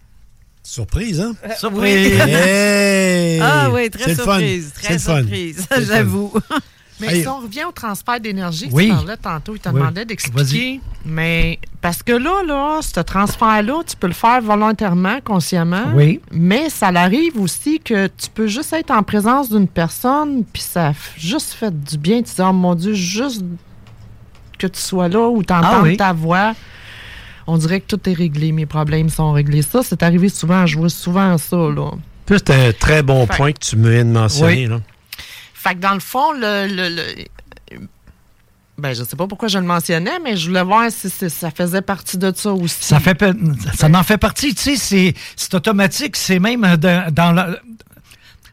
Surprise, 0.77 1.21
hein? 1.21 1.33
Surprise. 1.57 2.19
Hey! 2.19 3.39
Ah 3.41 3.69
oui, 3.71 3.89
très 3.89 4.13
surprise. 4.15 4.73
Très 4.73 4.99
surprise, 4.99 5.65
j'avoue. 5.87 6.33
Mais 6.99 7.07
Hey. 7.07 7.21
si 7.21 7.27
on 7.29 7.39
revient 7.39 7.63
au 7.63 7.71
transfert 7.71 8.19
d'énergie, 8.19 8.67
Oui. 8.71 8.87
tu 8.89 8.93
parlais 8.95 9.15
tantôt, 9.17 9.55
il 9.55 9.59
te 9.61 9.69
Oui. 9.69 9.75
demandait 9.75 10.03
d'expliquer. 10.03 10.81
Mais 11.05 11.57
parce 11.79 12.03
que 12.03 12.11
là, 12.11 12.43
là, 12.45 12.79
ce 12.81 12.99
transfert-là, 12.99 13.81
tu 13.87 13.95
peux 13.95 14.07
le 14.07 14.13
faire 14.13 14.41
volontairement, 14.41 15.19
consciemment. 15.23 15.85
Oui. 15.95 16.19
Mais 16.31 16.69
ça 16.69 16.87
arrive 16.87 17.39
aussi 17.39 17.79
que 17.79 18.07
tu 18.07 18.27
peux 18.33 18.47
juste 18.47 18.73
être 18.73 18.91
en 18.91 19.03
présence 19.03 19.49
d'une 19.49 19.67
personne, 19.69 20.43
puis 20.51 20.63
ça 20.63 20.87
a 20.89 20.93
juste 21.15 21.53
fait 21.53 21.71
du 21.81 21.97
bien. 21.97 22.17
Tu 22.23 22.33
dis, 22.35 22.41
oh 22.41 22.51
mon 22.51 22.75
Dieu, 22.75 22.93
juste 22.93 23.41
que 24.59 24.67
tu 24.67 24.81
sois 24.81 25.07
là 25.07 25.29
ou 25.29 25.43
t'entends 25.43 25.67
Ah 25.75 25.81
oui. 25.83 25.95
ta 25.95 26.11
voix. 26.11 26.55
On 27.47 27.57
dirait 27.57 27.79
que 27.79 27.95
tout 27.95 28.09
est 28.09 28.13
réglé, 28.13 28.51
mes 28.51 28.65
problèmes 28.65 29.09
sont 29.09 29.31
réglés. 29.31 29.61
Ça, 29.61 29.81
c'est 29.83 30.03
arrivé 30.03 30.27
souvent, 30.29 30.65
je 30.65 30.77
vois 30.77 30.89
souvent 30.89 31.37
ça, 31.37 31.55
là. 31.55 31.91
C'est 32.27 32.49
un 32.49 32.73
très 32.73 33.03
bon 33.03 33.25
Fait- 33.25 33.35
point 33.37 33.51
que 33.53 33.59
tu 33.59 33.77
me 33.77 33.89
viens 33.89 34.03
de 34.05 34.11
mentionner. 34.11 34.63
Oui. 34.65 34.67
Là. 34.67 34.81
Fait 35.53 35.75
que 35.75 35.79
dans 35.79 35.93
le 35.93 35.99
fond, 36.01 36.33
le, 36.33 36.67
le, 36.67 36.89
le- 36.95 37.25
ben, 38.77 38.93
je 38.93 39.03
sais 39.03 39.15
pas 39.15 39.25
pourquoi 39.27 39.47
je 39.47 39.57
le 39.57 39.65
mentionnais, 39.65 40.19
mais 40.23 40.37
je 40.37 40.47
voulais 40.49 40.61
voir 40.63 40.91
si 40.91 41.09
c'est- 41.09 41.29
ça 41.29 41.49
faisait 41.49 41.81
partie 41.81 42.17
de 42.17 42.31
ça 42.35 42.51
aussi. 42.53 42.75
Ça, 42.83 42.99
fait, 42.99 43.15
pe- 43.15 43.33
ça 43.75 43.87
en 43.91 44.03
fait 44.03 44.17
partie, 44.19 44.53
tu 44.53 44.75
sais, 44.77 45.13
c'est- 45.35 45.53
automatique, 45.55 46.15
c'est 46.15 46.37
même 46.39 46.61
de- 46.75 47.09
dans 47.11 47.31
le. 47.31 47.57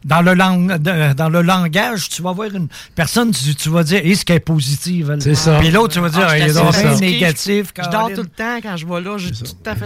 Dans 0.05 0.21
le, 0.21 0.35
lang- 0.35 0.67
dans 1.15 1.29
le 1.31 1.41
langage, 1.41 2.11
tu 2.11 2.21
vas 2.21 2.33
voir 2.33 2.49
une 2.55 2.69
personne, 2.95 3.31
tu, 3.33 3.55
tu 3.55 3.71
vas 3.71 3.83
dire, 3.85 4.01
est-ce 4.05 4.25
qu'elle 4.27 4.37
est 4.37 4.41
positive? 4.41 5.11
elle? 5.15 5.23
C'est 5.23 5.35
ça. 5.35 5.59
Puis 5.61 5.71
l'autre, 5.71 5.95
tu 5.95 6.01
vas 6.01 6.11
dire, 6.11 6.27
Ah, 6.29 6.37
il 6.39 6.43
est 6.45 6.53
bien 6.71 6.91
négatif. 7.01 7.73
Je, 7.77 7.83
je 7.83 7.89
dors 7.91 8.09
tout 8.15 8.23
le 8.23 8.29
temps 8.29 8.59
quand 8.63 8.77
je 8.77 8.87
vais 8.87 9.01
là, 9.01 9.17
je 9.17 9.27
suis 9.29 9.37
tout 9.45 9.45
le 9.59 9.65
temps 9.65 9.77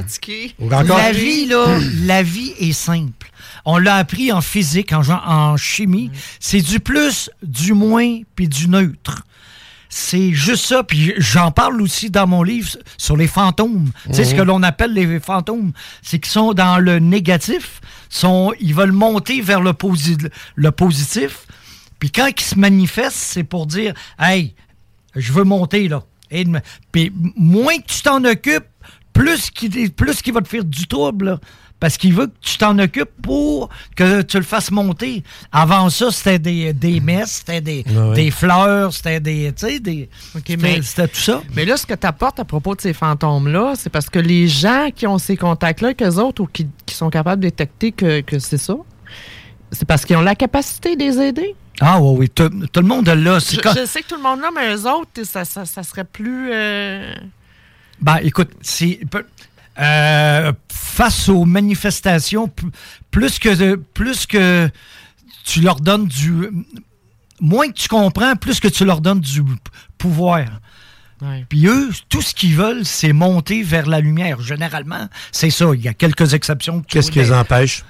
encore- 0.81 0.99
La 0.99 1.13
vie, 1.13 1.47
là, 1.47 1.67
la 2.05 2.23
vie 2.25 2.53
est 2.59 2.73
simple. 2.73 3.31
On 3.65 3.79
l'a 3.79 3.95
appris 3.97 4.33
en 4.33 4.41
physique, 4.41 4.93
en, 4.93 5.03
en 5.09 5.57
chimie. 5.57 6.11
C'est 6.41 6.63
du 6.63 6.81
plus, 6.81 7.31
du 7.43 7.73
moins, 7.75 8.21
puis 8.35 8.49
du 8.49 8.69
neutre. 8.69 9.23
C'est 9.89 10.33
juste 10.33 10.67
ça. 10.67 10.83
Puis 10.85 11.15
j'en 11.17 11.51
parle 11.51 11.81
aussi 11.81 12.11
dans 12.11 12.27
mon 12.27 12.43
livre 12.43 12.71
sur 12.99 13.17
les 13.17 13.27
fantômes. 13.27 13.91
Tu 14.07 14.15
sais, 14.15 14.25
ce 14.25 14.35
que 14.35 14.43
l'on 14.43 14.63
appelle 14.63 14.93
les 14.93 15.19
fantômes, 15.21 15.73
c'est 16.03 16.19
qu'ils 16.19 16.31
sont 16.33 16.53
dans 16.53 16.79
le 16.79 16.99
négatif. 16.99 17.81
Sont, 18.11 18.53
ils 18.61 18.75
veulent 18.75 18.93
monter 18.93 19.41
vers 19.41 19.61
le, 19.61 19.73
posi- 19.73 20.31
le 20.55 20.71
positif. 20.73 21.47
Puis 21.99 22.11
quand 22.11 22.27
ils 22.29 22.41
se 22.45 22.59
manifestent, 22.59 23.17
c'est 23.17 23.45
pour 23.45 23.67
dire 23.67 23.95
Hey, 24.19 24.55
je 25.17 25.33
veux 25.33 25.45
monter 25.45 25.89
là. 25.89 26.03
Et 26.31 26.45
Puis 26.93 27.11
moins 27.37 27.77
que 27.79 27.87
tu 27.87 28.03
t'en 28.03 28.23
occupes, 28.25 28.67
plus 29.13 29.51
qu'il 29.51 30.33
va 30.33 30.41
te 30.43 30.49
faire 30.49 30.65
du 30.65 30.87
trouble. 30.87 31.25
là. 31.27 31.41
Parce 31.81 31.97
qu'il 31.97 32.13
veut 32.13 32.27
que 32.27 32.33
tu 32.41 32.59
t'en 32.59 32.77
occupes 32.81 33.11
pour 33.23 33.69
que 33.95 34.23
tu 34.23 34.37
le 34.37 34.43
fasses 34.43 34.71
monter. 34.73 35.23
Avant 35.53 35.89
ça, 35.91 36.11
c'était 36.11 36.41
des, 36.41 36.73
des 36.73 36.99
messes, 36.99 37.43
c'était 37.47 37.61
des, 37.61 37.85
des 38.15 38.31
fleurs, 38.33 38.93
c'était 38.93 39.21
des. 39.21 39.53
Tu 39.57 39.67
sais, 39.67 39.79
des. 39.79 40.09
c'était- 40.83 41.07
tout 41.09 41.21
ça. 41.21 41.41
Mais 41.55 41.65
là, 41.65 41.77
ce 41.77 41.87
que 41.87 41.95
tu 41.95 42.07
apportes 42.07 42.41
à 42.41 42.45
propos 42.45 42.75
de 42.75 42.81
ces 42.81 42.93
fantômes-là, 42.93 43.75
c'est 43.77 43.91
parce 43.91 44.11
que 44.11 44.19
les 44.19 44.49
gens 44.49 44.89
qui 44.95 45.07
ont 45.07 45.19
ces 45.19 45.37
contacts-là 45.37 45.89
avec 45.89 46.03
eux 46.03 46.17
autres 46.19 46.43
ou 46.43 46.47
qui, 46.47 46.67
qui 46.85 46.95
sont 46.97 47.11
capables 47.11 47.43
de 47.43 47.49
détecter 47.49 47.93
que, 47.93 48.23
que 48.23 48.41
c'est 48.41 48.59
ça, 48.59 48.75
c'est 49.71 49.87
parce 49.87 50.05
qu'ils 50.05 50.17
ont 50.17 50.23
la 50.23 50.35
capacité 50.35 50.97
de 50.97 51.01
les 51.05 51.19
aider. 51.21 51.55
Ah 51.81 52.01
oui, 52.01 52.17
oui. 52.19 52.29
Tout, 52.29 52.49
tout 52.73 52.81
le 52.81 52.89
monde 52.89 53.07
là. 53.09 53.39
Je, 53.39 53.61
quand- 53.61 53.73
je 53.79 53.87
sais 53.87 54.03
que 54.03 54.09
tout 54.09 54.17
le 54.17 54.23
monde 54.23 54.41
là, 54.41 54.49
mais 54.53 54.75
eux 54.75 54.85
autres, 54.91 55.23
ça, 55.23 55.45
ça, 55.45 55.65
ça 55.65 55.85
serait 55.85 56.03
plus. 56.05 56.51
euh, 56.53 57.15
Ben, 58.01 58.17
écoute, 58.23 58.51
c'est. 58.63 58.99
Euh, 59.79 60.53
face 60.73 61.29
aux 61.29 61.45
manifestations, 61.45 62.51
plus 63.11 63.39
que, 63.39 63.77
plus 63.77 64.27
que 64.27 64.69
tu 65.45 65.61
leur 65.61 65.81
donnes 65.81 66.07
du. 66.07 66.51
Moins 67.41 67.69
que 67.69 67.75
tu 67.75 67.89
comprends, 67.89 68.35
plus 68.35 68.59
que 68.59 68.69
tu 68.69 68.85
leur 68.85 69.01
donnes 69.01 69.21
du 69.21 69.43
pouvoir. 69.97 70.45
Ouais. 71.23 71.45
Puis 71.49 71.67
eux, 71.67 71.91
tout 72.09 72.23
ce 72.23 72.35
qu'ils 72.35 72.57
veulent, 72.57 72.85
c'est 72.85 73.13
monter 73.13 73.63
vers 73.63 73.87
la 73.87 74.01
lumière. 74.01 74.41
Généralement, 74.41 75.09
c'est 75.33 75.51
ça. 75.51 75.67
Il 75.75 75.81
y 75.81 75.89
a 75.89 75.95
quelques 75.95 76.35
exceptions. 76.35 76.83
Qu'est-ce 76.83 77.11
qui 77.11 77.19
les 77.19 77.33
empêche? 77.33 77.85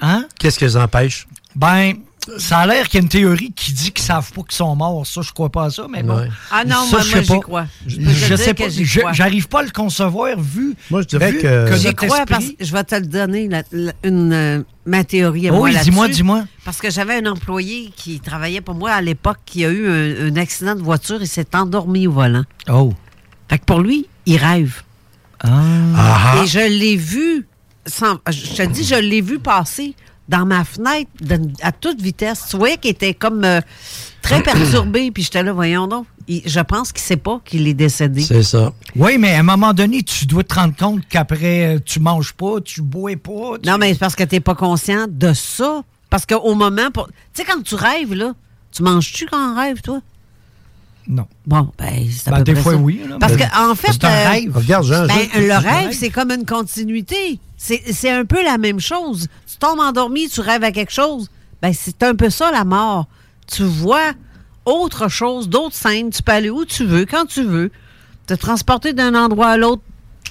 Hein? 0.00 0.26
Qu'est-ce 0.38 0.58
qui 0.58 0.64
les 0.64 0.76
empêche? 0.76 1.26
Ben, 1.54 1.94
ça 2.38 2.58
a 2.58 2.66
l'air 2.66 2.88
qu'il 2.88 2.98
y 2.98 3.00
a 3.00 3.02
une 3.02 3.08
théorie 3.08 3.52
qui 3.52 3.72
dit 3.72 3.90
qu'ils 3.92 4.04
savent 4.04 4.30
pas 4.32 4.42
qu'ils 4.42 4.54
sont 4.56 4.74
morts. 4.76 5.06
Ça, 5.06 5.22
je 5.22 5.32
crois 5.32 5.50
pas 5.50 5.64
à 5.64 5.70
ça, 5.70 5.86
mais 5.90 6.02
bon. 6.02 6.16
Ouais. 6.18 6.28
Ah 6.50 6.64
non, 6.64 6.84
Ça, 6.84 6.98
moi, 6.98 7.00
je 7.00 7.14
moi 7.16 7.24
sais 7.24 7.40
crois. 7.40 7.66
Je, 7.86 8.00
je 8.00 8.36
sais 8.36 8.54
que 8.54 9.02
pas. 9.02 9.12
J'arrive 9.12 9.48
pas 9.48 9.60
à 9.60 9.62
le 9.64 9.70
concevoir 9.70 10.38
vu. 10.38 10.74
Moi, 10.90 11.02
je 11.02 11.06
dirais 11.08 11.32
vu 11.32 11.38
que- 11.40 11.76
J'y 11.76 11.94
crois 11.94 12.24
parce 12.26 12.44
que 12.46 12.64
je 12.64 12.72
vais 12.72 12.84
te 12.84 12.94
le 12.94 13.06
donner, 13.06 13.48
la- 13.48 13.62
la- 13.72 13.92
une, 14.04 14.32
euh, 14.32 14.62
ma 14.86 15.02
théorie 15.04 15.48
à 15.48 15.52
Oh 15.52 15.56
moi 15.56 15.68
oui, 15.70 15.76
dis-moi, 15.82 16.08
dis-moi. 16.08 16.44
Parce 16.64 16.78
que 16.78 16.90
j'avais 16.90 17.16
un 17.16 17.26
employé 17.30 17.90
qui 17.96 18.20
travaillait 18.20 18.60
pour 18.60 18.74
moi 18.74 18.90
à 18.92 19.00
l'époque 19.00 19.38
qui 19.44 19.64
a 19.64 19.70
eu 19.70 19.88
un, 19.88 20.28
un 20.32 20.36
accident 20.36 20.74
de 20.76 20.82
voiture 20.82 21.20
et 21.22 21.26
s'est 21.26 21.56
endormi 21.56 22.06
au 22.06 22.12
volant. 22.12 22.44
Oh. 22.70 22.92
Fait 23.48 23.58
que 23.58 23.64
pour 23.64 23.80
lui, 23.80 24.06
il 24.26 24.36
rêve. 24.36 24.82
Ah. 25.40 26.34
Et 26.42 26.46
je 26.46 26.60
l'ai 26.60 26.96
vu, 26.96 27.46
sans, 27.86 28.18
je 28.30 28.56
te 28.56 28.62
dis, 28.68 28.84
je 28.84 28.94
l'ai 28.94 29.20
vu 29.20 29.38
passer 29.40 29.94
dans 30.32 30.46
ma 30.46 30.64
fenêtre 30.64 31.10
de- 31.20 31.38
à 31.62 31.70
toute 31.72 32.00
vitesse. 32.00 32.46
Tu 32.50 32.56
voyais 32.56 32.78
qu'il 32.78 32.90
était 32.90 33.14
comme 33.14 33.44
euh, 33.44 33.60
très 34.22 34.42
perturbé. 34.42 35.10
Puis 35.12 35.24
j'étais 35.24 35.42
là, 35.42 35.52
voyons 35.52 35.86
donc. 35.86 36.06
Il- 36.26 36.42
je 36.46 36.60
pense 36.60 36.90
qu'il 36.92 37.02
sait 37.02 37.16
pas 37.16 37.40
qu'il 37.44 37.68
est 37.68 37.74
décédé. 37.74 38.22
ça. 38.42 38.72
Oui, 38.96 39.18
mais 39.18 39.34
à 39.34 39.40
un 39.40 39.42
moment 39.42 39.72
donné, 39.74 40.02
tu 40.02 40.24
dois 40.26 40.42
te 40.44 40.54
rendre 40.54 40.74
compte 40.76 41.02
qu'après, 41.08 41.76
euh, 41.76 41.78
tu 41.84 42.00
manges 42.00 42.32
pas, 42.32 42.60
tu 42.64 42.80
bois 42.80 43.12
pas. 43.16 43.58
tu- 43.62 43.68
Non, 43.68 43.76
mais 43.78 43.92
c'est 43.92 43.98
parce 44.00 44.16
que 44.16 44.24
tu 44.24 44.36
n'es 44.36 44.40
pas 44.40 44.54
conscient 44.54 45.06
de 45.08 45.32
ça. 45.34 45.82
Parce 46.10 46.24
qu'au 46.26 46.54
moment. 46.54 46.90
pour- 46.92 47.08
Tu 47.08 47.14
sais, 47.34 47.44
quand 47.44 47.62
tu 47.62 47.74
rêves, 47.74 48.14
là, 48.14 48.32
tu 48.70 48.82
manges-tu 48.82 49.26
quand 49.26 49.52
on 49.52 49.56
rêve, 49.56 49.80
toi? 49.82 50.00
Non. 51.08 51.26
Bon, 51.46 51.70
ben, 51.78 52.06
c'est 52.10 52.30
Ben, 52.30 52.42
des 52.42 52.54
fois, 52.54 52.72
ça. 52.72 52.78
oui, 52.78 53.00
là, 53.08 53.16
Parce 53.18 53.32
mais 53.34 53.46
que, 53.48 53.70
en 53.70 53.74
fait. 53.74 53.92
c'est 53.92 54.04
un 54.04 54.08
euh, 54.10 54.30
rêve. 54.30 54.56
Regarde, 54.56 54.84
Jean, 54.86 55.06
ben, 55.06 55.28
le 55.34 55.52
rêve, 55.52 55.64
rêve. 55.64 55.92
c'est 55.92 56.10
comme 56.10 56.30
une 56.30 56.46
continuité. 56.46 57.38
C'est 57.56 58.10
un 58.10 58.24
peu 58.24 58.42
la 58.44 58.58
même 58.58 58.80
chose. 58.80 59.28
Tu 59.50 59.56
tombes 59.58 59.80
endormi, 59.80 60.28
tu 60.28 60.40
rêves 60.40 60.64
à 60.64 60.72
quelque 60.72 60.92
chose. 60.92 61.28
Ben, 61.60 61.72
c'est 61.72 62.02
un 62.02 62.14
peu 62.14 62.30
ça, 62.30 62.50
la 62.50 62.64
mort. 62.64 63.06
Tu 63.46 63.62
vois 63.64 64.12
autre 64.64 65.08
chose, 65.08 65.48
d'autres 65.48 65.74
scènes. 65.74 66.10
Tu 66.10 66.22
peux 66.22 66.32
aller 66.32 66.50
où 66.50 66.64
tu 66.64 66.84
veux, 66.84 67.04
quand 67.06 67.26
tu 67.26 67.42
veux. 67.44 67.70
Te 68.26 68.34
transporter 68.34 68.92
d'un 68.92 69.14
endroit 69.16 69.48
à 69.48 69.56
l'autre 69.56 69.82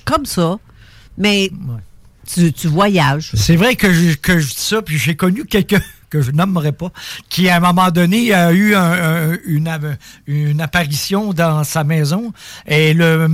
comme 0.06 0.26
ça. 0.26 0.58
Mais 1.18 1.52
tu, 2.34 2.52
tu 2.54 2.68
voyages. 2.68 3.32
C'est 3.36 3.58
vrai 3.58 3.76
que 3.76 3.92
je, 3.92 4.16
que 4.16 4.40
je 4.40 4.48
dis 4.48 4.60
ça, 4.62 4.82
puis 4.82 4.98
j'ai 4.98 5.16
connu 5.16 5.46
quelqu'un 5.46 5.82
que 6.12 6.22
je 6.22 6.30
nommerai 6.32 6.74
pas, 6.74 6.92
qui 7.30 7.50
à 7.50 7.56
un 7.56 7.60
moment 7.60 7.90
donné 7.90 8.34
a 8.34 8.52
eu 8.52 8.76
un- 8.76 9.32
un- 9.32 9.38
une, 10.28 10.62
apparition 10.62 11.34
dans 11.34 11.64
sa 11.64 11.84
maison. 11.84 12.34
Et, 12.68 12.94
le 12.94 13.28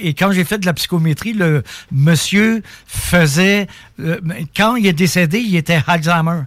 et 0.00 0.14
quand 0.14 0.30
j'ai 0.30 0.44
fait 0.44 0.58
de 0.58 0.66
la 0.66 0.74
psychométrie, 0.74 1.32
le 1.32 1.64
monsieur 1.90 2.62
faisait... 2.86 3.66
euh, 3.98 4.20
quand 4.56 4.76
il 4.76 4.86
est 4.86 4.92
décédé, 4.92 5.38
il 5.38 5.56
était 5.56 5.80
Alzheimer. 5.86 6.42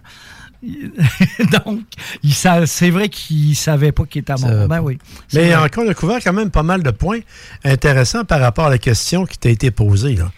Donc, 1.52 1.80
c'est 2.24 2.90
vrai 2.90 3.08
qu'il 3.08 3.56
savait 3.56 3.90
pas 3.90 4.04
qu'il 4.04 4.20
était 4.20 4.34
mort. 4.40 4.68
Ben 4.68 4.80
oui. 4.80 4.98
Mais 5.34 5.46
vrai. 5.52 5.56
encore, 5.56 5.84
on 5.84 5.88
a 5.90 5.94
couvert 5.94 6.18
quand 6.22 6.32
même 6.32 6.50
pas 6.50 6.62
mal 6.62 6.84
de 6.84 6.90
points 6.92 7.18
intéressants 7.64 8.24
par 8.24 8.40
rapport 8.40 8.66
à 8.66 8.70
la 8.70 8.78
question 8.78 9.26
qui 9.26 9.38
t'a 9.38 9.48
été 9.48 9.72
posée. 9.72 10.14
Là. 10.14 10.30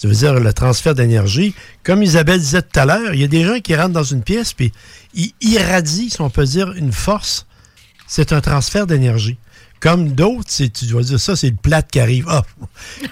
Tu 0.00 0.06
veux 0.06 0.14
dire 0.14 0.34
le 0.34 0.52
transfert 0.52 0.94
d'énergie? 0.94 1.54
Comme 1.84 2.02
Isabelle 2.02 2.40
disait 2.40 2.62
tout 2.62 2.80
à 2.80 2.86
l'heure, 2.86 3.12
il 3.14 3.20
y 3.20 3.24
a 3.24 3.28
des 3.28 3.44
gens 3.44 3.60
qui 3.60 3.74
rentrent 3.76 3.92
dans 3.92 4.02
une 4.02 4.22
pièce 4.22 4.52
puis 4.54 4.72
ils 5.14 5.32
irradient, 5.42 6.08
si 6.08 6.20
on 6.20 6.30
peut 6.30 6.44
dire, 6.44 6.72
une 6.72 6.92
force. 6.92 7.46
C'est 8.06 8.32
un 8.32 8.40
transfert 8.40 8.86
d'énergie. 8.86 9.36
Comme 9.78 10.10
d'autres, 10.12 10.48
c'est- 10.48 10.70
tu 10.72 10.86
dois 10.86 11.02
dire 11.02 11.20
ça, 11.20 11.36
c'est 11.36 11.48
le 11.50 11.56
plat 11.56 11.82
qui 11.82 12.00
arrive. 12.00 12.26
Ah, 12.28 12.44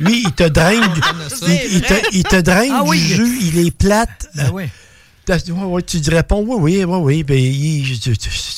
lui, 0.01 0.23
il 0.25 0.33
te 0.33 0.43
draine, 0.49 0.81
du- 0.93 1.01
il, 1.47 1.73
il 1.77 1.83
te, 1.83 1.95
il 2.13 2.25
te 2.25 2.41
draine 2.41 2.73
Ah 2.75 2.83
oui. 2.85 2.99
du 2.99 3.07
jus, 3.15 3.39
il 3.43 3.67
est 3.67 3.71
plate. 3.71 4.29
Ben 4.35 4.51
oui. 4.53 4.65
Tu 5.87 6.01
te 6.01 6.11
réponds 6.11 6.45
oui, 6.47 6.83
oui, 6.83 6.85
oui, 6.85 6.99
oui, 7.03 7.25
ben, 7.25 7.83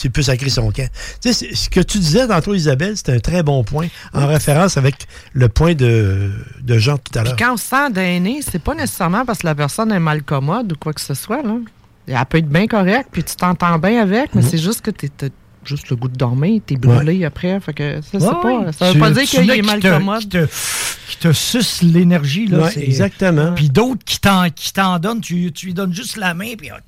tu 0.00 0.10
peux 0.10 0.22
sacrer 0.22 0.48
son 0.50 0.70
camp. 0.70 0.88
Tu 1.20 1.32
sais, 1.32 1.32
c'est- 1.32 1.54
ce 1.54 1.68
que 1.70 1.80
tu 1.80 1.98
disais 1.98 2.26
tantôt, 2.28 2.54
Isabelle, 2.54 2.96
c'était 2.96 3.12
un 3.14 3.18
très 3.20 3.42
bon 3.42 3.64
point, 3.64 3.88
en 4.14 4.26
référence 4.26 4.76
avec 4.76 4.94
le 5.32 5.48
point 5.48 5.74
de, 5.74 6.30
de 6.62 6.78
Jean 6.78 6.96
tout 6.98 7.18
à 7.18 7.24
l'heure. 7.24 7.36
quand 7.36 7.54
on 7.54 7.56
se 7.56 7.64
sent 7.66 7.90
d'aîné, 7.90 8.40
c'est 8.48 8.58
pas 8.62 8.74
nécessairement 8.74 9.24
parce 9.24 9.40
que 9.40 9.46
la 9.46 9.54
personne 9.54 9.90
est 9.92 9.98
mal 10.00 10.22
commode 10.22 10.72
ou 10.72 10.76
quoi 10.76 10.92
que 10.92 11.00
ce 11.00 11.14
soit. 11.14 11.42
Là. 11.42 11.56
Elle 12.06 12.26
peut 12.26 12.38
être 12.38 12.48
bien 12.48 12.66
correcte, 12.66 13.08
puis 13.12 13.22
tu 13.24 13.36
t'entends 13.36 13.78
bien 13.78 14.02
avec, 14.02 14.34
mais 14.34 14.42
Mhm. 14.42 14.48
c'est 14.48 14.58
juste 14.58 14.80
que 14.80 14.90
tu 14.90 15.08
juste 15.64 15.90
le 15.90 15.96
goût 15.96 16.08
de 16.08 16.16
dormir, 16.16 16.60
t'es 16.66 16.76
brûlé 16.76 17.24
après. 17.24 17.58
Fait 17.60 17.72
que 17.74 18.00
ça, 18.00 18.18
c'est 18.18 18.26
Ouais, 18.26 18.64
pas, 18.64 18.72
ça 18.72 18.92
veut 18.92 18.98
pas 18.98 19.10
dire 19.10 19.22
qu'il 19.24 19.50
est 19.50 19.62
mal 19.62 19.80
commode. 19.80 20.20
Qui 20.20 20.28
te, 20.28 20.46
qui 21.10 21.16
te 21.18 21.32
suce 21.32 21.82
l'énergie. 21.82 22.46
là. 22.46 22.58
Ouais, 22.64 22.78
exactement. 22.84 23.52
Puis 23.54 23.68
d'autres 23.68 24.04
qui 24.04 24.18
t'en, 24.20 24.48
qui 24.50 24.72
t'en 24.72 24.98
donnent, 24.98 25.20
tu, 25.20 25.52
tu 25.52 25.66
lui 25.66 25.74
donnes 25.74 25.92
juste 25.92 26.16
la 26.16 26.34
main, 26.34 26.54
puis 26.56 26.70
oh, 26.72 26.78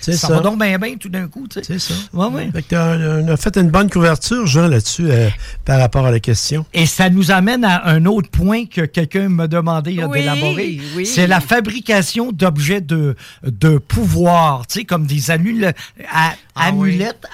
ça, 0.00 0.12
ça. 0.12 0.28
va 0.34 0.40
donc 0.40 0.58
bien, 0.60 0.78
bien 0.78 0.94
tout 0.96 1.08
d'un 1.08 1.28
coup. 1.28 1.46
C'est 1.50 1.78
ça. 1.78 1.94
Ouais, 2.12 2.26
ouais. 2.26 2.50
Fait 2.52 2.62
que 2.62 2.68
t'as- 2.70 2.96
on 3.22 3.28
a 3.28 3.36
fait 3.36 3.56
une 3.56 3.70
bonne 3.70 3.90
couverture, 3.90 4.46
Jean, 4.46 4.68
là-dessus, 4.68 5.06
euh, 5.10 5.28
par 5.64 5.78
rapport 5.78 6.06
à 6.06 6.10
la 6.10 6.20
question. 6.20 6.64
Et 6.74 6.86
ça 6.86 7.08
nous 7.10 7.30
amène 7.30 7.64
à 7.64 7.86
un 7.88 8.04
autre 8.06 8.30
point 8.30 8.64
que 8.66 8.80
quelqu'un 8.82 9.28
m'a 9.28 9.46
demandé 9.46 10.02
Oui, 10.02 10.20
d'élaborer. 10.20 10.80
oui. 10.96 11.06
C'est 11.06 11.26
la 11.26 11.40
fabrication 11.40 12.32
d'objets 12.32 12.80
de, 12.80 13.16
de 13.44 13.78
pouvoir, 13.78 14.66
tu 14.66 14.80
sais, 14.80 14.84
comme 14.84 15.06
des 15.06 15.30
annule- 15.30 15.72
Ah 16.12 16.32
oui. 16.72 16.94
amulettes. 16.94 17.26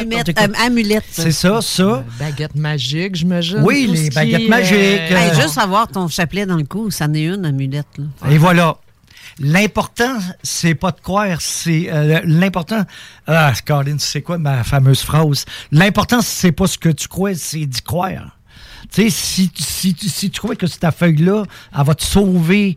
Euh, 0.00 0.52
amulette. 0.64 1.04
C'est 1.10 1.32
ça, 1.32 1.60
ça. 1.62 2.04
Baguette 2.18 2.54
magique, 2.54 3.14
j'imagine. 3.14 3.60
Oui, 3.62 3.86
tout 3.86 3.92
les 3.92 4.10
baguettes 4.10 4.40
est, 4.42 4.48
magiques, 4.48 4.72
Hey, 4.72 5.30
euh, 5.30 5.40
juste 5.40 5.58
avoir 5.58 5.88
ton 5.88 6.08
chapelet 6.08 6.46
dans 6.46 6.56
le 6.56 6.64
cou, 6.64 6.90
ça 6.90 7.06
en 7.06 7.14
est 7.14 7.24
une 7.24 7.44
amulette. 7.44 7.86
Là. 7.98 8.30
Et 8.30 8.38
voilà. 8.38 8.76
L'important, 9.38 10.18
c'est 10.42 10.74
pas 10.74 10.90
de 10.90 11.00
croire, 11.00 11.40
c'est 11.40 11.90
euh, 11.90 12.20
l'important. 12.24 12.84
Ah, 13.26 13.52
Colin, 13.64 13.96
c'est 13.98 14.20
quoi 14.20 14.36
ma 14.36 14.64
fameuse 14.64 15.00
phrase? 15.00 15.46
L'important, 15.72 16.20
c'est 16.20 16.52
pas 16.52 16.66
ce 16.66 16.76
que 16.76 16.90
tu 16.90 17.08
crois, 17.08 17.34
c'est 17.34 17.64
d'y 17.64 17.80
croire. 17.80 18.36
Tu 18.92 19.02
sais, 19.02 19.10
si, 19.10 19.50
si, 19.56 19.96
si 19.98 20.30
tu 20.30 20.40
crois 20.40 20.56
que 20.56 20.66
ta 20.66 20.90
feuille-là, 20.90 21.44
elle 21.78 21.84
va 21.84 21.94
te 21.94 22.02
sauver 22.02 22.76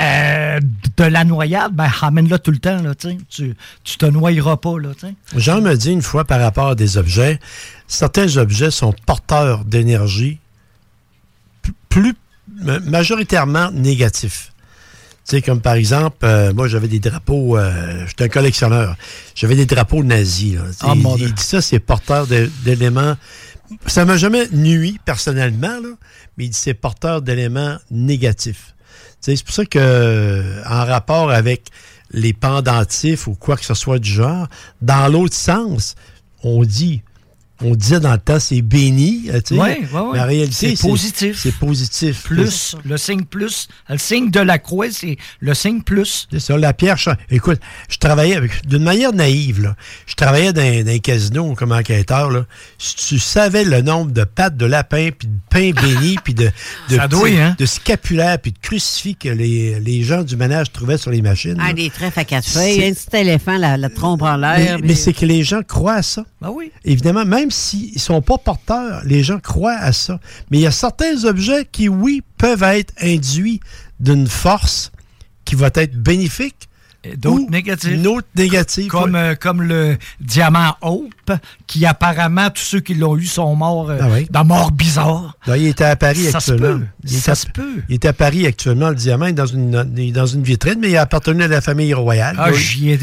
euh, 0.00 0.60
de 0.96 1.04
la 1.04 1.24
noyade, 1.24 1.72
ben 1.74 1.86
ramène-la 1.88 2.38
tout 2.38 2.50
le 2.50 2.58
temps, 2.58 2.82
là, 2.82 2.94
tu. 2.94 3.16
Tu, 3.28 3.96
te 3.98 4.06
noyeras 4.06 4.56
pas, 4.56 4.78
là. 4.78 4.90
Jean 5.36 5.60
me 5.60 5.74
dit 5.74 5.90
une 5.92 6.02
fois 6.02 6.24
par 6.24 6.40
rapport 6.40 6.68
à 6.68 6.74
des 6.74 6.96
objets, 6.96 7.38
certains 7.86 8.36
objets 8.36 8.70
sont 8.70 8.94
porteurs 9.06 9.64
d'énergie 9.64 10.38
plus 11.88 12.14
ma- 12.62 12.80
majoritairement 12.80 13.70
négatifs. 13.72 14.52
Sais, 15.24 15.42
comme 15.42 15.60
par 15.60 15.74
exemple, 15.74 16.16
euh, 16.24 16.52
moi 16.52 16.66
j'avais 16.66 16.88
des 16.88 16.98
drapeaux, 16.98 17.56
euh, 17.56 18.04
j'étais 18.08 18.24
un 18.24 18.28
collectionneur, 18.28 18.96
j'avais 19.34 19.54
des 19.54 19.66
drapeaux 19.66 20.02
nazis. 20.02 20.54
là. 20.56 20.62
Ah, 20.80 20.94
mon 20.94 21.14
il, 21.14 21.18
Dieu. 21.18 21.26
il 21.28 21.34
dit 21.34 21.42
ça, 21.42 21.60
c'est 21.60 21.78
porteur 21.78 22.26
d'éléments. 22.64 23.16
Ça 23.86 24.04
m'a 24.04 24.16
jamais 24.16 24.48
nuit 24.52 24.98
personnellement, 25.04 25.68
là, 25.80 25.90
mais 26.36 26.46
il 26.46 26.50
dit 26.50 26.58
c'est 26.58 26.74
porteur 26.74 27.22
d'éléments 27.22 27.76
négatifs. 27.90 28.74
C'est 29.20 29.42
pour 29.44 29.54
ça 29.54 29.66
que, 29.66 29.78
euh, 29.78 30.62
en 30.64 30.84
rapport 30.84 31.30
avec 31.30 31.68
les 32.10 32.32
pendentifs 32.32 33.26
ou 33.26 33.34
quoi 33.34 33.56
que 33.56 33.64
ce 33.64 33.74
soit 33.74 33.98
du 33.98 34.10
genre, 34.10 34.48
dans 34.82 35.08
l'autre 35.12 35.36
sens, 35.36 35.94
on 36.42 36.64
dit, 36.64 37.02
on 37.62 37.74
disait 37.74 38.00
dans 38.00 38.12
le 38.12 38.18
temps, 38.18 38.40
c'est 38.40 38.62
béni. 38.62 39.26
euh, 39.30 39.40
tu 39.40 39.54
sais. 39.54 39.60
Ouais, 39.60 39.80
ouais. 39.92 40.00
Mais 40.14 40.20
en 40.20 40.26
réalité, 40.26 40.74
C'est 40.76 40.88
positif. 40.88 41.38
C'est 41.40 41.54
positif. 41.56 42.22
Plus, 42.24 42.76
le 42.84 42.96
signe 42.96 43.24
plus. 43.24 43.68
Le 43.88 43.98
signe 43.98 44.30
de 44.30 44.40
la 44.40 44.58
croix, 44.58 44.90
c'est 44.90 45.16
le 45.40 45.54
signe 45.54 45.82
plus. 45.82 46.26
C'est 46.30 46.40
ça, 46.40 46.56
la 46.56 46.72
pierre. 46.72 46.96
Écoute, 47.30 47.60
je 47.88 47.96
travaillais 47.98 48.36
avec, 48.36 48.66
d'une 48.66 48.82
manière 48.82 49.12
naïve, 49.12 49.62
là. 49.62 49.76
Je 50.06 50.14
travaillais 50.14 50.52
dans, 50.52 50.62
dans 50.84 50.90
un 50.90 50.98
casino 50.98 51.54
comme 51.54 51.72
enquêteur, 51.72 52.30
là. 52.30 52.46
Si 52.78 52.96
tu 52.96 53.18
savais 53.18 53.64
le 53.64 53.82
nombre 53.82 54.12
de 54.12 54.24
pattes 54.24 54.56
de 54.56 54.66
lapin, 54.66 55.10
puis 55.16 55.28
de 55.28 55.34
pain 55.50 55.70
béni, 55.82 56.16
puis 56.24 56.34
de, 56.34 56.50
de, 56.88 56.98
hein? 57.38 57.56
de 57.58 57.66
scapulaires, 57.66 58.38
puis 58.38 58.52
de 58.52 58.58
crucifix 58.58 59.16
que 59.16 59.28
les, 59.28 59.80
les 59.80 60.02
gens 60.02 60.22
du 60.22 60.36
ménage 60.36 60.72
trouvaient 60.72 60.98
sur 60.98 61.10
les 61.10 61.22
machines. 61.22 61.56
Ah, 61.60 61.68
là. 61.68 61.72
des 61.74 61.90
trèfles 61.90 62.20
à 62.20 62.24
quatre 62.24 62.48
feuilles, 62.48 62.84
un 62.84 62.92
petit 62.92 63.16
éléphant, 63.16 63.56
la, 63.58 63.76
la 63.76 63.88
trompe 63.90 64.22
en 64.22 64.38
Mais, 64.38 64.58
l'air. 64.64 64.78
mais 64.80 64.86
puis- 64.88 64.96
c'est 64.96 65.12
que 65.12 65.26
les 65.26 65.42
gens 65.42 65.62
croient 65.62 65.94
à 65.94 66.02
ça. 66.02 66.24
Ben 66.40 66.50
oui. 66.50 66.70
Évidemment, 66.84 67.24
même 67.24 67.49
s'ils 67.50 67.94
ne 67.94 67.98
sont 67.98 68.22
pas 68.22 68.38
porteurs, 68.38 69.02
les 69.04 69.22
gens 69.22 69.38
croient 69.38 69.76
à 69.76 69.92
ça. 69.92 70.18
Mais 70.50 70.58
il 70.58 70.62
y 70.62 70.66
a 70.66 70.72
certains 70.72 71.24
objets 71.24 71.66
qui, 71.70 71.88
oui, 71.88 72.22
peuvent 72.38 72.62
être 72.62 72.94
induits 73.00 73.60
d'une 73.98 74.26
force 74.26 74.92
qui 75.44 75.54
va 75.54 75.70
être 75.74 75.96
bénéfique. 75.96 76.68
Et 77.02 77.16
D'autres 77.16 77.50
négatifs. 77.50 77.90
Une 77.90 78.06
autre 78.06 78.28
négative. 78.36 78.88
Comme, 78.88 79.14
euh, 79.14 79.34
comme 79.34 79.62
le 79.62 79.96
diamant 80.20 80.76
Hope, 80.82 81.32
qui 81.66 81.86
apparemment, 81.86 82.50
tous 82.50 82.60
ceux 82.62 82.80
qui 82.80 82.94
l'ont 82.94 83.16
eu 83.16 83.24
sont 83.24 83.54
morts 83.56 83.88
euh, 83.90 83.98
Ah 84.00 84.08
oui. 84.12 84.26
dans 84.30 84.44
mort 84.44 84.70
bizarre. 84.70 85.36
Là, 85.46 85.56
il 85.56 85.68
était 85.68 85.84
à 85.84 85.96
Paris 85.96 86.24
Ça 86.30 86.38
actuellement. 86.38 86.80
Il 87.04 87.10
Ça 87.10 87.32
à- 87.32 87.34
se 87.36 87.46
peut. 87.46 87.76
Il 87.88 87.94
est 87.94 88.04
à 88.04 88.12
Paris 88.12 88.46
actuellement, 88.46 88.90
le 88.90 88.96
diamant 88.96 89.26
est 89.26 89.32
dans 89.32 89.46
une, 89.46 89.70
dans 90.12 90.26
une 90.26 90.42
vitrine, 90.42 90.76
mais 90.78 90.90
il 90.90 90.96
appartenait 90.98 91.44
à 91.44 91.48
la 91.48 91.60
famille 91.62 91.94
royale. 91.94 92.36
Ah, 92.38 92.52
j'y 92.52 92.90
ai- 92.90 92.94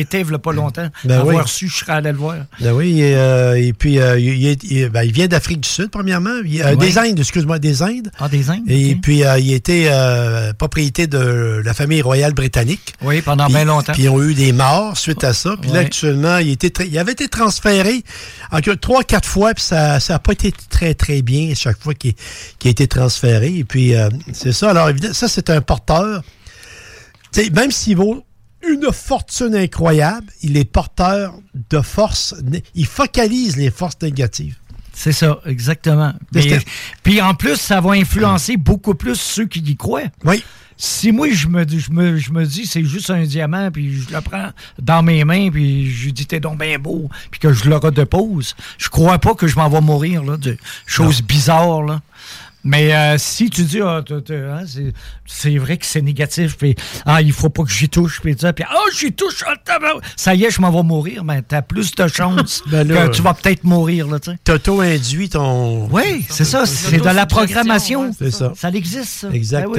étais 0.00 0.20
il 0.22 0.30
y 0.30 0.34
a 0.34 0.38
pas 0.38 0.52
longtemps. 0.52 0.88
Ben 1.04 1.20
Avoir 1.20 1.36
oui. 1.44 1.50
su, 1.50 1.68
je 1.68 1.76
serais 1.76 1.92
allé 1.92 2.10
le 2.12 2.18
voir. 2.18 2.36
Ben 2.60 2.72
oui, 2.72 3.00
et, 3.00 3.14
euh, 3.14 3.54
et 3.60 3.72
puis 3.72 4.00
euh, 4.00 4.18
il, 4.18 4.46
est- 4.46 4.64
il- 4.64 4.88
ben, 4.88 5.02
il 5.04 5.12
vient 5.12 5.28
d'Afrique 5.28 5.60
du 5.60 5.68
Sud, 5.68 5.90
premièrement. 5.90 6.30
Il- 6.44 6.62
euh. 6.62 6.74
Des 6.74 6.98
Indes, 6.98 7.18
excuse-moi, 7.20 7.58
des 7.60 7.82
Indes. 7.82 8.10
Ah, 8.18 8.28
des 8.28 8.50
Indes. 8.50 8.64
Et 8.68 8.96
puis, 8.96 9.22
euh, 9.24 9.38
il 9.38 9.52
était 9.52 9.86
euh, 9.88 10.52
propriété 10.52 11.06
de 11.06 11.62
la 11.64 11.74
famille 11.74 12.02
royale 12.02 12.32
britannique. 12.34 12.94
Oui, 13.02 13.19
pendant 13.22 13.46
Puis- 13.46 13.54
bien 13.54 13.64
longtemps. 13.64 13.92
Puis 13.92 14.02
ils 14.04 14.08
ont 14.08 14.22
eu 14.22 14.34
des 14.34 14.52
morts 14.52 14.96
suite 14.96 15.24
à 15.24 15.32
ça. 15.34 15.56
Puis 15.60 15.70
là, 15.70 15.80
actuellement, 15.80 16.38
il, 16.38 16.50
était 16.50 16.86
il 16.86 16.98
avait 16.98 17.12
été 17.12 17.28
transféré 17.28 18.02
encore 18.50 18.78
trois, 18.80 19.04
quatre 19.04 19.28
fois, 19.28 19.54
puis 19.54 19.62
ça 19.64 19.98
n'a 20.08 20.18
pas 20.18 20.32
été 20.32 20.52
très, 20.70 20.94
très 20.94 21.22
bien 21.22 21.54
chaque 21.54 21.78
fois 21.80 21.94
qu'il 21.94 22.14
a 22.64 22.68
été 22.68 22.86
transféré. 22.88 23.56
Et 23.58 23.64
puis, 23.64 23.94
euh, 23.94 24.08
c'est 24.32 24.52
ça. 24.52 24.70
Alors, 24.70 24.88
évidemment, 24.88 25.14
ça, 25.14 25.28
c'est 25.28 25.50
un 25.50 25.60
porteur. 25.60 26.22
Même 27.52 27.70
s'il 27.70 27.96
vaut 27.96 28.24
une 28.68 28.92
fortune 28.92 29.54
incroyable, 29.54 30.26
il 30.42 30.56
est 30.56 30.64
porteur 30.64 31.32
de 31.70 31.80
forces. 31.80 32.34
né- 32.44 32.62
Il 32.74 32.86
focalise 32.86 33.56
les 33.56 33.70
forces 33.70 33.96
négatives. 34.02 34.56
C'est 34.92 35.12
ça, 35.12 35.38
exactement. 35.46 36.12
Puis 37.02 37.22
en 37.22 37.32
plus, 37.34 37.56
ça 37.56 37.80
va 37.80 37.92
influencer 37.92 38.56
beaucoup 38.58 38.94
plus 38.94 39.14
ceux 39.18 39.46
qui 39.46 39.60
y 39.60 39.76
croient. 39.76 40.02
Oui. 40.24 40.44
Si 40.82 41.12
moi, 41.12 41.28
je 41.30 41.46
me, 41.46 41.68
je 41.68 41.90
me, 41.90 42.16
je 42.16 42.32
me 42.32 42.46
dis, 42.46 42.64
c'est 42.64 42.82
juste 42.82 43.10
un 43.10 43.22
diamant, 43.24 43.70
puis 43.70 44.00
je 44.00 44.14
le 44.14 44.20
prends 44.22 44.48
dans 44.80 45.02
mes 45.02 45.24
mains, 45.24 45.50
puis 45.50 45.90
je 45.90 46.08
dis, 46.08 46.24
t'es 46.24 46.40
donc 46.40 46.58
bien 46.58 46.78
beau, 46.78 47.10
puis 47.30 47.38
que 47.38 47.52
je 47.52 47.68
le 47.68 47.76
redépose, 47.76 48.56
je 48.78 48.88
crois 48.88 49.18
pas 49.18 49.34
que 49.34 49.46
je 49.46 49.56
m'en 49.56 49.68
vais 49.68 49.82
mourir, 49.82 50.24
là, 50.24 50.38
de 50.38 50.56
choses 50.86 51.20
bizarres, 51.22 51.82
là. 51.82 52.00
Mais 52.62 52.94
euh, 52.94 53.16
si 53.18 53.48
tu 53.48 53.62
dis, 53.64 53.80
ah, 53.82 54.02
hein, 54.10 54.62
c'est- 54.66 54.92
c'est 55.26 55.56
vrai 55.58 55.76
que 55.78 55.84
c'est 55.86 56.02
négatif, 56.02 56.56
puis 56.58 56.74
ah, 57.06 57.22
il 57.22 57.32
faut 57.32 57.48
pas 57.50 57.64
que 57.64 57.70
j'y 57.70 57.88
touche, 57.88 58.20
puis 58.22 58.34
ça, 58.38 58.52
puis 58.54 58.64
ah, 58.68 58.74
j'y 58.98 59.12
touche, 59.12 59.42
tabarou- 59.66 60.00
ça 60.16 60.34
y 60.34 60.44
est, 60.44 60.50
je 60.50 60.60
m'en 60.62 60.70
vais 60.70 60.82
mourir, 60.82 61.24
mais 61.24 61.40
t'as 61.42 61.62
plus 61.62 61.94
de 61.94 62.06
chances 62.08 62.62
Ben 62.70 62.86
que 62.86 63.08
tu 63.12 63.22
vas 63.22 63.32
peut-être 63.34 63.64
mourir, 63.64 64.06
là, 64.08 64.18
tu 64.18 64.30
sais. 64.30 64.38
T'auto-induis 64.44 65.30
ton. 65.30 65.88
Oui, 65.90 66.24
c'est 66.28 66.44
ça, 66.44 66.64
c'est 66.66 66.98
de 66.98 67.04
la 67.04 67.24
programmation. 67.26 68.12
C'est 68.18 68.30
ça. 68.30 68.52
Ça 68.56 68.68
existe, 68.70 69.04
ça. 69.20 69.28
Ben 69.62 69.66
oui. 69.68 69.76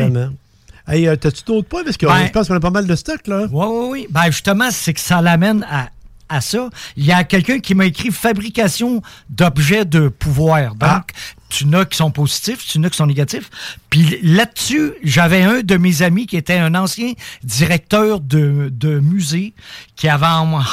Hey, 0.87 1.07
euh, 1.07 1.15
t'as-tu 1.15 1.43
d'autres 1.45 1.67
points? 1.67 1.83
Parce 1.83 1.97
que 1.97 2.05
Ben- 2.05 2.25
je 2.27 2.31
pense 2.31 2.47
qu'on 2.47 2.55
a 2.55 2.59
pas 2.59 2.69
mal 2.69 2.87
de 2.87 2.95
stock, 2.95 3.27
là. 3.27 3.47
Oui, 3.51 3.65
oui, 3.67 3.87
oui. 3.91 4.07
Ben, 4.09 4.25
justement, 4.25 4.69
c'est 4.71 4.93
que 4.93 4.99
ça 4.99 5.21
l'amène 5.21 5.65
à, 5.69 5.89
à 6.29 6.41
ça. 6.41 6.69
Il 6.97 7.05
y 7.05 7.11
a 7.11 7.23
quelqu'un 7.23 7.59
qui 7.59 7.75
m'a 7.75 7.85
écrit 7.85 8.11
fabrication 8.11 9.01
d'objets 9.29 9.85
de 9.85 10.07
pouvoir. 10.07 10.75
Donc, 10.75 11.11
tu 11.49 11.65
n'as 11.65 11.85
qui 11.85 11.97
sont 11.97 12.11
positifs, 12.11 12.65
tu 12.65 12.79
n'as 12.79 12.89
qui 12.89 12.97
sont 12.97 13.05
négatifs. 13.07 13.49
Puis 13.89 14.19
là-dessus, 14.23 14.93
j'avais 15.03 15.43
un 15.43 15.61
de 15.61 15.75
mes 15.77 16.01
amis 16.01 16.25
qui 16.25 16.37
était 16.37 16.57
un 16.57 16.73
ancien 16.75 17.13
directeur 17.43 18.19
de, 18.21 18.69
de 18.71 18.99
musée 18.99 19.53
qui 19.95 20.07
avait 20.07 20.25
em- 20.25 20.63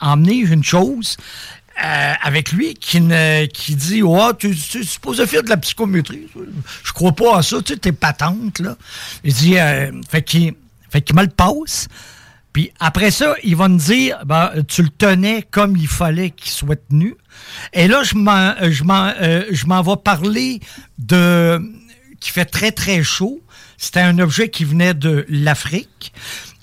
emmené 0.00 0.34
une 0.34 0.64
chose. 0.64 1.16
Euh, 1.82 2.12
avec 2.22 2.52
lui 2.52 2.74
qui, 2.74 3.00
ne, 3.00 3.46
qui 3.46 3.74
dit 3.74 4.02
oh, 4.02 4.32
tu, 4.38 4.54
tu 4.54 4.84
supposé 4.84 5.26
faire 5.26 5.42
de 5.42 5.48
la 5.48 5.56
psychométrie. 5.56 6.26
Je 6.84 6.92
crois 6.92 7.12
pas 7.12 7.38
à 7.38 7.42
ça, 7.42 7.60
tu 7.62 7.72
sais, 7.72 7.78
t'es 7.78 7.92
patente, 7.92 8.60
là. 8.60 8.76
Il 9.24 9.32
dit 9.32 9.58
euh, 9.58 9.90
fait 10.08 10.22
qu'il 10.22 10.54
fait 10.90 11.02
qu'il 11.02 11.16
me 11.16 11.22
le 11.22 11.28
passe. 11.28 11.88
Puis 12.52 12.70
après 12.78 13.10
ça, 13.10 13.34
il 13.42 13.56
va 13.56 13.68
me 13.68 13.78
dire, 13.78 14.24
ben, 14.24 14.52
tu 14.68 14.82
le 14.82 14.88
tenais 14.88 15.44
comme 15.50 15.76
il 15.76 15.88
fallait 15.88 16.30
qu'il 16.30 16.52
soit 16.52 16.76
tenu. 16.88 17.16
Et 17.72 17.88
là, 17.88 18.04
je 18.04 18.14
m'en, 18.14 18.54
je 18.62 18.84
m'en, 18.84 19.08
euh, 19.20 19.82
vais 19.82 19.96
parler 20.02 20.60
de, 20.98 21.60
qui 22.20 22.30
fait 22.30 22.44
très, 22.44 22.70
très 22.70 23.02
chaud. 23.02 23.40
C'était 23.76 24.00
un 24.00 24.20
objet 24.20 24.50
qui 24.50 24.64
venait 24.64 24.94
de 24.94 25.26
l'Afrique. 25.28 26.12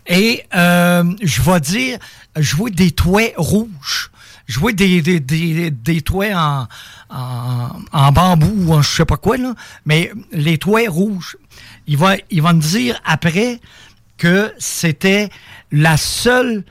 Et 0.07 0.43
euh, 0.55 1.03
je 1.21 1.41
vais 1.41 1.59
dire, 1.59 1.99
je 2.39 2.55
vois 2.55 2.69
des 2.69 2.91
toits 2.91 3.33
rouges. 3.35 4.10
Je 4.51 4.59
vois 4.59 4.73
des, 4.73 5.01
des, 5.01 5.19
des, 5.19 5.71
des 5.71 6.01
toits 6.01 6.33
en, 6.35 6.67
en, 7.09 7.69
en 7.91 8.11
bambou 8.11 8.53
ou 8.67 8.73
en 8.73 8.81
je 8.81 8.89
sais 8.95 9.05
pas 9.05 9.17
quoi, 9.17 9.37
là. 9.37 9.55
Mais 9.85 10.11
les 10.31 10.57
toits 10.57 10.81
rouges. 10.89 11.37
Il 11.87 11.97
va, 11.97 12.15
il 12.29 12.41
va 12.41 12.53
me 12.53 12.61
dire 12.61 12.99
après 13.05 13.59
que 14.17 14.53
c'était 14.59 15.29
la 15.71 15.97
seule, 15.97 16.63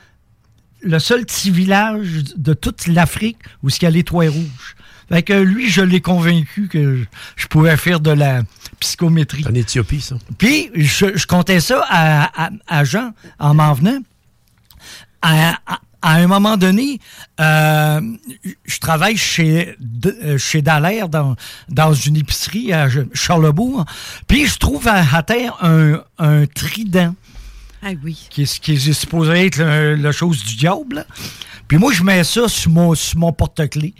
le 0.81 0.99
seul 0.99 1.25
petit 1.25 1.51
village 1.51 2.23
de 2.35 2.53
toute 2.53 2.87
l'Afrique 2.87 3.37
où 3.63 3.69
il 3.69 3.81
y 3.83 3.85
a 3.85 3.89
les 3.89 4.03
toits 4.03 4.29
rouges. 4.29 4.75
Fait 5.09 5.23
que 5.23 5.33
lui, 5.33 5.69
je 5.69 5.81
l'ai 5.81 5.99
convaincu 5.99 6.69
que 6.69 6.95
je- 6.97 7.03
je 7.35 7.47
pouvais 7.47 7.75
faire 7.75 7.99
de 7.99 8.11
la 8.11 8.43
psychométrie. 8.79 9.43
En 9.49 9.53
Éthiopie, 9.53 9.99
ça. 10.01 10.15
Puis, 10.37 10.69
je, 10.75 11.17
je 11.17 11.27
comptais 11.27 11.59
ça 11.59 11.83
à, 11.89 12.45
à, 12.45 12.49
à 12.67 12.83
Jean 12.85 13.11
en 13.37 13.53
m'en 13.53 13.73
venant. 13.73 13.99
À, 15.21 15.59
à- 16.01 16.15
un 16.15 16.27
moment 16.27 16.57
donné, 16.57 16.99
euh, 17.39 18.01
je 18.65 18.79
travaille 18.79 19.17
chez, 19.17 19.75
euh, 20.05 20.37
chez 20.37 20.61
Dallaire 20.61 21.09
dans, 21.09 21.35
dans 21.69 21.93
une 21.93 22.17
épicerie 22.17 22.73
à 22.73 22.87
Charlebourg. 23.13 23.85
Puis, 24.27 24.47
je 24.47 24.57
trouve 24.57 24.87
à, 24.87 25.03
à 25.15 25.23
terre 25.23 25.55
un, 25.61 26.01
un 26.17 26.45
trident. 26.45 27.15
Ah 27.83 27.89
oui. 28.03 28.27
Qui 28.29 28.43
est, 28.43 28.59
qui 28.59 28.73
est 28.73 28.93
supposé 28.93 29.45
être 29.47 29.57
le- 29.57 29.95
la 29.95 30.11
chose 30.11 30.43
du 30.43 30.55
diable. 30.55 30.97
là. 30.97 31.05
Puis 31.67 31.77
moi, 31.77 31.93
je 31.93 32.03
mets 32.03 32.23
ça 32.25 32.47
sur 32.49 32.69
mon, 32.69 32.93
sur 32.95 33.17
mon 33.17 33.31
porte-clés. 33.31 33.93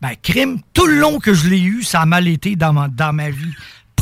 Ben, 0.00 0.12
crime, 0.22 0.60
tout 0.72 0.86
le 0.86 0.98
long 0.98 1.18
que 1.18 1.34
je 1.34 1.46
l'ai 1.48 1.60
eu, 1.60 1.82
ça 1.82 2.00
a 2.00 2.06
mal 2.06 2.26
été 2.26 2.56
dans 2.56 2.72
ma, 2.72 2.88
dans 2.88 3.12
ma 3.12 3.28
vie 3.30 3.52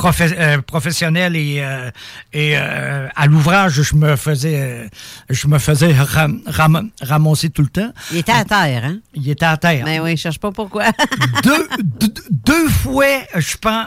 euh, 0.04 0.60
professionnelle 0.62 1.36
et, 1.36 1.60
euh, 1.60 1.90
et 2.32 2.52
euh, 2.56 3.08
à 3.14 3.26
l'ouvrage, 3.26 3.82
je 3.82 3.94
me 3.94 4.16
faisais, 4.16 4.60
euh, 4.60 4.88
je 5.30 5.46
me 5.48 5.58
faisais 5.58 5.92
ram- 5.94 6.40
ram- 6.46 6.90
ramasser 7.00 7.50
tout 7.50 7.62
le 7.62 7.68
temps. 7.68 7.92
Il 8.12 8.18
était 8.18 8.32
à 8.32 8.44
terre, 8.44 8.84
hein? 8.84 8.98
Il 9.14 9.28
était 9.28 9.44
à 9.46 9.56
terre. 9.56 9.84
Ben 9.84 10.00
oui, 10.00 10.16
je 10.16 10.22
cherche 10.22 10.38
pas 10.38 10.52
pourquoi. 10.52 10.86
deux, 11.42 11.68
deux, 11.82 12.14
deux 12.30 12.68
fois, 12.68 13.06
je 13.36 13.56
pense, 13.56 13.86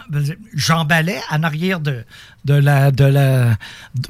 j'emballais 0.54 1.20
en 1.32 1.44
arrière 1.44 1.80
de, 1.80 2.04
de, 2.46 2.54
la, 2.54 2.92
de, 2.92 3.06
la, 3.06 3.56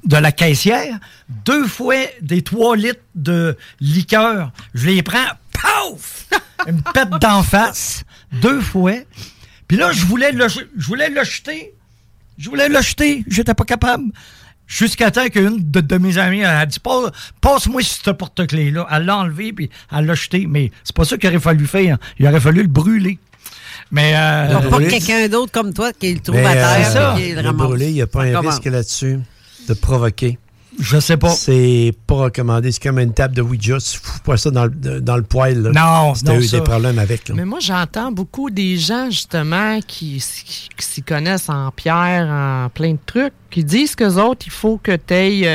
de 0.05 0.17
la 0.17 0.31
caissière. 0.31 0.97
Deux 1.45 1.67
fois 1.67 1.95
des 2.21 2.41
trois 2.41 2.75
litres 2.75 3.01
de 3.15 3.57
liqueur. 3.79 4.51
Je 4.73 4.87
les 4.87 5.03
prends, 5.03 5.27
pouf! 5.51 6.25
Une 6.67 6.81
pète 6.81 7.09
d'en 7.21 7.43
face. 7.43 8.03
Deux 8.31 8.61
fois. 8.61 8.93
Puis 9.67 9.77
là, 9.77 9.91
je 9.91 10.05
voulais 10.05 10.31
le, 10.31 10.47
je 10.47 10.85
voulais 10.87 11.09
le 11.09 11.23
jeter. 11.23 11.73
Je 12.39 12.49
voulais 12.49 12.69
le 12.69 12.81
jeter. 12.81 13.23
J'étais 13.27 13.53
pas 13.53 13.65
capable. 13.65 14.05
Jusqu'à 14.65 15.09
temps 15.11 15.27
qu'une 15.29 15.57
de, 15.59 15.81
de 15.81 15.97
mes 15.97 16.17
amies 16.19 16.43
a 16.45 16.65
dit 16.65 16.79
Passe- 16.79 17.11
Passe-moi 17.41 17.81
ce 17.83 18.11
porte-clés-là. 18.11 18.87
Elle 18.91 19.05
l'a 19.05 19.17
enlevé 19.17 19.51
puis 19.51 19.69
elle 19.91 20.05
l'a 20.05 20.13
jeté. 20.13 20.45
Mais 20.47 20.71
c'est 20.83 20.95
pas 20.95 21.05
ça 21.05 21.17
qu'il 21.17 21.27
aurait 21.29 21.39
fallu 21.39 21.65
faire. 21.67 21.97
Il 22.19 22.27
aurait 22.27 22.39
fallu 22.39 22.61
le 22.61 22.67
brûler. 22.67 23.17
Mais. 23.91 24.13
Euh, 24.15 24.53
Donc, 24.53 24.69
pas 24.69 24.79
quelqu'un 24.79 25.27
d'autre 25.27 25.51
comme 25.51 25.73
toi 25.73 25.91
qui 25.93 26.13
le 26.13 26.19
trouve 26.19 26.35
Mais, 26.35 26.45
à 26.45 26.51
euh, 26.51 26.93
terre 26.93 27.17
et 27.17 27.21
qui 27.23 27.29
le 27.35 27.41
le 27.41 27.47
ramasse. 27.47 27.67
brûler, 27.67 27.87
il 27.89 27.93
n'y 27.95 28.01
a 28.01 28.07
pas 28.07 28.23
Ça 28.23 28.29
un 28.29 28.33
commence. 28.33 28.53
risque 28.55 28.65
là-dessus 28.65 29.19
de 29.67 29.73
provoquer. 29.73 30.37
Je 30.79 30.99
sais 30.99 31.17
pas. 31.17 31.29
C'est 31.29 31.93
pas 32.07 32.15
recommandé. 32.15 32.71
C'est 32.71 32.81
comme 32.81 32.99
une 32.99 33.13
table 33.13 33.35
de 33.35 33.41
Ouija. 33.41 33.77
Tu 33.79 33.97
fous 34.01 34.19
pas 34.23 34.37
ça 34.37 34.49
dans 34.49 34.65
le, 34.65 35.01
dans 35.01 35.17
le 35.17 35.23
poêle. 35.23 35.61
là. 35.61 35.71
Non, 35.71 36.15
Si 36.15 36.23
t'as 36.23 36.33
non, 36.33 36.39
eu 36.39 36.43
ça. 36.45 36.57
des 36.57 36.63
problèmes 36.63 36.99
avec. 36.99 37.27
là. 37.29 37.35
Mais 37.35 37.45
moi, 37.45 37.59
j'entends 37.59 38.11
beaucoup 38.11 38.49
des 38.49 38.77
gens, 38.77 39.09
justement, 39.09 39.79
qui, 39.85 40.23
qui- 40.45 40.69
qui 40.77 40.85
s'y 40.85 41.03
connaissent 41.03 41.49
en 41.49 41.71
pierre, 41.71 42.27
en 42.29 42.69
plein 42.69 42.93
de 42.93 42.99
trucs, 43.05 43.33
qui 43.49 43.63
disent 43.63 43.95
qu'eux 43.95 44.15
autres, 44.15 44.43
il 44.45 44.51
faut 44.51 44.79
que 44.81 44.95
tu 44.95 45.13
ailles 45.13 45.49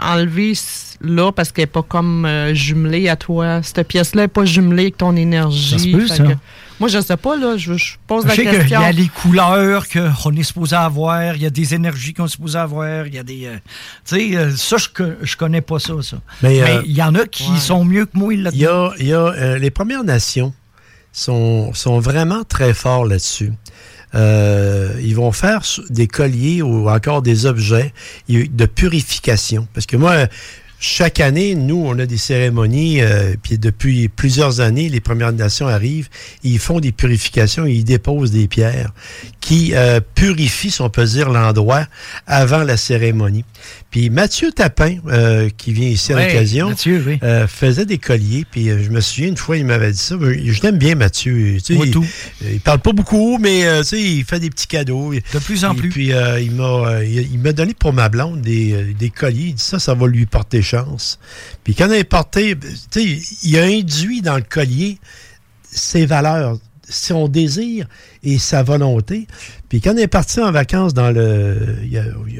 enlever 0.00 0.54
c- 0.54 0.96
là 1.00 1.32
parce 1.32 1.50
qu'elle 1.52 1.62
n'est 1.64 1.66
pas 1.66 1.82
comme 1.82 2.24
euh, 2.24 2.54
jumelée 2.54 3.08
à 3.08 3.16
toi. 3.16 3.60
Cette 3.62 3.86
pièce-là 3.88 4.22
n'est 4.22 4.28
pas 4.28 4.44
jumelée 4.44 4.82
avec 4.84 4.96
ton 4.98 5.16
énergie. 5.16 5.70
Ça 5.70 5.78
se 5.78 5.88
peut, 5.88 6.06
ça. 6.06 6.18
que- 6.18 6.32
moi, 6.80 6.88
je 6.88 7.00
sais 7.00 7.16
pas, 7.16 7.36
là. 7.36 7.56
Je, 7.56 7.74
je 7.74 7.94
pose 8.06 8.22
Je 8.24 8.28
la 8.28 8.34
sais 8.34 8.42
qu'il 8.42 8.50
question. 8.52 8.80
y 8.80 8.84
a 8.84 8.92
les 8.92 9.08
couleurs 9.08 9.84
qu'on 9.88 10.32
est 10.36 10.42
supposé 10.42 10.76
avoir, 10.76 11.34
il 11.34 11.42
y 11.42 11.46
a 11.46 11.50
des 11.50 11.74
énergies 11.74 12.14
qu'on 12.14 12.26
est 12.26 12.28
supposé 12.28 12.58
avoir, 12.58 13.06
il 13.06 13.14
y 13.14 13.18
a 13.18 13.22
des. 13.22 13.46
euh, 13.46 13.56
tu 14.04 14.16
sais, 14.30 14.36
euh, 14.36 14.56
ça, 14.56 14.76
je, 14.76 14.88
je 15.22 15.36
connais 15.36 15.60
pas 15.60 15.78
ça, 15.78 15.94
ça. 16.02 16.18
Mais, 16.42 16.62
euh, 16.62 16.82
il 16.84 16.92
y 16.96 17.02
en 17.02 17.14
a 17.14 17.26
qui 17.26 17.58
sont 17.58 17.84
mieux 17.84 18.06
que 18.06 18.16
moi 18.16 18.34
là 18.36 18.50
Il 18.52 18.60
y 18.60 18.66
a, 18.66 18.92
il 18.98 19.06
y 19.06 19.12
a, 19.12 19.18
euh, 19.18 19.58
les 19.58 19.70
Premières 19.70 20.04
Nations 20.04 20.52
sont, 21.12 21.72
sont 21.74 21.98
vraiment 21.98 22.44
très 22.44 22.74
forts 22.74 23.06
là-dessus. 23.06 23.52
Euh, 24.14 24.94
ils 25.02 25.14
vont 25.14 25.32
faire 25.32 25.60
des 25.90 26.06
colliers 26.06 26.62
ou 26.62 26.88
encore 26.88 27.20
des 27.22 27.44
objets 27.44 27.92
de 28.28 28.66
purification. 28.66 29.68
Parce 29.74 29.84
que 29.86 29.96
moi, 29.96 30.26
chaque 30.80 31.18
année, 31.18 31.56
nous, 31.56 31.82
on 31.84 31.98
a 31.98 32.06
des 32.06 32.18
cérémonies, 32.18 33.00
euh, 33.00 33.34
puis 33.42 33.58
depuis 33.58 34.08
plusieurs 34.08 34.60
années, 34.60 34.88
les 34.88 35.00
Premières 35.00 35.32
Nations 35.32 35.66
arrivent, 35.66 36.08
ils 36.44 36.60
font 36.60 36.78
des 36.78 36.92
purifications, 36.92 37.66
ils 37.66 37.82
déposent 37.82 38.30
des 38.30 38.46
pierres 38.46 38.92
qui 39.40 39.74
euh, 39.74 39.98
purifient, 40.14 40.70
si 40.70 40.80
on 40.80 40.88
peut 40.88 41.04
dire, 41.04 41.30
l'endroit 41.30 41.86
avant 42.28 42.62
la 42.62 42.76
cérémonie. 42.76 43.44
Puis 43.90 44.10
Mathieu 44.10 44.52
Tapin, 44.52 44.96
euh, 45.06 45.48
qui 45.56 45.72
vient 45.72 45.88
ici 45.88 46.12
à 46.12 46.16
l'occasion, 46.26 46.74
oui. 46.86 47.18
euh, 47.22 47.46
faisait 47.46 47.86
des 47.86 47.96
colliers. 47.96 48.44
Puis 48.50 48.68
euh, 48.68 48.82
je 48.82 48.90
me 48.90 49.00
souviens, 49.00 49.28
une 49.28 49.36
fois, 49.36 49.56
il 49.56 49.64
m'avait 49.64 49.92
dit 49.92 49.98
ça. 49.98 50.16
Je 50.20 50.62
l'aime 50.62 50.76
bien, 50.76 50.94
Mathieu. 50.94 51.54
Tu 51.56 51.60
sais, 51.60 51.74
Moi, 51.74 51.86
il, 51.86 51.92
tout. 51.92 52.06
il 52.42 52.60
parle 52.60 52.80
pas 52.80 52.92
beaucoup, 52.92 53.38
mais 53.38 53.62
tu 53.80 53.84
sais, 53.84 54.02
il 54.02 54.24
fait 54.24 54.40
des 54.40 54.50
petits 54.50 54.66
cadeaux. 54.66 55.14
De 55.14 55.38
plus 55.38 55.64
en 55.64 55.72
Et 55.72 55.76
plus. 55.76 55.88
Puis 55.88 56.08
il 56.08 56.50
m'a 56.52 57.02
il, 57.02 57.32
il 57.32 57.38
m'a 57.38 57.52
donné 57.52 57.72
pour 57.72 57.92
ma 57.94 58.08
blonde 58.10 58.42
des, 58.42 58.94
des 58.94 59.10
colliers. 59.10 59.46
Il 59.48 59.54
dit 59.54 59.62
ça, 59.64 59.78
ça 59.78 59.94
va 59.94 60.06
lui 60.06 60.26
porter 60.26 60.60
chance. 60.60 61.18
Puis 61.64 61.74
quand 61.74 61.86
elle 61.86 62.00
est 62.00 62.08
tu 62.34 62.56
sais, 62.90 63.18
il 63.42 63.58
a 63.58 63.64
induit 63.64 64.20
dans 64.20 64.36
le 64.36 64.42
collier 64.42 64.98
ses 65.70 66.06
valeurs, 66.06 66.58
son 66.88 67.28
désir 67.28 67.86
et 68.22 68.38
sa 68.38 68.62
volonté. 68.62 69.26
Puis 69.68 69.80
quand 69.80 69.94
on 69.94 69.96
est 69.96 70.08
parti 70.08 70.40
en 70.40 70.50
vacances 70.50 70.94
dans 70.94 71.10
le, 71.10 71.76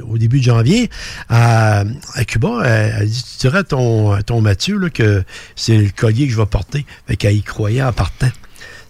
au 0.08 0.18
début 0.18 0.38
de 0.38 0.44
janvier 0.44 0.90
à, 1.28 1.84
à 2.14 2.24
Cuba, 2.24 2.62
elle, 2.64 2.94
elle 3.00 3.08
dit, 3.08 3.24
tu 3.32 3.38
dirais 3.38 3.58
à 3.58 3.64
ton, 3.64 4.40
Mathieu 4.40 4.78
là, 4.78 4.90
que 4.90 5.24
c'est 5.56 5.76
le 5.76 5.90
collier 5.90 6.26
que 6.26 6.32
je 6.32 6.38
vais 6.38 6.46
porter. 6.46 6.86
Fait 7.06 7.16
qu'elle 7.16 7.36
y 7.36 7.42
croyait 7.42 7.82
en 7.82 7.92
partant. 7.92 8.30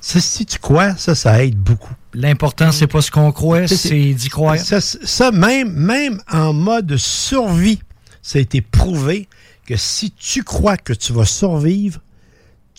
Ça, 0.01 0.21
si 0.21 0.47
tu 0.47 0.59
crois, 0.59 0.95
ça, 0.97 1.15
ça 1.15 1.43
aide 1.43 1.57
beaucoup. 1.57 1.93
L'important, 2.15 2.73
c'est 2.73 2.87
pas 2.87 3.03
ce 3.03 3.11
qu'on 3.11 3.33
croit, 3.33 3.67
c'est 3.67 4.15
d'y 4.15 4.29
croire. 4.29 4.57
Ça, 4.57 4.81
ça, 4.81 5.31
même, 5.33 5.73
même 5.73 6.21
en 6.31 6.53
mode 6.53 6.97
survie, 6.97 7.81
ça 8.23 8.39
a 8.39 8.43
été 8.43 8.61
prouvé 8.61 9.29
que 9.67 9.77
si 9.77 10.13
tu 10.13 10.45
crois 10.45 10.77
que 10.77 10.93
tu 10.93 11.13
vas 11.13 11.25
survivre, 11.25 12.01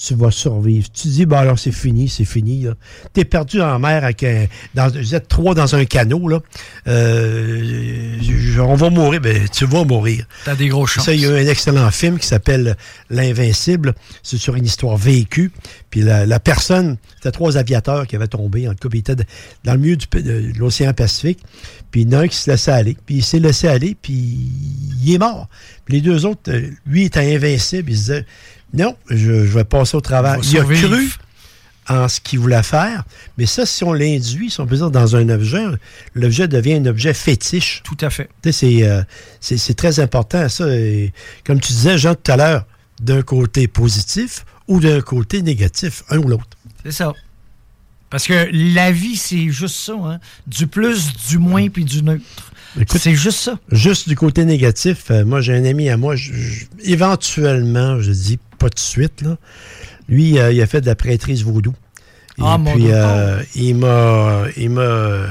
tu 0.02 0.16
vas 0.16 0.32
survivre. 0.32 0.88
Tu 0.92 1.10
dis, 1.10 1.26
bah 1.26 1.40
alors 1.40 1.60
c'est 1.60 1.74
fini, 1.74 2.08
c'est 2.08 2.26
fini. 2.26 2.66
Tu 3.14 3.22
es 3.22 3.26
perdu 3.26 3.62
en 3.62 3.80
mer 3.80 4.04
avec 4.06 4.24
un. 4.24 4.46
Dans, 4.74 4.90
vous 4.90 5.14
êtes 5.16 5.28
trois 5.28 5.54
dans 5.54 5.76
un 5.76 5.84
canot, 5.84 6.28
là. 6.30 6.40
Euh, 6.88 8.18
on 8.60 8.76
va 8.76 8.90
mourir, 8.90 9.20
ben, 9.20 9.48
tu 9.50 9.66
vas 9.66 9.84
mourir. 9.84 10.26
T'as 10.46 10.56
des 10.56 10.70
gros 10.70 10.88
chances. 10.88 11.06
Ça, 11.06 11.14
il 11.14 11.22
y 11.22 11.26
a 11.26 11.32
un 11.32 11.48
excellent 11.48 11.92
film 11.92 12.18
qui 12.18 12.28
s'appelle 12.28 12.78
L'Invincible. 13.10 13.94
C'est 14.24 14.38
sur 14.38 14.56
une 14.56 14.66
histoire 14.66 14.96
vécue. 14.96 15.52
Puis 15.90 16.02
la, 16.02 16.26
la 16.26 16.40
personne, 16.40 16.98
c'était 17.16 17.32
trois 17.32 17.58
aviateurs 17.58 18.08
qui 18.08 18.16
avaient 18.16 18.28
tombé. 18.28 18.70
En 18.70 18.76
tout 18.76 18.88
cas, 18.88 18.96
ils 18.96 19.00
étaient 19.00 19.26
dans 19.66 19.74
le 19.74 19.80
milieu 19.80 19.98
du, 19.98 20.08
de 20.08 20.58
l'océan 20.58 20.94
Pacifique. 20.94 21.40
Puis 21.92 22.02
il 22.02 22.12
y 22.12 22.16
en 22.16 22.20
a 22.20 22.24
un 22.24 22.28
qui 22.28 22.38
se 22.38 22.50
laissait 22.50 22.72
aller. 22.72 22.96
Puis 23.06 23.16
il 23.16 23.24
s'est 23.24 23.40
laissé 23.40 23.68
aller, 23.68 23.98
puis 24.02 24.14
il 24.14 25.14
est 25.14 25.18
mort. 25.18 25.50
Puis 25.84 25.96
les 25.96 26.02
deux 26.02 26.26
autres, 26.26 26.52
euh, 26.52 26.70
lui 26.86 27.06
était 27.06 27.36
invincible. 27.36 27.92
Il 27.92 27.98
se 27.98 28.02
disait, 28.02 28.26
non, 28.74 28.96
je, 29.10 29.16
je 29.16 29.54
vais 29.54 29.64
passer 29.64 29.98
au 29.98 30.02
travers. 30.02 30.36
va 30.40 30.42
Il 30.44 30.58
a 30.60 30.64
cru 30.64 31.10
en 31.88 32.08
ce 32.08 32.20
qu'il 32.22 32.38
voulait 32.40 32.62
faire. 32.64 33.04
Mais 33.38 33.48
ça, 33.48 33.66
si 33.66 33.84
on 33.84 33.94
l'induit, 33.94 34.52
si 34.52 34.60
on 34.62 34.68
peut 34.68 34.76
dire, 34.76 34.92
dans 34.92 35.16
un 35.16 35.28
objet, 35.30 35.64
l'objet 36.14 36.48
devient 36.48 36.76
un 36.76 36.86
objet 36.86 37.14
fétiche. 37.16 37.82
Tout 37.84 37.98
à 38.02 38.10
fait. 38.12 38.30
C'est, 38.52 38.88
euh, 38.88 39.02
c'est, 39.40 39.74
très 39.74 40.00
important, 40.00 40.48
ça. 40.50 40.68
Et 40.70 41.12
comme 41.44 41.60
tu 41.60 41.74
disais, 41.74 41.98
Jean, 41.98 42.14
tout 42.14 42.32
à 42.32 42.38
l'heure, 42.38 42.66
d'un 43.02 43.24
côté 43.24 43.68
positif 43.68 44.46
ou 44.68 44.80
d'un 44.80 45.02
côté 45.02 45.42
négatif, 45.42 46.04
un 46.12 46.20
ou 46.20 46.28
l'autre. 46.28 46.46
C'est 46.84 46.92
ça. 46.92 47.14
Parce 48.12 48.28
que 48.28 48.50
la 48.52 48.92
vie, 48.92 49.16
c'est 49.16 49.50
juste 49.50 49.76
ça. 49.76 49.94
Hein? 49.94 50.20
Du 50.46 50.68
plus, 50.68 51.14
du 51.30 51.38
moins, 51.40 51.70
puis 51.70 51.86
du 51.86 52.04
neutre. 52.04 52.24
C'est 52.88 53.16
juste 53.16 53.40
ça. 53.40 53.60
Juste 53.72 54.08
du 54.08 54.16
côté 54.16 54.46
négatif, 54.46 55.06
euh, 55.10 55.26
moi, 55.26 55.42
j'ai 55.42 55.56
un 55.56 55.66
ami 55.66 55.90
à 55.90 55.98
moi, 55.98 56.16
je- 56.16 56.34
je- 56.34 56.66
éventuellement, 56.84 58.00
je 58.00 58.12
dis 58.12 58.40
pas 58.60 58.70
tout 58.70 58.76
de 58.76 58.80
suite, 58.80 59.22
là, 59.22 59.38
lui, 60.08 60.38
euh, 60.40 60.52
il 60.52 60.62
a 60.62 60.68
fait 60.68 60.82
de 60.82 60.86
la 60.86 60.96
prêtrise 60.96 61.44
vaudou. 61.44 61.74
Et 62.38 62.42
Ah, 62.46 62.58
mon 62.58 62.72
puis, 62.74 62.84
Dieu. 62.84 62.92
euh, 62.94 63.44
il 63.56 63.76
m'a. 63.76 64.44
Il 64.56 64.70
m'a. 64.70 65.26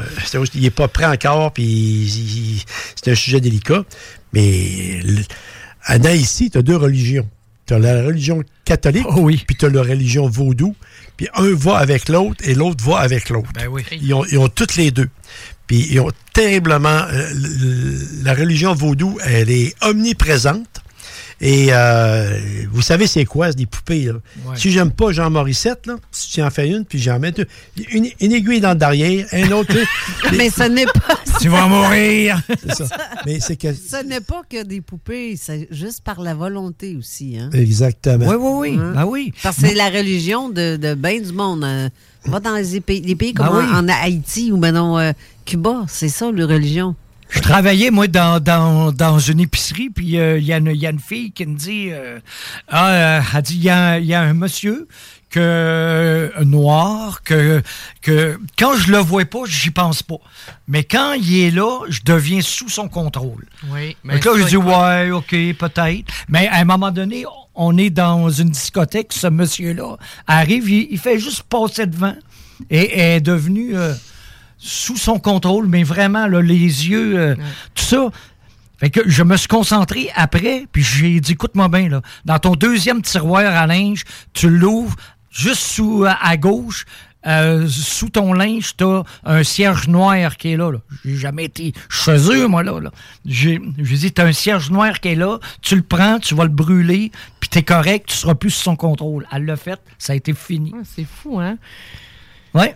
Il 0.55 0.61
n'est 0.63 0.71
pas 0.71 0.89
prêt 0.89 1.07
encore, 1.07 1.53
puis 1.53 2.65
c'est 2.97 3.11
un 3.11 3.15
sujet 3.15 3.41
délicat. 3.41 3.85
Mais 4.35 4.99
l- 4.99 5.25
en 5.89 6.05
Haïti, 6.05 6.51
tu 6.51 6.59
as 6.59 6.63
deux 6.63 6.77
religions. 6.77 7.27
Tu 7.67 7.75
as 7.75 7.79
la 7.79 8.03
religion 8.03 8.43
catholique, 8.65 9.07
puis 9.47 9.57
tu 9.57 9.65
as 9.67 9.69
la 9.71 9.83
religion 9.83 10.29
vaudou. 10.29 10.75
Puis 11.17 11.29
un 11.35 11.55
va 11.55 11.79
avec 11.79 12.09
l'autre 12.09 12.43
et 12.47 12.55
l'autre 12.55 12.85
va 12.85 12.99
avec 12.99 13.29
l'autre. 13.31 13.49
Ben 13.55 13.69
oui. 13.69 13.83
Ils 14.03 14.13
ont, 14.15 14.25
ils 14.27 14.39
ont 14.39 14.49
toutes 14.49 14.77
les 14.77 14.91
deux. 14.91 15.09
Puis 15.67 15.87
ils 15.91 16.01
ont 16.01 16.11
terriblement. 16.35 17.03
euh, 17.11 17.31
la 18.23 18.35
religion 18.35 18.75
vaudou, 18.75 19.19
elle 19.25 19.51
est 19.51 19.75
omniprésente. 19.83 20.83
Et 21.41 21.69
euh, 21.71 22.37
vous 22.73 22.83
savez, 22.83 23.07
c'est 23.07 23.25
quoi, 23.25 23.49
c'est 23.51 23.57
des 23.59 23.67
poupées. 23.67 24.07
là? 24.07 24.15
Ouais. 24.45 24.57
Si 24.57 24.71
j'aime 24.73 24.91
pas 24.91 25.13
Jean 25.13 25.31
Morissette, 25.31 25.87
là, 25.87 25.97
si 26.11 26.33
tu 26.33 26.43
en 26.43 26.51
fais 26.51 26.69
une, 26.69 26.85
puis 26.85 26.99
j'en 26.99 27.21
mets 27.21 27.31
deux, 27.31 27.47
une, 27.93 28.09
une 28.21 28.33
aiguille 28.33 28.61
dans 28.61 28.71
le 28.71 28.75
derrière, 28.77 29.25
un 29.33 29.51
autre. 29.53 29.73
Mais 30.37 30.51
ce 30.51 30.65
n'est 30.65 30.87
pas. 30.87 31.15
Tu 31.41 31.49
vas 31.49 31.69
mourir. 31.69 32.41
C'est 32.67 32.75
ça. 32.75 32.87
Mais 33.25 33.39
c'est 33.39 33.55
que. 33.55 33.73
Ce 33.73 34.03
n'est 34.05 34.21
pas 34.21 34.43
que 34.51 34.65
des 34.65 34.81
poupées, 34.81 35.37
c'est 35.41 35.69
juste 35.71 36.01
par 36.03 36.21
la 36.21 36.35
volonté 36.35 36.97
aussi. 36.97 37.39
Hein? 37.39 37.51
Exactement. 37.53 38.27
Oui, 38.27 38.35
oui, 38.37 38.71
oui. 38.73 38.79
Hein? 38.81 38.93
Ben 38.97 39.05
oui. 39.05 39.33
Parce 39.45 39.55
que 39.59 39.69
c'est 39.69 39.75
la 39.75 39.89
religion 39.89 40.49
de, 40.49 40.77
de 40.77 40.95
bien 40.95 41.21
du 41.21 41.33
monde. 41.33 41.63
hein. 41.63 41.91
Va 42.25 42.41
dans 42.41 42.57
les 42.57 42.81
pays, 42.81 43.01
les 43.03 43.15
pays 43.15 43.35
comme 43.35 43.47
Ben 43.47 43.59
oui. 43.59 43.65
en, 43.73 43.85
en 43.85 43.89
Haïti 44.03 44.51
ou 44.51 44.57
maintenant 44.57 44.99
euh, 44.99 45.13
Cuba, 45.45 45.85
c'est 45.87 46.09
ça, 46.09 46.33
la 46.33 46.47
religion. 46.47 46.97
Je 47.31 47.41
travaillais, 47.41 47.91
moi, 47.91 48.07
dans, 48.09 48.41
dans, 48.41 48.91
dans 48.93 49.19
une 49.19 49.41
épicerie, 49.41 49.91
puis 49.91 50.19
euh, 50.19 50.39
il 50.39 50.45
y, 50.45 50.53
a 50.53 50.57
une- 50.59 50.71
il 50.75 50.81
y 50.81 50.87
a 50.87 50.91
une 50.91 50.99
fille 51.01 51.31
qui 51.33 51.45
me 51.47 51.57
dit, 51.57 51.89
euh, 51.91 52.21
ah, 52.69 52.91
euh, 52.91 53.21
elle 53.35 53.43
dit, 53.43 53.57
il 53.57 53.61
y 53.63 54.07
y 54.07 54.15
a 54.15 54.21
un 54.23 54.33
monsieur 54.35 54.89
que 55.31 56.33
noir, 56.43 57.23
que, 57.23 57.63
que 58.01 58.39
quand 58.59 58.75
je 58.77 58.91
le 58.93 58.99
vois 58.99 59.27
pas, 59.27 59.41
j'y 59.47 59.71
pense 59.71 60.03
pas. 60.03 60.17
Mais 60.69 60.85
quand 60.85 61.13
il 61.13 61.39
est 61.41 61.51
là, 61.51 61.81
je 61.89 62.01
deviens 62.05 62.41
sous 62.41 62.71
son 62.71 62.89
contrôle. 62.89 63.45
Oui, 63.71 63.95
Donc 64.05 64.25
là, 64.25 64.33
je 64.39 64.45
dis, 64.45 64.57
ouais, 64.57 65.11
OK, 65.11 65.31
peut-être. 65.59 66.07
Mais 66.29 66.49
à 66.49 66.57
un 66.57 66.65
moment 66.65 66.91
donné, 66.91 67.25
on 67.55 67.77
est 67.77 67.91
dans 67.91 68.31
une 68.31 68.49
discothèque, 68.51 69.13
ce 69.13 69.27
monsieur-là 69.27 69.97
arrive, 70.27 70.69
il, 70.71 70.89
il 70.91 70.99
fait 70.99 71.19
juste 71.19 71.43
passer 71.43 71.87
devant 71.87 72.15
et 72.71 72.99
est 73.17 73.21
devenu 73.21 73.77
euh, 73.77 73.93
sous 74.59 74.97
son 74.97 75.19
contrôle, 75.19 75.67
mais 75.67 75.83
vraiment, 75.85 76.27
là, 76.27 76.41
les 76.43 76.57
yeux, 76.57 77.19
euh, 77.19 77.35
tout 77.75 77.85
ça. 77.85 78.09
Fait 78.79 78.91
que 78.91 79.01
je 79.07 79.23
me 79.25 79.37
suis 79.37 79.49
concentré 79.49 80.11
après, 80.15 80.67
puis 80.71 80.83
j'ai 80.83 81.19
dit, 81.21 81.33
écoute-moi 81.33 81.69
bien, 81.69 81.89
là, 81.89 82.03
dans 82.25 82.39
ton 82.39 82.53
deuxième 82.53 83.03
tiroir 83.03 83.45
à 83.45 83.67
linge, 83.67 84.05
tu 84.35 84.49
l'ouvres 84.49 84.95
juste 85.31 85.61
sous, 85.61 86.05
à, 86.05 86.13
à 86.25 86.37
gauche, 86.37 86.85
euh, 87.27 87.67
sous 87.67 88.11
ton 88.11 88.33
linge, 88.33 88.77
t'as 88.77 89.03
un 89.25 89.43
cierge 89.43 89.89
noir 89.89 90.37
qui 90.37 90.53
est 90.53 90.57
là. 90.57 90.71
là. 90.71 90.79
J'ai 91.05 91.17
jamais 91.17 91.45
été 91.47 91.73
chez 91.89 92.17
eux, 92.31 92.47
moi, 92.47 92.63
là. 92.63 92.79
là. 92.79 92.91
J'ai 93.27 93.59
dit, 93.59 94.13
t'as 94.13 94.27
un 94.27 94.33
cierge 94.33 94.71
noir 94.71 95.01
qui 95.01 95.09
est 95.09 95.15
là, 95.17 95.39
tu 95.61 95.75
le 95.75 95.83
prends, 95.83 96.21
tu 96.21 96.37
vas 96.37 96.45
le 96.45 96.51
brûler, 96.51 97.11
puis 97.41 97.49
t'es 97.49 97.65
correct, 97.65 98.07
tu 98.09 98.15
seras 98.15 98.35
plus 98.35 98.51
sous 98.51 98.63
son 98.63 98.77
contrôle. 98.77 99.27
Elle 99.33 99.45
l'a 99.45 99.57
fait, 99.57 99.81
ça 99.99 100.13
a 100.13 100.17
été 100.17 100.33
fini. 100.33 100.73
C'est 100.85 101.07
fou, 101.07 101.41
hein? 101.41 101.59
Ouais. 102.55 102.75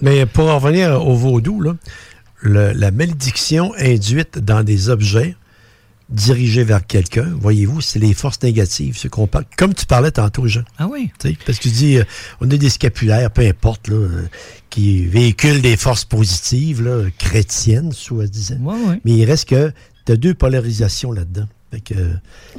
Mais 0.00 0.26
pour 0.26 0.48
en 0.50 0.58
revenir 0.58 1.06
au 1.06 1.14
vaudou, 1.16 1.60
là, 1.60 1.74
le- 2.42 2.72
la 2.72 2.90
malédiction 2.90 3.72
induite 3.78 4.38
dans 4.38 4.62
des 4.62 4.88
objets 4.90 5.36
dirigés 6.10 6.64
vers 6.64 6.86
quelqu'un, 6.86 7.32
voyez-vous, 7.40 7.80
c'est 7.80 7.98
les 7.98 8.12
forces 8.12 8.42
négatives, 8.42 8.96
ce 8.98 9.08
qu'on 9.08 9.26
parle. 9.26 9.46
Comme 9.56 9.72
tu 9.72 9.86
parlais 9.86 10.10
tantôt, 10.10 10.46
Jean. 10.46 10.62
Ah 10.78 10.86
oui. 10.86 11.10
Tu 11.18 11.30
sais, 11.30 11.38
parce 11.46 11.58
que 11.58 11.62
tu 11.64 11.70
dis, 11.70 11.96
euh, 11.96 12.04
on 12.42 12.50
a 12.50 12.56
des 12.56 12.68
scapulaires, 12.68 13.30
peu 13.30 13.42
importe, 13.42 13.88
là, 13.88 13.96
euh, 13.96 14.22
qui 14.68 15.06
véhiculent 15.06 15.62
des 15.62 15.78
forces 15.78 16.04
positives, 16.04 16.82
là, 16.82 17.04
chrétiennes, 17.18 17.92
soi-disant. 17.92 18.58
Mais 19.04 19.12
il 19.12 19.24
reste 19.24 19.48
que 19.48 19.72
tu 20.04 20.12
as 20.12 20.16
deux 20.16 20.34
polarisations 20.34 21.10
là-dedans. 21.12 21.46
Fait 21.70 21.80
que, 21.80 21.94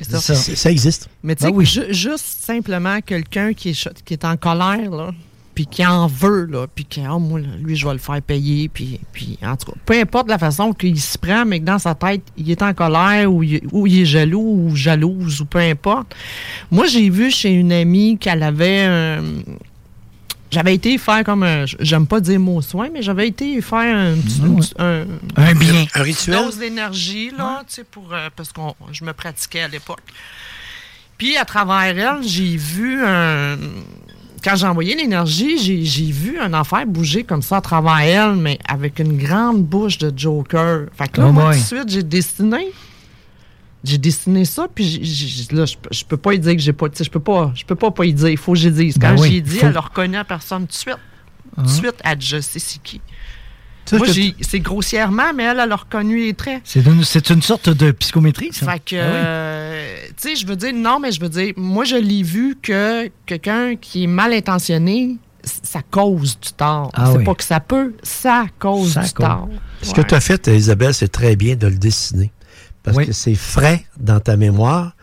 C'est 0.02 0.12
ça. 0.12 0.20
ça. 0.22 0.56
ça 0.56 0.72
existe. 0.72 1.08
Mais 1.24 1.36
tu 1.36 1.46
sais, 1.46 1.66
ju- 1.66 1.94
juste 1.94 2.26
simplement 2.42 3.00
quelqu'un 3.02 3.54
qui 3.54 3.70
est, 3.70 4.04
qui 4.04 4.14
est 4.14 4.26
en 4.26 4.36
colère, 4.38 4.90
là, 4.90 5.12
puis 5.56 5.66
qui 5.66 5.86
en 5.86 6.06
veut, 6.08 6.46
là, 6.46 6.68
puis 6.68 6.84
qui, 6.86 7.02
ah, 7.02 7.18
moi, 7.18 7.40
lui, 7.40 7.76
je 7.78 7.88
vais 7.88 7.94
le 7.94 7.98
faire 8.00 8.22
payer, 8.22 8.68
puis, 8.68 9.00
puis 9.14 9.40
en 9.42 9.56
tout 9.56 9.72
cas, 9.72 9.78
peu 9.86 9.98
importe 9.98 10.28
la 10.30 10.38
façon 10.38 10.74
qu'il 10.74 11.00
se 11.00 11.18
prend, 11.18 11.46
mais 11.46 11.62
que 11.62 11.66
dans 11.66 11.80
sa 11.80 11.96
tête, 11.96 12.22
il 12.38 12.52
est 12.52 12.62
en 12.62 12.74
colère 12.74 13.32
ou 13.34 13.42
il, 13.42 13.62
ou 13.72 13.88
il 13.88 14.02
est 14.02 14.06
jaloux 14.06 14.68
ou 14.70 14.76
jalouse 14.76 15.40
ou 15.42 15.46
peu 15.46 15.60
importe. 15.60 16.14
Moi, 16.70 16.86
j'ai 16.88 17.10
vu 17.10 17.32
chez 17.32 17.52
une 17.54 17.72
amie 17.72 18.18
qu'elle 18.20 18.44
avait 18.44 18.84
un... 18.84 19.24
J'avais 20.52 20.76
été 20.76 20.98
faire 20.98 21.24
comme 21.24 21.44
un. 21.44 21.66
J'aime 21.80 22.06
pas 22.08 22.22
dire 22.22 22.40
mot 22.40 22.62
soin, 22.62 22.88
mais 22.94 23.02
j'avais 23.02 23.28
été 23.28 23.60
faire 23.62 23.80
un. 23.80 24.14
Ouais. 24.14 24.18
un, 24.44 24.56
petit- 24.56 24.74
un- 24.78 25.06
Un 25.36 25.54
bien. 25.56 25.86
Un 25.96 26.02
rituel? 26.04 26.36
dose 26.38 26.60
d'énergie, 26.60 27.32
là, 27.38 27.64
tu 27.68 27.74
sais, 27.74 27.84
pour, 27.84 28.14
euh, 28.14 28.30
parce 28.34 28.54
que 28.54 28.62
je 28.92 29.04
me 29.04 29.12
pratiquais 29.12 29.62
à 29.62 29.68
l'époque. 29.68 30.04
Puis, 31.18 31.36
à 31.36 31.44
travers 31.46 31.98
elle, 31.98 32.24
j'ai 32.28 32.56
vu 32.56 33.04
un. 33.04 33.58
Quand 34.46 34.56
j'ai 34.56 34.68
envoyé 34.68 34.96
l'énergie, 34.96 35.58
j'ai, 35.84 36.12
vu 36.12 36.38
un 36.40 36.54
affaire 36.54 36.86
bouger 36.86 37.24
comme 37.24 37.42
ça 37.42 37.58
à 37.58 37.62
travers 37.62 37.98
elle, 37.98 38.36
mais 38.36 38.60
avec 38.68 39.00
une 39.00 39.18
grande 39.18 39.64
bouche 39.64 39.98
de 39.98 40.14
Joker. 40.16 40.86
Fait 40.96 41.08
que 41.08 41.20
là, 41.20 41.28
Oh 41.30 41.34
moi, 41.34 41.52
tout 41.54 41.60
de 41.60 41.66
suite, 41.66 41.90
j'ai 41.90 42.04
dessiné. 42.04 42.68
J'ai 43.84 43.98
dessiné 43.98 44.46
ça, 44.46 44.68
puis 44.74 45.00
là, 45.52 45.66
je, 45.66 45.76
peux- 45.78 45.90
je 45.92 46.06
peux 46.06 46.18
pas 46.18 46.36
y 46.36 46.40
dire 46.40 46.54
que 46.54 46.60
j'ai 46.60 46.74
pas. 46.74 46.88
Je 46.96 47.10
peux 47.10 47.20
pas, 47.20 47.52
je 47.56 47.66
peux 47.66 47.74
pas 47.76 47.90
pas 47.90 48.06
y 48.06 48.14
dire. 48.14 48.30
Il 48.30 48.38
faut 48.38 48.54
que 48.54 48.60
j'y 48.60 48.70
dise. 48.72 48.96
Quand 49.02 49.16
Ben 49.16 49.20
oui, 49.20 49.32
j'ai 49.32 49.42
dit, 49.42 49.58
faut. 49.58 49.66
elle 49.66 49.78
a 49.78 49.82
reconnu 49.82 50.14
la 50.14 50.24
personne 50.24 50.62
tout 50.62 50.68
de 50.68 50.74
suite. 50.74 50.98
Tout 51.56 51.62
de 51.64 51.68
Ah. 51.68 51.72
suite, 51.72 51.96
elle 52.04 52.22
je 52.22 52.40
sais 52.40 52.60
c'est 52.60 52.82
qui. 52.84 53.02
Moi, 53.94 54.08
c'est 54.42 54.60
grossièrement, 54.60 55.34
mais 55.36 55.44
elle, 55.44 55.60
elle 55.60 55.72
a 55.72 55.76
reconnu 55.76 56.18
les 56.26 56.34
traits. 56.34 56.62
C'est 56.64 57.30
une, 57.30 57.42
sorte 57.42 57.70
de 57.70 57.92
psychométrie, 57.92 58.50
ça. 58.52 58.72
Fait 58.72 58.80
que, 58.80 58.96
Ah 58.96 59.08
oui. 59.08 59.14
euh, 59.14 60.05
sais, 60.18 60.36
je 60.36 60.46
veux 60.48 60.56
dire, 60.56 60.74
non, 60.74 61.00
mais 61.00 61.12
je 61.12 61.20
veux 61.22 61.30
dire, 61.30 61.54
moi, 61.58 61.84
je 61.86 61.96
l'ai 61.96 62.24
vu 62.24 62.58
que 62.62 63.10
quelqu'un 63.26 63.76
qui 63.76 64.04
est 64.04 64.08
mal 64.08 64.34
intentionné, 64.34 65.18
ça 65.44 65.82
cause 65.92 66.40
du 66.40 66.52
tort. 66.54 66.90
Ah 66.94 67.10
c'est 67.12 67.18
oui. 67.20 67.24
pas 67.24 67.36
que 67.36 67.44
ça 67.44 67.60
peut, 67.60 67.94
ça 68.04 68.46
cause 68.60 68.94
Ça 68.94 69.02
du 69.04 69.12
cause. 69.14 69.26
tort. 69.26 69.50
Ce 69.82 69.94
que 69.94 70.02
tu 70.02 70.16
as 70.16 70.20
fait, 70.22 70.48
Isabelle, 70.48 70.94
c'est 70.94 71.08
très 71.08 71.36
bien 71.36 71.56
de 71.56 71.68
le 71.68 71.76
dessiner. 71.78 72.32
Parce 72.84 72.98
que 72.98 73.12
c'est 73.14 73.36
frais 73.36 73.86
dans 74.00 74.20
ta 74.20 74.38
mémoire. 74.38 74.96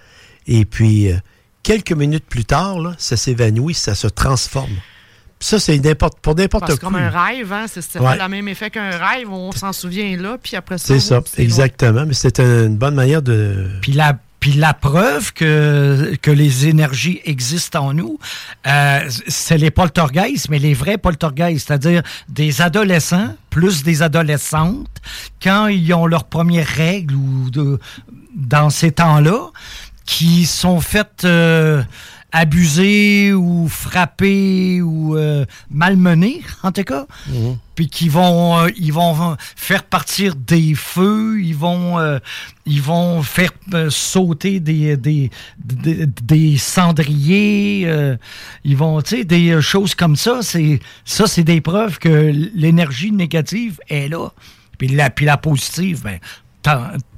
Et 0.47 0.65
puis, 0.65 1.11
euh, 1.13 1.17
quelques 1.63 1.93
minutes 1.93 2.27
plus 2.29 2.45
tard, 2.45 2.79
là, 2.81 2.95
ça 2.99 3.17
s'évanouit, 3.17 3.75
ça 3.75 3.95
se 3.95 4.07
transforme. 4.09 4.71
Puis 5.39 5.49
ça, 5.49 5.59
c'est 5.59 5.77
n'importe- 5.79 6.19
pour 6.21 6.37
n'importe 6.37 6.67
quoi. 6.67 6.77
que 6.77 6.81
comme 6.81 6.95
un 6.95 7.11
rêve, 7.11 7.53
hein, 7.53 7.67
c'est 7.69 7.83
c'est 7.83 7.99
Ouais. 7.99 8.17
pas 8.17 8.25
le 8.25 8.29
même 8.29 8.47
effet 8.47 8.71
qu'un 8.71 8.91
rêve, 8.91 9.29
on 9.31 9.51
s'en 9.51 9.73
souvient 9.73 10.17
là, 10.17 10.39
puis 10.41 10.55
après 10.57 10.79
ça, 10.79 10.87
C'est 10.95 11.01
ça, 11.01 11.21
c'est 11.27 11.39
loin. 11.39 11.45
exactement. 11.45 12.05
Mais 12.07 12.15
c'est 12.15 12.39
une 12.39 12.77
bonne 12.77 12.95
manière 12.95 13.23
de. 13.23 13.69
Puis 13.81 13.93
la, 13.93 14.17
puis 14.43 14.55
la 14.55 14.75
preuve 14.75 15.33
que, 15.33 16.17
que 16.21 16.33
les 16.33 16.67
énergies 16.67 17.21
existent 17.25 17.87
en 17.87 17.95
nous, 17.95 18.19
euh, 18.67 19.09
c'est 19.29 19.57
les 19.57 19.71
poltergeists, 19.71 20.49
mais 20.49 20.59
les 20.59 20.75
vrais 20.75 20.99
poltergeists, 20.99 21.69
c'est-à-dire 21.69 22.03
des 22.29 22.61
adolescents 22.61 23.37
plus 23.51 23.85
des 23.85 24.03
adolescentes, 24.03 25.01
quand 25.41 25.69
ils 25.69 25.95
ont 25.95 26.07
leurs 26.07 26.25
premières 26.25 26.67
règles 26.67 27.15
ou 27.15 27.51
de, 27.51 27.79
dans 28.35 28.69
ces 28.69 28.91
temps-là, 28.91 29.51
qui 30.07 30.45
sont 30.45 30.81
faites 30.81 31.25
euh, 31.25 31.85
abusés 32.33 33.35
ou 33.35 33.69
frappés 33.69 34.81
ou 34.81 35.17
euh, 35.17 35.45
malmenés, 35.71 36.41
en 36.63 36.73
tout 36.73 36.83
cas. 36.83 37.07
Mhm. 37.29 37.59
Puis 37.75 37.89
qui 37.89 38.09
vont, 38.09 38.59
euh, 38.59 38.69
ils 38.77 38.93
vont 38.93 39.37
faire 39.55 39.85
partir 39.85 40.35
des 40.35 40.75
feux, 40.75 41.41
ils 41.43 41.55
vont, 41.55 41.99
euh, 41.99 42.19
ils 42.65 42.81
vont 42.83 43.23
faire 43.23 43.51
euh, 43.75 43.91
sauter 43.91 44.61
des, 44.61 44.97
des, 44.97 45.31
des, 45.63 46.07
des 46.07 46.57
cendriers, 46.57 47.83
euh, 47.87 48.17
ils 48.65 48.77
vont, 48.77 49.01
tu 49.03 49.19
sais, 49.19 49.25
des 49.25 49.61
choses 49.61 49.95
comme 49.95 50.17
ça. 50.17 50.41
C'est 50.43 50.81
ça, 51.05 51.27
c'est 51.27 51.45
des 51.45 51.61
preuves 51.61 51.99
que 51.99 52.33
l'énergie 52.55 53.13
négative 53.13 53.79
est 53.89 54.09
là. 54.09 54.31
Puis 54.79 54.89
la, 54.89 55.11
puis 55.11 55.27
la 55.27 55.37
positive, 55.37 56.03
ben, 56.03 56.19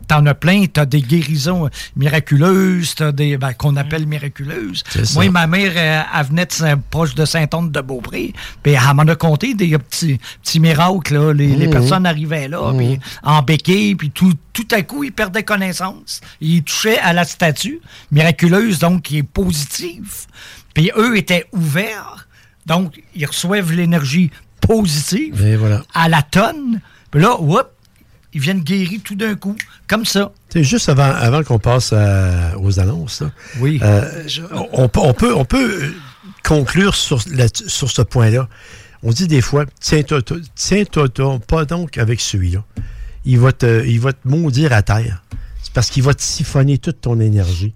t'en- 0.06 0.24
as 0.26 0.34
plein, 0.34 0.64
t'as 0.66 0.84
des 0.86 1.00
guérisons 1.02 1.68
miraculeuses, 1.96 2.94
t'as 2.94 3.12
des 3.12 3.36
ben, 3.36 3.52
qu'on 3.52 3.76
appelle 3.76 4.06
miraculeuses. 4.06 4.82
Moi, 5.14 5.30
ma 5.30 5.46
mère, 5.46 5.72
euh, 5.76 6.02
elle 6.20 6.26
venait 6.26 6.46
de 6.46 6.52
Saint- 6.52 6.78
proche 6.90 7.14
de 7.14 7.24
Saint-Anne-de-Beaupré, 7.24 8.32
puis 8.62 8.72
elle 8.72 8.94
m'en 8.94 9.02
a 9.02 9.16
compté 9.16 9.54
des 9.54 9.76
petits, 9.78 10.18
petits 10.42 10.60
miracles. 10.60 11.14
Là. 11.14 11.32
Les, 11.32 11.48
les 11.56 11.66
Mhm. 11.66 11.72
personnes 11.72 12.06
arrivaient 12.06 12.48
là, 12.48 12.72
Mhm. 12.72 12.76
puis 12.78 13.00
en 13.22 13.42
béquille, 13.42 13.94
puis 13.94 14.10
tout, 14.10 14.32
tout 14.52 14.68
à 14.70 14.82
coup, 14.82 15.04
ils 15.04 15.12
perdaient 15.12 15.42
connaissance. 15.42 16.20
Ils 16.40 16.62
touchaient 16.62 16.98
à 16.98 17.12
la 17.12 17.24
statue 17.24 17.80
miraculeuse, 18.10 18.78
donc 18.78 19.02
qui 19.02 19.18
est 19.18 19.22
positive. 19.22 20.12
Puis 20.74 20.90
eux 20.96 21.16
étaient 21.16 21.46
ouverts, 21.52 22.26
donc 22.66 23.00
ils 23.14 23.26
reçoivent 23.26 23.72
l'énergie 23.72 24.30
positive 24.60 25.56
voilà. 25.58 25.82
à 25.94 26.08
la 26.08 26.22
tonne. 26.22 26.80
Puis 27.10 27.20
là, 27.20 27.40
whoop, 27.40 27.68
ils 28.34 28.40
viennent 28.40 28.60
guérir 28.60 29.00
tout 29.04 29.14
d'un 29.14 29.34
coup, 29.36 29.56
comme 29.86 30.04
ça. 30.04 30.32
C'est 30.50 30.64
juste 30.64 30.88
avant, 30.88 31.04
avant 31.12 31.42
qu'on 31.42 31.58
passe 31.58 31.92
aux 31.92 32.80
annonces. 32.80 33.20
là. 33.22 33.30
Oui. 33.60 33.78
Euh, 33.82 34.26
on, 34.72 34.88
peut- 34.88 35.00
on 35.02 35.14
peut, 35.14 35.34
on 35.34 35.44
peut 35.44 35.84
euh, 35.84 35.90
conclure 36.42 36.94
sur, 36.94 37.20
la- 37.32 37.46
sur 37.48 37.90
ce 37.90 38.02
point-là. 38.02 38.48
On 39.02 39.10
dit 39.10 39.26
des 39.26 39.40
fois, 39.40 39.64
tiens-toi 39.80 40.22
toi- 40.22 40.38
tiens-toi 40.54 41.08
pas 41.46 41.64
donc 41.64 41.98
avec 41.98 42.20
celui-là. 42.20 42.64
Il 43.24 43.38
va 43.38 43.52
te, 43.52 43.84
il 43.86 44.00
va 44.00 44.12
te 44.12 44.26
maudire 44.26 44.72
à 44.72 44.82
terre. 44.82 45.22
C'est 45.62 45.72
parce 45.72 45.90
qu'il 45.90 46.02
va 46.02 46.14
te 46.14 46.22
siphonner 46.22 46.78
toute 46.78 47.00
ton 47.00 47.20
énergie. 47.20 47.72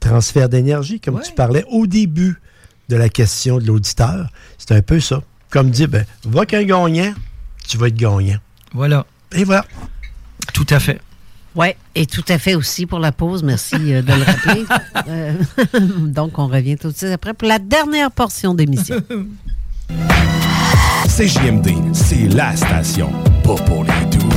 Transfert 0.00 0.48
d'énergie, 0.48 0.98
comme 1.00 1.20
tu 1.22 1.32
parlais 1.32 1.64
au 1.70 1.86
début 1.86 2.36
de 2.88 2.96
la 2.96 3.08
question 3.08 3.58
de 3.58 3.66
l'auditeur. 3.66 4.28
C'est 4.58 4.72
un 4.72 4.82
peu 4.82 4.98
ça. 5.00 5.22
Comme 5.50 5.70
dire, 5.70 5.88
ben, 5.88 6.04
va 6.24 6.44
qu'un 6.46 6.64
gagnant, 6.64 7.14
tu 7.68 7.76
vas 7.78 7.88
être 7.88 7.94
gagnant. 7.96 8.38
Voilà. 8.74 9.06
Et 9.34 9.44
voilà. 9.44 9.64
Tout 10.52 10.66
à 10.70 10.78
fait. 10.80 11.00
Oui, 11.54 11.68
et 11.94 12.06
tout 12.06 12.24
à 12.28 12.38
fait 12.38 12.54
aussi 12.54 12.86
pour 12.86 12.98
la 12.98 13.12
pause. 13.12 13.42
Merci 13.42 13.76
euh, 13.76 14.00
de 14.02 14.12
le 14.12 14.22
rappeler. 14.22 14.64
Euh, 15.08 15.32
donc, 15.98 16.38
on 16.38 16.46
revient 16.46 16.76
tout 16.76 16.92
de 16.92 16.96
suite 16.96 17.10
après 17.10 17.34
pour 17.34 17.48
la 17.48 17.58
dernière 17.58 18.12
portion 18.12 18.54
d'émission. 18.54 18.96
CJMD, 21.08 21.92
c'est 21.92 22.28
la 22.28 22.54
station, 22.56 23.10
pas 23.42 23.56
pour 23.56 23.84
les 23.84 24.16
doux. 24.16 24.28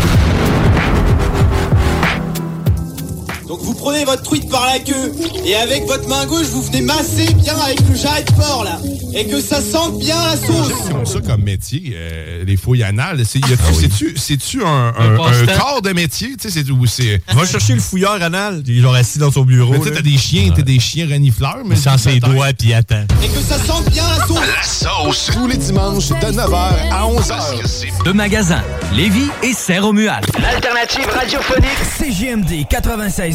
Donc 3.48 3.60
vous 3.62 3.74
prenez 3.74 4.06
votre 4.06 4.24
truite 4.24 4.50
par 4.50 4.66
la 4.66 4.80
queue 4.80 5.12
et 5.46 5.56
avec 5.56 5.86
votre 5.86 6.08
main 6.08 6.26
gauche 6.26 6.48
vous 6.48 6.64
venez 6.64 6.82
masser 6.82 7.32
bien 7.36 7.56
avec 7.64 7.80
le 7.88 7.96
jarret 7.96 8.24
de 8.24 8.32
porc 8.34 8.64
là 8.64 8.80
et 9.18 9.26
que 9.28 9.40
ça 9.40 9.62
sente 9.62 9.98
bien 10.00 10.18
la 10.26 10.36
sauce. 10.36 10.74
Comme 10.92 11.06
ça 11.06 11.20
comme 11.22 11.42
métier, 11.44 11.94
euh, 11.96 12.44
les 12.46 12.58
fouilles 12.58 12.84
anales, 12.84 13.22
c'est, 13.26 13.40
Ah 13.46 13.48
oui. 13.74 14.14
c'est-tu, 14.18 14.62
un, 14.62 14.68
Un 14.68 14.94
un, 14.98 15.14
un 15.14 15.18
passe-temps. 15.18 15.58
corps 15.58 15.82
de 15.82 15.92
métier? 15.94 16.36
Tu 16.38 16.50
sais, 16.50 16.62
c'est, 16.62 16.66
c'est... 16.88 17.22
Va 17.34 17.46
chercher 17.46 17.76
le 17.76 17.80
fouilleur 17.80 18.22
anal, 18.22 18.62
il 18.68 18.80
est 18.80 18.82
genre 18.82 18.94
assis 18.94 19.18
dans 19.18 19.32
son 19.32 19.44
bureau. 19.46 19.72
Mais 19.72 19.80
tu 19.80 19.86
sais, 19.86 19.94
t'as 19.94 20.02
des 20.02 20.18
chiens, 20.18 20.52
t'as 20.54 20.64
des 20.64 20.82
chiens 20.82 21.08
renifleurs, 21.10 21.60
mais... 21.64 21.76
Il 21.76 21.82
sent 21.82 21.98
ses 21.98 22.20
doigts 22.20 22.48
puis 22.58 22.70
il 22.70 22.74
attend. 22.74 23.06
Et 23.24 23.28
que 23.30 23.40
ça 23.40 23.58
sente 23.58 23.90
bien 23.90 24.04
la 24.20 24.26
sauce. 24.28 24.38
La 24.38 24.64
sauce! 24.64 25.30
Tous 25.32 25.48
les 25.48 25.58
dimanches 25.58 26.10
de 26.10 26.16
9h 26.16 26.56
à 26.92 27.04
11h. 27.08 27.86
Deux 28.04 28.14
magasins, 28.14 28.64
Lévis 28.94 29.30
et 29.44 29.54
Saint-Romuald. 29.54 30.26
L'alternative 30.42 31.08
radiophonique 31.08 31.70
CGMD 31.98 32.68
96. 32.70 33.35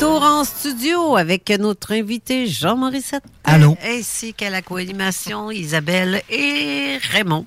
Retour 0.00 0.22
en 0.22 0.44
studio 0.44 1.16
avec 1.16 1.50
notre 1.58 1.92
invité 1.92 2.46
Jean-Maurice 2.46 3.14
Allô? 3.42 3.76
ainsi 3.84 4.32
qu'à 4.32 4.48
la 4.48 4.62
co-animation 4.62 5.50
Isabelle 5.50 6.22
et 6.30 6.98
Raymond. 7.10 7.46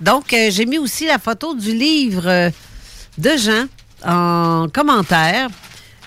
Donc, 0.00 0.32
euh, 0.32 0.50
j'ai 0.50 0.66
mis 0.66 0.78
aussi 0.78 1.06
la 1.06 1.18
photo 1.18 1.54
du 1.54 1.72
livre 1.76 2.28
euh, 2.28 2.50
de 3.18 3.30
Jean 3.36 3.64
en 4.06 4.68
commentaire. 4.72 5.48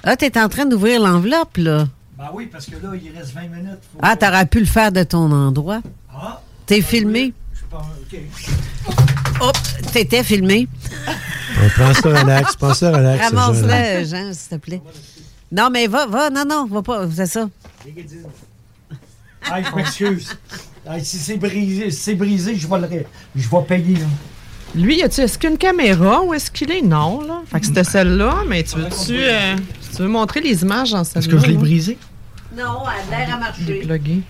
Ah, 0.05 0.15
t'es 0.15 0.39
en 0.39 0.47
train 0.47 0.65
d'ouvrir 0.65 1.01
l'enveloppe, 1.01 1.57
là. 1.57 1.85
Ben 2.17 2.29
oui, 2.33 2.47
parce 2.49 2.65
que 2.67 2.75
là, 2.81 2.91
il 2.95 3.11
reste 3.17 3.33
20 3.33 3.41
minutes. 3.41 3.79
Faut- 3.91 3.99
Ah, 4.01 4.15
t'aurais 4.15 4.45
pu 4.45 4.59
le 4.61 4.65
faire 4.65 4.91
de 4.93 5.03
ton 5.03 5.29
endroit. 5.31 5.81
Ah. 6.15 6.41
T'es 6.65 6.81
filmé? 6.81 7.33
Je 7.53 7.59
sais 7.59 7.65
pas, 7.69 7.85
OK. 8.01 8.19
Hop, 9.41 9.57
t'étais 9.91 10.23
filmé. 10.23 10.67
On 11.61 11.69
prend 11.69 11.93
ça 11.93 12.09
relax, 12.21 12.55
prends 12.55 12.73
ça 12.73 12.89
relax. 12.91 13.21
Jean. 13.29 13.35
Ramasse-le, 13.35 14.05
Jean, 14.05 14.33
s'il 14.33 14.49
te 14.49 14.55
plaît. 14.55 14.81
Non, 15.55 15.69
mais 15.71 15.85
va, 15.85 16.07
va, 16.07 16.29
non, 16.31 16.45
non, 16.49 16.65
va 16.65 16.81
pas, 16.81 17.05
c'est 17.15 17.27
ça. 17.27 17.47
Ah, 19.51 19.61
je 19.61 19.75
m'excuse. 19.75 20.35
Ah, 20.87 20.99
si 20.99 21.17
c'est 21.17 21.37
brisé, 21.37 21.91
si 21.91 21.97
c'est 22.01 22.15
brisé, 22.15 22.55
je 22.55 22.67
vais 22.67 22.79
le 22.79 22.87
ré- 22.87 23.07
je 23.35 23.47
vais 23.47 23.61
payer. 23.67 23.97
là. 23.97 24.05
Lui, 24.73 24.97
y 24.97 25.03
a-tu, 25.03 25.21
est-ce 25.21 25.37
qu'il 25.37 25.49
y 25.49 25.51
a 25.51 25.51
une 25.51 25.59
caméra 25.59 26.23
ou 26.23 26.33
est-ce 26.33 26.49
qu'il 26.49 26.71
est? 26.71 26.81
Non, 26.81 27.21
là. 27.21 27.43
Fait 27.45 27.59
que 27.59 27.67
c'était 27.67 27.83
celle-là, 27.83 28.37
mais 28.47 28.63
tu 28.63 28.77
veux-tu, 28.77 29.15
euh, 29.19 29.55
tu 29.95 30.01
veux 30.01 30.07
montrer 30.07 30.41
les 30.41 30.63
images 30.63 30.91
dans 30.91 31.03
celle-là? 31.03 31.19
Est-ce 31.19 31.29
que 31.29 31.37
je 31.37 31.45
l'ai 31.45 31.57
brisé? 31.57 31.97
Non, 32.57 32.79
elle 33.07 33.13
a 33.13 33.25
l'air 33.25 33.35
à 33.35 33.39
marcher. 33.39 33.63
Plugué. 33.81 34.21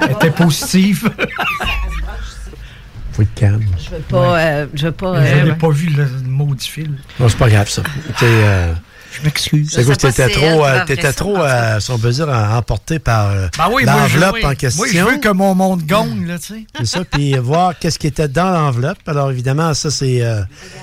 Elle 0.00 0.12
était 0.12 0.30
positive. 0.30 1.10
Faut 3.12 3.22
être 3.22 3.34
calme. 3.34 3.64
Je 3.78 3.90
veux 3.90 4.00
pas, 4.02 4.38
euh, 4.40 4.66
je 4.72 4.86
veux 4.86 4.92
pas. 4.92 5.26
Je 5.26 5.34
euh, 5.34 5.44
n'ai 5.44 5.54
pas 5.54 5.70
vu 5.70 5.88
le 5.90 6.06
maudit 6.24 6.68
fil? 6.68 6.92
Non, 7.20 7.28
c'est 7.28 7.36
pas 7.36 7.50
grave, 7.50 7.68
ça. 7.68 7.82
Euh, 8.22 8.72
Je 9.12 9.22
m'excuse. 9.24 9.70
C'est 9.70 9.86
pas 9.86 9.96
t'étais 9.96 10.28
trop, 10.28 10.64
euh, 10.64 10.84
ça, 11.00 11.12
trop, 11.12 11.36
euh, 11.38 11.80
si 11.80 11.90
on 11.90 11.98
peut 11.98 12.10
dire, 12.10 12.28
emporté 12.28 12.98
par 12.98 13.30
euh, 13.30 13.48
Ben 13.56 13.68
oui, 13.72 13.84
moi, 13.84 13.94
je- 14.08 14.18
l'enveloppe 14.18 14.34
oui. 14.36 14.44
en 14.46 14.54
question. 14.54 14.84
Moi, 14.84 14.92
je 14.92 14.98
veux 15.00 15.16
que 15.18 15.28
mon 15.30 15.54
monde 15.54 15.82
gagne, 15.84 16.26
là, 16.26 16.38
tu 16.38 16.46
sais. 16.54 16.66
C'est 16.78 16.86
ça, 16.86 17.04
puis 17.04 17.34
voir 17.38 17.78
qu'est-ce 17.78 17.98
qui 17.98 18.06
était 18.06 18.28
dans 18.28 18.50
l'enveloppe. 18.50 18.98
Alors, 19.06 19.30
évidemment, 19.30 19.72
ça, 19.74 19.90
c'est 19.90 20.22
euh, 20.22 20.42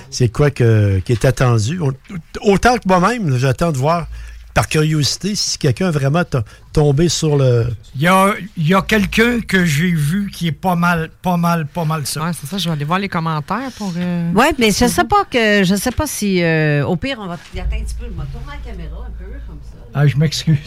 c'est 0.10 0.30
quoi 0.30 0.50
que, 0.50 1.00
qui 1.06 1.12
est 1.12 1.24
attendu. 1.26 1.80
Autant 2.42 2.76
que 2.78 2.84
moi-même, 2.88 3.38
j'attends 3.38 3.72
de 3.72 3.78
voir, 3.78 4.08
par 4.56 4.68
curiosité, 4.70 5.36
si 5.36 5.58
quelqu'un 5.58 5.92
vraiment 5.92 6.24
t'a 6.24 6.44
tombé 6.72 7.10
sur 7.10 7.36
le... 7.38 7.68
Il 7.96 8.02
y 8.04 8.08
a, 8.08 8.34
il 8.58 8.68
y 8.68 8.74
a 8.74 8.82
quelqu'un 8.82 9.42
que 9.42 9.66
j'ai 9.66 9.92
vu 9.92 10.32
qui 10.34 10.48
est 10.48 10.52
pas 10.54 10.76
mal, 10.76 11.10
pas 11.22 11.36
mal, 11.38 11.68
pas 11.68 11.84
mal 11.84 12.06
ça. 12.08 12.24
Ouais, 12.24 12.32
c'est 12.40 12.48
ça, 12.48 12.58
je 12.58 12.66
vais 12.70 12.72
aller 12.74 12.86
voir 12.86 12.98
les 13.00 13.10
commentaires 13.10 13.70
pour. 13.78 13.92
euh, 13.98 14.32
Ouais, 14.32 14.52
mais 14.58 14.72
je 14.72 14.88
sais 14.88 15.04
pas 15.04 15.26
que 15.30 15.64
je 15.66 15.76
sais 15.76 15.92
pas 15.92 16.08
si 16.08 16.42
euh, 16.42 16.86
au 16.86 16.96
pire 16.96 17.18
on 17.20 17.28
va 17.28 17.38
y 17.54 17.60
attendre 17.60 17.76
un 17.82 17.84
petit 17.86 17.96
peu, 17.96 18.06
je 18.06 18.12
vais 18.12 18.28
tourner 18.32 18.48
la 18.66 18.72
caméra 18.72 18.98
un 19.06 19.12
peu 19.20 19.26
comme 19.46 19.60
ça. 19.62 19.78
Ah, 19.94 20.08
je 20.08 20.16
m'excuse. 20.18 20.58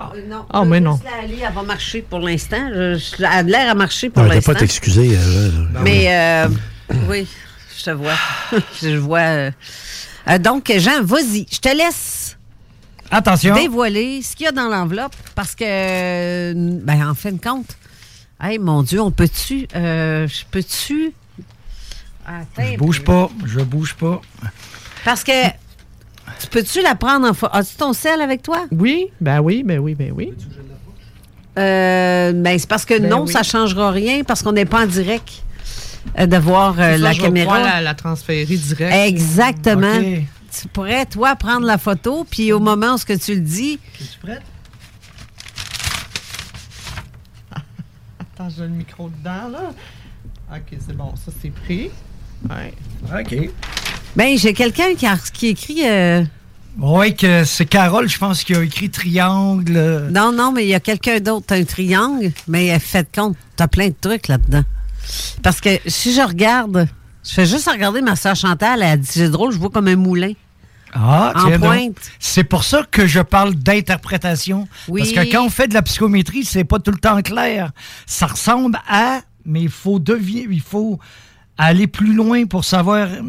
Euh, 0.00 0.26
non, 0.28 0.46
Ah, 0.50 0.62
je 0.64 0.68
mais 0.70 0.80
non. 0.80 0.98
aller, 1.22 1.38
elle 1.46 1.52
va 1.54 1.62
marcher 1.62 2.02
pour 2.02 2.20
l'instant. 2.20 2.68
Je- 2.72 2.94
je- 2.98 3.16
Elle 3.18 3.24
a 3.26 3.42
l'air 3.42 3.70
à 3.70 3.74
marcher 3.74 4.10
pour 4.10 4.22
t'as 4.26 4.34
l'instant. 4.34 4.52
pas 4.52 4.58
t'excuser. 4.60 5.10
euh, 5.16 5.50
là. 5.72 5.80
Mais 5.82 6.06
euh, 6.08 6.48
oui, 7.08 7.26
je 7.78 7.84
te 7.84 7.90
vois. 7.90 8.14
je 8.82 8.96
vois. 8.96 9.50
donc, 10.38 10.72
Jean, 10.78 11.02
vas-y, 11.02 11.46
je 11.52 11.58
te 11.58 11.68
laisse 11.76 12.23
Attention. 13.16 13.54
dévoiler 13.54 14.22
ce 14.22 14.34
qu'il 14.36 14.44
y 14.44 14.48
a 14.48 14.52
dans 14.52 14.68
l'enveloppe 14.68 15.14
parce 15.34 15.54
que, 15.54 15.64
euh, 15.66 16.52
ben, 16.56 17.08
en 17.08 17.14
fin 17.14 17.32
de 17.32 17.40
compte, 17.40 17.76
hey, 18.42 18.58
mon 18.58 18.82
Dieu, 18.82 19.00
on 19.00 19.10
peut-tu, 19.10 19.66
euh, 19.76 20.26
je 20.28 20.42
peux-tu? 20.50 21.12
Attends, 22.26 22.70
Je 22.72 22.76
bouge 22.78 23.04
pas, 23.04 23.30
je 23.44 23.60
bouge 23.60 23.94
pas. 23.94 24.20
Parce 25.04 25.22
que 25.22 25.46
tu 26.40 26.46
peux-tu 26.50 26.80
la 26.82 26.94
prendre 26.94 27.28
en 27.28 27.34
photo? 27.34 27.54
As-tu 27.54 27.76
ton 27.76 27.92
sel 27.92 28.20
avec 28.20 28.42
toi? 28.42 28.64
Oui, 28.72 29.08
ben 29.20 29.40
oui, 29.40 29.62
ben 29.62 29.78
oui, 29.78 29.94
ben 29.94 30.10
oui. 30.14 30.32
Euh, 31.58 32.32
ben, 32.32 32.58
c'est 32.58 32.68
parce 32.68 32.84
que 32.84 32.98
Ben 32.98 33.08
non, 33.10 33.24
oui. 33.26 33.32
ça 33.32 33.40
ne 33.40 33.44
changera 33.44 33.90
rien 33.92 34.24
parce 34.24 34.42
qu'on 34.42 34.52
n'est 34.52 34.64
pas 34.64 34.82
en 34.82 34.86
direct 34.86 35.44
euh, 36.18 36.26
de 36.26 36.36
voir 36.36 36.72
euh, 36.80 36.92
Ça, 36.92 36.98
la 36.98 37.12
je 37.12 37.18
vais 37.20 37.26
caméra. 37.26 37.54
pouvoir 37.54 37.74
la, 37.74 37.80
la 37.80 37.94
transférer 37.94 38.44
direct. 38.56 38.92
Exactement. 39.06 40.00
Tu 40.60 40.68
pourrais, 40.68 41.04
toi, 41.06 41.34
prendre 41.36 41.66
la 41.66 41.78
photo, 41.78 42.24
puis 42.28 42.52
au 42.52 42.60
moment 42.60 42.94
où 42.94 42.98
ce 42.98 43.04
que 43.04 43.12
tu 43.14 43.34
le 43.34 43.40
dis, 43.40 43.78
Es-tu 44.00 44.18
prête? 44.20 44.42
Attends, 48.20 48.48
j'ai 48.50 48.62
le 48.62 48.68
micro 48.68 49.08
dedans, 49.08 49.48
là. 49.50 49.72
OK, 50.52 50.78
c'est 50.86 50.96
bon. 50.96 51.12
Ça, 51.16 51.32
c'est 51.40 51.50
pris. 51.50 51.90
Ouais. 52.48 52.72
OK. 53.20 53.50
ben, 54.16 54.36
j'ai 54.38 54.52
quelqu'un 54.52 54.94
qui, 54.94 55.06
a- 55.06 55.16
qui 55.32 55.48
écrit. 55.48 55.86
euh, 55.88 56.22
Oui, 56.78 57.14
que 57.16 57.44
c'est 57.44 57.66
Carole, 57.66 58.08
je 58.08 58.18
pense, 58.18 58.44
qui 58.44 58.54
a 58.54 58.62
écrit 58.62 58.90
triangle. 58.90 60.08
Non, 60.10 60.32
non, 60.32 60.52
mais 60.52 60.64
il 60.64 60.68
y 60.68 60.74
a 60.74 60.80
quelqu'un 60.80 61.20
d'autre, 61.20 61.54
un 61.54 61.64
triangle, 61.64 62.32
mais 62.48 62.78
faites 62.78 63.14
compte, 63.14 63.36
t'as 63.56 63.68
plein 63.68 63.88
de 63.88 63.94
trucs 64.00 64.28
là-dedans. 64.28 64.62
Parce 65.42 65.60
que 65.60 65.70
si 65.86 66.14
je 66.14 66.20
regarde, 66.20 66.86
je 67.24 67.32
fais 67.32 67.46
juste 67.46 67.68
regarder 67.70 68.00
ma 68.02 68.16
soeur 68.16 68.34
Chantal, 68.36 68.82
elle 68.82 68.88
a 68.88 68.96
dit 68.96 69.06
c'est 69.08 69.28
drôle, 69.30 69.52
je 69.52 69.58
vois 69.58 69.70
comme 69.70 69.88
un 69.88 69.96
moulin. 69.96 70.32
Ah, 70.96 71.32
En 71.36 71.58
pointe. 71.58 71.96
C'est 72.20 72.44
pour 72.44 72.62
ça 72.64 72.84
que 72.88 73.06
je 73.06 73.20
parle 73.20 73.54
d'interprétation. 73.54 74.68
Oui. 74.88 75.00
Parce 75.00 75.12
que 75.12 75.32
quand 75.32 75.44
on 75.44 75.50
fait 75.50 75.66
de 75.68 75.74
la 75.74 75.82
psychométrie, 75.82 76.44
c'est 76.44 76.64
pas 76.64 76.78
tout 76.78 76.92
le 76.92 76.98
temps 76.98 77.20
clair. 77.22 77.72
Ça 78.06 78.26
ressemble 78.26 78.78
à, 78.88 79.22
mais 79.44 79.62
il 79.62 79.70
faut 79.70 79.98
deviner, 79.98 80.46
il 80.50 80.60
faut 80.60 81.00
aller 81.58 81.86
plus 81.88 82.14
loin 82.14 82.46
pour 82.46 82.64
savoir 82.64 83.08
euh, 83.08 83.22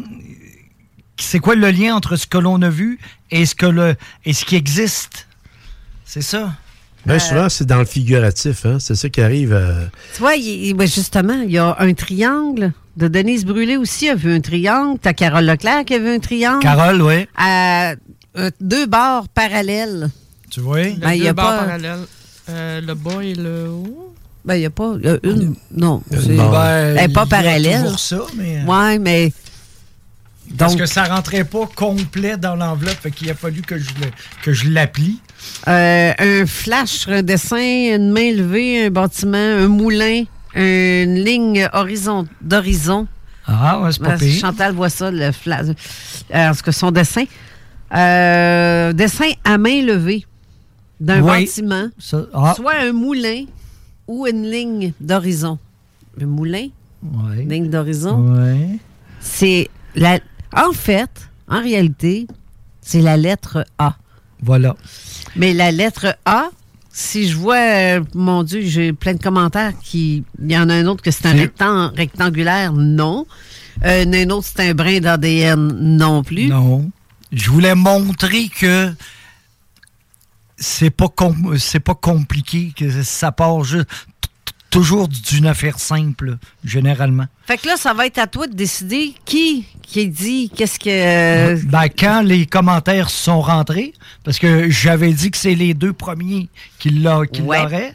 c'est 1.18 1.38
quoi 1.38 1.54
le 1.54 1.70
lien 1.70 1.94
entre 1.94 2.16
ce 2.16 2.26
que 2.26 2.38
l'on 2.38 2.60
a 2.62 2.68
vu 2.70 2.98
et 3.30 3.46
ce 3.46 3.54
que 3.54 3.66
le 3.66 3.96
et 4.24 4.32
ce 4.32 4.44
qui 4.44 4.56
existe. 4.56 5.26
C'est 6.04 6.22
ça. 6.22 6.52
Bien 7.04 7.18
souvent, 7.20 7.48
c'est 7.48 7.66
dans 7.66 7.78
le 7.78 7.84
figuratif. 7.84 8.66
Hein? 8.66 8.78
C'est 8.80 8.96
ça 8.96 9.08
qui 9.08 9.20
arrive. 9.20 9.52
euh, 9.52 9.86
Tu 10.14 10.20
vois, 10.20 10.34
il- 10.34 10.66
il- 10.66 10.74
ben, 10.74 10.88
justement, 10.88 11.40
il 11.42 11.50
y 11.52 11.58
a 11.58 11.76
un 11.78 11.94
triangle. 11.94 12.72
De 12.96 13.08
Denise 13.08 13.44
Brûlé 13.44 13.76
aussi 13.76 14.08
a 14.08 14.14
vu 14.14 14.32
un 14.34 14.40
triangle. 14.40 14.98
T'as 15.00 15.12
Carole 15.12 15.44
Leclerc 15.44 15.84
qui 15.84 15.94
a 15.94 15.98
vu 15.98 16.08
un 16.14 16.18
triangle. 16.18 16.62
Carole, 16.62 17.02
oui. 17.02 17.26
À 17.36 17.92
euh, 18.38 18.50
deux 18.60 18.86
bords 18.86 19.28
parallèles. 19.28 20.08
Tu 20.50 20.60
vois? 20.60 20.82
Le 20.84 20.90
Ben, 20.96 21.12
il 21.12 21.18
y 21.18 21.22
deux 21.24 21.28
a 21.28 21.32
barres 21.34 21.58
pas- 21.58 21.64
parallèles. 21.64 21.98
Euh, 22.48 22.80
le 22.80 22.94
bas 22.94 23.22
et 23.22 23.34
le 23.34 23.68
haut? 23.68 24.14
Ben, 24.44 24.54
il 24.54 24.60
n'y 24.60 24.66
a 24.66 24.70
pas. 24.70 24.94
il 24.98 25.04
y 25.04 25.08
a 25.08 25.18
une. 25.24 25.54
Non. 25.72 26.02
Une 26.10 26.20
c'est- 26.22 26.36
barre. 26.36 26.66
elle 26.68 26.94
n'est 26.94 27.08
Ben, 27.08 27.12
pas 27.12 27.24
y 27.24 27.28
parallèle. 27.28 27.82
toujours 27.82 27.98
ça, 27.98 28.20
mais, 28.36 28.60
euh, 28.60 28.64
Ouais, 28.64 28.98
mais. 28.98 29.32
Parce 30.56 30.72
Donc- 30.72 30.82
que 30.82 30.86
ça 30.86 31.04
rentrait 31.04 31.44
pas 31.44 31.68
complet 31.74 32.36
dans 32.36 32.54
l'enveloppe, 32.54 32.96
fait 33.02 33.10
qu'il 33.10 33.28
a 33.30 33.34
fallu 33.34 33.62
que 33.62 33.76
je 33.78 33.90
le- 34.00 34.10
que 34.44 34.52
je 34.52 34.68
l'applie. 34.70 35.18
Euh, 35.66 36.12
un 36.18 36.46
flash 36.46 37.08
un 37.08 37.22
dessin, 37.22 37.56
une 37.96 38.12
main 38.12 38.32
levée, 38.32 38.86
un 38.86 38.90
bâtiment, 38.90 39.36
un 39.36 39.66
moulin, 39.66 40.22
une 40.56 41.14
ligne 41.16 41.68
horizon 41.72 42.26
d'horizon. 42.40 43.06
Ah, 43.46 43.80
ouais, 43.80 43.92
c'est 43.92 44.02
pas 44.02 44.16
pire. 44.16 44.40
Chantal 44.40 44.72
voit 44.74 44.88
ça, 44.88 45.10
le 45.10 45.30
flash. 45.32 45.66
Euh, 46.34 46.48
en 46.50 46.54
tout 46.54 46.62
cas, 46.62 46.72
son 46.72 46.90
dessin. 46.90 47.24
Euh, 47.94 48.92
dessin 48.92 49.30
à 49.44 49.58
main 49.58 49.82
levée 49.82 50.26
d'un 51.00 51.20
Oui. 51.22 51.44
bâtiment. 51.44 51.88
Ça- 51.98 52.26
ah. 52.34 52.54
Soit 52.56 52.74
un 52.80 52.92
moulin 52.92 53.44
ou 54.08 54.26
une 54.26 54.50
ligne 54.50 54.92
d'horizon. 55.00 55.58
Un 56.20 56.26
moulin, 56.26 56.68
ligne 57.46 57.68
d'horizon. 57.70 58.34
C'est 59.20 59.68
la. 59.94 60.18
En 60.52 60.72
fait, 60.72 61.10
en 61.48 61.60
réalité, 61.60 62.26
c'est 62.80 63.02
la 63.02 63.16
lettre 63.16 63.64
A. 63.78 63.94
Voilà. 64.42 64.74
Mais 65.36 65.52
la 65.54 65.70
lettre 65.70 66.16
A, 66.24 66.48
si 66.98 67.28
je 67.28 67.36
vois, 67.36 67.56
euh, 67.58 68.00
mon 68.14 68.42
Dieu, 68.42 68.62
j'ai 68.62 68.94
plein 68.94 69.12
de 69.12 69.22
commentaires 69.22 69.74
qui. 69.82 70.24
Il 70.42 70.50
y 70.50 70.56
en 70.56 70.70
a 70.70 70.74
un 70.74 70.86
autre 70.86 71.02
que 71.02 71.10
c'est 71.10 71.26
un 71.26 71.32
C'est- 71.36 71.44
rectan- 71.46 71.94
rectangulaire, 71.94 72.72
non. 72.72 73.26
Euh, 73.84 74.06
un 74.10 74.30
autre, 74.30 74.46
c'est 74.50 74.70
un 74.70 74.72
brin 74.74 75.00
d'ADN, 75.00 75.76
non 75.98 76.24
plus. 76.24 76.46
Non. 76.48 76.90
Je 77.32 77.50
voulais 77.50 77.74
montrer 77.74 78.48
que 78.48 78.94
c'est 80.56 80.88
pas 80.90 81.08
com- 81.08 81.56
c'est 81.58 81.80
pas 81.80 81.94
compliqué, 81.94 82.72
que 82.74 83.02
ça 83.02 83.30
part 83.30 83.62
juste 83.62 83.86
toujours 84.70 85.08
d'une 85.08 85.46
affaire 85.46 85.78
simple, 85.78 86.36
généralement. 86.64 87.26
Fait 87.46 87.56
que 87.56 87.66
là, 87.66 87.76
ça 87.76 87.94
va 87.94 88.06
être 88.06 88.18
à 88.18 88.26
toi 88.26 88.46
de 88.46 88.54
décider 88.54 89.14
qui 89.24 89.66
qui 89.82 90.08
dit 90.08 90.50
qu'est-ce 90.54 90.78
que. 90.78 91.64
Ben, 91.66 91.88
quand 91.88 92.22
les 92.22 92.46
commentaires 92.46 93.08
sont 93.10 93.40
rentrés, 93.40 93.94
parce 94.24 94.38
que 94.38 94.68
j'avais 94.68 95.12
dit 95.12 95.30
que 95.30 95.38
c'est 95.38 95.54
les 95.54 95.74
deux 95.74 95.92
premiers 95.92 96.48
qui 96.78 96.90
l'auraient. 96.90 97.94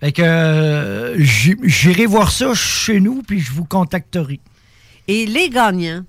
Fait 0.00 0.10
que 0.10 0.22
euh, 0.22 1.14
j'irai 1.18 2.06
voir 2.06 2.32
ça 2.32 2.54
chez 2.54 2.98
nous, 2.98 3.22
puis 3.22 3.38
je 3.40 3.52
vous 3.52 3.64
contacterai. 3.64 4.40
Et 5.06 5.26
les 5.26 5.48
gagnants, 5.48 6.02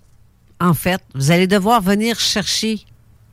en 0.59 0.73
fait, 0.73 1.01
vous 1.13 1.30
allez 1.30 1.45
devoir 1.45 1.80
venir 1.81 2.19
chercher 2.19 2.80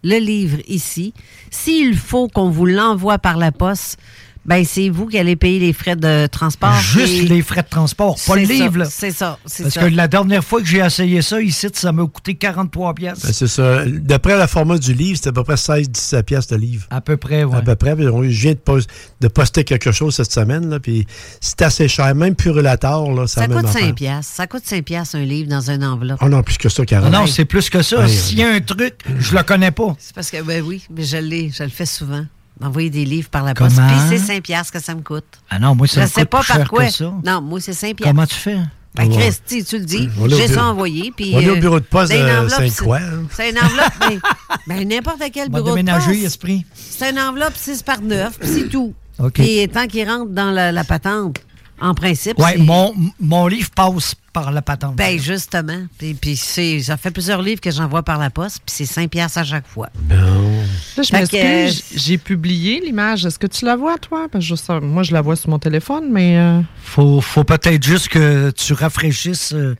le 0.02 0.18
livre 0.18 0.58
ici. 0.68 1.14
S'il 1.50 1.96
faut 1.96 2.28
qu'on 2.28 2.50
vous 2.50 2.66
l'envoie 2.66 3.18
par 3.18 3.38
la 3.38 3.52
poste, 3.52 3.98
ben 4.46 4.64
c'est 4.64 4.88
vous 4.88 5.06
qui 5.06 5.18
allez 5.18 5.36
payer 5.36 5.58
les 5.58 5.72
frais 5.72 5.96
de 5.96 6.26
transport. 6.26 6.74
Juste 6.80 7.12
et- 7.12 7.22
les 7.28 7.42
frais 7.42 7.62
de 7.62 7.68
transport, 7.68 8.16
pas 8.26 8.36
le 8.36 8.46
C'est 8.46 8.56
ça, 8.58 8.64
livre. 8.64 8.84
C'est 8.90 9.10
ça, 9.10 9.38
c'est 9.44 9.62
Parce 9.64 9.74
ça. 9.74 9.80
que 9.82 9.94
la 9.94 10.08
dernière 10.08 10.42
fois 10.42 10.60
que 10.60 10.66
j'ai 10.66 10.78
essayé 10.78 11.20
ça, 11.22 11.40
ici, 11.40 11.68
ça 11.72 11.92
m'a 11.92 12.06
coûté 12.06 12.34
43 12.34 12.94
pièces. 12.94 13.22
ben, 13.22 13.32
c'est 13.32 13.46
ça. 13.48 13.84
D'après 13.86 14.36
la 14.36 14.46
format 14.46 14.78
du 14.78 14.94
livre, 14.94 15.16
c'était 15.16 15.28
à 15.28 15.32
peu 15.32 15.44
près 15.44 15.56
16-17 15.56 16.22
piastres 16.24 16.54
de 16.54 16.58
livre. 16.60 16.86
À 16.90 17.00
peu 17.00 17.16
près, 17.16 17.44
oui. 17.44 17.54
À 17.54 17.62
peu 17.62 17.76
près. 17.76 17.94
Je 17.98 18.40
viens 18.40 18.52
de, 18.52 18.58
pos- 18.58 18.80
de 19.20 19.28
poster 19.28 19.64
quelque 19.64 19.92
chose 19.92 20.14
cette 20.14 20.32
semaine, 20.32 20.70
là, 20.70 20.80
puis 20.80 21.06
c'est 21.40 21.60
assez 21.62 21.86
cher. 21.88 22.14
Même 22.14 22.34
Purulator, 22.34 23.12
là, 23.12 23.26
ça 23.26 23.42
Ça 23.42 23.46
coûte 23.46 23.64
affaire. 23.64 23.82
5 23.82 23.94
piastres. 23.94 24.32
Ça 24.34 24.46
coûte 24.46 24.62
5 24.64 24.84
piastres 24.84 25.16
un 25.16 25.24
livre 25.24 25.48
dans 25.50 25.70
une 25.70 25.84
enveloppe. 25.84 26.18
Oh 26.22 26.28
non, 26.28 26.42
plus 26.42 26.56
que 26.58 26.68
ça, 26.68 26.82
Ah 26.82 26.86
carrément. 26.86 27.20
non, 27.20 27.26
c'est 27.26 27.44
plus 27.44 27.68
que 27.70 27.82
ça. 27.82 27.98
Ouais, 28.00 28.08
S'il 28.08 28.38
y 28.38 28.42
a 28.42 28.48
un 28.52 28.60
truc, 28.60 28.94
je 29.18 29.36
le 29.36 29.42
connais 29.42 29.70
pas. 29.70 29.94
C'est 29.98 30.14
parce 30.14 30.30
que, 30.30 30.42
ben 30.42 30.62
oui, 30.66 30.82
mais 30.90 31.02
je 31.04 31.18
l'ai, 31.18 31.50
je 31.50 31.62
le 31.62 31.68
fais 31.68 31.86
souvent. 31.86 32.24
D'envoyer 32.60 32.90
des 32.90 33.04
livres 33.04 33.30
par 33.30 33.42
la 33.44 33.54
poste. 33.54 33.76
Comment? 33.76 33.88
Puis 33.88 34.18
c'est 34.18 34.18
5 34.26 34.42
piastres 34.42 34.72
que 34.72 34.80
ça 34.80 34.94
me 34.94 35.00
coûte. 35.00 35.24
Ah 35.48 35.58
non, 35.58 35.74
moi, 35.74 35.86
ça 35.86 36.00
je 36.02 36.06
me 36.06 36.10
sais 36.10 36.20
coûte 36.22 36.30
pas 36.30 36.38
plus 36.40 36.46
par 36.48 36.56
cher 36.58 36.68
quoi. 36.68 36.84
que 36.86 36.92
ça. 36.92 37.12
Non, 37.24 37.40
moi, 37.40 37.60
c'est 37.60 37.72
5 37.72 37.96
piastres. 37.96 38.14
Comment 38.14 38.26
tu 38.26 38.34
fais? 38.34 38.58
Ben, 38.94 39.08
Ouais. 39.08 39.16
Christy, 39.18 39.64
tu 39.64 39.78
le 39.78 39.84
dis. 39.84 40.08
On 40.20 40.28
est 40.28 40.34
au 40.34 40.36
J'ai 40.36 40.48
ça 40.48 40.64
envoyé. 40.66 41.12
Puis, 41.16 41.32
on 41.34 41.40
est 41.40 41.48
au 41.48 41.54
euh, 41.56 41.60
bureau 41.60 41.78
de 41.80 41.84
poste 41.84 42.10
c'est 42.12 42.18
une 42.20 42.26
de 42.26 42.30
enveloppe, 42.32 42.50
Sainte-Croix, 42.50 42.98
c'est- 42.98 43.04
hein. 43.04 43.22
C'est 43.30 43.50
une 43.50 43.58
enveloppe, 43.58 43.92
mais 44.08 44.18
ben, 44.66 44.88
n'importe 44.88 45.22
quel 45.32 45.48
On 45.48 45.52
va 45.52 45.58
bureau 45.60 45.70
de 45.70 45.74
déménager, 45.76 46.06
poste. 46.12 46.24
esprit. 46.24 46.66
C'est 46.74 47.10
une 47.10 47.18
enveloppe 47.20 47.54
6 47.56 47.82
par 47.84 48.00
9, 48.02 48.38
puis 48.38 48.48
c'est 48.52 48.68
tout. 48.68 48.92
OK. 49.20 49.32
Puis 49.34 49.68
tant 49.72 49.86
qu'il 49.86 50.08
rentre 50.10 50.30
dans 50.32 50.50
la, 50.50 50.72
la 50.72 50.82
patente, 50.84 51.36
en 51.80 51.94
principe, 51.94 52.38
Ouais, 52.38 52.52
c'est- 52.52 52.58
mon, 52.58 52.94
mon 53.20 53.46
livre 53.46 53.70
passe 53.70 54.14
par 54.32 54.52
la 54.52 54.62
patente. 54.62 54.94
Ben, 54.96 55.18
justement. 55.18 55.86
Puis, 55.98 56.14
puis 56.14 56.36
c'est, 56.36 56.80
ça 56.82 56.96
fait 56.96 57.10
plusieurs 57.10 57.42
livres 57.42 57.60
que 57.60 57.70
j'envoie 57.70 58.02
par 58.04 58.18
la 58.18 58.30
poste, 58.30 58.58
puis 58.64 58.74
c'est 58.76 58.86
5 58.86 59.10
piastres 59.10 59.38
à 59.38 59.44
chaque 59.44 59.66
fois. 59.66 59.88
Là, 60.08 61.02
je 61.02 61.12
m'excuse, 61.12 61.82
que- 61.82 61.98
j'ai 61.98 62.18
publié 62.18 62.80
l'image. 62.80 63.26
Est-ce 63.26 63.38
que 63.38 63.46
tu 63.46 63.64
la 63.64 63.76
vois, 63.76 63.98
toi? 63.98 64.28
Parce 64.30 64.48
que 64.48 64.54
je 64.54 64.72
moi, 64.80 65.02
je 65.02 65.12
la 65.12 65.20
vois 65.20 65.36
sur 65.36 65.50
mon 65.50 65.58
téléphone, 65.58 66.10
mais... 66.10 66.38
euh, 66.38 66.60
Faut, 66.82 67.20
faut 67.20 67.44
peut-être 67.44 67.82
juste 67.84 68.08
que 68.08 68.50
tu 68.50 68.72
rafraîchisses 68.72 69.52
euh, 69.52 69.74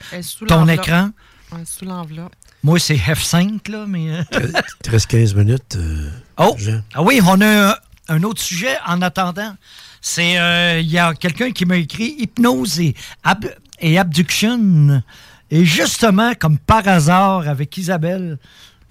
ton 0.48 0.66
écran. 0.68 1.10
ouais, 1.52 1.58
sous 1.64 1.84
l'enveloppe. 1.84 2.32
Moi, 2.62 2.78
c'est 2.78 2.96
F5, 2.96 3.70
là, 3.70 3.84
mais... 3.88 4.10
euh, 4.10 4.22
Il 4.32 4.52
te 4.82 4.90
reste 4.90 5.06
15 5.06 5.34
minutes. 5.34 5.76
euh, 5.76 6.10
Oh! 6.38 6.54
Jean. 6.58 6.82
Ah 6.94 7.02
oui, 7.02 7.20
on 7.24 7.40
a 7.40 7.70
un, 7.70 7.74
un 8.08 8.22
autre 8.22 8.40
sujet 8.40 8.76
en 8.86 9.00
attendant. 9.00 9.54
C'est, 10.00 10.38
euh, 10.38 10.80
il 10.80 10.90
y 10.90 10.98
a 10.98 11.12
quelqu'un 11.14 11.50
qui 11.50 11.66
m'a 11.66 11.76
écrit 11.76 12.14
hypnose 12.18 12.80
et, 12.80 12.94
ab- 13.22 13.54
et 13.80 13.98
abduction. 13.98 15.02
Et 15.50 15.64
justement, 15.64 16.32
comme 16.38 16.58
par 16.58 16.86
hasard, 16.88 17.46
avec 17.48 17.76
Isabelle. 17.76 18.38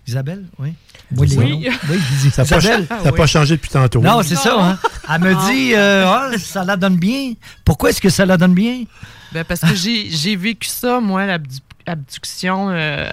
Isabelle, 0.08 0.46
oui. 0.60 0.74
Oui, 1.18 1.36
Oui. 1.38 1.70
oui 1.90 2.00
Ça 2.32 2.44
n'a 2.44 2.48
pas, 2.50 2.58
Isabelle. 2.60 2.88
ça 2.88 3.10
a 3.10 3.12
pas 3.12 3.26
changé 3.28 3.56
depuis 3.56 3.70
tantôt. 3.70 4.02
Non, 4.02 4.22
c'est 4.24 4.36
ça. 4.36 4.56
Hein? 4.60 4.78
Elle 5.12 5.22
me 5.22 5.52
dit, 5.52 5.74
euh, 5.76 6.06
Ah, 6.08 6.32
ça 6.38 6.64
la 6.64 6.76
donne 6.78 6.98
bien. 6.98 7.34
Pourquoi 7.66 7.90
est-ce 7.92 8.02
que 8.02 8.10
ça 8.10 8.26
la 8.26 8.38
donne 8.38 8.54
bien? 8.54 8.84
Ben, 9.32 9.44
parce 9.44 9.62
que 9.62 9.74
j'ai 9.76 10.10
j'ai 10.10 10.36
vécu 10.36 10.68
ça, 10.68 11.00
moi, 11.00 11.26
l'abdu- 11.26 11.60
l'abduction, 11.88 12.70
euh, 12.72 13.08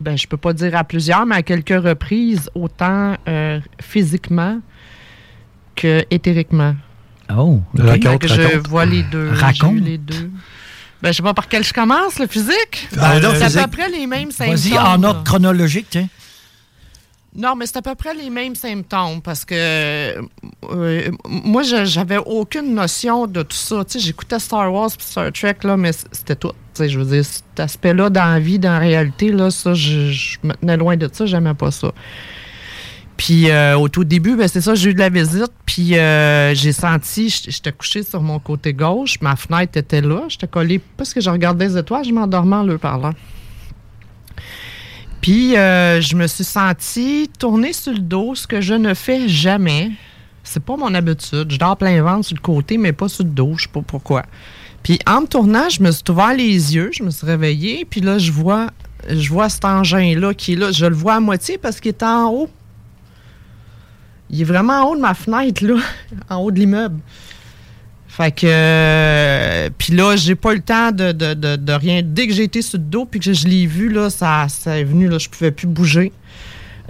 ben, 0.00 0.16
je 0.16 0.26
peux 0.26 0.36
pas 0.36 0.52
dire 0.52 0.76
à 0.76 0.84
plusieurs, 0.84 1.26
mais 1.26 1.36
à 1.36 1.42
quelques 1.42 1.70
reprises, 1.84 2.48
autant 2.54 3.16
euh, 3.28 3.60
physiquement 3.80 4.60
que 5.76 6.04
éthériquement. 6.10 6.74
Oh, 7.36 7.60
Fait 7.76 7.82
Raconte, 7.82 8.18
que 8.22 8.28
je 8.28 8.40
raconte. 8.42 8.68
vois 8.68 8.84
les 8.84 9.02
deux. 9.04 9.30
Raconte. 9.32 9.80
les 9.80 9.98
deux. 9.98 10.30
Ben, 11.02 11.10
je 11.10 11.16
sais 11.16 11.22
pas 11.22 11.34
par 11.34 11.48
quel 11.48 11.64
je 11.64 11.72
commence, 11.72 12.18
le 12.18 12.26
physique. 12.26 12.88
Ben, 12.94 13.18
le 13.20 13.28
c'est 13.48 13.58
à 13.58 13.66
peu 13.66 13.76
près 13.76 13.88
les 13.88 14.06
mêmes 14.06 14.30
symptômes. 14.30 14.54
Vas-y, 14.56 14.78
en 14.78 15.02
ordre 15.02 15.24
chronologique, 15.24 15.86
tiens. 15.90 16.08
Non, 17.34 17.56
mais 17.56 17.64
c'est 17.66 17.78
à 17.78 17.82
peu 17.82 17.94
près 17.94 18.14
les 18.14 18.28
mêmes 18.28 18.54
symptômes 18.54 19.22
parce 19.22 19.46
que 19.46 19.54
euh, 19.54 21.10
moi, 21.26 21.62
je- 21.62 21.86
j'avais 21.86 22.18
aucune 22.18 22.74
notion 22.74 23.26
de 23.26 23.42
tout 23.42 23.56
ça. 23.56 23.84
Tu 23.86 23.92
sais, 23.92 23.98
j'écoutais 24.00 24.38
Star 24.38 24.70
Wars 24.72 24.90
et 24.90 25.02
Star 25.02 25.32
Trek, 25.32 25.56
là, 25.64 25.78
mais 25.78 25.92
c'était 26.12 26.36
tout. 26.36 26.50
Tu 26.50 26.54
sais, 26.74 26.88
je 26.90 26.98
veux 26.98 27.06
dire, 27.06 27.24
cet 27.24 27.58
aspect-là 27.58 28.10
dans 28.10 28.26
la 28.26 28.38
vie, 28.38 28.58
dans 28.58 28.72
la 28.72 28.78
réalité, 28.80 29.32
là, 29.32 29.50
ça, 29.50 29.72
je, 29.72 30.10
je 30.12 30.36
me 30.44 30.52
tenais 30.52 30.76
loin 30.76 30.96
de 30.98 31.08
ça, 31.10 31.24
j'aimais 31.24 31.54
pas 31.54 31.70
ça. 31.70 31.92
Puis 33.22 33.50
euh, 33.50 33.78
au 33.78 33.88
tout 33.88 34.02
début, 34.02 34.34
ben, 34.34 34.48
c'est 34.48 34.60
ça, 34.60 34.74
j'ai 34.74 34.90
eu 34.90 34.94
de 34.94 34.98
la 34.98 35.08
visite, 35.08 35.52
puis 35.64 35.96
euh, 35.96 36.56
j'ai 36.56 36.72
senti, 36.72 37.28
j'étais 37.28 37.70
couché 37.70 38.02
sur 38.02 38.20
mon 38.20 38.40
côté 38.40 38.74
gauche, 38.74 39.20
ma 39.20 39.36
fenêtre 39.36 39.78
était 39.78 40.00
là, 40.00 40.24
j'étais 40.26 40.48
collé 40.48 40.80
parce 40.96 41.14
que 41.14 41.20
je 41.20 41.30
regardais 41.30 41.68
les 41.68 41.78
étoiles, 41.78 42.04
je 42.04 42.10
m'endormais 42.10 42.56
en 42.56 42.64
le 42.64 42.78
parlant. 42.78 43.12
Puis 45.20 45.56
euh, 45.56 46.00
je 46.00 46.16
me 46.16 46.26
suis 46.26 46.42
senti 46.42 47.30
tourner 47.38 47.72
sur 47.72 47.92
le 47.92 48.00
dos, 48.00 48.34
ce 48.34 48.48
que 48.48 48.60
je 48.60 48.74
ne 48.74 48.92
fais 48.92 49.28
jamais. 49.28 49.92
C'est 50.42 50.64
pas 50.64 50.76
mon 50.76 50.92
habitude. 50.92 51.48
Je 51.48 51.58
dors 51.58 51.76
plein 51.76 52.02
ventre 52.02 52.26
sur 52.26 52.34
le 52.34 52.42
côté, 52.42 52.76
mais 52.76 52.92
pas 52.92 53.06
sur 53.06 53.22
le 53.22 53.30
dos, 53.30 53.52
je 53.56 53.66
sais 53.66 53.72
pas 53.72 53.82
pourquoi. 53.82 54.24
Puis 54.82 54.98
en 55.06 55.20
me 55.20 55.26
tournant, 55.28 55.68
je 55.68 55.80
me 55.80 55.92
suis 55.92 56.02
ouvert 56.10 56.34
les 56.34 56.74
yeux, 56.74 56.90
je 56.92 57.04
me 57.04 57.10
suis 57.10 57.24
réveillé, 57.24 57.86
puis 57.88 58.00
là, 58.00 58.18
je 58.18 58.32
vois, 58.32 58.70
je 59.08 59.30
vois 59.30 59.48
cet 59.48 59.64
engin-là 59.64 60.34
qui 60.34 60.54
est 60.54 60.56
là. 60.56 60.72
Je 60.72 60.86
le 60.86 60.96
vois 60.96 61.14
à 61.14 61.20
moitié 61.20 61.56
parce 61.56 61.78
qu'il 61.78 61.90
est 61.90 62.02
en 62.02 62.28
haut. 62.28 62.50
Il 64.32 64.40
est 64.40 64.44
vraiment 64.44 64.80
en 64.82 64.84
haut 64.90 64.96
de 64.96 65.00
ma 65.00 65.14
fenêtre, 65.14 65.64
là, 65.64 65.76
en 66.30 66.36
haut 66.36 66.50
de 66.50 66.58
l'immeuble. 66.58 66.98
Fait 68.08 68.30
que. 68.32 68.46
euh, 68.46 69.70
puis 69.78 69.94
là, 69.94 70.16
j'ai 70.16 70.34
pas 70.34 70.52
eu 70.52 70.56
le 70.56 70.62
temps 70.62 70.90
de, 70.92 71.12
de- 71.12 71.34
de- 71.56 71.72
rien. 71.72 72.02
Dès 72.04 72.26
que 72.26 72.32
j'ai 72.34 72.44
été 72.44 72.60
sur 72.60 72.78
le 72.78 72.84
dos, 72.84 73.04
puis 73.06 73.20
que 73.20 73.32
je 73.32 73.46
l'ai 73.46 73.66
vu, 73.66 73.88
là, 73.90 74.10
ça, 74.10 74.46
ça 74.48 74.78
est 74.78 74.84
venu, 74.84 75.08
là, 75.08 75.18
je 75.18 75.28
pouvais 75.28 75.50
plus 75.50 75.66
bouger. 75.66 76.12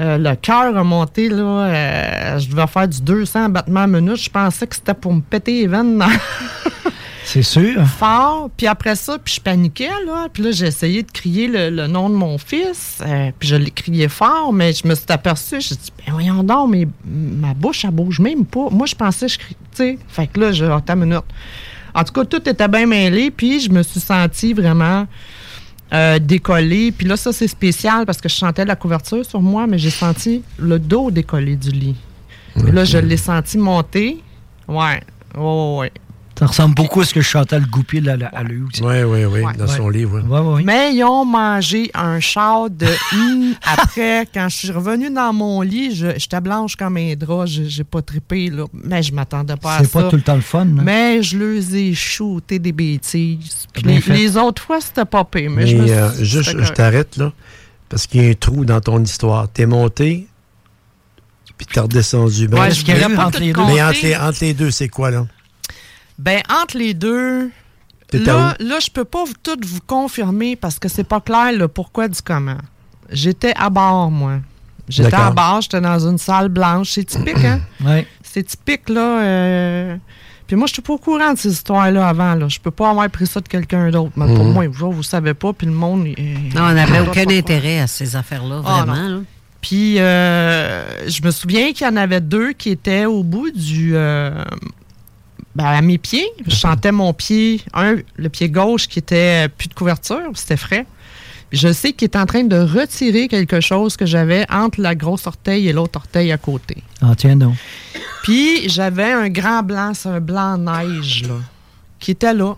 Euh, 0.01 0.19
le 0.19 0.35
cœur 0.37 0.77
a 0.77 0.83
monté, 0.85 1.29
là. 1.29 1.37
euh, 1.45 2.39
je 2.39 2.49
devais 2.49 2.67
faire 2.67 2.89
du 2.89 3.01
200 3.03 3.51
battements 3.51 3.83
à 3.83 3.87
minute. 3.87 4.17
Je 4.17 4.31
pensais 4.31 4.67
que 4.67 4.75
c'était 4.75 4.95
pour 4.95 5.13
me 5.13 5.21
péter 5.21 5.61
les 5.61 5.67
veines 5.69 5.97
C'est 7.25 7.43
sûr. 7.43 7.87
fort. 7.87 8.51
Puis 8.57 8.67
après 8.67 8.97
ça, 8.97 9.19
puis 9.19 9.35
je 9.35 9.41
paniquais, 9.41 9.89
là. 10.07 10.29
Puis 10.33 10.43
là, 10.43 10.51
j'ai 10.51 10.67
essayé 10.67 11.03
de 11.03 11.11
crier 11.11 11.47
le, 11.49 11.71
le 11.71 11.87
nom 11.87 12.09
de 12.11 12.15
mon 12.15 12.37
fils. 12.39 12.99
euh, 13.07 13.31
puis 13.39 13.49
je 13.49 13.57
l'ai 13.57 13.71
crié 13.71 14.09
fort, 14.09 14.53
mais 14.53 14.73
je 14.73 14.87
me 14.87 14.95
suis 14.95 15.07
aperçue. 15.09 15.61
J'ai 15.61 15.75
dit, 15.77 15.93
ben 16.05 16.13
voyons 16.13 16.43
donc, 16.43 16.71
mais 16.71 16.87
ma 17.05 17.55
bouche, 17.55 17.85
elle 17.85 17.91
bouge 17.93 18.19
même 18.21 18.45
pas. 18.45 18.69
Moi, 18.71 18.87
je 18.87 18.95
pensais, 18.95 19.29
je 19.29 19.39
crie, 19.39 19.57
tu 19.71 19.77
sais. 19.77 19.99
Fait 20.09 20.27
que 20.27 20.41
là, 20.41 20.53
je 20.53 20.65
attends 20.65 20.95
une 20.95 21.01
minute. 21.07 21.25
En 21.95 22.05
tout 22.05 22.13
cas, 22.13 22.25
tout 22.25 22.49
était 22.49 22.69
bien 22.69 22.87
mêlé. 22.87 23.31
Puis 23.31 23.61
je 23.61 23.71
me 23.71 23.83
suis 23.83 24.01
sentie 24.01 24.53
vraiment 24.53 25.07
euh, 25.93 26.19
décollée. 26.19 26.91
Puis 26.91 27.07
là, 27.07 27.17
ça, 27.17 27.33
c'est 27.33 27.49
spécial 27.49 28.05
parce 28.07 28.21
que 28.21 28.29
je 28.29 28.35
sentais 28.35 28.65
la 28.65 28.77
couverture 28.77 29.25
sur 29.25 29.41
moi, 29.41 29.67
mais 29.67 29.79
j'ai 29.79 29.91
senti 29.91 30.43
le 30.59 30.79
dos 30.79 31.11
décollé 31.11 31.55
du 31.57 31.71
lit. 31.71 31.97
Puis 32.57 32.73
là, 32.73 32.85
je 32.85 32.99
l'ai 32.99 33.17
senti 33.17 33.59
monter. 33.59 34.23
Ouais. 34.69 35.01
Ouais, 35.37 35.77
ouais. 35.79 35.93
Ça 36.43 36.47
ressemble 36.49 36.75
beaucoup 36.75 37.01
à 37.01 37.05
ce 37.05 37.15
que 37.15 37.21
Chantal 37.21 37.65
Goupil 37.67 38.05
là, 38.05 38.17
là, 38.17 38.29
a 38.35 38.43
eu 38.43 38.65
aussi. 38.69 38.83
Oui, 38.83 39.03
oui, 39.05 39.25
oui, 39.25 39.41
Ouais. 39.43 39.53
dans 39.57 39.67
son 39.69 39.89
livre. 39.89 40.21
oui. 40.23 40.29
Ouais, 40.29 40.41
ouais, 40.41 40.55
ouais. 40.55 40.63
Mais 40.65 40.95
ils 40.95 41.05
ont 41.05 41.25
mangé 41.25 41.91
un 41.95 42.19
char 42.21 42.69
de 42.69 42.87
après. 43.65 44.27
Quand 44.35 44.49
je 44.49 44.57
suis 44.57 44.71
revenue 44.73 45.11
dans 45.11 45.33
mon 45.33 45.61
lit, 45.63 45.95
je- 45.95 46.19
j'étais 46.19 46.41
blanche 46.41 46.75
comme 46.77 46.97
un 46.97 47.15
drap. 47.15 47.47
J'ai 47.47 47.85
pas 47.85 48.03
trippé, 48.03 48.51
là. 48.51 48.65
Mais 48.73 49.03
je 49.03 49.15
m'attendais 49.15 49.57
pas 49.57 49.77
à 49.77 49.79
ça. 49.79 49.85
C'est 49.85 49.93
pas 49.93 50.09
tout 50.11 50.17
le 50.17 50.23
temps 50.23 50.35
le 50.35 50.41
fun. 50.41 50.63
hein? 50.63 50.83
Mais 50.83 51.23
je 51.23 51.39
leur 51.39 51.75
ai 51.75 51.95
shooté 51.95 52.59
des 52.59 52.73
bêtises. 52.73 53.69
Les, 53.85 54.01
les 54.01 54.37
autres 54.37 54.63
fois, 54.63 54.81
c'était 54.81 55.05
pas 55.05 55.25
pire. 55.25 55.51
Mais, 55.51 55.63
Mais 55.65 55.67
je 55.69 55.77
me 55.77 55.87
suis 55.87 55.97
euh, 55.97 56.25
juste, 56.25 56.57
je 56.63 56.73
t'arrête 56.73 57.17
là, 57.17 57.33
parce 57.89 58.07
qu'il 58.07 58.23
y 58.23 58.27
a 58.27 58.31
un 58.31 58.35
trou 58.35 58.65
dans 58.65 58.81
ton 58.81 59.03
histoire. 59.03 59.49
T'es 59.49 59.67
monté, 59.67 60.27
puis 61.57 61.67
t'es 61.73 61.81
redescendu. 61.81 62.49
Ben, 62.49 62.61
Ouais, 62.61 62.71
je 62.71 62.85
les. 62.85 62.95
Mais 63.09 63.17
entre 63.21 63.41
les, 63.41 64.17
entre 64.17 64.39
les 64.41 64.55
deux, 64.55 64.71
c'est 64.71 64.89
quoi, 64.89 65.11
là? 65.11 65.27
Ben, 66.19 66.41
entre 66.51 66.77
les 66.79 66.95
deux, 66.95 67.51
là, 68.13 68.55
là, 68.61 68.79
je 68.81 68.91
peux 68.91 69.05
pas 69.05 69.25
vous- 69.25 69.33
tout 69.43 69.57
vous 69.67 69.81
confirmer 69.87 70.57
parce 70.57 70.79
que 70.79 70.89
c'est 70.89 71.05
pas 71.05 71.21
clair 71.21 71.53
le 71.53 71.69
pourquoi 71.69 72.09
du 72.09 72.21
comment. 72.23 72.59
J'étais 73.11 73.53
à 73.57 73.71
bord, 73.71 74.11
moi. 74.11 74.39
J'étais 74.89 75.15
à 75.15 75.31
bord, 75.31 75.61
j'étais 75.63 75.81
dans 75.81 75.99
une 76.09 76.19
salle 76.19 76.49
blanche. 76.49 76.91
C'est 76.93 77.05
typique, 77.05 77.45
hein? 77.45 77.61
Ouais. 77.85 78.07
C'est 78.23 78.43
typique, 78.45 78.89
là. 78.89 79.23
euh, 79.23 79.97
Puis 80.47 80.57
moi, 80.57 80.67
je 80.67 80.73
suis 80.75 80.83
pas 80.83 80.93
au 80.95 80.99
courant 80.99 81.33
de 81.33 81.39
ces 81.39 81.51
histoires-là 81.53 82.09
avant. 82.09 82.35
Là. 82.35 82.49
Je 82.49 82.59
peux 82.59 82.71
pas 82.71 82.91
avoir 82.91 83.09
pris 83.09 83.27
ça 83.27 83.41
de 83.41 83.49
quelqu'un 83.49 83.91
d'autre. 83.91 84.13
Mais 84.17 84.27
pour 84.35 84.45
Mhm. 84.45 84.53
moi, 84.53 84.67
vous, 84.69 84.93
vous 84.93 85.03
savez 85.03 85.35
pas, 85.35 85.53
puis 85.53 85.67
le 85.67 85.73
monde... 85.73 86.07
il- 86.07 86.55
Non, 86.55 86.63
on 86.65 86.73
n'avait 86.73 87.01
aucun 87.01 87.29
intérêt 87.29 87.81
à 87.81 87.87
ces 87.87 88.17
affaires-là, 88.17 88.61
Ah, 88.65 88.85
vraiment. 88.85 89.23
Puis, 89.61 89.99
euh, 90.01 91.09
je 91.09 91.23
me 91.23 91.31
souviens 91.31 91.73
qu'il 91.73 91.87
y 91.87 91.91
en 91.91 91.97
avait 91.97 92.21
deux 92.21 92.53
qui 92.53 92.71
étaient 92.71 93.05
au 93.07 93.23
bout 93.23 93.51
du. 93.51 93.93
euh, 93.95 94.45
ben, 95.55 95.65
à 95.65 95.83
mes 95.83 95.99
pieds. 95.99 96.29
Je 96.47 96.55
sentais 96.55 96.93
mon 96.93 97.13
pied, 97.13 97.61
un, 97.75 97.97
le 98.17 98.29
pied 98.29 98.49
gauche 98.49 98.89
qui 98.89 98.99
était 98.99 99.49
plus 99.49 99.69
de 99.69 99.75
couverture, 99.75 100.31
c'était 100.35 100.57
frais. 100.57 100.87
Je 101.53 101.71
sais 101.71 101.93
qu'il 101.93 102.07
est 102.07 102.17
en 102.17 102.25
train 102.25 102.45
de 102.45 102.57
retirer 102.57 103.29
quelque 103.29 103.61
chose 103.61 103.97
que 103.99 104.07
j'avais 104.07 104.47
entre 104.51 104.81
la 104.81 104.95
grosse 104.95 105.27
orteil 105.27 105.69
et 105.69 105.73
l'autre 105.75 105.99
orteil 105.99 106.33
à 106.33 106.39
côté. 106.39 106.79
Ah, 107.03 107.13
tiens 107.15 107.37
donc. 107.37 107.55
Puis 108.23 108.69
j'avais 108.71 109.13
un 109.13 109.29
grand 109.29 109.63
blanc, 109.63 109.93
c'est 109.95 110.09
un 110.09 110.21
blanc 110.21 110.57
neige, 110.57 111.25
là, 111.29 111.35
qui 112.01 112.13
était 112.13 112.33
là. 112.33 112.55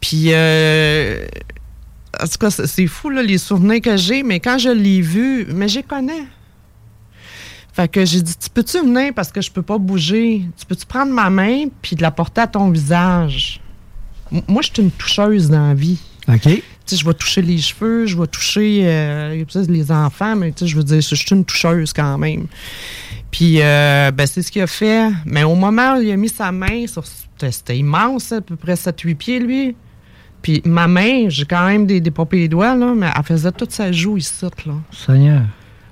Puis, 0.00 0.26
euh, 0.28 1.26
en 2.20 2.26
tout 2.26 2.38
cas, 2.38 2.50
c'est 2.50 2.68
c'est 2.68 2.86
fou, 2.86 3.10
là, 3.10 3.20
les 3.20 3.38
souvenirs 3.38 3.80
que 3.80 3.96
j'ai, 3.96 4.22
mais 4.22 4.38
quand 4.38 4.58
je 4.58 4.68
l'ai 4.68 5.00
vu, 5.00 5.46
mais 5.52 5.66
j'y 5.66 5.82
connais. 5.82 6.22
Fait 7.78 7.86
que 7.86 8.04
j'ai 8.04 8.20
dit, 8.22 8.34
tu 8.36 8.50
peux-tu 8.50 8.80
venir 8.80 9.12
parce 9.14 9.30
que 9.30 9.40
je 9.40 9.52
peux 9.52 9.62
pas 9.62 9.78
bouger? 9.78 10.42
Tu 10.58 10.66
peux-tu 10.66 10.84
prendre 10.84 11.12
ma 11.12 11.30
main 11.30 11.66
puis 11.80 11.94
de 11.94 12.02
la 12.02 12.10
porter 12.10 12.40
à 12.40 12.48
ton 12.48 12.70
visage? 12.70 13.60
M- 14.32 14.42
Moi, 14.48 14.62
je 14.62 14.70
suis 14.74 14.82
une 14.82 14.90
toucheuse 14.90 15.48
dans 15.48 15.68
la 15.68 15.74
vie. 15.74 16.00
OK. 16.26 16.60
Tu 16.86 16.96
je 16.96 17.04
vais 17.04 17.14
toucher 17.14 17.40
les 17.40 17.58
cheveux, 17.58 18.04
je 18.06 18.18
vais 18.18 18.26
toucher 18.26 18.80
euh, 18.82 19.44
les 19.68 19.92
enfants, 19.92 20.34
mais 20.34 20.50
tu 20.50 20.66
je 20.66 20.74
veux 20.76 20.82
dire, 20.82 21.00
je 21.00 21.14
suis 21.14 21.30
une 21.36 21.44
toucheuse 21.44 21.92
quand 21.92 22.18
même. 22.18 22.48
Puis, 23.30 23.60
euh, 23.62 24.10
ben, 24.10 24.26
c'est 24.26 24.42
ce 24.42 24.50
qu'il 24.50 24.62
a 24.62 24.66
fait. 24.66 25.08
Mais 25.24 25.44
au 25.44 25.54
moment 25.54 25.96
où 25.96 26.00
il 26.02 26.10
a 26.10 26.16
mis 26.16 26.28
sa 26.30 26.50
main 26.50 26.84
sur. 26.88 27.04
C'était 27.06 27.52
c'était 27.52 27.78
immense, 27.78 28.32
à 28.32 28.40
peu 28.40 28.56
près 28.56 28.74
7-8 28.74 29.14
pieds, 29.14 29.38
lui. 29.38 29.76
Puis 30.42 30.62
ma 30.64 30.88
main, 30.88 31.28
j'ai 31.28 31.44
quand 31.44 31.64
même 31.68 31.86
des, 31.86 32.00
des 32.00 32.10
papiers 32.10 32.48
doigts, 32.48 32.74
là, 32.74 32.92
mais 32.96 33.06
elle 33.16 33.22
faisait 33.22 33.52
toute 33.52 33.70
sa 33.70 33.92
joue 33.92 34.16
ici, 34.16 34.44
là. 34.66 34.72
Seigneur. 34.90 35.42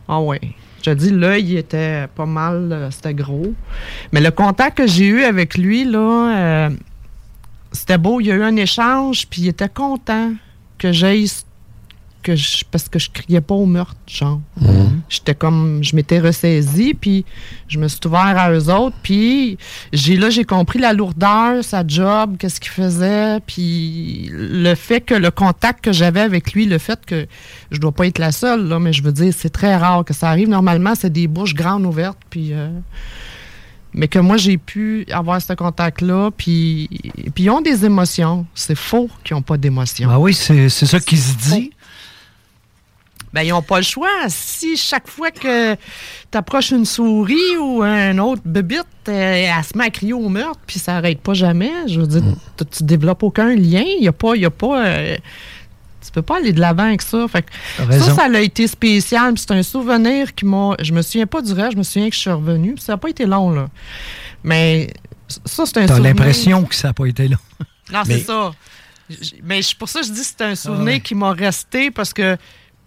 Ah 0.09 0.21
ouais. 0.21 0.41
Je 0.79 0.91
te 0.91 0.91
dis, 0.91 1.11
l'œil 1.11 1.53
il 1.53 1.57
était 1.57 2.07
pas 2.15 2.27
mal, 2.27 2.69
euh, 2.71 2.91
c'était 2.91 3.15
gros. 3.15 3.55
Mais 4.13 4.21
le 4.21 4.31
contact 4.31 4.79
que 4.79 4.87
j'ai 4.87 5.07
eu 5.07 5.25
avec 5.25 5.57
lui, 5.57 5.85
là, 5.85 6.69
euh, 6.69 6.71
c'était 7.73 7.99
beau. 7.99 8.21
Il 8.21 8.27
y 8.27 8.33
a 8.33 8.35
eu 8.35 8.43
un 8.43 8.57
échange, 8.57 9.27
puis 9.29 9.43
il 9.43 9.49
était 9.49 9.69
content 9.69 10.33
que 10.79 10.93
j'aille. 10.93 11.29
Que 12.27 12.35
je, 12.35 12.65
parce 12.69 12.89
que 12.89 12.99
je 12.99 13.09
criais 13.09 13.41
pas 13.41 13.55
au 13.55 13.67
meurtre, 13.67 13.95
genre. 14.09 14.41
J'étais 15.09 15.37
comme. 15.37 15.79
Je 15.85 15.95
m'étais 15.95 16.19
ressaisie, 16.19 16.93
puis 16.93 17.25
je 17.69 17.79
me 17.79 17.87
suis 17.87 18.01
ouvert 18.05 18.37
à 18.37 18.51
eux 18.51 18.69
autres, 18.69 18.97
puis 19.01 19.59
j'ai 19.93 20.17
là, 20.17 20.29
j'ai 20.29 20.43
compris 20.45 20.81
la 20.81 20.93
lourdeur, 20.93 21.63
sa 21.63 21.87
job, 21.87 22.35
qu'est-ce 22.37 22.59
qu'il 22.59 22.73
faisait, 22.73 23.39
puis 23.47 24.29
le 24.33 24.75
fait 24.75 25.03
que 25.03 25.15
le 25.15 25.31
contact 25.31 25.85
que 25.85 25.93
j'avais 25.93 26.21
avec 26.21 26.53
lui, 26.53 26.67
le 26.67 26.79
fait 26.79 26.99
que 27.07 27.29
je 27.71 27.79
dois 27.79 27.93
pas 27.93 28.09
être 28.09 28.19
la 28.19 28.33
seule, 28.33 28.67
là, 28.67 28.81
mais 28.81 28.93
je 28.93 29.05
veux 29.05 29.13
dire, 29.13 29.33
c'est 29.37 29.51
très 29.51 29.77
rare 29.77 30.05
que 30.05 30.13
ça 30.13 30.29
arrive. 30.29 30.49
Normalement, 30.49 30.97
c'est 30.97 31.13
des 31.13 31.29
bouches 31.29 31.55
grandes 31.55 31.87
ouvertes, 31.87 32.19
puis. 32.29 32.53
euh, 32.55 32.71
mais 33.95 34.09
que 34.09 34.19
moi, 34.19 34.37
j'ai 34.37 34.59
pu 34.59 35.07
avoir 35.11 35.41
ce 35.41 35.55
contact-là, 35.55 36.31
puis, 36.37 36.89
puis 37.35 37.45
ils 37.45 37.51
ont 37.51 37.63
des 37.63 37.87
émotions. 37.87 38.45
C'est 38.55 38.75
faux 38.77 39.09
qu'ils 39.25 39.35
n'ont 39.35 39.43
pas 39.43 39.57
d'émotions. 39.57 40.11
Ah 40.13 40.19
oui, 40.21 40.35
c'est 40.35 40.69
c'est 40.69 40.85
ça 40.85 41.01
qui 41.01 41.17
se 41.17 41.35
dit. 41.37 41.71
Ben, 43.37 43.43
ils 43.43 43.51
n'ont 43.51 43.61
pas 43.63 43.77
le 43.77 43.85
choix. 43.85 44.09
Si 44.29 44.77
chaque 44.79 45.07
fois 45.09 45.31
que 45.31 45.75
tu 45.75 45.79
approches 46.39 46.71
une 46.71 46.87
souris 46.87 47.57
ou 47.61 47.83
un 47.83 48.17
autre 48.17 48.41
bébite, 48.45 48.87
euh, 49.09 49.47
elle 49.57 49.63
se 49.65 49.77
met 49.77 49.85
à 49.85 49.91
crier 49.91 50.15
au 50.15 50.29
meurtre, 50.31 50.59
puis 50.67 50.79
ça 50.79 50.95
n'arrête 50.95 51.21
pas 51.21 51.35
jamais, 51.35 51.71
je 51.87 52.01
veux 52.01 52.07
dire, 52.07 52.23
tu- 52.57 52.65
tu 52.65 52.83
développes 52.85 53.23
aucun 53.23 53.55
lien. 53.55 53.85
Il 53.87 54.01
n'y 54.01 54.09
a 54.09 54.13
pas. 54.13 54.35
Y 54.37 54.47
a 54.47 54.51
pas 54.51 54.87
euh, 54.87 55.17
tu 56.05 56.13
peux 56.13 56.23
pas 56.23 56.39
aller 56.39 56.53
de 56.55 56.61
l'avant 56.61 56.85
avec 56.85 57.03
ça. 57.03 57.27
Fait 57.29 57.45
ça, 57.77 58.15
ça 58.15 58.25
a 58.33 58.41
été 58.41 58.67
spécial. 58.67 59.35
C'est 59.37 59.51
un 59.51 59.63
souvenir 59.63 60.35
qui 60.35 60.47
m'a. 60.47 60.75
Je 60.81 60.93
me 60.95 61.03
souviens 61.03 61.27
pas 61.27 61.43
du 61.43 61.53
reste, 61.53 61.73
je 61.73 61.77
me 61.79 61.83
souviens 61.83 62.09
que 62.09 62.15
je 62.15 62.21
suis 62.21 62.31
revenue. 62.31 62.75
puis 62.75 62.83
Ça 62.83 62.93
n'a 62.95 62.97
pas 62.97 63.11
été 63.11 63.27
long, 63.27 63.51
là. 63.51 63.69
Mais 64.45 64.89
ça, 65.45 65.67
c'est 65.67 65.77
un 65.79 65.87
T'as 65.87 65.99
l'impression 65.99 66.65
que 66.65 66.75
ça 66.75 66.89
n'a 66.89 66.95
pas 66.95 67.07
été 67.07 67.29
là. 67.29 67.37
Non, 67.93 68.01
Mais- 68.07 68.19
c'est 68.19 68.25
ça. 68.25 68.53
Mais 69.45 69.61
pour 69.79 69.89
ça, 69.89 70.01
je 70.03 70.09
dis 70.11 70.21
que 70.21 70.27
c'est 70.27 70.43
un 70.43 70.55
souvenir 70.57 71.01
qui 71.03 71.15
m'a 71.15 71.33
resté 71.33 71.91
parce 71.93 72.13
que 72.13 72.37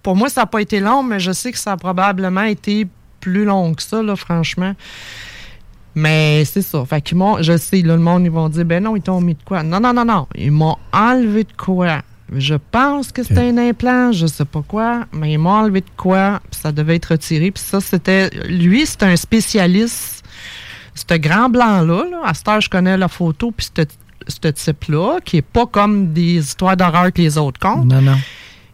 pour 0.04 0.16
moi, 0.16 0.30
ça 0.30 0.42
n'a 0.42 0.48
pas 0.48 0.62
été 0.62 0.80
long, 0.80 1.04
mais 1.04 1.20
je 1.20 1.32
sais 1.32 1.52
que 1.52 1.58
ça 1.58 1.74
a 1.74 1.78
probablement 1.78 2.44
été 2.44 2.88
plus 3.20 3.46
long 3.46 3.74
que 3.74 3.84
ça, 3.84 4.02
là, 4.02 4.16
franchement. 4.16 4.74
Mais 5.96 6.46
c'est 6.46 6.62
ça. 6.62 6.86
Fait 6.86 7.02
qu'ils 7.02 7.18
m'ont, 7.18 7.42
je 7.42 7.58
sais, 7.58 7.82
là, 7.82 7.96
le 7.96 8.02
monde, 8.02 8.24
ils 8.24 8.32
vont 8.32 8.48
dire, 8.48 8.66
ben 8.66 8.84
non, 8.84 8.96
ils 8.96 9.02
t'ont 9.02 9.22
mis 9.22 9.34
de 9.34 9.44
quoi? 9.44 9.64
Non, 9.64 9.80
non, 9.80 9.94
non, 9.94 10.06
non. 10.06 10.28
Ils 10.36 10.52
m'ont 10.52 10.78
enlevé 10.94 11.44
de 11.44 11.54
quoi? 11.58 12.02
Je 12.36 12.56
pense 12.56 13.12
que 13.12 13.24
c'était 13.24 13.50
un 13.50 13.58
implant, 13.58 14.12
je 14.12 14.28
sais 14.28 14.46
pas 14.46 14.62
quoi, 14.62 15.06
mais 15.12 15.34
ils 15.34 15.40
m'ont 15.40 15.50
enlevé 15.50 15.82
de 15.82 15.90
quoi, 15.98 16.40
puis 16.50 16.60
ça 16.62 16.72
devait 16.72 16.98
être 16.98 17.08
retiré. 17.08 17.50
Puis 17.50 17.64
ça, 17.64 17.82
c'était. 17.82 18.30
Lui, 18.48 18.86
c'est 18.86 19.02
un 19.02 19.16
spécialiste. 19.16 20.24
Ce 20.94 21.16
grand 21.16 21.50
blanc-là, 21.50 22.04
là, 22.10 22.22
à 22.24 22.34
cette 22.34 22.48
heure, 22.48 22.62
je 22.62 22.70
connais 22.70 22.98
la 22.98 23.08
photo, 23.08 23.52
puis 23.52 23.66
c'était 23.66 23.92
ce 24.28 24.48
type-là, 24.48 25.20
qui 25.26 25.38
est 25.38 25.42
pas 25.42 25.66
comme 25.66 26.14
des 26.14 26.38
histoires 26.38 26.78
d'horreur 26.78 27.12
que 27.12 27.22
les 27.22 27.38
autres 27.38 27.60
comptent. 27.60 27.86
Non, 27.86 28.02
non. 28.02 28.18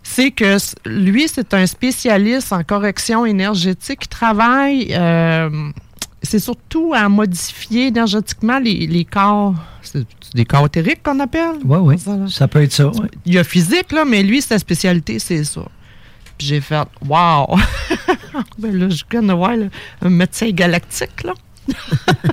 C'est 0.08 0.30
que 0.30 0.58
lui, 0.86 1.28
c'est 1.28 1.54
un 1.56 1.66
spécialiste 1.66 2.54
en 2.54 2.64
correction 2.64 3.26
énergétique 3.26 4.02
qui 4.02 4.08
travaille. 4.08 4.94
euh, 4.94 5.50
c'est 6.22 6.40
surtout 6.40 6.94
à 6.96 7.10
modifier 7.10 7.88
énergétiquement 7.88 8.60
les, 8.60 8.86
les 8.86 9.04
corps. 9.04 9.56
C'est 9.82 10.06
des 10.36 10.46
corps 10.46 10.68
éthériques 10.68 11.02
qu'on 11.04 11.20
appelle? 11.20 11.56
Oui, 11.66 11.80
oui. 11.82 11.96
Ça 12.30 12.48
peut 12.48 12.62
être 12.62 12.72
ça. 12.72 12.88
ouais. 12.88 13.10
Il 13.26 13.34
y 13.34 13.40
a 13.40 13.44
physique, 13.44 13.92
là, 13.92 14.06
mais 14.06 14.22
lui, 14.22 14.42
sa 14.42 14.60
spécialité, 14.60 15.18
c'est 15.18 15.44
ça. 15.44 15.62
Puis 16.38 16.48
j'ai 16.48 16.62
fait, 16.62 16.88
wow! 17.08 17.48
ben 18.60 18.78
là, 18.78 18.90
je 18.90 19.04
ouais, 19.34 19.58
là, 19.58 19.66
un 20.04 20.10
médecin 20.10 20.50
galactique, 20.52 21.24
là. 21.24 21.34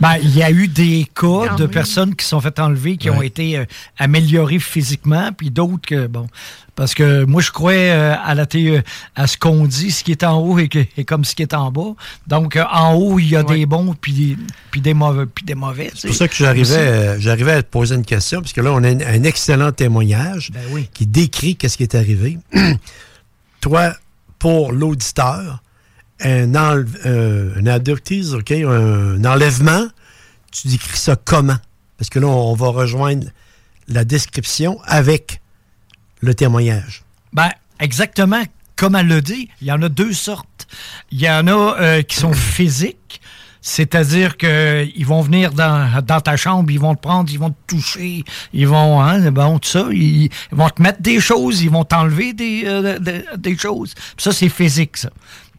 Ben, 0.01 0.17
il 0.23 0.35
y 0.37 0.43
a 0.43 0.51
eu 0.51 0.69
des 0.69 1.07
cas 1.15 1.55
de 1.57 1.65
oui. 1.65 1.71
personnes 1.71 2.15
qui 2.17 2.27
sont 2.27 2.41
faites 2.41 2.59
enlever, 2.59 2.97
qui 2.97 3.11
ont 3.11 3.23
été 3.23 3.59
euh, 3.59 3.65
améliorées 3.99 4.59
physiquement, 4.59 5.31
puis 5.37 5.51
d'autres 5.51 5.87
que, 5.87 6.07
bon, 6.07 6.27
parce 6.75 6.95
que 6.95 7.25
moi, 7.25 7.41
je 7.43 7.51
crois 7.51 7.73
euh, 7.73 8.15
à 8.25 8.35
la 8.35 8.47
thé- 8.47 8.79
euh, 8.79 8.83
à 9.15 9.27
ce 9.27 9.37
qu'on 9.37 9.67
dit, 9.67 9.91
ce 9.91 10.03
qui 10.03 10.11
est 10.11 10.25
en 10.25 10.39
haut 10.39 10.57
que- 10.57 10.79
est 10.97 11.05
comme 11.05 11.25
ce 11.25 11.35
qui 11.35 11.43
est 11.43 11.55
en 11.55 11.71
bas. 11.71 11.95
Donc, 12.27 12.57
euh, 12.57 12.65
en 12.73 12.95
haut, 12.95 13.19
il 13.19 13.29
y 13.29 13.37
a 13.37 13.43
des 13.43 13.67
bons, 13.67 13.95
puis 14.01 14.13
des, 14.13 14.37
puis 14.71 14.81
des 14.81 14.95
mauvais. 14.95 15.27
Puis 15.27 15.45
des 15.45 15.55
mauvais 15.55 15.91
C'est 15.95 16.09
pour 16.09 16.17
ça 16.17 16.27
que 16.27 16.35
j'arrivais, 16.35 16.77
euh, 16.77 17.21
j'arrivais 17.21 17.53
à 17.53 17.63
te 17.63 17.69
poser 17.71 17.95
une 17.95 18.05
question, 18.05 18.41
parce 18.41 18.53
que 18.53 18.61
là, 18.61 18.73
on 18.73 18.83
a 18.83 18.89
un, 18.89 19.01
un 19.01 19.23
excellent 19.25 19.71
témoignage 19.73 20.51
Ben 20.53 20.85
qui 20.93 21.07
décrit 21.07 21.57
qu'est-ce 21.57 21.77
qui 21.77 21.83
est 21.85 21.95
arrivé. 21.95 22.39
Toi, 23.61 23.93
pour 24.39 24.73
l'auditeur, 24.73 25.63
un, 26.23 26.53
enle- 26.55 26.87
euh, 27.07 27.55
un 27.61 27.67
abductease, 27.67 28.35
OK, 28.35 28.51
un, 28.53 29.25
enlèvement, 29.25 29.87
tu 30.51 30.69
décris 30.69 30.99
ça 30.99 31.17
comment? 31.17 31.59
Parce 31.99 32.11
que 32.11 32.19
là, 32.19 32.27
on 32.27 32.55
va 32.55 32.69
rejoindre 32.69 33.27
la 33.89 34.05
description 34.05 34.79
avec 34.85 35.41
le 36.21 36.35
témoignage. 36.35 37.03
Ben, 37.33 37.51
exactement 37.81 38.43
comme 38.77 38.97
elle 38.97 39.07
le 39.07 39.23
dit, 39.23 39.49
il 39.61 39.69
y 39.69 39.73
en 39.73 39.81
a 39.83 39.89
deux 39.89 40.13
sortes. 40.13 40.67
Il 41.13 41.21
y 41.21 41.31
en 41.31 41.47
a 41.47 41.77
euh, 41.81 42.03
qui 42.03 42.17
sont 42.17 42.33
physiques, 42.57 43.21
c'est-à-dire 43.61 44.37
qu'ils 44.37 45.07
vont 45.07 45.21
venir 45.23 45.53
dans, 45.53 46.03
dans 46.05 46.21
ta 46.21 46.37
chambre, 46.37 46.69
ils 46.73 46.81
vont 46.81 46.97
te 46.97 47.01
prendre, 47.01 47.31
ils 47.31 47.39
vont 47.39 47.51
te 47.51 47.57
toucher, 47.77 48.25
ils 48.53 48.67
vont, 48.67 49.01
hein, 49.01 49.31
bon, 49.31 49.61
tout 49.61 49.69
ça, 49.69 49.87
ils, 49.93 50.25
ils 50.25 50.31
vont 50.51 50.69
te 50.69 50.83
mettre 50.83 51.01
des 51.01 51.21
choses, 51.21 51.63
ils 51.63 51.71
vont 51.71 51.85
t'enlever 51.85 52.33
des, 52.33 52.65
euh, 52.67 52.99
des, 52.99 53.25
des 53.39 53.57
choses. 53.57 53.95
Puis 53.95 54.25
ça, 54.25 54.33
c'est 54.33 54.49
physique, 54.49 54.97
ça. 54.97 55.11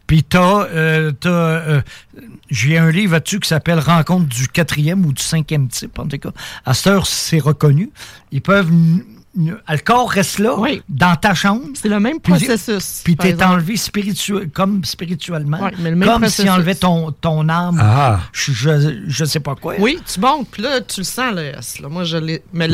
Puis 0.06 0.22
t'as, 0.22 0.66
euh, 0.66 1.12
t'as, 1.12 1.30
euh, 1.30 1.82
j'ai 2.50 2.78
un 2.78 2.90
livre 2.90 3.12
là-dessus 3.12 3.40
qui 3.40 3.48
s'appelle 3.48 3.78
Rencontre 3.78 4.26
du 4.26 4.48
quatrième 4.48 5.04
ou 5.06 5.12
du 5.12 5.22
cinquième 5.22 5.68
type, 5.68 5.98
en 5.98 6.06
tout 6.06 6.18
cas. 6.18 6.30
À 6.64 6.74
cette 6.74 6.88
heure, 6.88 7.06
c'est 7.06 7.38
reconnu. 7.38 7.90
Ils 8.30 8.42
peuvent... 8.42 8.70
Le 9.36 9.78
corps 9.78 10.10
reste 10.10 10.38
là, 10.38 10.56
dans 10.88 11.16
ta 11.16 11.34
chambre. 11.34 11.62
C'est 11.74 11.88
le 11.88 11.98
même 11.98 12.20
processus, 12.20 13.00
Puis 13.04 13.16
t'es 13.16 13.30
exemple. 13.30 13.52
enlevé 13.54 13.76
spirituel, 13.76 14.48
comme 14.50 14.84
spirituellement. 14.84 15.60
Ouais, 15.60 15.72
mais 15.80 15.90
le 15.90 15.96
même 15.96 16.08
comme 16.08 16.20
processus. 16.22 16.42
s'il 16.44 16.50
enlevait 16.50 16.74
ton, 16.76 17.10
ton 17.10 17.48
âme. 17.48 17.78
Ah. 17.82 18.20
Je, 18.32 18.52
je, 18.52 19.00
je 19.06 19.24
sais 19.24 19.40
pas 19.40 19.54
quoi. 19.56 19.74
Oui, 19.78 19.98
tu 20.06 20.20
montes, 20.20 20.48
puis 20.50 20.62
là, 20.62 20.80
tu 20.80 21.00
le 21.00 21.04
sens, 21.04 21.34
le 21.34 21.42
S. 21.58 21.80
Là. 21.80 21.88
Moi, 21.88 22.04
je 22.04 22.16
l'ai. 22.16 22.42
Mais 22.52 22.68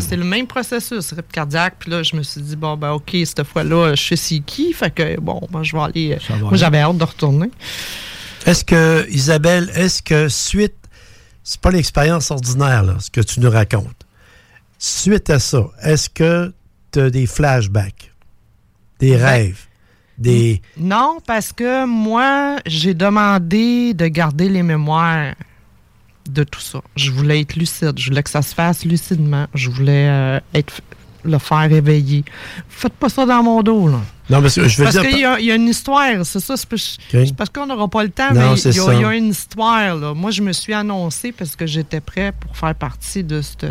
c'est 0.00 0.16
le 0.16 0.24
même 0.24 0.46
processus, 0.46 1.10
rythme 1.10 1.22
cardiaque. 1.30 1.76
Puis 1.80 1.90
là, 1.90 2.02
je 2.02 2.16
me 2.16 2.22
suis 2.22 2.40
dit, 2.40 2.56
bon, 2.56 2.76
ben, 2.76 2.92
OK, 2.92 3.10
cette 3.24 3.42
fois-là, 3.44 3.94
je 3.94 4.02
sais 4.02 4.16
c'est 4.16 4.38
qui. 4.40 4.72
Fait 4.72 4.90
que, 4.90 5.20
bon, 5.20 5.40
moi, 5.50 5.62
je 5.62 5.76
vais 5.76 5.82
aller. 5.82 6.12
euh, 6.12 6.34
va 6.34 6.36
Moi, 6.38 6.56
j'avais 6.56 6.80
hâte 6.80 6.96
de 6.96 7.04
retourner. 7.04 7.50
Est-ce 8.46 8.64
que, 8.64 9.06
Isabelle, 9.10 9.70
est-ce 9.74 10.02
que 10.02 10.28
suite, 10.28 10.74
c'est 11.42 11.60
pas 11.60 11.70
l'expérience 11.70 12.30
ordinaire, 12.30 12.82
là, 12.84 12.94
ce 13.00 13.10
que 13.10 13.20
tu 13.20 13.40
nous 13.40 13.50
racontes. 13.50 13.95
Suite 14.78 15.30
à 15.30 15.38
ça, 15.38 15.68
est-ce 15.82 16.08
que 16.10 16.52
tu 16.92 17.00
as 17.00 17.10
des 17.10 17.26
flashbacks, 17.26 18.12
des 18.98 19.16
rêves, 19.16 19.66
des. 20.18 20.60
Non, 20.76 21.18
parce 21.26 21.52
que 21.52 21.86
moi, 21.86 22.56
j'ai 22.66 22.94
demandé 22.94 23.94
de 23.94 24.06
garder 24.06 24.48
les 24.48 24.62
mémoires 24.62 25.34
de 26.28 26.42
tout 26.44 26.60
ça. 26.60 26.80
Je 26.96 27.10
voulais 27.10 27.40
être 27.40 27.54
lucide. 27.56 27.92
Je 27.98 28.08
voulais 28.10 28.22
que 28.22 28.30
ça 28.30 28.42
se 28.42 28.54
fasse 28.54 28.84
lucidement. 28.84 29.46
Je 29.54 29.70
voulais 29.70 30.08
euh, 30.08 30.40
être, 30.54 30.80
le 31.24 31.38
faire 31.38 31.70
éveiller. 31.72 32.24
Faites 32.68 32.94
pas 32.94 33.08
ça 33.08 33.24
dans 33.24 33.42
mon 33.42 33.62
dos, 33.62 33.88
là. 33.88 34.00
Non, 34.28 34.42
parce 34.42 34.56
que 34.56 34.66
je 34.68 34.78
veux 34.78 34.84
parce 34.84 34.96
dire. 34.98 35.08
qu'il 35.08 35.20
y, 35.20 35.24
a- 35.24 35.38
il 35.38 35.46
y 35.46 35.52
a 35.52 35.54
une 35.54 35.68
histoire, 35.68 36.24
c'est 36.26 36.40
ça. 36.40 36.54
C'est 36.56 37.36
parce 37.36 37.48
qu'on 37.48 37.66
n'aura 37.66 37.86
pas 37.88 38.02
le 38.02 38.10
temps, 38.10 38.32
Non, 38.34 38.52
mais 38.52 38.60
il 38.60 38.64
y, 38.66 38.68
a, 38.68 38.82
ça. 38.82 38.94
il 38.94 39.00
y 39.00 39.04
a 39.04 39.14
une 39.14 39.28
histoire. 39.28 39.94
Là. 39.94 40.14
Moi, 40.14 40.32
je 40.32 40.42
me 40.42 40.52
suis 40.52 40.74
annoncé 40.74 41.30
parce 41.32 41.54
que 41.54 41.64
j'étais 41.66 42.00
prêt 42.00 42.32
pour 42.32 42.56
faire 42.56 42.74
partie 42.74 43.22
de 43.22 43.40
cette, 43.40 43.66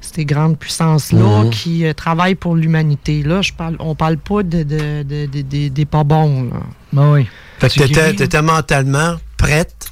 ces 0.00 0.24
grandes 0.24 0.58
puissances-là 0.58 1.44
Mhm. 1.44 1.50
qui 1.50 1.84
euh, 1.86 1.92
travaillent 1.92 2.34
pour 2.34 2.54
l'humanité. 2.56 3.22
Là, 3.22 3.42
je 3.42 3.52
parle, 3.52 3.76
on 3.80 3.94
parle 3.94 4.18
pas 4.18 4.42
de, 4.42 4.62
de- 4.62 5.02
de- 5.02 5.26
de- 5.26 5.42
de- 5.42 5.68
des 5.68 5.84
pas 5.84 6.04
bons. 6.04 6.44
Là. 6.44 6.60
Ben 6.92 7.12
oui. 7.12 7.26
Fait 7.58 7.68
que 7.68 7.74
t'étais, 7.84 8.14
t'étais 8.14 8.42
mentalement 8.42 9.16
prête 9.36 9.90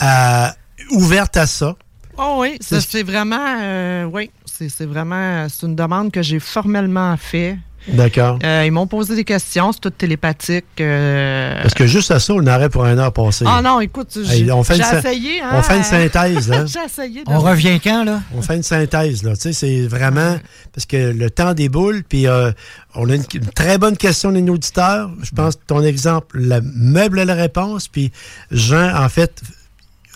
à. 0.00 0.54
ouverte 0.90 1.36
à 1.36 1.46
ça? 1.46 1.76
Oh 2.18 2.38
oui, 2.40 2.56
ça, 2.60 2.80
c'est 2.80 3.02
vraiment, 3.02 3.58
euh, 3.62 4.04
oui, 4.04 4.30
c'est 4.44 4.68
c'est 4.68 4.84
vraiment, 4.86 5.46
c'est 5.48 5.66
une 5.66 5.74
demande 5.76 6.10
que 6.12 6.20
j'ai 6.22 6.38
formellement 6.40 7.16
fait. 7.16 7.56
D'accord. 7.88 8.38
Euh, 8.44 8.62
ils 8.64 8.70
m'ont 8.70 8.86
posé 8.86 9.16
des 9.16 9.24
questions, 9.24 9.72
c'est 9.72 9.80
tout 9.80 9.90
télépathique. 9.90 10.64
euh, 10.80 11.60
Parce 11.62 11.74
que 11.74 11.86
juste 11.86 12.10
à 12.10 12.20
ça, 12.20 12.32
on 12.34 12.46
aurait 12.46 12.68
pour 12.68 12.84
un 12.84 12.96
heure 12.98 13.12
passé. 13.12 13.44
Ah 13.48 13.60
non, 13.62 13.80
écoute, 13.80 14.16
Hey, 14.16 14.44
j'ai 14.46 14.52
on 14.52 14.62
fait 14.62 14.74
j'ai 14.76 14.80
une 14.82 14.86
syn- 14.86 14.98
essayé. 14.98 15.40
Hein, 15.42 15.50
on 15.54 15.62
fait 15.62 15.76
une 15.78 15.82
synthèse, 15.84 16.48
là. 16.48 16.64
j'ai 16.66 16.84
essayé. 16.84 17.24
de- 17.24 17.30
On 17.30 17.40
revient 17.40 17.80
quand, 17.82 18.04
là? 18.04 18.20
On 18.36 18.42
fait 18.42 18.56
une 18.56 18.62
synthèse, 18.62 19.22
là. 19.24 19.34
Tu 19.34 19.40
sais, 19.42 19.52
c'est 19.52 19.82
vraiment. 19.86 20.36
Parce 20.72 20.86
que 20.86 20.96
le 21.12 21.30
temps 21.30 21.54
déboule, 21.54 22.02
puis 22.08 22.26
euh, 22.28 22.52
on 22.94 23.10
a 23.10 23.14
une, 23.16 23.24
une 23.34 23.46
très 23.48 23.78
bonne 23.78 23.96
question 23.96 24.30
d'un 24.32 24.46
auditeur. 24.48 25.10
Je 25.22 25.30
pense 25.30 25.56
que 25.56 25.62
ton 25.66 25.82
exemple, 25.82 26.38
le 26.38 26.60
meuble 26.62 27.18
à 27.18 27.24
la 27.24 27.34
réponse, 27.34 27.88
puis 27.88 28.12
Jean, 28.50 28.94
en 28.96 29.08
fait, 29.08 29.40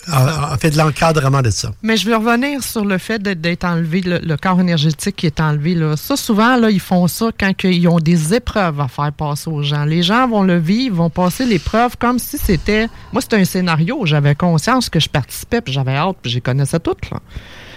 a, 0.07 0.53
a 0.53 0.57
fait 0.57 0.69
de 0.71 0.77
l'encadrement 0.77 1.41
de 1.41 1.49
ça. 1.49 1.71
Mais 1.81 1.97
je 1.97 2.05
vais 2.07 2.15
revenir 2.15 2.63
sur 2.63 2.85
le 2.85 2.97
fait 2.97 3.21
d'être 3.21 3.63
enlevé, 3.63 4.01
le, 4.01 4.19
le 4.19 4.37
corps 4.37 4.59
énergétique 4.59 5.15
qui 5.15 5.25
est 5.25 5.39
enlevé. 5.39 5.75
Là. 5.75 5.97
Ça, 5.97 6.15
souvent, 6.15 6.57
là, 6.57 6.69
ils 6.69 6.79
font 6.79 7.07
ça 7.07 7.27
quand 7.37 7.51
ils 7.63 7.87
ont 7.87 7.99
des 7.99 8.33
épreuves 8.33 8.79
à 8.79 8.87
faire 8.87 9.11
passer 9.11 9.49
aux 9.49 9.63
gens. 9.63 9.85
Les 9.85 10.03
gens 10.03 10.27
vont 10.27 10.43
le 10.43 10.57
vivre, 10.57 10.97
vont 10.97 11.09
passer 11.09 11.45
l'épreuve 11.45 11.97
comme 11.97 12.19
si 12.19 12.37
c'était... 12.37 12.87
Moi, 13.11 13.21
c'était 13.21 13.37
un 13.37 13.45
scénario. 13.45 14.05
J'avais 14.05 14.35
conscience 14.35 14.89
que 14.89 14.99
je 14.99 15.09
participais, 15.09 15.61
puis 15.61 15.73
j'avais 15.73 15.95
hâte, 15.95 16.17
puis 16.21 16.31
je 16.31 16.35
les 16.35 16.41
connaissais 16.41 16.79
toutes. 16.79 17.09
Là. 17.09 17.19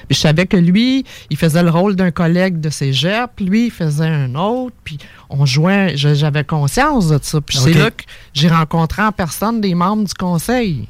Puis 0.08 0.16
je 0.16 0.22
savais 0.22 0.46
que 0.46 0.56
lui, 0.56 1.04
il 1.30 1.36
faisait 1.36 1.62
le 1.62 1.70
rôle 1.70 1.94
d'un 1.94 2.10
collègue 2.10 2.60
de 2.60 2.68
cégep, 2.68 3.30
lui, 3.38 3.66
il 3.66 3.70
faisait 3.70 4.08
un 4.08 4.34
autre, 4.34 4.74
puis 4.82 4.98
on 5.28 5.46
jouait... 5.46 5.96
J'avais 5.96 6.42
conscience 6.42 7.08
de 7.08 7.18
ça. 7.22 7.40
Puis 7.40 7.58
c'est 7.58 7.74
là 7.74 7.90
que 7.90 8.02
j'ai 8.32 8.48
rencontré 8.48 9.02
en 9.02 9.12
personne 9.12 9.60
des 9.60 9.74
membres 9.74 10.04
du 10.04 10.14
conseil. 10.14 10.88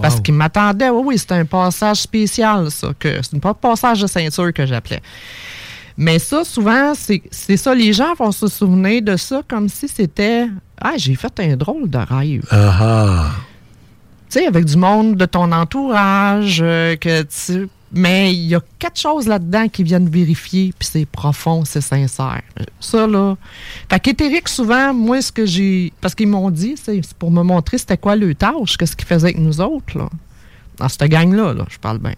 Parce 0.00 0.20
qu'il 0.20 0.34
m'attendait. 0.34 0.90
Oui, 0.90 1.02
oui, 1.06 1.18
c'était 1.18 1.34
un 1.34 1.44
passage 1.44 1.98
spécial, 1.98 2.70
ça. 2.70 2.88
que 2.98 3.20
C'est 3.22 3.40
pas 3.40 3.50
un 3.50 3.54
passage 3.54 4.00
de 4.00 4.06
ceinture 4.06 4.52
que 4.52 4.66
j'appelais. 4.66 5.02
Mais 5.96 6.18
ça, 6.18 6.44
souvent, 6.44 6.92
c'est 6.94 7.56
ça. 7.56 7.74
Les 7.74 7.92
gens 7.92 8.14
vont 8.14 8.32
se 8.32 8.48
souvenir 8.48 9.02
de 9.02 9.16
ça 9.16 9.40
comme 9.48 9.68
si 9.68 9.88
c'était 9.88 10.46
Ah, 10.80 10.94
j'ai 10.96 11.14
fait 11.14 11.32
un 11.40 11.56
drôle 11.56 11.88
de 11.88 11.98
rêve. 11.98 12.44
Ah 12.50 12.78
ah. 12.80 13.30
Tu 14.28 14.40
sais, 14.40 14.46
avec 14.46 14.64
du 14.64 14.76
monde 14.76 15.16
de 15.16 15.24
ton 15.24 15.50
entourage, 15.52 16.60
euh, 16.60 16.96
que 16.96 17.22
tu. 17.22 17.68
Mais 17.92 18.34
il 18.34 18.46
y 18.46 18.54
a 18.54 18.60
quatre 18.78 18.98
choses 18.98 19.28
là-dedans 19.28 19.68
qui 19.68 19.84
viennent 19.84 20.08
vérifier, 20.08 20.74
puis 20.76 20.88
c'est 20.90 21.06
profond, 21.06 21.64
c'est 21.64 21.80
sincère. 21.80 22.42
Ça, 22.80 23.06
là. 23.06 23.36
Fait 23.88 24.00
qu'éthérique, 24.00 24.48
souvent, 24.48 24.92
moi, 24.92 25.22
ce 25.22 25.30
que 25.30 25.46
j'ai. 25.46 25.92
Parce 26.00 26.14
qu'ils 26.14 26.28
m'ont 26.28 26.50
dit, 26.50 26.74
c'est 26.76 27.00
pour 27.14 27.30
me 27.30 27.42
montrer 27.42 27.78
c'était 27.78 27.96
quoi 27.96 28.16
le 28.16 28.34
tâche, 28.34 28.76
qu'est-ce 28.76 28.96
qu'ils 28.96 29.06
faisaient 29.06 29.28
avec 29.28 29.38
nous 29.38 29.60
autres, 29.60 29.96
là. 29.96 30.08
Dans 30.78 30.88
cette 30.88 31.04
gang-là, 31.04 31.54
là, 31.54 31.64
je 31.70 31.78
parle 31.78 31.98
bien. 31.98 32.14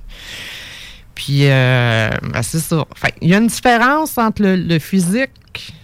Puis, 1.14 1.40
euh, 1.44 2.10
ben, 2.22 2.42
c'est 2.42 2.60
ça. 2.60 2.84
Fait 2.94 3.14
il 3.20 3.28
y 3.28 3.34
a 3.34 3.38
une 3.38 3.46
différence 3.48 4.16
entre 4.18 4.42
le, 4.44 4.78
physique. 4.78 5.74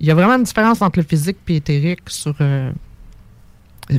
Il 0.00 0.06
y 0.06 0.10
a 0.10 0.14
vraiment 0.14 0.36
une 0.36 0.44
différence 0.44 0.80
entre 0.80 1.00
le 1.00 1.04
physique 1.04 1.38
et 1.48 1.56
éthérique 1.56 2.08
sur. 2.08 2.34
euh, 2.40 2.70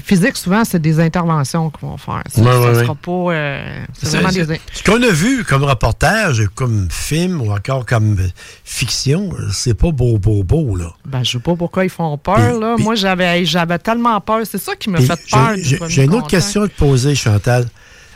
physique, 0.03 0.37
souvent, 0.37 0.63
c'est 0.65 0.79
des 0.79 0.99
interventions 0.99 1.69
qu'ils 1.71 1.87
vont 1.87 1.97
faire. 1.97 2.21
Ça, 2.27 2.41
Ouais, 2.41 2.51
ça 2.51 2.59
ouais, 2.59 2.73
sera 2.75 2.91
ouais. 2.93 2.97
pas. 3.01 3.33
euh, 3.33 3.85
c'est 3.93 4.17
vraiment 4.17 4.29
des. 4.31 4.61
Ce 4.73 4.83
qu'on 4.83 5.01
a 5.01 5.09
vu 5.09 5.43
comme 5.43 5.63
reportage, 5.63 6.43
comme 6.55 6.87
film 6.91 7.41
ou 7.41 7.51
encore 7.51 7.85
comme 7.85 8.17
euh, 8.19 8.27
fiction, 8.63 9.31
c'est 9.51 9.73
pas 9.73 9.91
beau, 9.91 10.17
beau, 10.19 10.43
beau, 10.43 10.75
là. 10.75 10.91
Ben, 11.05 11.23
je 11.23 11.31
sais 11.31 11.39
pas 11.39 11.55
pourquoi 11.55 11.85
ils 11.85 11.89
font 11.89 12.17
peur, 12.17 12.59
là. 12.59 12.75
Moi, 12.77 12.95
j'avais, 12.95 13.45
j'avais 13.45 13.79
tellement 13.79 14.19
peur. 14.21 14.41
C'est 14.49 14.57
ça 14.61 14.75
qui 14.75 14.89
m'a 14.89 14.99
Puis 14.99 15.07
fait 15.07 15.19
peur. 15.31 15.55
du 15.55 15.79
J'ai 15.87 16.03
une 16.03 16.13
autre 16.13 16.27
question 16.27 16.61
à 16.63 16.67
te 16.67 16.75
poser, 16.77 17.15
Chantal. 17.15 17.65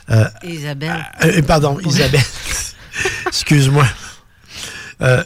Euh, 0.10 0.26
Isabelle. 0.44 1.04
euh, 1.24 1.42
pardon, 1.44 1.80
Isabelle. 1.86 2.20
Excuse-moi. 3.28 3.86
Euh, 5.02 5.24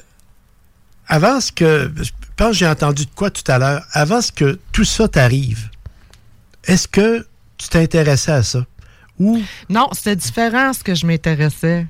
avant 1.07 1.39
ce 1.41 1.51
que. 1.51 1.91
Je 1.97 2.11
pense 2.35 2.49
que 2.51 2.55
j'ai 2.57 2.67
entendu 2.67 3.05
de 3.05 3.09
quoi 3.15 3.31
tout 3.31 3.49
à 3.51 3.57
l'heure. 3.57 3.81
Avant 3.91 4.21
ce 4.21 4.31
que 4.31 4.59
tout 4.71 4.83
ça 4.85 5.07
t'arrive, 5.07 5.69
est-ce 6.67 6.87
que 6.87 7.25
tu 7.57 7.69
t'intéressais 7.69 8.31
à 8.31 8.43
ça? 8.43 8.65
Ou. 9.19 9.41
Non, 9.69 9.89
c'était 9.93 10.15
différent 10.15 10.73
ce 10.73 10.83
que 10.83 10.93
je 10.93 11.05
m'intéressais. 11.07 11.87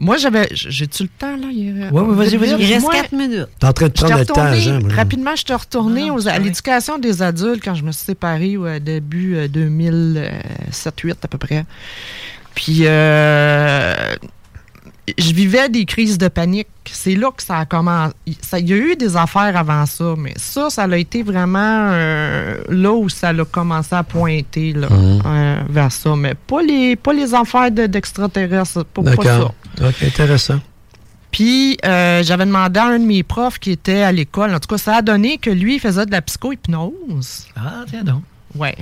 Moi, 0.00 0.16
j'avais. 0.16 0.46
J'ai-tu 0.52 1.04
le 1.04 1.08
temps, 1.08 1.36
là? 1.36 1.48
Il, 1.50 1.88
Ouais, 1.90 2.00
ouais, 2.02 2.14
vas-y, 2.14 2.36
vas-y. 2.36 2.50
Il 2.62 2.72
reste 2.72 2.82
Moi, 2.82 2.92
4 2.94 3.12
minutes. 3.12 3.48
T'es 3.58 3.66
en 3.66 3.72
train 3.72 3.86
de 3.88 3.92
prendre 3.92 4.18
le 4.18 4.26
temps, 4.26 4.54
Jean. 4.54 4.78
Rapidement, 4.94 5.34
je 5.34 5.42
suis 5.44 5.52
retournée 5.54 6.10
aux- 6.12 6.28
à 6.28 6.38
l'éducation 6.38 6.98
des 6.98 7.20
adultes 7.22 7.64
quand 7.64 7.74
je 7.74 7.82
me 7.82 7.90
suis 7.90 8.04
séparée 8.04 8.56
au 8.56 8.78
début 8.78 9.34
euh, 9.36 9.48
2007-2008 9.48 11.14
à 11.24 11.28
peu 11.28 11.38
près. 11.38 11.64
Puis, 12.54 12.80
euh, 12.84 14.14
je 15.16 15.32
vivais 15.32 15.68
des 15.68 15.84
crises 15.84 16.18
de 16.18 16.28
panique. 16.28 16.66
C'est 16.90 17.14
là 17.14 17.30
que 17.36 17.42
ça 17.42 17.58
a 17.58 17.64
commencé. 17.66 18.14
Ça- 18.42 18.58
Il 18.58 18.68
y 18.68 18.72
a 18.72 18.76
eu 18.76 18.96
des 18.96 19.16
affaires 19.16 19.56
avant 19.56 19.86
ça, 19.86 20.14
mais 20.18 20.32
ça, 20.36 20.70
ça 20.70 20.82
a 20.84 20.96
été 20.96 21.22
vraiment 21.22 21.90
euh, 21.92 22.58
là 22.68 22.92
où 22.92 23.08
ça 23.08 23.28
a 23.28 23.44
commencé 23.44 23.94
à 23.94 24.02
pointer 24.02 24.72
là, 24.72 24.88
Mhm. 24.90 25.22
euh, 25.26 25.60
vers 25.68 25.92
ça. 25.92 26.16
Mais 26.16 26.34
pas 26.34 26.62
les, 26.62 26.96
pas 26.96 27.12
les 27.12 27.34
affaires 27.34 27.70
de- 27.70 27.86
d'extraterrestres. 27.86 28.84
pas, 28.84 29.02
pas 29.02 29.10
ça. 29.10 29.16
D'accord. 29.22 29.54
OK, 29.82 30.02
intéressant. 30.02 30.60
Puis, 31.30 31.76
euh, 31.84 32.22
j'avais 32.22 32.46
demandé 32.46 32.80
à 32.80 32.86
un 32.86 32.98
de 32.98 33.04
mes 33.04 33.22
profs 33.22 33.58
qui 33.58 33.70
était 33.72 34.02
à 34.02 34.10
l'école. 34.12 34.54
En 34.54 34.58
tout 34.58 34.68
cas, 34.68 34.78
ça 34.78 34.96
a 34.96 35.02
donné 35.02 35.36
que 35.36 35.50
lui, 35.50 35.74
il 35.74 35.78
faisait 35.80 36.06
de 36.06 36.10
la 36.10 36.22
psycho-hypnose. 36.22 37.48
Ah, 37.54 37.84
tiens 37.88 38.02
donc. 38.02 38.22
Ouais. 38.56 38.74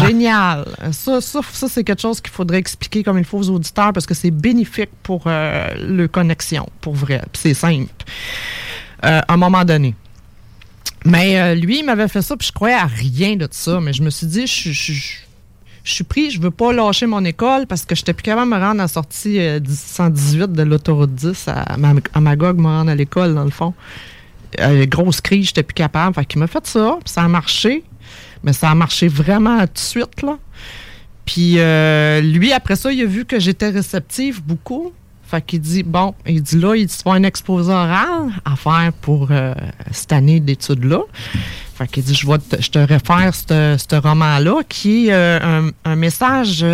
Génial. 0.00 0.64
Ça, 0.92 1.20
ça, 1.20 1.40
ça, 1.52 1.68
c'est 1.68 1.84
quelque 1.84 2.00
chose 2.00 2.20
qu'il 2.20 2.32
faudrait 2.32 2.58
expliquer 2.58 3.02
comme 3.02 3.18
il 3.18 3.24
faut 3.24 3.38
aux 3.38 3.50
auditeurs 3.50 3.92
parce 3.92 4.06
que 4.06 4.14
c'est 4.14 4.30
bénéfique 4.30 4.90
pour 5.02 5.24
euh, 5.26 6.08
connexion, 6.08 6.66
pour 6.80 6.94
vrai. 6.94 7.22
C'est 7.34 7.54
simple. 7.54 7.90
Euh, 9.04 9.20
à 9.26 9.34
un 9.34 9.36
moment 9.36 9.64
donné. 9.64 9.94
Mais 11.04 11.38
euh, 11.40 11.54
lui, 11.54 11.80
il 11.80 11.84
m'avait 11.84 12.08
fait 12.08 12.22
ça, 12.22 12.36
puis 12.36 12.48
je 12.48 12.52
croyais 12.52 12.74
à 12.74 12.86
rien 12.86 13.36
de 13.36 13.46
ça. 13.50 13.80
Mais 13.80 13.92
je 13.92 14.02
me 14.02 14.10
suis 14.10 14.26
dit, 14.26 14.46
je, 14.46 14.70
je- 14.72 15.16
suis 15.84 16.02
pris, 16.04 16.30
je 16.30 16.40
veux 16.40 16.50
pas 16.50 16.72
lâcher 16.72 17.06
mon 17.06 17.24
école 17.24 17.66
parce 17.68 17.84
que 17.84 17.94
j'étais 17.94 18.12
plus 18.12 18.24
capable 18.24 18.50
de 18.50 18.56
me 18.56 18.60
rendre 18.60 18.80
à 18.80 18.84
la 18.84 18.88
sortie 18.88 19.38
euh, 19.38 19.60
10 19.60 19.78
118 19.78 20.52
de 20.52 20.62
l'autoroute 20.64 21.14
10 21.14 21.46
à, 21.48 21.62
à 22.14 22.20
Magog, 22.20 22.58
me 22.58 22.66
rendre 22.66 22.90
à 22.90 22.94
l'école, 22.94 23.34
dans 23.34 23.44
le 23.44 23.50
fond. 23.50 23.72
Euh, 24.58 24.86
grosse 24.86 25.20
crise, 25.20 25.46
j'étais 25.48 25.62
plus 25.62 25.74
capable. 25.74 26.14
Fait 26.14 26.24
qu'il 26.24 26.40
m'a 26.40 26.46
fait 26.48 26.66
ça, 26.66 26.96
puis 27.04 27.12
ça 27.12 27.22
a 27.22 27.28
marché. 27.28 27.84
Mais 28.42 28.52
ça 28.52 28.70
a 28.70 28.74
marché 28.74 29.08
vraiment 29.08 29.60
tout 29.60 29.74
de 29.74 29.78
suite, 29.78 30.22
là. 30.22 30.38
Puis 31.24 31.54
euh, 31.58 32.20
lui, 32.20 32.52
après 32.52 32.76
ça, 32.76 32.92
il 32.92 33.02
a 33.02 33.06
vu 33.06 33.24
que 33.24 33.40
j'étais 33.40 33.70
réceptive 33.70 34.42
beaucoup. 34.42 34.92
Fait 35.28 35.42
qu'il 35.42 35.60
dit, 35.60 35.82
bon, 35.82 36.14
il 36.24 36.40
dit 36.40 36.56
là, 36.56 36.76
il 36.76 36.86
dit, 36.86 36.96
vas 37.04 37.12
un 37.12 37.24
exposé 37.24 37.72
oral 37.72 38.30
à 38.44 38.54
faire 38.54 38.92
pour 39.00 39.28
euh, 39.32 39.52
cette 39.90 40.12
année 40.12 40.38
d'études-là. 40.38 41.00
Fait 41.74 41.88
qu'il 41.88 42.04
dit, 42.04 42.14
je, 42.14 42.26
vais 42.28 42.38
te, 42.38 42.62
je 42.62 42.70
te 42.70 42.78
réfère 42.78 43.34
ce 43.34 43.96
roman-là, 44.00 44.62
qui 44.68 45.08
est 45.08 45.12
euh, 45.12 45.40
un, 45.84 45.90
un 45.90 45.96
message 45.96 46.64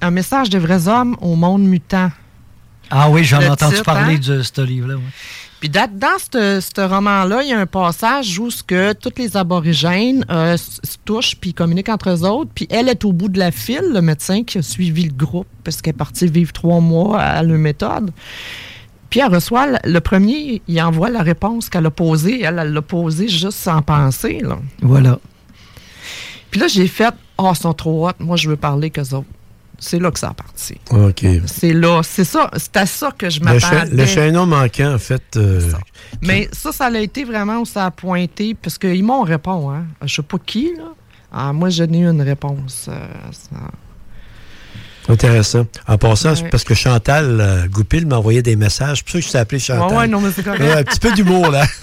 un 0.00 0.10
message 0.10 0.50
des 0.50 0.58
vrais 0.58 0.86
hommes 0.88 1.16
au 1.20 1.34
monde 1.34 1.62
mutant. 1.62 2.10
Ah 2.90 3.10
oui, 3.10 3.24
j'en 3.24 3.40
ai 3.40 3.48
entendu 3.48 3.74
titre, 3.74 3.84
parler 3.84 4.14
hein? 4.14 4.20
de 4.24 4.42
ce 4.42 4.60
livre-là. 4.60 4.94
Puis 5.60 5.68
dans, 5.68 5.88
ce 6.20 6.80
roman-là, 6.80 7.42
il 7.42 7.48
y 7.48 7.52
a 7.52 7.58
un 7.58 7.66
passage 7.66 8.38
où 8.38 8.48
ce 8.48 8.62
que 8.62 8.92
tous 8.92 9.12
les 9.18 9.36
aborigènes 9.36 10.24
euh, 10.30 10.56
se 10.56 10.96
touchent 11.04 11.34
puis 11.36 11.52
communiquent 11.52 11.88
entre 11.88 12.10
eux 12.10 12.24
autres. 12.24 12.50
Puis 12.54 12.68
elle 12.70 12.88
est 12.88 13.04
au 13.04 13.12
bout 13.12 13.28
de 13.28 13.40
la 13.40 13.50
file, 13.50 13.90
le 13.92 14.00
médecin 14.00 14.44
qui 14.44 14.58
a 14.58 14.62
suivi 14.62 15.04
le 15.04 15.12
groupe 15.12 15.48
parce 15.64 15.82
qu'elle 15.82 15.94
est 15.94 15.96
partie 15.96 16.28
vivre 16.28 16.52
trois 16.52 16.78
mois 16.80 17.18
à 17.20 17.42
leur 17.42 17.58
méthode. 17.58 18.10
Puis 19.10 19.18
elle 19.20 19.34
reçoit, 19.34 19.66
le- 19.66 19.78
le 19.84 20.00
premier, 20.00 20.62
il 20.68 20.80
envoie 20.80 21.10
la 21.10 21.22
réponse 21.22 21.68
qu'elle 21.68 21.86
a 21.86 21.90
posée. 21.90 22.42
Elle, 22.42 22.58
elle 22.60 22.72
l'a 22.72 22.82
posée 22.82 23.26
juste 23.26 23.58
sans 23.58 23.82
penser. 23.82 24.38
Là. 24.40 24.58
Voilà. 24.82 25.18
Puis 26.52 26.60
là, 26.60 26.68
j'ai 26.68 26.86
fait, 26.86 27.12
oh, 27.36 27.50
ils 27.52 27.58
sont 27.58 27.72
trop 27.74 28.08
hot, 28.08 28.12
moi 28.20 28.36
je 28.36 28.48
veux 28.48 28.56
parler 28.56 28.90
qu'eux 28.90 29.12
autres. 29.14 29.26
C'est 29.80 29.98
là 30.00 30.10
que 30.10 30.18
ça 30.18 30.30
a 30.30 30.34
parti. 30.34 30.76
OK. 30.90 31.24
C'est 31.46 31.72
là, 31.72 32.00
c'est 32.02 32.24
ça, 32.24 32.50
c'est 32.56 32.76
à 32.76 32.84
ça 32.86 33.10
que 33.16 33.30
je 33.30 33.40
m'attendais. 33.40 33.86
le 33.92 34.06
chaînon 34.06 34.44
manquant, 34.46 34.94
en 34.94 34.98
fait. 34.98 35.22
euh, 35.36 35.60
Mais 36.22 36.48
ça, 36.52 36.72
ça 36.72 36.86
a 36.86 36.98
été 36.98 37.24
vraiment 37.24 37.58
où 37.60 37.64
ça 37.64 37.86
a 37.86 37.90
pointé, 37.92 38.54
parce 38.54 38.76
qu'ils 38.76 39.04
m'ont 39.04 39.22
répondu. 39.22 39.76
Hein. 39.76 39.84
Je 40.04 40.16
sais 40.16 40.22
pas 40.22 40.38
qui, 40.44 40.72
là. 40.76 40.92
Ah, 41.30 41.52
moi, 41.52 41.68
j'ai 41.68 41.84
eu 41.84 42.06
une 42.08 42.22
réponse. 42.22 42.86
euh, 42.88 43.06
ça- 43.30 43.70
Intéressant. 45.08 45.66
En 45.86 45.96
passant, 45.98 46.34
c'est 46.36 46.42
Ouais. 46.44 46.48
parce 46.50 46.64
que 46.64 46.74
Chantal 46.74 47.40
euh, 47.40 47.66
Goupil 47.68 48.06
m'a 48.06 48.16
envoyé 48.18 48.42
des 48.42 48.56
messages. 48.56 48.98
C'est 48.98 49.04
pour 49.04 49.12
ça 49.12 49.18
que 49.20 49.24
je 49.26 49.30
t'ai 49.32 49.38
appelé 49.38 49.58
Chantal. 49.58 49.88
Ouais, 49.90 49.96
ouais, 50.02 50.08
non, 50.08 50.20
mais 50.20 50.30
c'est 50.34 50.42
correct. 50.42 50.62
Un 50.62 50.84
petit 50.84 50.98
peu 51.00 51.12
d'humour, 51.12 51.50
là. 51.50 51.64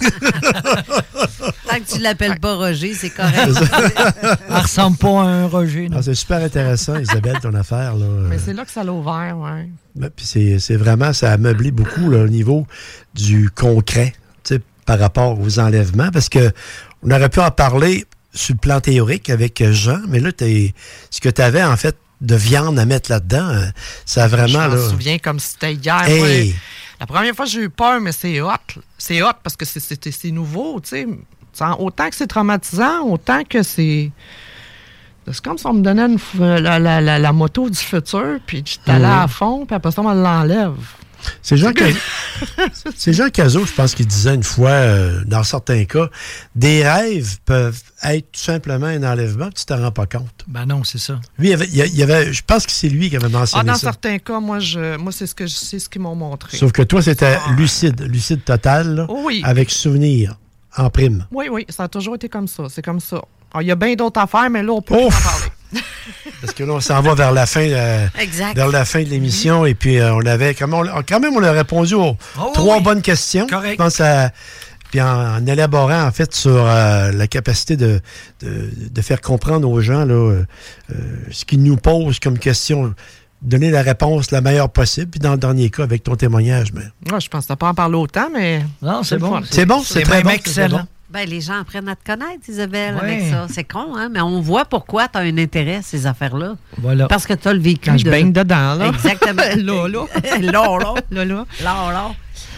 Tant 1.68 1.76
que 1.80 1.94
tu 1.94 1.98
l'appelles 2.00 2.38
pas 2.40 2.54
Roger, 2.54 2.94
c'est 2.94 3.10
correct. 3.10 3.50
Elle 4.48 4.56
ressemble 4.56 4.96
pas 4.96 5.08
à 5.22 5.26
un 5.26 5.46
Roger. 5.46 5.88
non. 5.88 5.96
Ah, 5.98 6.02
c'est 6.02 6.14
super 6.14 6.42
intéressant, 6.42 6.96
Isabelle, 6.98 7.38
ton 7.42 7.54
affaire. 7.54 7.96
Là. 7.96 8.06
Mais 8.28 8.38
c'est 8.38 8.52
là 8.52 8.64
que 8.64 8.70
ça 8.70 8.84
l'a 8.84 8.92
ouvert, 8.92 9.36
ouais. 9.38 9.68
Ben, 9.94 10.10
puis 10.14 10.24
c'est, 10.26 10.58
c'est 10.58 10.76
vraiment, 10.76 11.12
ça 11.12 11.32
a 11.32 11.36
meublé 11.36 11.70
beaucoup 11.70 12.10
là, 12.10 12.18
au 12.24 12.28
niveau 12.28 12.66
du 13.14 13.50
concret 13.50 14.12
tu 14.44 14.54
sais, 14.56 14.60
par 14.84 14.98
rapport 14.98 15.38
aux 15.40 15.58
enlèvements, 15.58 16.10
parce 16.12 16.28
que 16.28 16.52
on 17.02 17.10
aurait 17.10 17.28
pu 17.28 17.40
en 17.40 17.50
parler 17.50 18.04
sur 18.32 18.54
le 18.54 18.58
plan 18.60 18.80
théorique 18.80 19.30
avec 19.30 19.62
Jean, 19.72 20.00
mais 20.08 20.20
là, 20.20 20.30
t'es- 20.32 20.74
ce 21.10 21.20
que 21.20 21.28
tu 21.30 21.40
avais 21.42 21.62
en 21.64 21.76
fait 21.76 21.96
de 22.20 22.34
viande 22.34 22.78
à 22.78 22.84
mettre 22.86 23.10
là-dedans, 23.10 23.48
euh, 23.50 23.66
ça 24.04 24.24
a 24.24 24.28
vraiment... 24.28 24.70
Je 24.70 24.76
là, 24.76 24.88
souviens 24.90 25.18
comme 25.18 25.38
si 25.38 25.48
c'était 25.52 25.74
hier. 25.74 26.02
Hey! 26.08 26.54
La 26.98 27.06
première 27.06 27.34
fois, 27.34 27.44
j'ai 27.44 27.60
eu 27.60 27.68
peur, 27.70 28.00
mais 28.00 28.12
c'est 28.12 28.40
hot. 28.40 28.50
C'est 28.96 29.22
hot 29.22 29.32
parce 29.42 29.54
que 29.56 29.64
c'est- 29.66 29.80
nouveau, 30.30 30.80
tu 30.80 30.88
sais. 30.88 31.06
Autant 31.78 32.08
que 32.10 32.16
c'est 32.16 32.26
traumatisant, 32.26 33.02
autant 33.04 33.42
que 33.44 33.62
c'est... 33.62 34.10
C'est 35.30 35.40
comme 35.42 35.58
si 35.58 35.66
on 35.66 35.72
me 35.74 35.82
donnait 35.82 36.06
une 36.06 36.18
la, 36.38 36.78
la- 36.78 37.00
la- 37.00 37.18
la 37.18 37.32
moto 37.32 37.68
du 37.68 37.76
futur, 37.78 38.38
puis 38.46 38.62
j'étais 38.64 38.92
allé 38.92 39.04
Mhm. 39.04 39.10
à 39.10 39.26
fond, 39.28 39.66
puis 39.66 39.74
après 39.74 39.90
ça, 39.90 40.00
on 40.00 40.08
me 40.14 40.22
l'enlève. 40.22 40.74
C'est 41.42 41.56
Jean, 41.56 41.72
Ca- 41.76 41.86
c'est 42.96 43.12
Jean 43.12 43.28
Cazot, 43.30 43.66
je 43.66 43.72
pense 43.72 43.94
qu'il 43.94 44.06
disait 44.06 44.34
une 44.34 44.42
fois, 44.42 44.70
euh, 44.70 45.22
dans 45.26 45.42
certains 45.44 45.84
cas, 45.84 46.08
des 46.54 46.86
rêves 46.88 47.36
peuvent 47.44 47.80
être 48.02 48.32
tout 48.32 48.40
simplement 48.40 48.86
un 48.86 49.02
enlèvement, 49.02 49.50
tu 49.50 49.64
t'en 49.64 49.78
rends 49.80 49.90
pas 49.92 50.06
compte. 50.06 50.44
Ben 50.46 50.66
non, 50.66 50.84
c'est 50.84 50.98
ça. 50.98 51.20
Lui, 51.38 51.48
il 51.48 51.50
y 51.50 51.54
avait, 51.54 51.68
il 51.88 52.02
avait- 52.02 52.32
je 52.32 52.42
pense 52.46 52.66
que 52.66 52.72
c'est 52.72 52.88
lui 52.88 53.10
qui 53.10 53.16
avait 53.16 53.26
Ah, 53.26 53.38
mentionné 53.38 53.64
dans 53.64 53.74
ça. 53.74 53.80
certains 53.80 54.18
cas, 54.18 54.40
moi, 54.40 54.58
je, 54.58 54.96
moi 54.96 55.12
c'est 55.12 55.26
ce 55.26 55.34
que 55.34 55.46
je 55.46 55.54
sais, 55.54 55.78
ce 55.78 55.88
qu'ils 55.88 56.02
m'ont 56.02 56.14
montré. 56.14 56.56
Sauf 56.56 56.72
que 56.72 56.82
toi, 56.82 57.02
c'était 57.02 57.38
lucide, 57.56 58.00
lucide 58.02 58.44
total, 58.44 58.94
là, 58.94 59.06
Oh 59.08 59.22
oui. 59.24 59.40
avec 59.44 59.70
souvenir 59.70 60.36
en 60.76 60.90
prime. 60.90 61.26
Oui, 61.32 61.46
oui, 61.50 61.64
ça 61.68 61.84
a 61.84 61.88
toujours 61.88 62.16
été 62.16 62.28
comme 62.28 62.48
ça. 62.48 62.64
C'est 62.68 62.82
comme 62.84 63.00
ça. 63.00 63.22
Ah, 63.54 63.62
Il 63.62 63.68
y 63.68 63.70
a 63.70 63.76
bien 63.76 63.94
d'autres 63.94 64.20
affaires, 64.20 64.50
mais 64.50 64.62
là, 64.62 64.72
on 64.72 64.82
peut 64.82 64.94
en 64.94 65.08
parler. 65.08 65.46
Parce 66.40 66.52
que 66.54 66.64
là, 66.64 66.74
on 66.74 66.80
s'en 66.80 67.00
va 67.02 67.14
vers 67.14 67.32
la 67.32 67.46
fin, 67.46 67.60
euh, 67.68 68.06
Exact. 68.18 68.54
vers 68.56 68.68
la 68.68 68.84
fin 68.84 69.02
de 69.02 69.08
l'émission. 69.08 69.64
Et 69.66 69.74
puis, 69.74 69.98
euh, 69.98 70.14
on 70.14 70.24
avait, 70.26 70.54
quand 70.54 70.68
même, 70.68 70.90
on, 70.94 71.02
quand 71.02 71.20
même, 71.20 71.34
on 71.36 71.42
a 71.42 71.52
répondu 71.52 71.94
aux 71.94 72.16
Oh, 72.40 72.50
trois 72.54 72.76
oui. 72.78 72.82
bonnes 72.82 73.02
questions. 73.02 73.46
Correct. 73.46 73.72
Je 73.72 73.76
pense 73.76 74.00
à- 74.00 74.30
puis 74.90 75.00
en, 75.00 75.36
en 75.38 75.46
élaborant, 75.46 76.02
en 76.04 76.12
fait, 76.12 76.32
sur 76.34 76.64
euh, 76.64 77.10
la 77.10 77.26
capacité 77.26 77.76
de, 77.76 78.00
de, 78.40 78.70
de 78.90 79.02
faire 79.02 79.20
comprendre 79.20 79.68
aux 79.68 79.80
gens 79.80 80.04
là, 80.04 80.42
ce 81.32 81.44
qu'ils 81.44 81.62
nous 81.62 81.76
posent 81.76 82.20
comme 82.20 82.38
question, 82.38 82.94
donner 83.42 83.70
la 83.72 83.82
réponse 83.82 84.30
la 84.30 84.40
meilleure 84.40 84.70
possible. 84.70 85.10
Puis 85.10 85.20
dans 85.20 85.32
le 85.32 85.38
dernier 85.38 85.70
cas, 85.70 85.82
avec 85.82 86.04
ton 86.04 86.14
témoignage, 86.14 86.72
mais 86.72 86.82
Moi, 87.10 87.18
je 87.18 87.28
pensais 87.28 87.54
pas 87.56 87.68
en 87.68 87.74
parler 87.74 87.96
autant, 87.96 88.28
mais. 88.32 88.62
Non, 88.80 89.02
c'est 89.02 89.18
bon. 89.18 89.40
c'est 89.50 89.66
bon, 89.66 89.82
c'est 89.82 90.02
très 90.02 90.22
bon, 90.22 90.30
c'est 90.30 90.36
excellent. 90.36 90.86
Ben, 91.08 91.28
les 91.28 91.40
gens 91.40 91.60
apprennent 91.60 91.88
à 91.88 91.94
te 91.94 92.04
connaître, 92.04 92.48
Isabelle, 92.48 92.96
Ouais. 92.96 93.00
avec 93.02 93.30
ça. 93.30 93.46
C'est 93.48 93.62
con, 93.64 93.94
hein? 93.96 94.08
Mais 94.12 94.20
on 94.20 94.40
voit 94.40 94.64
pourquoi 94.64 95.06
tu 95.06 95.18
as 95.18 95.22
un 95.22 95.38
intérêt 95.38 95.76
à 95.76 95.82
ces 95.82 96.06
affaires-là. 96.06 96.56
Voilà. 96.78 97.06
Parce 97.06 97.26
que 97.26 97.34
tu 97.34 97.46
as 97.46 97.52
le 97.52 97.60
vécu. 97.60 97.90
Quand 97.90 97.96
je 97.96 98.04
de- 98.04 98.10
baigne 98.10 98.32
dedans, 98.32 98.74
là. 98.74 98.88
Exactement. 98.88 99.42
Là, 99.56 99.88
là. 99.88 100.94
Là, 101.12 101.24
là. 101.24 102.10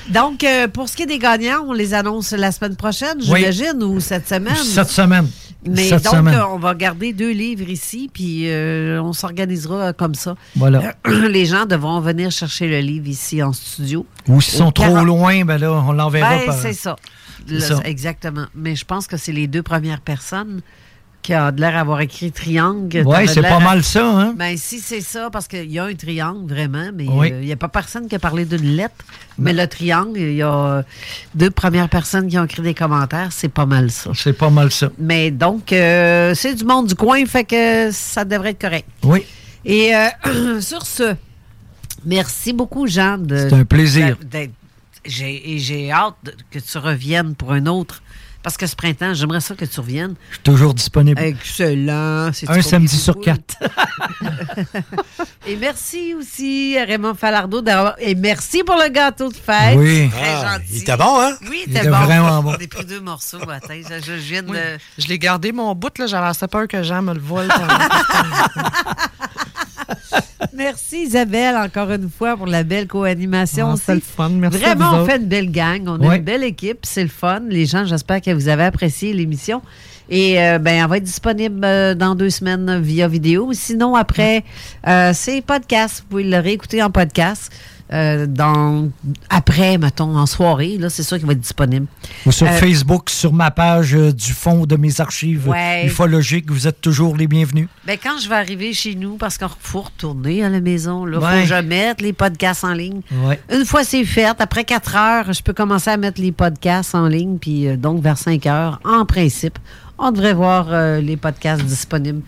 Donc, 0.09 0.43
euh, 0.45 0.67
pour 0.69 0.89
ce 0.89 0.97
qui 0.97 1.03
est 1.03 1.07
des 1.07 1.19
gagnants, 1.19 1.65
on 1.69 1.73
les 1.75 1.93
annonce 1.93 2.33
la 2.33 2.51
semaine 2.51 2.77
prochaine, 2.77 3.19
Oui. 3.19 3.25
j'imagine, 3.53 3.83
ou 3.83 4.01
cette 4.01 4.27
semaine. 4.27 4.55
Cette 4.57 4.89
semaine. 4.89 5.29
Mais 5.69 5.89
Cette 5.89 6.05
donc, 6.05 6.15
semaine. 6.15 6.35
euh, 6.37 6.47
on 6.47 6.59
va 6.59 6.75
garder 6.75 7.13
deux 7.13 7.33
livres 7.33 7.69
ici, 7.69 8.09
puis 8.13 8.45
euh, 8.49 9.03
on 9.03 9.13
s'organisera 9.13 9.93
comme 9.93 10.15
ça. 10.15 10.37
Voilà. 10.57 10.95
Les 11.29 11.45
gens 11.47 11.67
devront 11.67 12.01
venir 12.01 12.31
chercher 12.31 12.69
le 12.69 12.79
livre 12.81 13.09
ici 13.09 13.43
en 13.43 13.53
studio. 13.53 14.07
Ou 14.29 14.41
s'ils 14.41 14.59
sont 14.59 14.71
trop 14.71 14.85
40 14.85 15.05
loin, 15.07 15.45
ben 15.45 15.59
là, 15.59 15.73
on 15.73 15.93
l'enverra 15.93 16.31
Ben, 16.39 16.47
par... 16.47 16.55
c'est 16.55 16.73
ça. 16.73 16.97
Ça. 17.59 17.81
Exactement. 17.85 18.47
Mais 18.55 18.77
je 18.77 18.85
pense 18.85 19.07
que 19.07 19.17
c'est 19.17 19.33
les 19.33 19.47
deux 19.47 19.63
premières 19.63 20.01
personnes 20.01 20.61
qui 21.21 21.35
ont 21.35 21.51
de 21.51 21.61
l'air 21.61 21.73
d'avoir 21.73 22.01
écrit 22.01 22.31
triangle. 22.31 23.05
T'avais 23.05 23.27
c'est 23.27 23.43
pas 23.43 23.59
mal 23.59 23.83
ça, 23.83 24.07
hein? 24.09 24.35
Ben, 24.37 24.57
si 24.57 24.79
c'est 24.79 25.01
ça, 25.01 25.29
parce 25.31 25.49
qu'il 25.49 25.71
y 25.71 25.79
a 25.79 25.85
un 25.85 25.95
triangle, 25.95 26.49
vraiment, 26.49 26.91
mais 26.95 27.07
Oui. 27.09 27.33
euh, 27.33 27.41
il 27.41 27.47
n'y 27.47 27.53
a 27.53 27.57
pas 27.57 27.69
personne 27.69 28.07
qui 28.09 28.15
a 28.15 28.19
parlé 28.21 28.45
d'une 28.45 28.77
lettre. 28.77 28.95
Mais 29.37 29.53
le 29.53 29.67
triangle, 29.67 30.19
il 30.19 30.35
y 30.37 30.43
a 30.43 30.85
deux 31.35 31.51
premières 31.51 31.89
personnes 31.89 32.29
qui 32.29 32.39
ont 32.39 32.45
écrit 32.45 32.63
des 32.63 32.73
commentaires. 32.75 33.29
C'est 33.33 33.49
pas 33.49 33.67
mal 33.67 33.91
ça. 33.91 34.11
C'est 34.15 34.33
pas 34.33 34.49
mal 34.51 34.71
ça. 34.71 34.91
Mais 34.99 35.31
donc, 35.33 35.73
euh, 35.73 36.35
c'est 36.35 36.55
du 36.55 36.65
monde 36.65 36.87
du 36.87 36.95
coin, 36.95 37.25
fait 37.27 37.45
que 37.45 37.91
ça 37.91 38.25
devrait 38.25 38.51
être 38.51 38.61
correct. 38.61 38.87
Oui. 39.03 39.25
Et 39.65 39.95
euh, 39.95 40.61
sur 40.61 40.87
ce, 40.87 41.15
merci 42.05 42.53
beaucoup, 42.53 42.87
Jean. 42.87 43.19
de- 43.19 43.37
C'est 43.37 43.53
un 43.55 43.65
plaisir. 43.65 44.17
d'être- 44.25 44.53
J'ai, 45.09 45.53
et 45.55 45.59
j'ai 45.59 45.91
hâte 45.91 46.15
de- 46.23 46.35
que 46.51 46.59
tu 46.59 46.79
reviennes 46.79 47.35
pour 47.35 47.53
un 47.53 47.67
autre 47.67 48.03
Parce 48.43 48.57
que 48.57 48.67
ce 48.69 48.77
printemps, 48.77 49.15
j'aimerais 49.15 49.41
ça 49.41 49.55
que 49.57 49.65
tu 49.65 49.81
reviennes. 49.81 50.15
Je 50.31 50.35
suis 50.37 50.43
toujours 50.45 50.73
disponible. 50.73 51.21
Excellent. 51.21 52.31
C'est 52.33 52.49
Un 52.49 52.63
samedi 52.63 52.97
sur 52.97 53.15
cool. 53.15 53.25
quatre. 53.25 53.57
Et 55.47 55.57
merci 55.57 56.15
aussi 56.15 56.77
à 56.79 56.85
Raymond 56.85 57.15
Falardeau 57.15 57.61
d'avoir. 57.63 57.97
Et 57.99 58.15
merci 58.15 58.63
pour 58.65 58.77
le 58.77 58.89
gâteau 58.91 59.29
de 59.29 59.35
fête. 59.37 59.77
Oui. 59.77 60.09
Très 60.11 60.35
Ah, 60.35 60.53
gentil. 60.59 60.67
il 60.73 60.79
était 60.83 60.97
bon, 60.97 61.21
hein? 61.21 61.33
Oui, 61.43 61.63
il 61.67 61.73
Il 61.73 61.77
était 61.77 61.79
était 61.81 61.91
bon. 61.91 62.01
vraiment 62.05 62.43
bon. 62.43 62.55
J'ai 62.61 62.67
pris 62.69 62.85
deux 62.85 63.01
morceaux. 63.01 63.39
Attends, 63.51 63.75
je, 63.75 64.01
je 64.05 64.13
viens 64.13 64.43
de. 64.43 64.51
Oui. 64.51 64.57
Je 64.99 65.07
l'ai 65.09 65.19
gardé 65.19 65.51
mon 65.53 65.75
bout, 65.75 65.97
là. 65.99 66.07
J'avais 66.07 66.29
assez 66.29 66.47
peur 66.47 66.69
que 66.69 66.83
Jean 66.83 67.03
me 67.03 67.15
le 67.15 67.21
vole. 67.21 67.49
Merci 70.55 71.03
Isabelle, 71.05 71.57
encore 71.57 71.91
une 71.91 72.11
fois, 72.11 72.37
pour 72.37 72.47
la 72.47 72.63
belle 72.63 72.87
co-animation. 72.87 73.73
Ah, 73.75 73.81
c'est 73.83 73.95
le 73.95 74.01
fun. 74.01 74.31
Merci 74.31 74.59
Vraiment, 74.59 74.93
on 74.95 75.05
fait 75.07 75.17
une 75.17 75.27
belle 75.27 75.51
gang. 75.51 75.83
On 75.87 76.09
a 76.09 76.17
une 76.17 76.23
belle 76.23 76.45
équipe. 76.45 76.81
C'est 76.83 77.03
le 77.03 77.09
fun. 77.09 77.41
Les 77.49 77.67
gens, 77.67 77.85
j'espère 77.85 78.21
que 78.21 78.31
vous 78.31 78.49
avez 78.49 78.65
apprécié 78.65 79.13
l'émission. 79.13 79.63
Et 80.11 80.41
euh, 80.43 80.59
ben, 80.59 80.83
elle 80.83 80.89
va 80.89 80.97
être 80.97 81.05
disponible 81.05 81.61
euh, 81.65 81.95
dans 81.95 82.15
deux 82.15 82.31
semaines 82.31 82.81
via 82.81 83.09
vidéo. 83.09 83.51
Sinon, 83.53 83.95
après, 83.95 84.45
euh, 84.87 85.13
c'est 85.15 85.43
podcast. 85.43 86.01
Vous 86.03 86.09
pouvez 86.09 86.25
le 86.25 86.39
réécouter 86.39 86.83
en 86.83 86.91
podcast. 86.91 87.53
Euh, 87.93 88.27
dans, 88.27 88.91
après, 89.31 89.79
mettons, 89.79 90.17
en 90.17 90.27
soirée, 90.27 90.77
là, 90.79 90.91
c'est 90.91 91.03
sûr 91.03 91.17
qu'il 91.19 91.27
va 91.27 91.33
être 91.33 91.41
disponible. 91.41 91.87
Ou 92.27 92.33
sur 92.33 92.47
Euh, 92.47 92.51
Facebook, 92.53 93.09
sur 93.11 93.33
ma 93.33 93.51
page 93.51 93.95
euh, 93.95 94.13
du 94.13 94.33
fond 94.33 94.67
de 94.67 94.77
mes 94.77 95.01
archives 95.01 95.49
Ouais. 95.49 95.87
ufologiques, 95.87 96.51
vous 96.51 96.67
êtes 96.67 96.81
toujours 96.81 97.17
les 97.17 97.27
bienvenus. 97.27 97.69
Ben, 97.87 97.97
quand 98.03 98.19
je 98.23 98.29
vais 98.29 98.35
arriver 98.35 98.73
chez 98.75 98.95
nous, 98.95 99.17
parce 99.17 99.39
qu'il 99.39 99.49
faut 99.61 99.81
retourner 99.83 100.45
à 100.45 100.49
la 100.51 100.61
maison, 100.61 101.07
il 101.07 101.15
faut 101.15 101.21
que 101.21 101.47
je 101.47 101.55
mette 101.63 102.01
les 102.03 102.13
podcasts 102.13 102.65
en 102.65 102.75
ligne. 102.75 103.01
Ouais. 103.25 103.41
Une 103.51 103.65
fois 103.65 103.85
c'est 103.85 104.05
fait, 104.05 104.25
après 104.27 104.65
4 104.65 104.97
heures, 104.97 105.33
je 105.33 105.43
peux 105.43 105.53
commencer 105.55 105.91
à 105.91 105.97
mettre 105.97 106.21
les 106.21 106.33
podcasts 106.33 106.95
en 106.95 107.07
ligne. 107.09 107.39
Puis 107.39 107.75
donc, 107.77 108.03
vers 108.03 108.19
5 108.19 108.45
heures, 108.47 108.81
en 108.85 109.07
principe, 109.07 109.59
on 109.99 110.11
devrait 110.13 110.35
voir 110.35 111.01
les 111.01 111.17
podcasts 111.17 111.65
disponibles. 111.65 112.23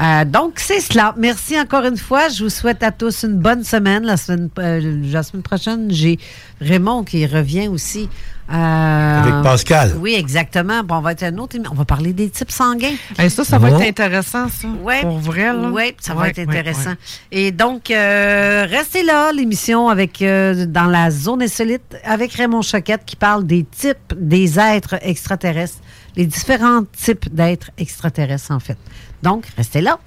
Euh, 0.00 0.24
donc, 0.24 0.54
c'est 0.56 0.80
cela. 0.80 1.14
Merci 1.16 1.58
encore 1.58 1.84
une 1.84 1.96
fois. 1.96 2.28
Je 2.28 2.44
vous 2.44 2.50
souhaite 2.50 2.82
à 2.82 2.90
tous 2.90 3.22
une 3.22 3.38
bonne 3.38 3.62
semaine. 3.62 4.04
La 4.04 4.16
semaine, 4.16 4.48
euh, 4.58 5.00
la 5.12 5.22
semaine 5.22 5.42
prochaine, 5.42 5.86
j'ai 5.90 6.18
Raymond 6.60 7.04
qui 7.04 7.24
revient 7.26 7.68
aussi. 7.68 8.08
euh, 8.52 9.22
Avec 9.22 9.42
Pascal. 9.44 9.92
Oui, 10.00 10.14
exactement. 10.14 10.82
Bon, 10.82 10.96
on 10.96 11.00
va 11.00 11.12
être 11.12 11.22
un 11.22 11.38
autre. 11.38 11.56
On 11.70 11.74
va 11.74 11.84
parler 11.84 12.12
des 12.12 12.28
types 12.28 12.50
sanguins. 12.50 12.94
Hey, 13.18 13.30
ça, 13.30 13.44
ça 13.44 13.58
va 13.58 13.68
Oh. 13.70 13.78
être 13.80 13.88
intéressant, 13.88 14.48
ça. 14.48 14.66
Ouais. 14.82 15.00
Pour 15.02 15.18
vrai, 15.18 15.44
là. 15.52 15.70
Oui, 15.72 15.94
ça 16.00 16.12
va 16.14 16.28
être 16.28 16.38
ouais, 16.38 16.42
intéressant. 16.48 16.90
ouais. 16.90 16.96
Et 17.30 17.52
donc, 17.52 17.90
euh, 17.90 18.66
restez 18.68 19.02
là, 19.04 19.30
l'émission 19.32 19.88
avec 19.88 20.20
euh, 20.22 20.66
dans 20.66 20.86
la 20.86 21.10
zone 21.12 21.42
insolite 21.42 21.96
avec 22.04 22.32
Raymond 22.34 22.62
Choquette 22.62 23.02
qui 23.06 23.16
parle 23.16 23.46
des 23.46 23.64
types 23.64 24.12
des 24.18 24.58
êtres 24.58 24.96
extraterrestres, 25.02 25.78
les 26.16 26.26
différents 26.26 26.82
types 26.96 27.32
d'êtres 27.34 27.70
extraterrestres, 27.78 28.50
en 28.50 28.60
fait. 28.60 28.76
Donc, 29.24 29.46
restez 29.56 29.80
là. 29.80 29.98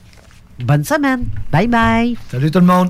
Bonne 0.60 0.84
semaine. 0.84 1.26
Bye 1.52 1.68
bye. 1.68 2.16
Salut 2.30 2.52
tout 2.52 2.60
le 2.60 2.66
monde. 2.66 2.90